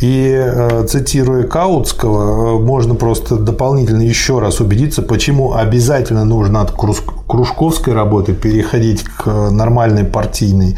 И 0.01 0.33
э, 0.35 0.85
цитируя 0.89 1.45
Каутского, 1.45 2.57
э, 2.57 2.65
можно 2.65 2.95
просто 2.95 3.37
дополнительно 3.37 4.03
еще 4.03 4.41
раз 4.41 4.61
убедиться, 4.61 5.03
почему 5.03 5.55
обязательно 5.55 6.25
нужно 6.25 6.63
от 6.63 6.73
кружковской 6.73 7.95
работы 7.95 8.35
переходить 8.35 9.05
к 9.05 9.27
нормальной 9.51 10.05
партийной. 10.05 10.77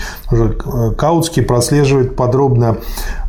Каутский 0.98 1.42
прослеживает 1.42 2.16
подробно 2.16 2.76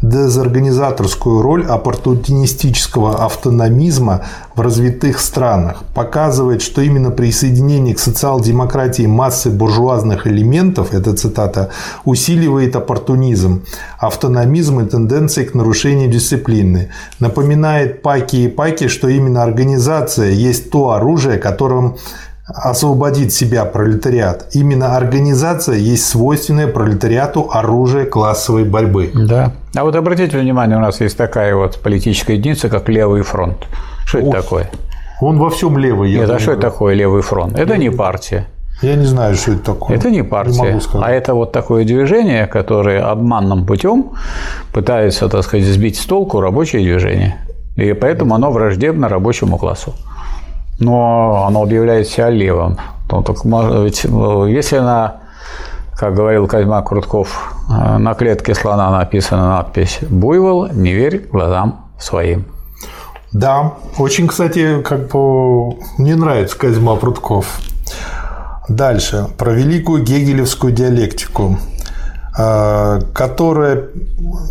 дезорганизаторскую 0.01 1.41
роль 1.41 1.65
оппортунистического 1.65 3.23
автономизма 3.25 4.25
в 4.55 4.61
развитых 4.61 5.19
странах, 5.19 5.83
показывает, 5.93 6.61
что 6.61 6.81
именно 6.81 7.11
присоединение 7.11 7.93
к 7.93 7.99
социал-демократии 7.99 9.05
массы 9.05 9.49
буржуазных 9.49 10.27
элементов, 10.27 10.93
это 10.93 11.15
цитата, 11.15 11.69
усиливает 12.05 12.75
оппортунизм, 12.75 13.63
автономизм 13.99 14.79
и 14.79 14.85
тенденции 14.85 15.43
к 15.43 15.53
нарушению 15.53 16.09
дисциплины. 16.09 16.89
Напоминает 17.19 18.01
Паки 18.01 18.45
и 18.45 18.47
Паки, 18.47 18.87
что 18.87 19.09
именно 19.09 19.43
организация 19.43 20.29
есть 20.29 20.71
то 20.71 20.91
оружие, 20.91 21.37
которым 21.37 21.97
освободит 22.47 23.33
себя 23.33 23.65
пролетариат. 23.65 24.49
Именно 24.53 24.95
организация 24.95 25.75
есть 25.75 26.07
свойственное 26.07 26.67
пролетариату 26.67 27.49
оружие 27.51 28.05
классовой 28.05 28.63
борьбы. 28.65 29.11
Да. 29.13 29.53
А 29.73 29.83
вот 29.83 29.95
обратите 29.95 30.37
внимание, 30.37 30.77
у 30.77 30.81
нас 30.81 31.01
есть 31.01 31.17
такая 31.17 31.55
вот 31.55 31.79
политическая 31.81 32.35
единица, 32.35 32.69
как 32.69 32.87
левый 32.87 33.23
фронт. 33.23 33.57
Что 34.05 34.19
это 34.19 34.31
такое? 34.31 34.69
Он 35.21 35.37
во 35.39 35.49
всем 35.49 35.77
левый. 35.77 36.13
Нет, 36.13 36.29
а 36.29 36.39
что 36.39 36.51
это 36.51 36.61
такое 36.61 36.93
левый 36.93 37.21
фронт? 37.21 37.57
Это 37.57 37.77
не 37.77 37.89
партия. 37.89 38.47
Я 38.81 38.95
не 38.95 39.05
знаю, 39.05 39.35
что 39.35 39.53
это 39.53 39.63
такое. 39.73 39.97
Это 39.97 40.09
не 40.09 40.21
партия, 40.21 40.73
не 40.73 41.01
а 41.01 41.09
это 41.09 41.33
вот 41.33 41.53
такое 41.53 41.85
движение, 41.85 42.45
которое 42.45 43.01
обманным 43.01 43.65
путем 43.65 44.11
пытается, 44.73 45.29
так 45.29 45.43
сказать, 45.43 45.65
сбить 45.65 45.97
с 45.97 46.05
толку 46.05 46.41
рабочее 46.41 46.83
движение. 46.83 47.37
И 47.77 47.93
поэтому 47.93 48.35
оно 48.35 48.51
враждебно 48.51 49.07
рабочему 49.07 49.57
классу 49.57 49.93
но 50.79 51.45
оно 51.47 51.63
объявляет 51.63 52.07
себя 52.07 52.29
левым. 52.29 52.77
Ну, 53.09 53.23
так, 53.23 53.37
ведь, 53.45 54.03
если 54.03 54.79
на, 54.79 55.17
как 55.95 56.15
говорил 56.15 56.47
Козьма 56.47 56.81
Крутков, 56.81 57.53
на 57.69 58.13
клетке 58.13 58.53
слона 58.53 58.91
написана 58.91 59.49
надпись 59.49 59.99
«Буйвол, 60.01 60.67
не 60.67 60.93
верь 60.93 61.27
глазам 61.31 61.85
своим». 61.99 62.45
Да, 63.35 63.73
очень, 63.97 64.29
кстати, 64.29 64.81
как 64.81 65.09
бы 65.09 65.75
мне 65.97 66.15
нравится 66.15 66.57
Козьма 66.57 66.95
Прутков. 66.95 67.59
Дальше. 68.69 69.27
Про 69.37 69.51
великую 69.51 70.03
гегелевскую 70.03 70.71
диалектику. 70.71 71.59
Э, 72.37 72.99
которая, 73.13 73.85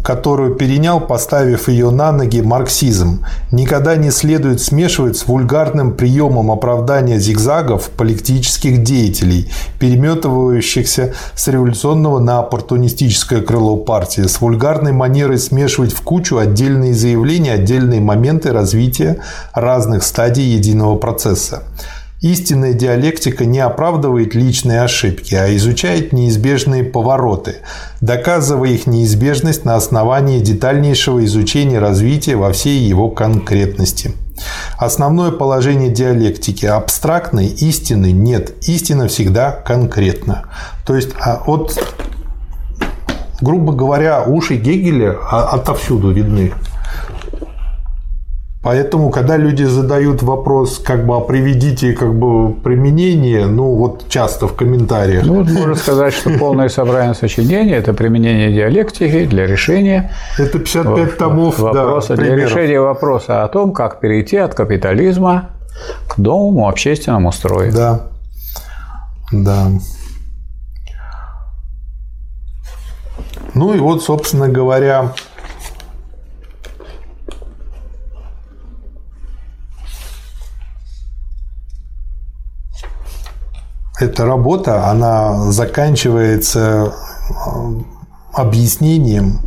которую 0.03 0.55
перенял, 0.55 1.01
поставив 1.01 1.69
ее 1.69 1.91
на 1.91 2.13
ноги 2.13 2.41
марксизм. 2.41 3.27
Никогда 3.53 3.97
не 3.97 4.11
следует 4.11 4.63
смешивать 4.63 5.19
с 5.19 5.27
вульгарным 5.27 5.93
приемом 5.93 6.51
оправдания 6.51 7.19
зигзагов 7.19 7.91
политических 7.91 8.83
деятелей, 8.83 9.51
переметывающихся 9.79 11.13
с 11.35 11.47
революционного 11.49 12.21
на 12.21 12.39
оппортунистическое 12.39 13.43
крыло 13.43 13.77
партии, 13.77 14.23
с 14.23 14.41
вульгарной 14.41 14.93
манерой 14.93 15.39
смешивать 15.39 15.93
в 15.93 16.01
кучу 16.01 16.39
отдельные 16.39 16.95
заявления, 16.95 17.53
отдельные 17.53 18.01
моменты 18.01 18.51
развития 18.51 19.19
разных 19.53 20.05
стадий 20.05 20.45
единого 20.45 20.97
процесса. 20.97 21.65
Истинная 22.25 22.73
диалектика 22.73 23.45
не 23.45 23.59
оправдывает 23.59 24.35
личные 24.35 24.81
ошибки, 24.81 25.35
а 25.35 25.55
изучает 25.57 26.15
неизбежные 26.15 26.83
повороты, 26.83 27.57
доказывая 28.01 28.71
их 28.71 28.87
неизбежность 28.87 29.67
на 29.67 29.77
основании 29.77 30.41
детальнейшего 30.41 31.23
изучения 31.27 31.79
развития 31.79 32.37
во 32.37 32.51
всей 32.51 32.79
его 32.79 33.11
конкретности. 33.11 34.13
Основное 34.79 35.33
положение 35.33 35.91
диалектики– 35.91 36.65
абстрактной 36.65 37.49
истины 37.49 38.11
нет. 38.11 38.55
Истина 38.67 39.07
всегда 39.09 39.53
конкретна. 39.53 40.45
То 40.87 40.97
есть, 40.97 41.11
а 41.21 41.43
от, 41.47 41.79
грубо 43.43 43.75
говоря, 43.75 44.23
уши 44.23 44.57
Гегеля 44.57 45.19
отовсюду 45.31 46.11
видны. 46.11 46.55
Поэтому, 48.65 49.11
когда 49.11 49.37
люди 49.37 49.63
задают 49.65 50.23
вопрос, 50.23 50.79
как 50.79 51.05
бы, 51.07 51.17
а 51.17 51.21
приведите 51.21 51.93
как 51.93 52.15
бы 52.15 52.55
применение, 52.55 53.45
ну, 53.45 53.75
вот 53.75 54.09
часто 54.09 54.49
в 54.49 54.55
комментариях. 54.55 55.27
Ну, 55.27 55.35
вот 55.35 55.51
можно 55.51 55.75
сказать, 55.75 56.15
что 56.15 56.31
полное 56.31 56.71
собрание 56.71 57.15
сочинения– 57.15 57.77
это 57.77 57.93
применение 57.93 58.51
диалектики 58.51 59.27
для 59.27 59.47
решения 59.47 60.13
это 60.39 60.59
55 60.59 61.19
томов 61.19 61.59
вопроса, 61.59 62.17
да, 62.17 62.23
для 62.23 62.37
решения 62.37 62.81
вопроса 62.81 63.45
о 63.45 63.49
том, 63.49 63.75
как 63.75 64.01
перейти 64.01 64.39
от 64.39 64.55
капитализма 64.55 65.51
к 66.09 66.17
новому 66.17 66.67
общественному 66.67 67.33
строю. 67.33 67.71
Да, 67.71 68.07
да. 69.31 69.67
Ну 73.53 73.75
и 73.75 73.79
вот, 73.79 74.03
собственно 74.03 74.49
говоря, 74.49 75.13
эта 83.99 84.25
работа, 84.25 84.91
она 84.91 85.51
заканчивается 85.51 86.93
э, 86.93 87.65
объяснением, 88.33 89.41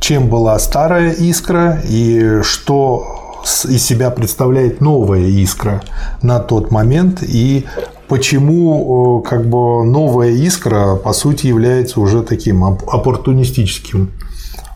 чем 0.00 0.28
была 0.28 0.58
старая 0.58 1.10
искра 1.12 1.80
и 1.84 2.40
что 2.42 3.42
из 3.64 3.84
себя 3.84 4.10
представляет 4.10 4.80
новая 4.80 5.26
искра 5.26 5.82
на 6.22 6.40
тот 6.40 6.70
момент 6.70 7.22
и 7.22 7.66
почему 8.08 9.22
э, 9.22 9.28
как 9.28 9.46
бы 9.46 9.84
новая 9.84 10.30
искра 10.30 10.96
по 10.96 11.12
сути 11.12 11.46
является 11.46 12.00
уже 12.00 12.22
таким 12.22 12.64
оппортунистическим 12.64 14.12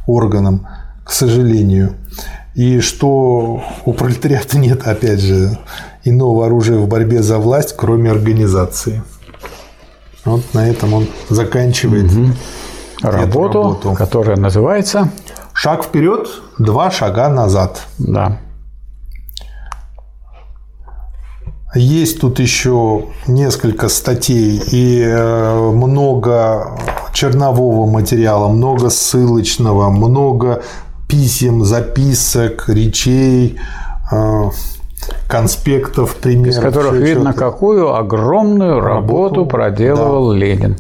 органом, 0.06 0.66
к 1.04 1.12
сожалению. 1.12 1.94
И 2.54 2.80
что 2.80 3.62
у 3.84 3.92
пролетариата 3.92 4.58
нет, 4.58 4.86
опять 4.86 5.20
же, 5.20 5.58
иного 6.04 6.46
оружия 6.46 6.78
в 6.78 6.88
борьбе 6.88 7.22
за 7.22 7.38
власть, 7.38 7.74
кроме 7.76 8.10
организации. 8.10 9.02
Вот 10.24 10.42
на 10.54 10.68
этом 10.68 10.94
он 10.94 11.06
заканчивает 11.28 12.10
угу. 12.12 12.32
работу, 13.02 13.62
работу, 13.62 13.94
которая 13.94 14.36
называется 14.36 15.10
«Шаг 15.52 15.84
вперед, 15.84 16.28
два 16.58 16.90
шага 16.90 17.28
назад». 17.28 17.86
Да. 17.98 18.38
Есть 21.74 22.20
тут 22.20 22.40
еще 22.40 23.06
несколько 23.26 23.88
статей 23.88 24.60
и 24.70 25.02
э, 25.02 25.70
много 25.70 26.78
чернового 27.12 27.90
материала, 27.90 28.48
много 28.48 28.88
ссылочного, 28.88 29.90
много 29.90 30.62
писем, 31.08 31.64
записок, 31.64 32.68
речей, 32.68 33.58
э, 34.12 34.42
конспектов, 35.26 36.16
примеров. 36.16 36.54
Из 36.54 36.60
которых 36.60 36.92
видно, 36.94 37.32
какую 37.32 37.94
огромную 37.94 38.80
работу, 38.80 39.36
работу 39.36 39.46
проделывал 39.46 40.30
да. 40.30 40.36
Ленин. 40.36 40.76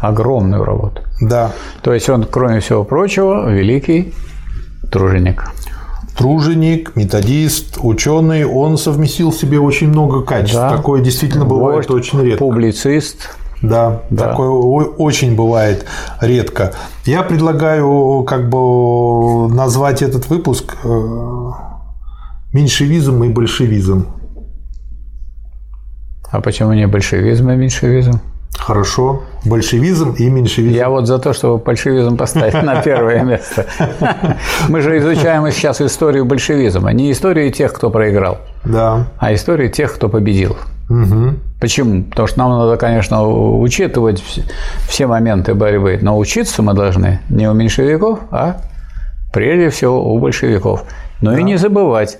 Огромную 0.00 0.64
работу. 0.64 1.02
Да. 1.20 1.52
То 1.82 1.94
есть 1.94 2.08
он, 2.08 2.24
кроме 2.24 2.60
всего 2.60 2.84
прочего, 2.84 3.50
великий 3.50 4.12
труженик. 4.90 5.50
Труженик, 6.16 6.96
методист, 6.96 7.78
ученый, 7.82 8.44
он 8.44 8.78
совместил 8.78 9.30
в 9.30 9.34
себе 9.34 9.58
очень 9.58 9.88
много 9.88 10.22
качеств. 10.22 10.54
Да. 10.54 10.70
Такое 10.76 11.02
действительно 11.02 11.44
бывает 11.44 11.88
Вождь, 11.88 11.90
очень 11.90 12.22
редко. 12.22 12.38
Публицист. 12.38 13.36
Да, 13.62 14.02
да, 14.10 14.28
такое 14.28 14.50
очень 14.50 15.34
бывает 15.34 15.86
редко. 16.20 16.72
Я 17.04 17.22
предлагаю 17.22 18.22
как 18.24 18.48
бы 18.50 19.48
назвать 19.48 20.02
этот 20.02 20.28
выпуск 20.28 20.76
э, 20.84 20.88
меньшевизм 22.52 23.24
и 23.24 23.28
большевизм. 23.28 24.06
А 26.30 26.40
почему 26.40 26.74
не 26.74 26.86
большевизм 26.86 27.50
и 27.50 27.56
меньшевизм? 27.56 28.20
Хорошо. 28.58 29.22
Большевизм 29.44 30.14
и 30.18 30.28
меньшевизм. 30.28 30.74
Я 30.74 30.88
вот 30.88 31.06
за 31.06 31.18
то, 31.18 31.32
чтобы 31.32 31.58
большевизм 31.58 32.16
поставить 32.16 32.62
на 32.62 32.82
первое 32.82 33.22
место. 33.22 33.66
Мы 34.68 34.80
же 34.80 34.98
изучаем 34.98 35.50
сейчас 35.52 35.80
историю 35.80 36.24
большевизма, 36.24 36.92
не 36.92 37.12
историю 37.12 37.52
тех, 37.52 37.72
кто 37.72 37.90
проиграл, 37.90 38.38
да. 38.64 39.06
а 39.18 39.32
историю 39.34 39.70
тех, 39.70 39.94
кто 39.94 40.08
победил. 40.08 40.56
Угу. 40.88 41.34
Почему? 41.60 42.04
Потому 42.04 42.28
что 42.28 42.38
нам 42.38 42.50
надо, 42.50 42.76
конечно, 42.76 43.26
учитывать 43.26 44.22
все 44.86 45.06
моменты 45.06 45.54
борьбы, 45.54 45.98
но 46.02 46.18
учиться 46.18 46.62
мы 46.62 46.74
должны 46.74 47.20
не 47.30 47.48
у 47.48 47.54
меньшевиков, 47.54 48.20
а 48.30 48.58
прежде 49.32 49.70
всего 49.70 50.14
у 50.14 50.18
большевиков. 50.18 50.84
Но 51.22 51.32
да. 51.32 51.38
и 51.38 51.42
не 51.42 51.56
забывать, 51.56 52.18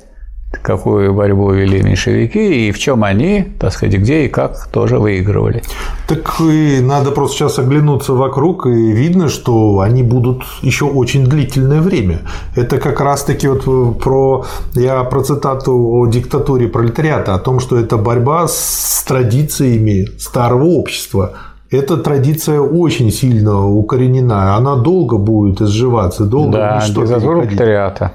какую 0.62 1.15
борьбу 1.15 1.51
вели 1.51 1.83
меньшевики 1.83 2.69
и 2.69 2.73
в 2.73 2.78
чем 2.78 3.05
они, 3.05 3.47
так 3.59 3.73
сказать, 3.73 3.97
где 3.97 4.24
и 4.24 4.28
как 4.28 4.66
тоже 4.69 4.99
выигрывали. 4.99 5.62
Так 6.09 6.41
и 6.41 6.81
надо 6.81 7.11
просто 7.11 7.37
сейчас 7.37 7.59
оглянуться 7.59 8.12
вокруг, 8.12 8.66
и 8.66 8.93
видно, 8.93 9.28
что 9.28 9.81
они 9.81 10.03
будут 10.03 10.43
еще 10.62 10.85
очень 10.85 11.27
длительное 11.27 11.81
время. 11.81 12.20
Это 12.55 12.78
как 12.78 13.01
раз-таки 13.01 13.49
вот 13.49 13.99
про, 13.99 14.45
я 14.74 15.03
про 15.05 15.23
цитату 15.23 15.73
о 15.73 16.07
диктатуре 16.07 16.69
пролетариата, 16.69 17.35
о 17.35 17.39
том, 17.39 17.61
что 17.61 17.77
это 17.77 17.97
борьба 17.97 18.47
с 18.49 19.05
традициями 19.07 20.07
старого 20.19 20.65
общества, 20.65 21.33
эта 21.70 21.97
традиция 21.97 22.61
очень 22.61 23.11
сильно 23.11 23.66
укоренена, 23.66 24.57
она 24.57 24.77
долго 24.77 25.16
будет 25.19 25.61
изживаться, 25.61 26.24
долго 26.24 26.53
да, 26.53 26.87
диктатура 26.87 27.41
пролетариата 27.41 28.12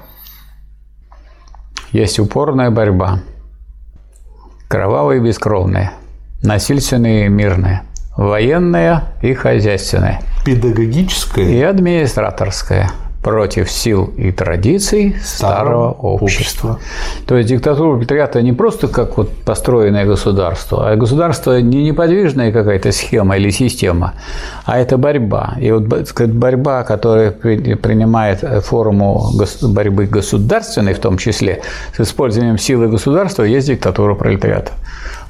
есть 1.92 2.18
упорная 2.18 2.70
борьба. 2.70 3.20
Кровавая 4.68 5.18
и 5.18 5.20
бескровная, 5.20 5.92
насильственная 6.42 7.26
и 7.26 7.28
мирная, 7.28 7.84
военная 8.16 9.04
и 9.20 9.34
хозяйственная. 9.34 10.20
Педагогическая. 10.44 11.44
И 11.44 11.60
администраторская– 11.60 12.90
против 13.22 13.70
сил 13.70 14.12
и 14.16 14.32
традиций 14.32 15.16
старого, 15.24 15.56
старого 15.56 15.90
общества. 15.92 16.70
общества. 16.70 16.78
То 17.26 17.36
есть 17.36 17.48
диктатура 17.48 17.96
пролетариата 17.96 18.42
не 18.42 18.52
просто 18.52 18.88
как 18.88 19.16
вот 19.16 19.30
построенное 19.44 20.04
государство, 20.04 20.90
а 20.90 20.96
государство 20.96 21.60
не 21.60 21.84
неподвижная 21.84 22.52
какая-то 22.52 22.90
схема 22.92 23.36
или 23.36 23.50
система, 23.50 24.14
а 24.64 24.78
это 24.78 24.98
борьба. 24.98 25.54
И 25.60 25.70
вот 25.70 25.84
борьба, 26.26 26.82
которая 26.82 27.30
принимает 27.30 28.40
форму 28.64 29.30
борьбы 29.62 30.06
государственной 30.06 30.94
в 30.94 30.98
том 30.98 31.16
числе, 31.18 31.62
с 31.96 32.00
использованием 32.00 32.58
силы 32.58 32.88
государства, 32.88 33.44
есть 33.44 33.68
диктатура 33.68 34.14
пролетариата. 34.14 34.72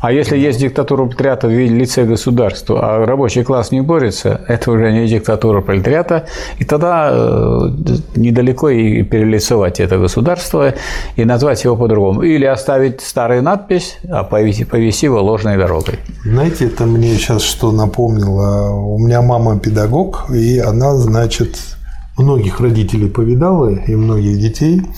А 0.03 0.11
если 0.11 0.37
есть 0.37 0.59
диктатура 0.59 1.05
пролетариата 1.05 1.47
в 1.47 1.53
виде 1.53 1.73
лице 1.73 2.05
государства, 2.05 2.81
а 2.83 3.07
рабочий 3.07 3.45
класс 3.45 3.71
не 3.71 3.83
борется, 3.83 4.41
это 4.49 4.73
уже 4.73 4.91
не 4.91 5.07
диктатура 5.07 5.61
пролетариата, 5.61 6.27
и 6.59 6.65
тогда 6.65 7.11
э, 7.13 7.69
недалеко 8.17 8.69
и 8.69 9.05
перелицевать 9.05 9.79
это 9.79 9.99
государство 9.99 10.75
и 11.15 11.25
назвать 11.25 11.63
его 11.63 11.77
по-другому. 11.77 12.23
Или 12.23 12.47
оставить 12.47 13.01
старую 13.01 13.45
надпись, 13.45 13.99
а 14.11 14.25
повести, 14.25 14.65
повести 14.65 15.07
его 15.07 15.23
ложной 15.23 15.57
дорогой. 15.57 16.01
Знаете, 16.25 16.67
это 16.67 16.85
мне 16.85 17.15
сейчас 17.15 17.43
что 17.43 17.71
напомнило. 17.71 18.71
У 18.75 18.99
меня 18.99 19.23
мама 19.23 19.61
педагог, 19.61 20.27
и 20.35 20.59
она, 20.59 20.97
значит, 20.97 21.57
многих 22.19 22.59
родителей 22.59 23.09
повидала 23.09 23.69
и 23.69 23.95
многих 23.95 24.41
детей– 24.41 24.83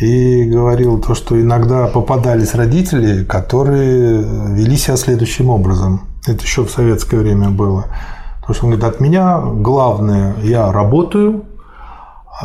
и 0.00 0.44
говорил 0.44 1.00
то, 1.00 1.14
что 1.14 1.40
иногда 1.40 1.86
попадались 1.86 2.54
родители, 2.54 3.24
которые 3.24 4.22
вели 4.54 4.76
себя 4.76 4.96
следующим 4.96 5.48
образом. 5.48 6.02
Это 6.26 6.42
еще 6.42 6.64
в 6.64 6.70
советское 6.70 7.18
время 7.18 7.50
было. 7.50 7.86
То, 8.46 8.52
что 8.52 8.66
он 8.66 8.72
говорит, 8.72 8.94
от 8.94 9.00
меня 9.00 9.40
главное, 9.40 10.36
я 10.42 10.70
работаю, 10.70 11.44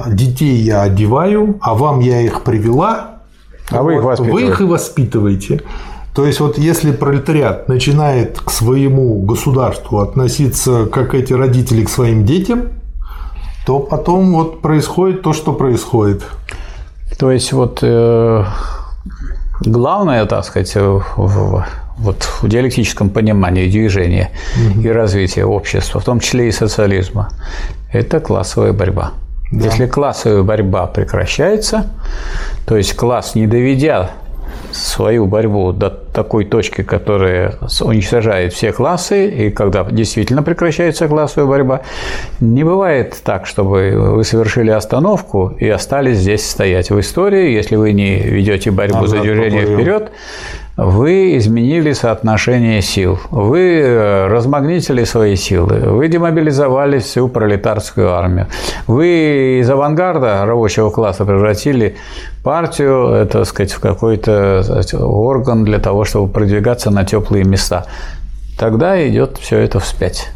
детей 0.08 0.56
я 0.56 0.84
одеваю, 0.84 1.58
а 1.62 1.74
вам 1.74 2.00
я 2.00 2.22
их 2.22 2.44
привела, 2.44 3.22
а 3.70 3.84
вы, 3.84 3.96
их 3.96 4.20
вы 4.20 4.44
их 4.44 4.62
и 4.62 4.64
воспитываете. 4.64 5.62
То 6.14 6.26
есть 6.26 6.40
вот 6.40 6.58
если 6.58 6.92
пролетариат 6.92 7.68
начинает 7.70 8.40
к 8.40 8.50
своему 8.50 9.22
государству 9.22 10.00
относиться 10.00 10.86
как 10.86 11.14
эти 11.16 11.34
родители 11.34 11.86
к 11.86 11.90
своим 11.90 12.26
детям, 12.26 12.70
то 13.66 13.80
потом 13.80 14.34
вот 14.34 14.62
происходит 14.62 15.22
то, 15.22 15.34
что 15.34 15.54
происходит. 15.54 16.24
То 17.18 17.32
есть 17.32 17.54
вот 17.54 17.80
э, 17.82 18.46
главное, 19.62 20.26
так 20.26 20.46
сказать, 20.46 20.76
в, 20.76 21.04
в, 21.16 21.66
вот 21.98 22.24
в 22.42 22.48
диалектическом 22.48 23.10
понимании 23.10 23.70
движения 23.70 24.32
угу. 24.56 24.82
и 24.82 24.88
развития 24.90 25.46
общества, 25.46 26.00
в 26.00 26.04
том 26.04 26.20
числе 26.20 26.48
и 26.48 26.52
социализма, 26.52 27.30
это 27.92 28.20
классовая 28.20 28.74
борьба. 28.74 29.12
Да. 29.52 29.66
Если 29.66 29.86
классовая 29.86 30.44
борьба 30.44 30.88
прекращается, 30.88 31.92
то 32.66 32.78
есть 32.78 32.96
класс, 32.96 33.36
не 33.36 33.48
доведя 33.48 34.12
свою 34.72 35.26
борьбу 35.26 35.72
до 35.72 35.90
такой 35.90 36.46
точки, 36.46 36.84
которая 36.84 37.56
уничтожает 37.82 38.54
все 38.54 38.72
классы, 38.72 39.28
и 39.28 39.50
когда 39.50 39.84
действительно 39.84 40.44
прекращается 40.44 41.08
классовая 41.08 41.48
борьба, 41.48 41.82
не 42.40 42.64
бывает 42.64 43.16
так, 43.24 43.46
чтобы 43.46 43.92
вы 43.96 44.24
совершили 44.24 44.72
остановку 44.72 45.54
и 45.60 45.68
остались 45.70 46.18
здесь 46.18 46.50
стоять. 46.50 46.90
В 46.90 47.00
истории, 47.00 47.52
если 47.52 47.76
вы 47.76 47.94
не 47.94 48.20
ведете 48.20 48.72
борьбу 48.72 49.06
за 49.06 49.20
движение 49.20 49.66
вперед, 49.66 50.12
вы 50.78 51.38
изменили 51.38 51.94
соотношение 51.94 52.82
сил, 52.82 53.20
вы 53.30 53.82
э, 53.82 54.28
размагнитили 54.28 55.04
свои 55.04 55.36
силы, 55.36 55.80
вы 55.80 56.08
демобилизовали 56.08 57.00
всю 57.00 57.28
пролетарскую 57.28 58.14
армию, 58.14 58.48
вы 58.88 59.60
из 59.60 59.70
авангарда 59.70 60.46
рабочего 60.46 60.90
класса 60.90 61.26
превратили 61.26 61.96
партию, 62.44 63.08
это, 63.10 63.40
так 63.40 63.48
сказать, 63.48 63.74
в 63.74 63.80
какой-то 63.80 64.64
орган 65.00 65.64
для 65.64 65.80
того, 65.80 66.06
чтобы 66.06 66.32
продвигаться 66.32 66.90
на 66.90 67.04
теплые 67.04 67.44
места. 67.44 67.86
Тогда 68.58 69.08
идет 69.08 69.38
все 69.38 69.58
это 69.58 69.80
вспять. 69.80 70.32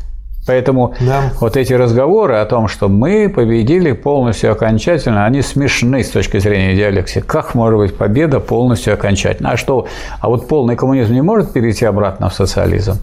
Поэтому 0.46 0.94
да. 1.00 1.32
вот 1.40 1.58
эти 1.58 1.74
разговоры 1.74 2.36
о 2.36 2.46
том, 2.46 2.68
что 2.68 2.88
мы 2.88 3.30
победили 3.30 3.92
полностью 3.94 4.52
окончательно, 4.52 5.26
они 5.26 5.42
смешны 5.42 6.04
с 6.04 6.10
точки 6.10 6.38
зрения 6.40 6.76
диалектики. 6.76 7.22
Как 7.22 7.56
может 7.56 7.80
быть 7.80 7.98
победа 7.98 8.40
полностью 8.40 8.94
окончательно? 8.94 9.52
А 9.52 9.58
что? 9.58 9.88
А 10.20 10.30
вот 10.30 10.48
полный 10.48 10.76
коммунизм 10.76 11.14
не 11.14 11.22
может 11.22 11.52
перейти 11.54 11.86
обратно 11.86 12.30
в 12.30 12.34
социализм? 12.34 13.00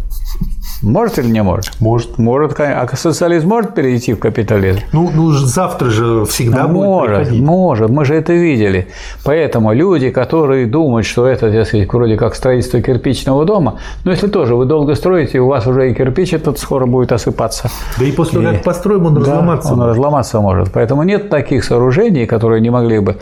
Может 0.82 1.18
или 1.18 1.28
не 1.28 1.42
может? 1.42 1.80
Может. 1.80 2.18
Может. 2.18 2.58
А 2.58 2.88
социализм 2.94 3.48
может 3.48 3.74
перейти 3.74 4.14
в 4.14 4.18
капитализм? 4.18 4.80
Ну, 4.92 5.10
ну 5.14 5.30
завтра 5.30 5.90
же 5.90 6.24
всегда 6.24 6.64
ну, 6.66 6.68
будет 6.68 6.86
Может, 6.86 7.16
приходить. 7.16 7.42
может. 7.42 7.90
Мы 7.90 8.04
же 8.04 8.14
это 8.14 8.32
видели. 8.32 8.88
Поэтому 9.24 9.72
люди, 9.72 10.10
которые 10.10 10.66
думают, 10.66 11.06
что 11.06 11.26
это, 11.26 11.52
так 11.52 11.66
сказать, 11.66 11.92
вроде 11.92 12.16
как 12.16 12.34
строительство 12.34 12.80
кирпичного 12.80 13.44
дома, 13.44 13.78
ну, 14.04 14.10
если 14.10 14.26
тоже 14.26 14.56
вы 14.56 14.64
долго 14.64 14.94
строите, 14.94 15.38
у 15.40 15.48
вас 15.48 15.66
уже 15.66 15.90
и 15.90 15.94
кирпич 15.94 16.32
этот 16.32 16.58
скоро 16.58 16.86
будет 16.86 17.12
осыпаться. 17.12 17.70
Да 17.98 18.04
и 18.04 18.12
после 18.12 18.40
того, 18.40 18.52
как 18.52 18.64
построим, 18.64 19.06
он 19.06 19.14
да, 19.14 19.20
разломаться 19.20 19.72
он 19.72 19.78
может. 19.78 19.90
разломаться 19.90 20.40
может. 20.40 20.72
Поэтому 20.72 21.02
нет 21.04 21.30
таких 21.30 21.64
сооружений, 21.64 22.26
которые 22.26 22.60
не 22.60 22.70
могли 22.70 22.98
бы, 22.98 23.18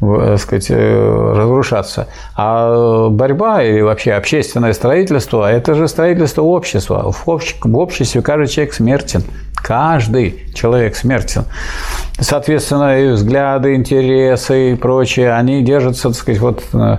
так 0.00 0.38
сказать, 0.38 0.66
э, 0.70 1.32
разрушаться. 1.36 2.08
А 2.36 3.08
борьба 3.08 3.62
или 3.62 3.80
вообще 3.80 4.12
общественное 4.12 4.72
строительство– 4.72 5.50
это 5.52 5.74
же 5.74 5.86
строительство 5.86 6.42
общества 6.42 6.83
в 6.88 7.76
обществе 7.76 8.22
каждый 8.22 8.48
человек 8.48 8.74
смертен. 8.74 9.22
Каждый 9.54 10.52
человек 10.54 10.94
смертен. 10.94 11.46
Соответственно, 12.20 13.00
и 13.00 13.08
взгляды, 13.12 13.74
интересы 13.74 14.72
и 14.72 14.74
прочее, 14.74 15.32
они 15.32 15.62
держатся, 15.62 16.08
так 16.08 16.18
сказать, 16.18 16.40
вот 16.40 16.62
э, 16.74 16.98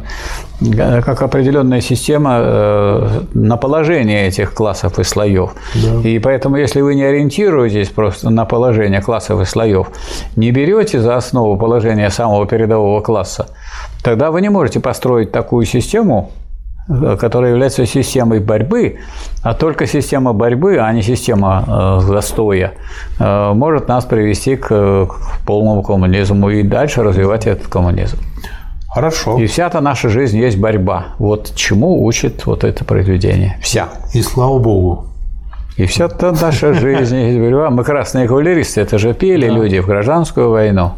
как 0.81 1.21
определенная 1.21 1.79
система 1.81 2.37
э, 2.39 3.21
на 3.33 3.57
положение 3.57 4.27
этих 4.27 4.53
классов 4.53 4.97
и 4.97 5.03
слоев. 5.03 5.51
Да. 5.75 6.09
И 6.09 6.17
поэтому, 6.17 6.57
если 6.57 6.81
вы 6.81 6.95
не 6.95 7.03
ориентируетесь 7.03 7.89
просто 7.89 8.31
на 8.31 8.45
положение 8.45 9.01
классов 9.01 9.41
и 9.41 9.45
слоев, 9.45 9.87
не 10.35 10.51
берете 10.51 10.99
за 10.99 11.17
основу 11.17 11.57
положение 11.57 12.09
самого 12.09 12.47
передового 12.47 12.99
класса, 13.01 13.49
тогда 14.03 14.31
вы 14.31 14.41
не 14.41 14.49
можете 14.49 14.79
построить 14.79 15.31
такую 15.31 15.65
систему, 15.65 16.31
которая 16.87 17.51
является 17.51 17.85
системой 17.85 18.39
борьбы, 18.39 18.97
а 19.41 19.53
только 19.53 19.87
система 19.87 20.33
борьбы, 20.33 20.77
а 20.77 20.91
не 20.93 21.01
система 21.01 21.63
э, 21.67 21.99
застоя, 22.05 22.73
э, 23.19 23.53
может 23.53 23.87
нас 23.87 24.05
привести 24.05 24.55
к, 24.55 24.67
к 24.67 25.45
полному 25.45 25.81
коммунизму 25.81 26.49
и 26.49 26.63
дальше 26.63 27.03
развивать 27.03 27.47
этот 27.47 27.67
коммунизм. 27.67 28.17
Хорошо. 28.87 29.37
И 29.39 29.47
вся-то 29.47 29.81
наша 29.81 30.09
жизнь 30.09 30.37
есть 30.37 30.57
борьба. 30.57 31.07
Вот 31.19 31.53
чему 31.55 32.05
учит 32.05 32.45
вот 32.45 32.63
это 32.63 32.85
произведение. 32.85 33.57
Вся. 33.61 33.89
И 34.13 34.21
слава 34.21 34.57
богу. 34.59 35.07
И 35.75 35.85
вся-то 35.87 36.31
наша 36.31 36.73
жизнь 36.73 37.17
есть 37.17 37.39
борьба. 37.39 37.69
Мы 37.71 37.83
красные 37.83 38.27
кавалеристы, 38.27 38.79
это 38.81 38.97
же 38.97 39.13
пели 39.13 39.49
да. 39.49 39.53
люди 39.53 39.79
в 39.79 39.87
гражданскую 39.87 40.49
войну. 40.49 40.91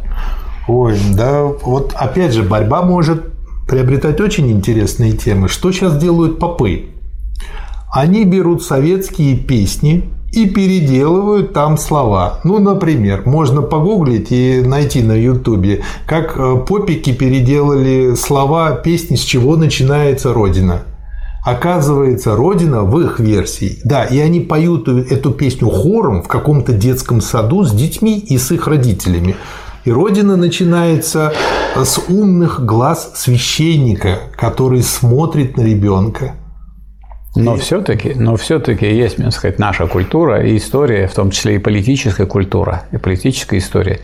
Ой, 0.68 0.96
да, 1.16 1.44
вот 1.44 1.94
опять 1.96 2.34
же, 2.34 2.44
борьба 2.44 2.84
может 2.84 3.37
приобретать 3.68 4.22
очень 4.22 4.52
интересные 4.52 5.12
темы. 5.12 5.50
Что 5.50 5.72
сейчас 5.72 5.98
делают 5.98 6.40
попы? 6.40 6.86
Они 7.92 8.26
берут 8.26 8.64
советские 8.64 9.38
песни 9.38 10.10
и 10.32 10.48
переделывают 10.48 11.54
там 11.54 11.78
слова. 11.78 12.42
Ну, 12.44 12.60
например, 12.60 13.24
можно 13.26 13.62
погуглить 13.62 14.32
и 14.32 14.62
найти 14.62 15.02
на 15.02 15.14
Ютубе, 15.14 15.84
как 16.06 16.38
э, 16.38 16.58
попики 16.68 17.14
переделали 17.14 18.14
слова 18.16 18.72
песни 18.74 19.16
«С 19.16 19.22
чего 19.22 19.56
начинается 19.56 20.34
Родина». 20.34 20.82
Оказывается, 21.46 22.36
Родина 22.36 22.84
в 22.84 23.00
их 23.00 23.22
версии. 23.22 23.80
Да, 23.86 24.04
и 24.04 24.20
они 24.20 24.42
поют 24.42 24.90
эту 24.90 25.32
песню 25.32 25.70
хором 25.70 26.22
в 26.22 26.28
каком-то 26.28 26.74
детском 26.74 27.22
саду 27.22 27.64
с 27.64 27.72
детьми 27.72 28.20
и 28.20 28.38
с 28.38 28.52
их 28.52 28.68
родителями. 28.68 29.38
И 29.88 29.90
Родина 29.90 30.36
начинается 30.36 31.32
с 31.74 31.98
умных 32.10 32.66
глаз 32.66 33.14
священника, 33.16 34.20
который 34.36 34.84
смотрит 34.84 35.56
на 35.56 35.62
ребенка. 35.62 36.36
Но 37.38 37.56
все-таки, 37.56 38.14
но 38.14 38.36
все-таки 38.36 38.86
есть, 38.86 39.16
так 39.16 39.32
сказать, 39.32 39.60
наша 39.60 39.88
культура 39.88 40.46
и 40.46 40.58
история, 40.58 41.08
в 41.08 41.14
том 41.14 41.32
числе 41.32 41.56
и 41.56 41.60
политическая 41.60 42.26
культура, 42.26 42.84
и 42.92 42.98
политическая 42.98 43.60
история, 43.60 44.02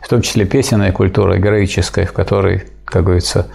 в 0.00 0.08
том 0.08 0.22
числе 0.22 0.46
песенная 0.46 0.92
культура, 0.92 1.36
героическая, 1.36 2.06
в 2.06 2.14
которой, 2.14 2.62
как 2.86 3.04
говорится, 3.04 3.48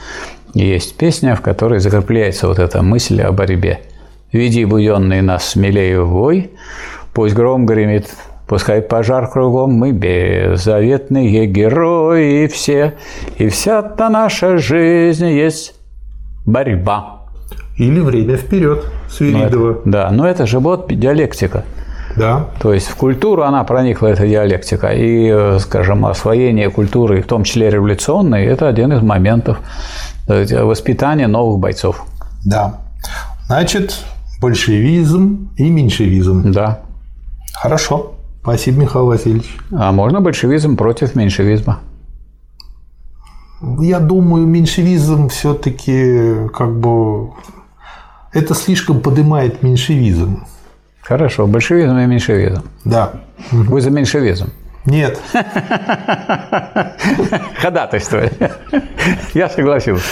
есть 0.53 0.95
песня, 0.97 1.35
в 1.35 1.41
которой 1.41 1.79
закрепляется 1.79 2.47
вот 2.47 2.59
эта 2.59 2.83
мысль 2.83 3.23
о 3.23 3.31
борьбе. 3.31 3.79
«Веди 4.31 4.65
буденный 4.65 5.23
нас 5.23 5.49
смелее 5.49 6.03
в 6.03 6.11
бой, 6.11 6.51
пусть 7.11 7.33
гром 7.33 7.65
гремит 7.65 8.05
Пускай 8.51 8.81
пожар 8.81 9.29
кругом, 9.29 9.71
мы 9.71 9.93
беззаветные 9.93 11.45
герои 11.45 12.47
все, 12.47 12.95
и 13.37 13.47
вся-то 13.47 14.09
наша 14.09 14.57
жизнь 14.57 15.29
есть 15.29 15.73
борьба. 16.45 17.21
Или 17.77 18.01
время 18.01 18.35
вперед 18.35 18.83
Свиридова. 19.09 19.47
Ну, 19.47 19.71
это, 19.71 19.81
да, 19.85 20.11
но 20.11 20.27
это 20.27 20.45
же 20.45 20.59
вот 20.59 20.93
диалектика. 20.93 21.63
Да. 22.17 22.47
То 22.59 22.73
есть 22.73 22.89
в 22.89 22.95
культуру 22.97 23.43
она 23.43 23.63
проникла, 23.63 24.07
эта 24.07 24.27
диалектика. 24.27 24.89
И, 24.91 25.57
скажем, 25.59 26.05
освоение 26.05 26.69
культуры, 26.69 27.21
в 27.21 27.27
том 27.27 27.45
числе 27.45 27.69
революционной, 27.69 28.43
это 28.47 28.67
один 28.67 28.91
из 28.91 29.01
моментов 29.01 29.59
воспитания 30.27 31.27
новых 31.27 31.57
бойцов. 31.59 32.03
Да. 32.43 32.81
Значит, 33.45 34.03
большевизм 34.41 35.51
и 35.55 35.69
меньшевизм. 35.69 36.51
Да. 36.51 36.81
Хорошо. 37.53 38.15
Спасибо, 38.41 38.81
Михаил 38.81 39.05
Васильевич. 39.05 39.57
А 39.71 39.91
можно 39.91 40.19
большевизм 40.19 40.75
против 40.75 41.15
меньшевизма? 41.15 41.79
Я 43.79 43.99
думаю, 43.99 44.47
меньшевизм 44.47 45.29
все-таки 45.29 46.49
как 46.51 46.75
бы 46.79 47.33
это 48.33 48.55
слишком 48.55 49.01
поднимает 49.01 49.61
меньшевизм. 49.61 50.45
Хорошо, 51.01 51.45
большевизм 51.45 51.97
и 51.97 52.05
меньшевизм. 52.07 52.63
Да. 52.83 53.13
Вы 53.51 53.81
за 53.81 53.91
меньшевизм? 53.91 54.49
Нет. 54.85 55.19
Ходатайствовали. 57.59 58.31
Я 59.35 59.49
согласился. 59.49 60.05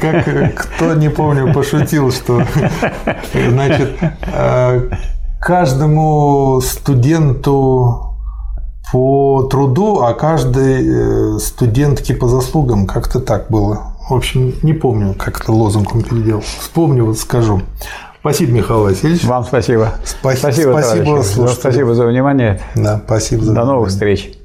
Как 0.00 0.54
кто, 0.54 0.94
не 0.94 1.10
помню, 1.10 1.52
пошутил, 1.52 2.10
что 2.10 2.42
значит, 3.34 3.90
э, 4.32 4.90
каждому 5.42 6.60
студенту 6.60 8.14
по 8.92 9.48
труду, 9.50 10.02
а 10.02 10.14
каждой 10.14 10.86
э, 10.86 11.38
студентке 11.40 12.14
по 12.14 12.28
заслугам. 12.28 12.86
Как-то 12.86 13.18
так 13.18 13.50
было. 13.50 13.94
В 14.08 14.14
общем, 14.14 14.54
не 14.62 14.72
помню, 14.72 15.14
как 15.14 15.40
это 15.40 15.52
лозунг 15.52 15.94
он 15.94 16.02
переделал. 16.02 16.42
Вспомню, 16.42 17.04
вот 17.04 17.18
скажу. 17.18 17.62
Спасибо, 18.20 18.52
Михаил 18.52 18.82
Васильевич. 18.82 19.24
Вам 19.24 19.42
спасибо. 19.44 19.94
Спасибо, 20.04 20.80
спасибо, 20.80 21.48
спасибо 21.48 21.94
за 21.94 22.06
внимание. 22.06 22.60
Да, 22.76 23.02
спасибо 23.04 23.44
за 23.44 23.52
До 23.52 23.64
новых 23.64 23.88
встреч. 23.88 24.41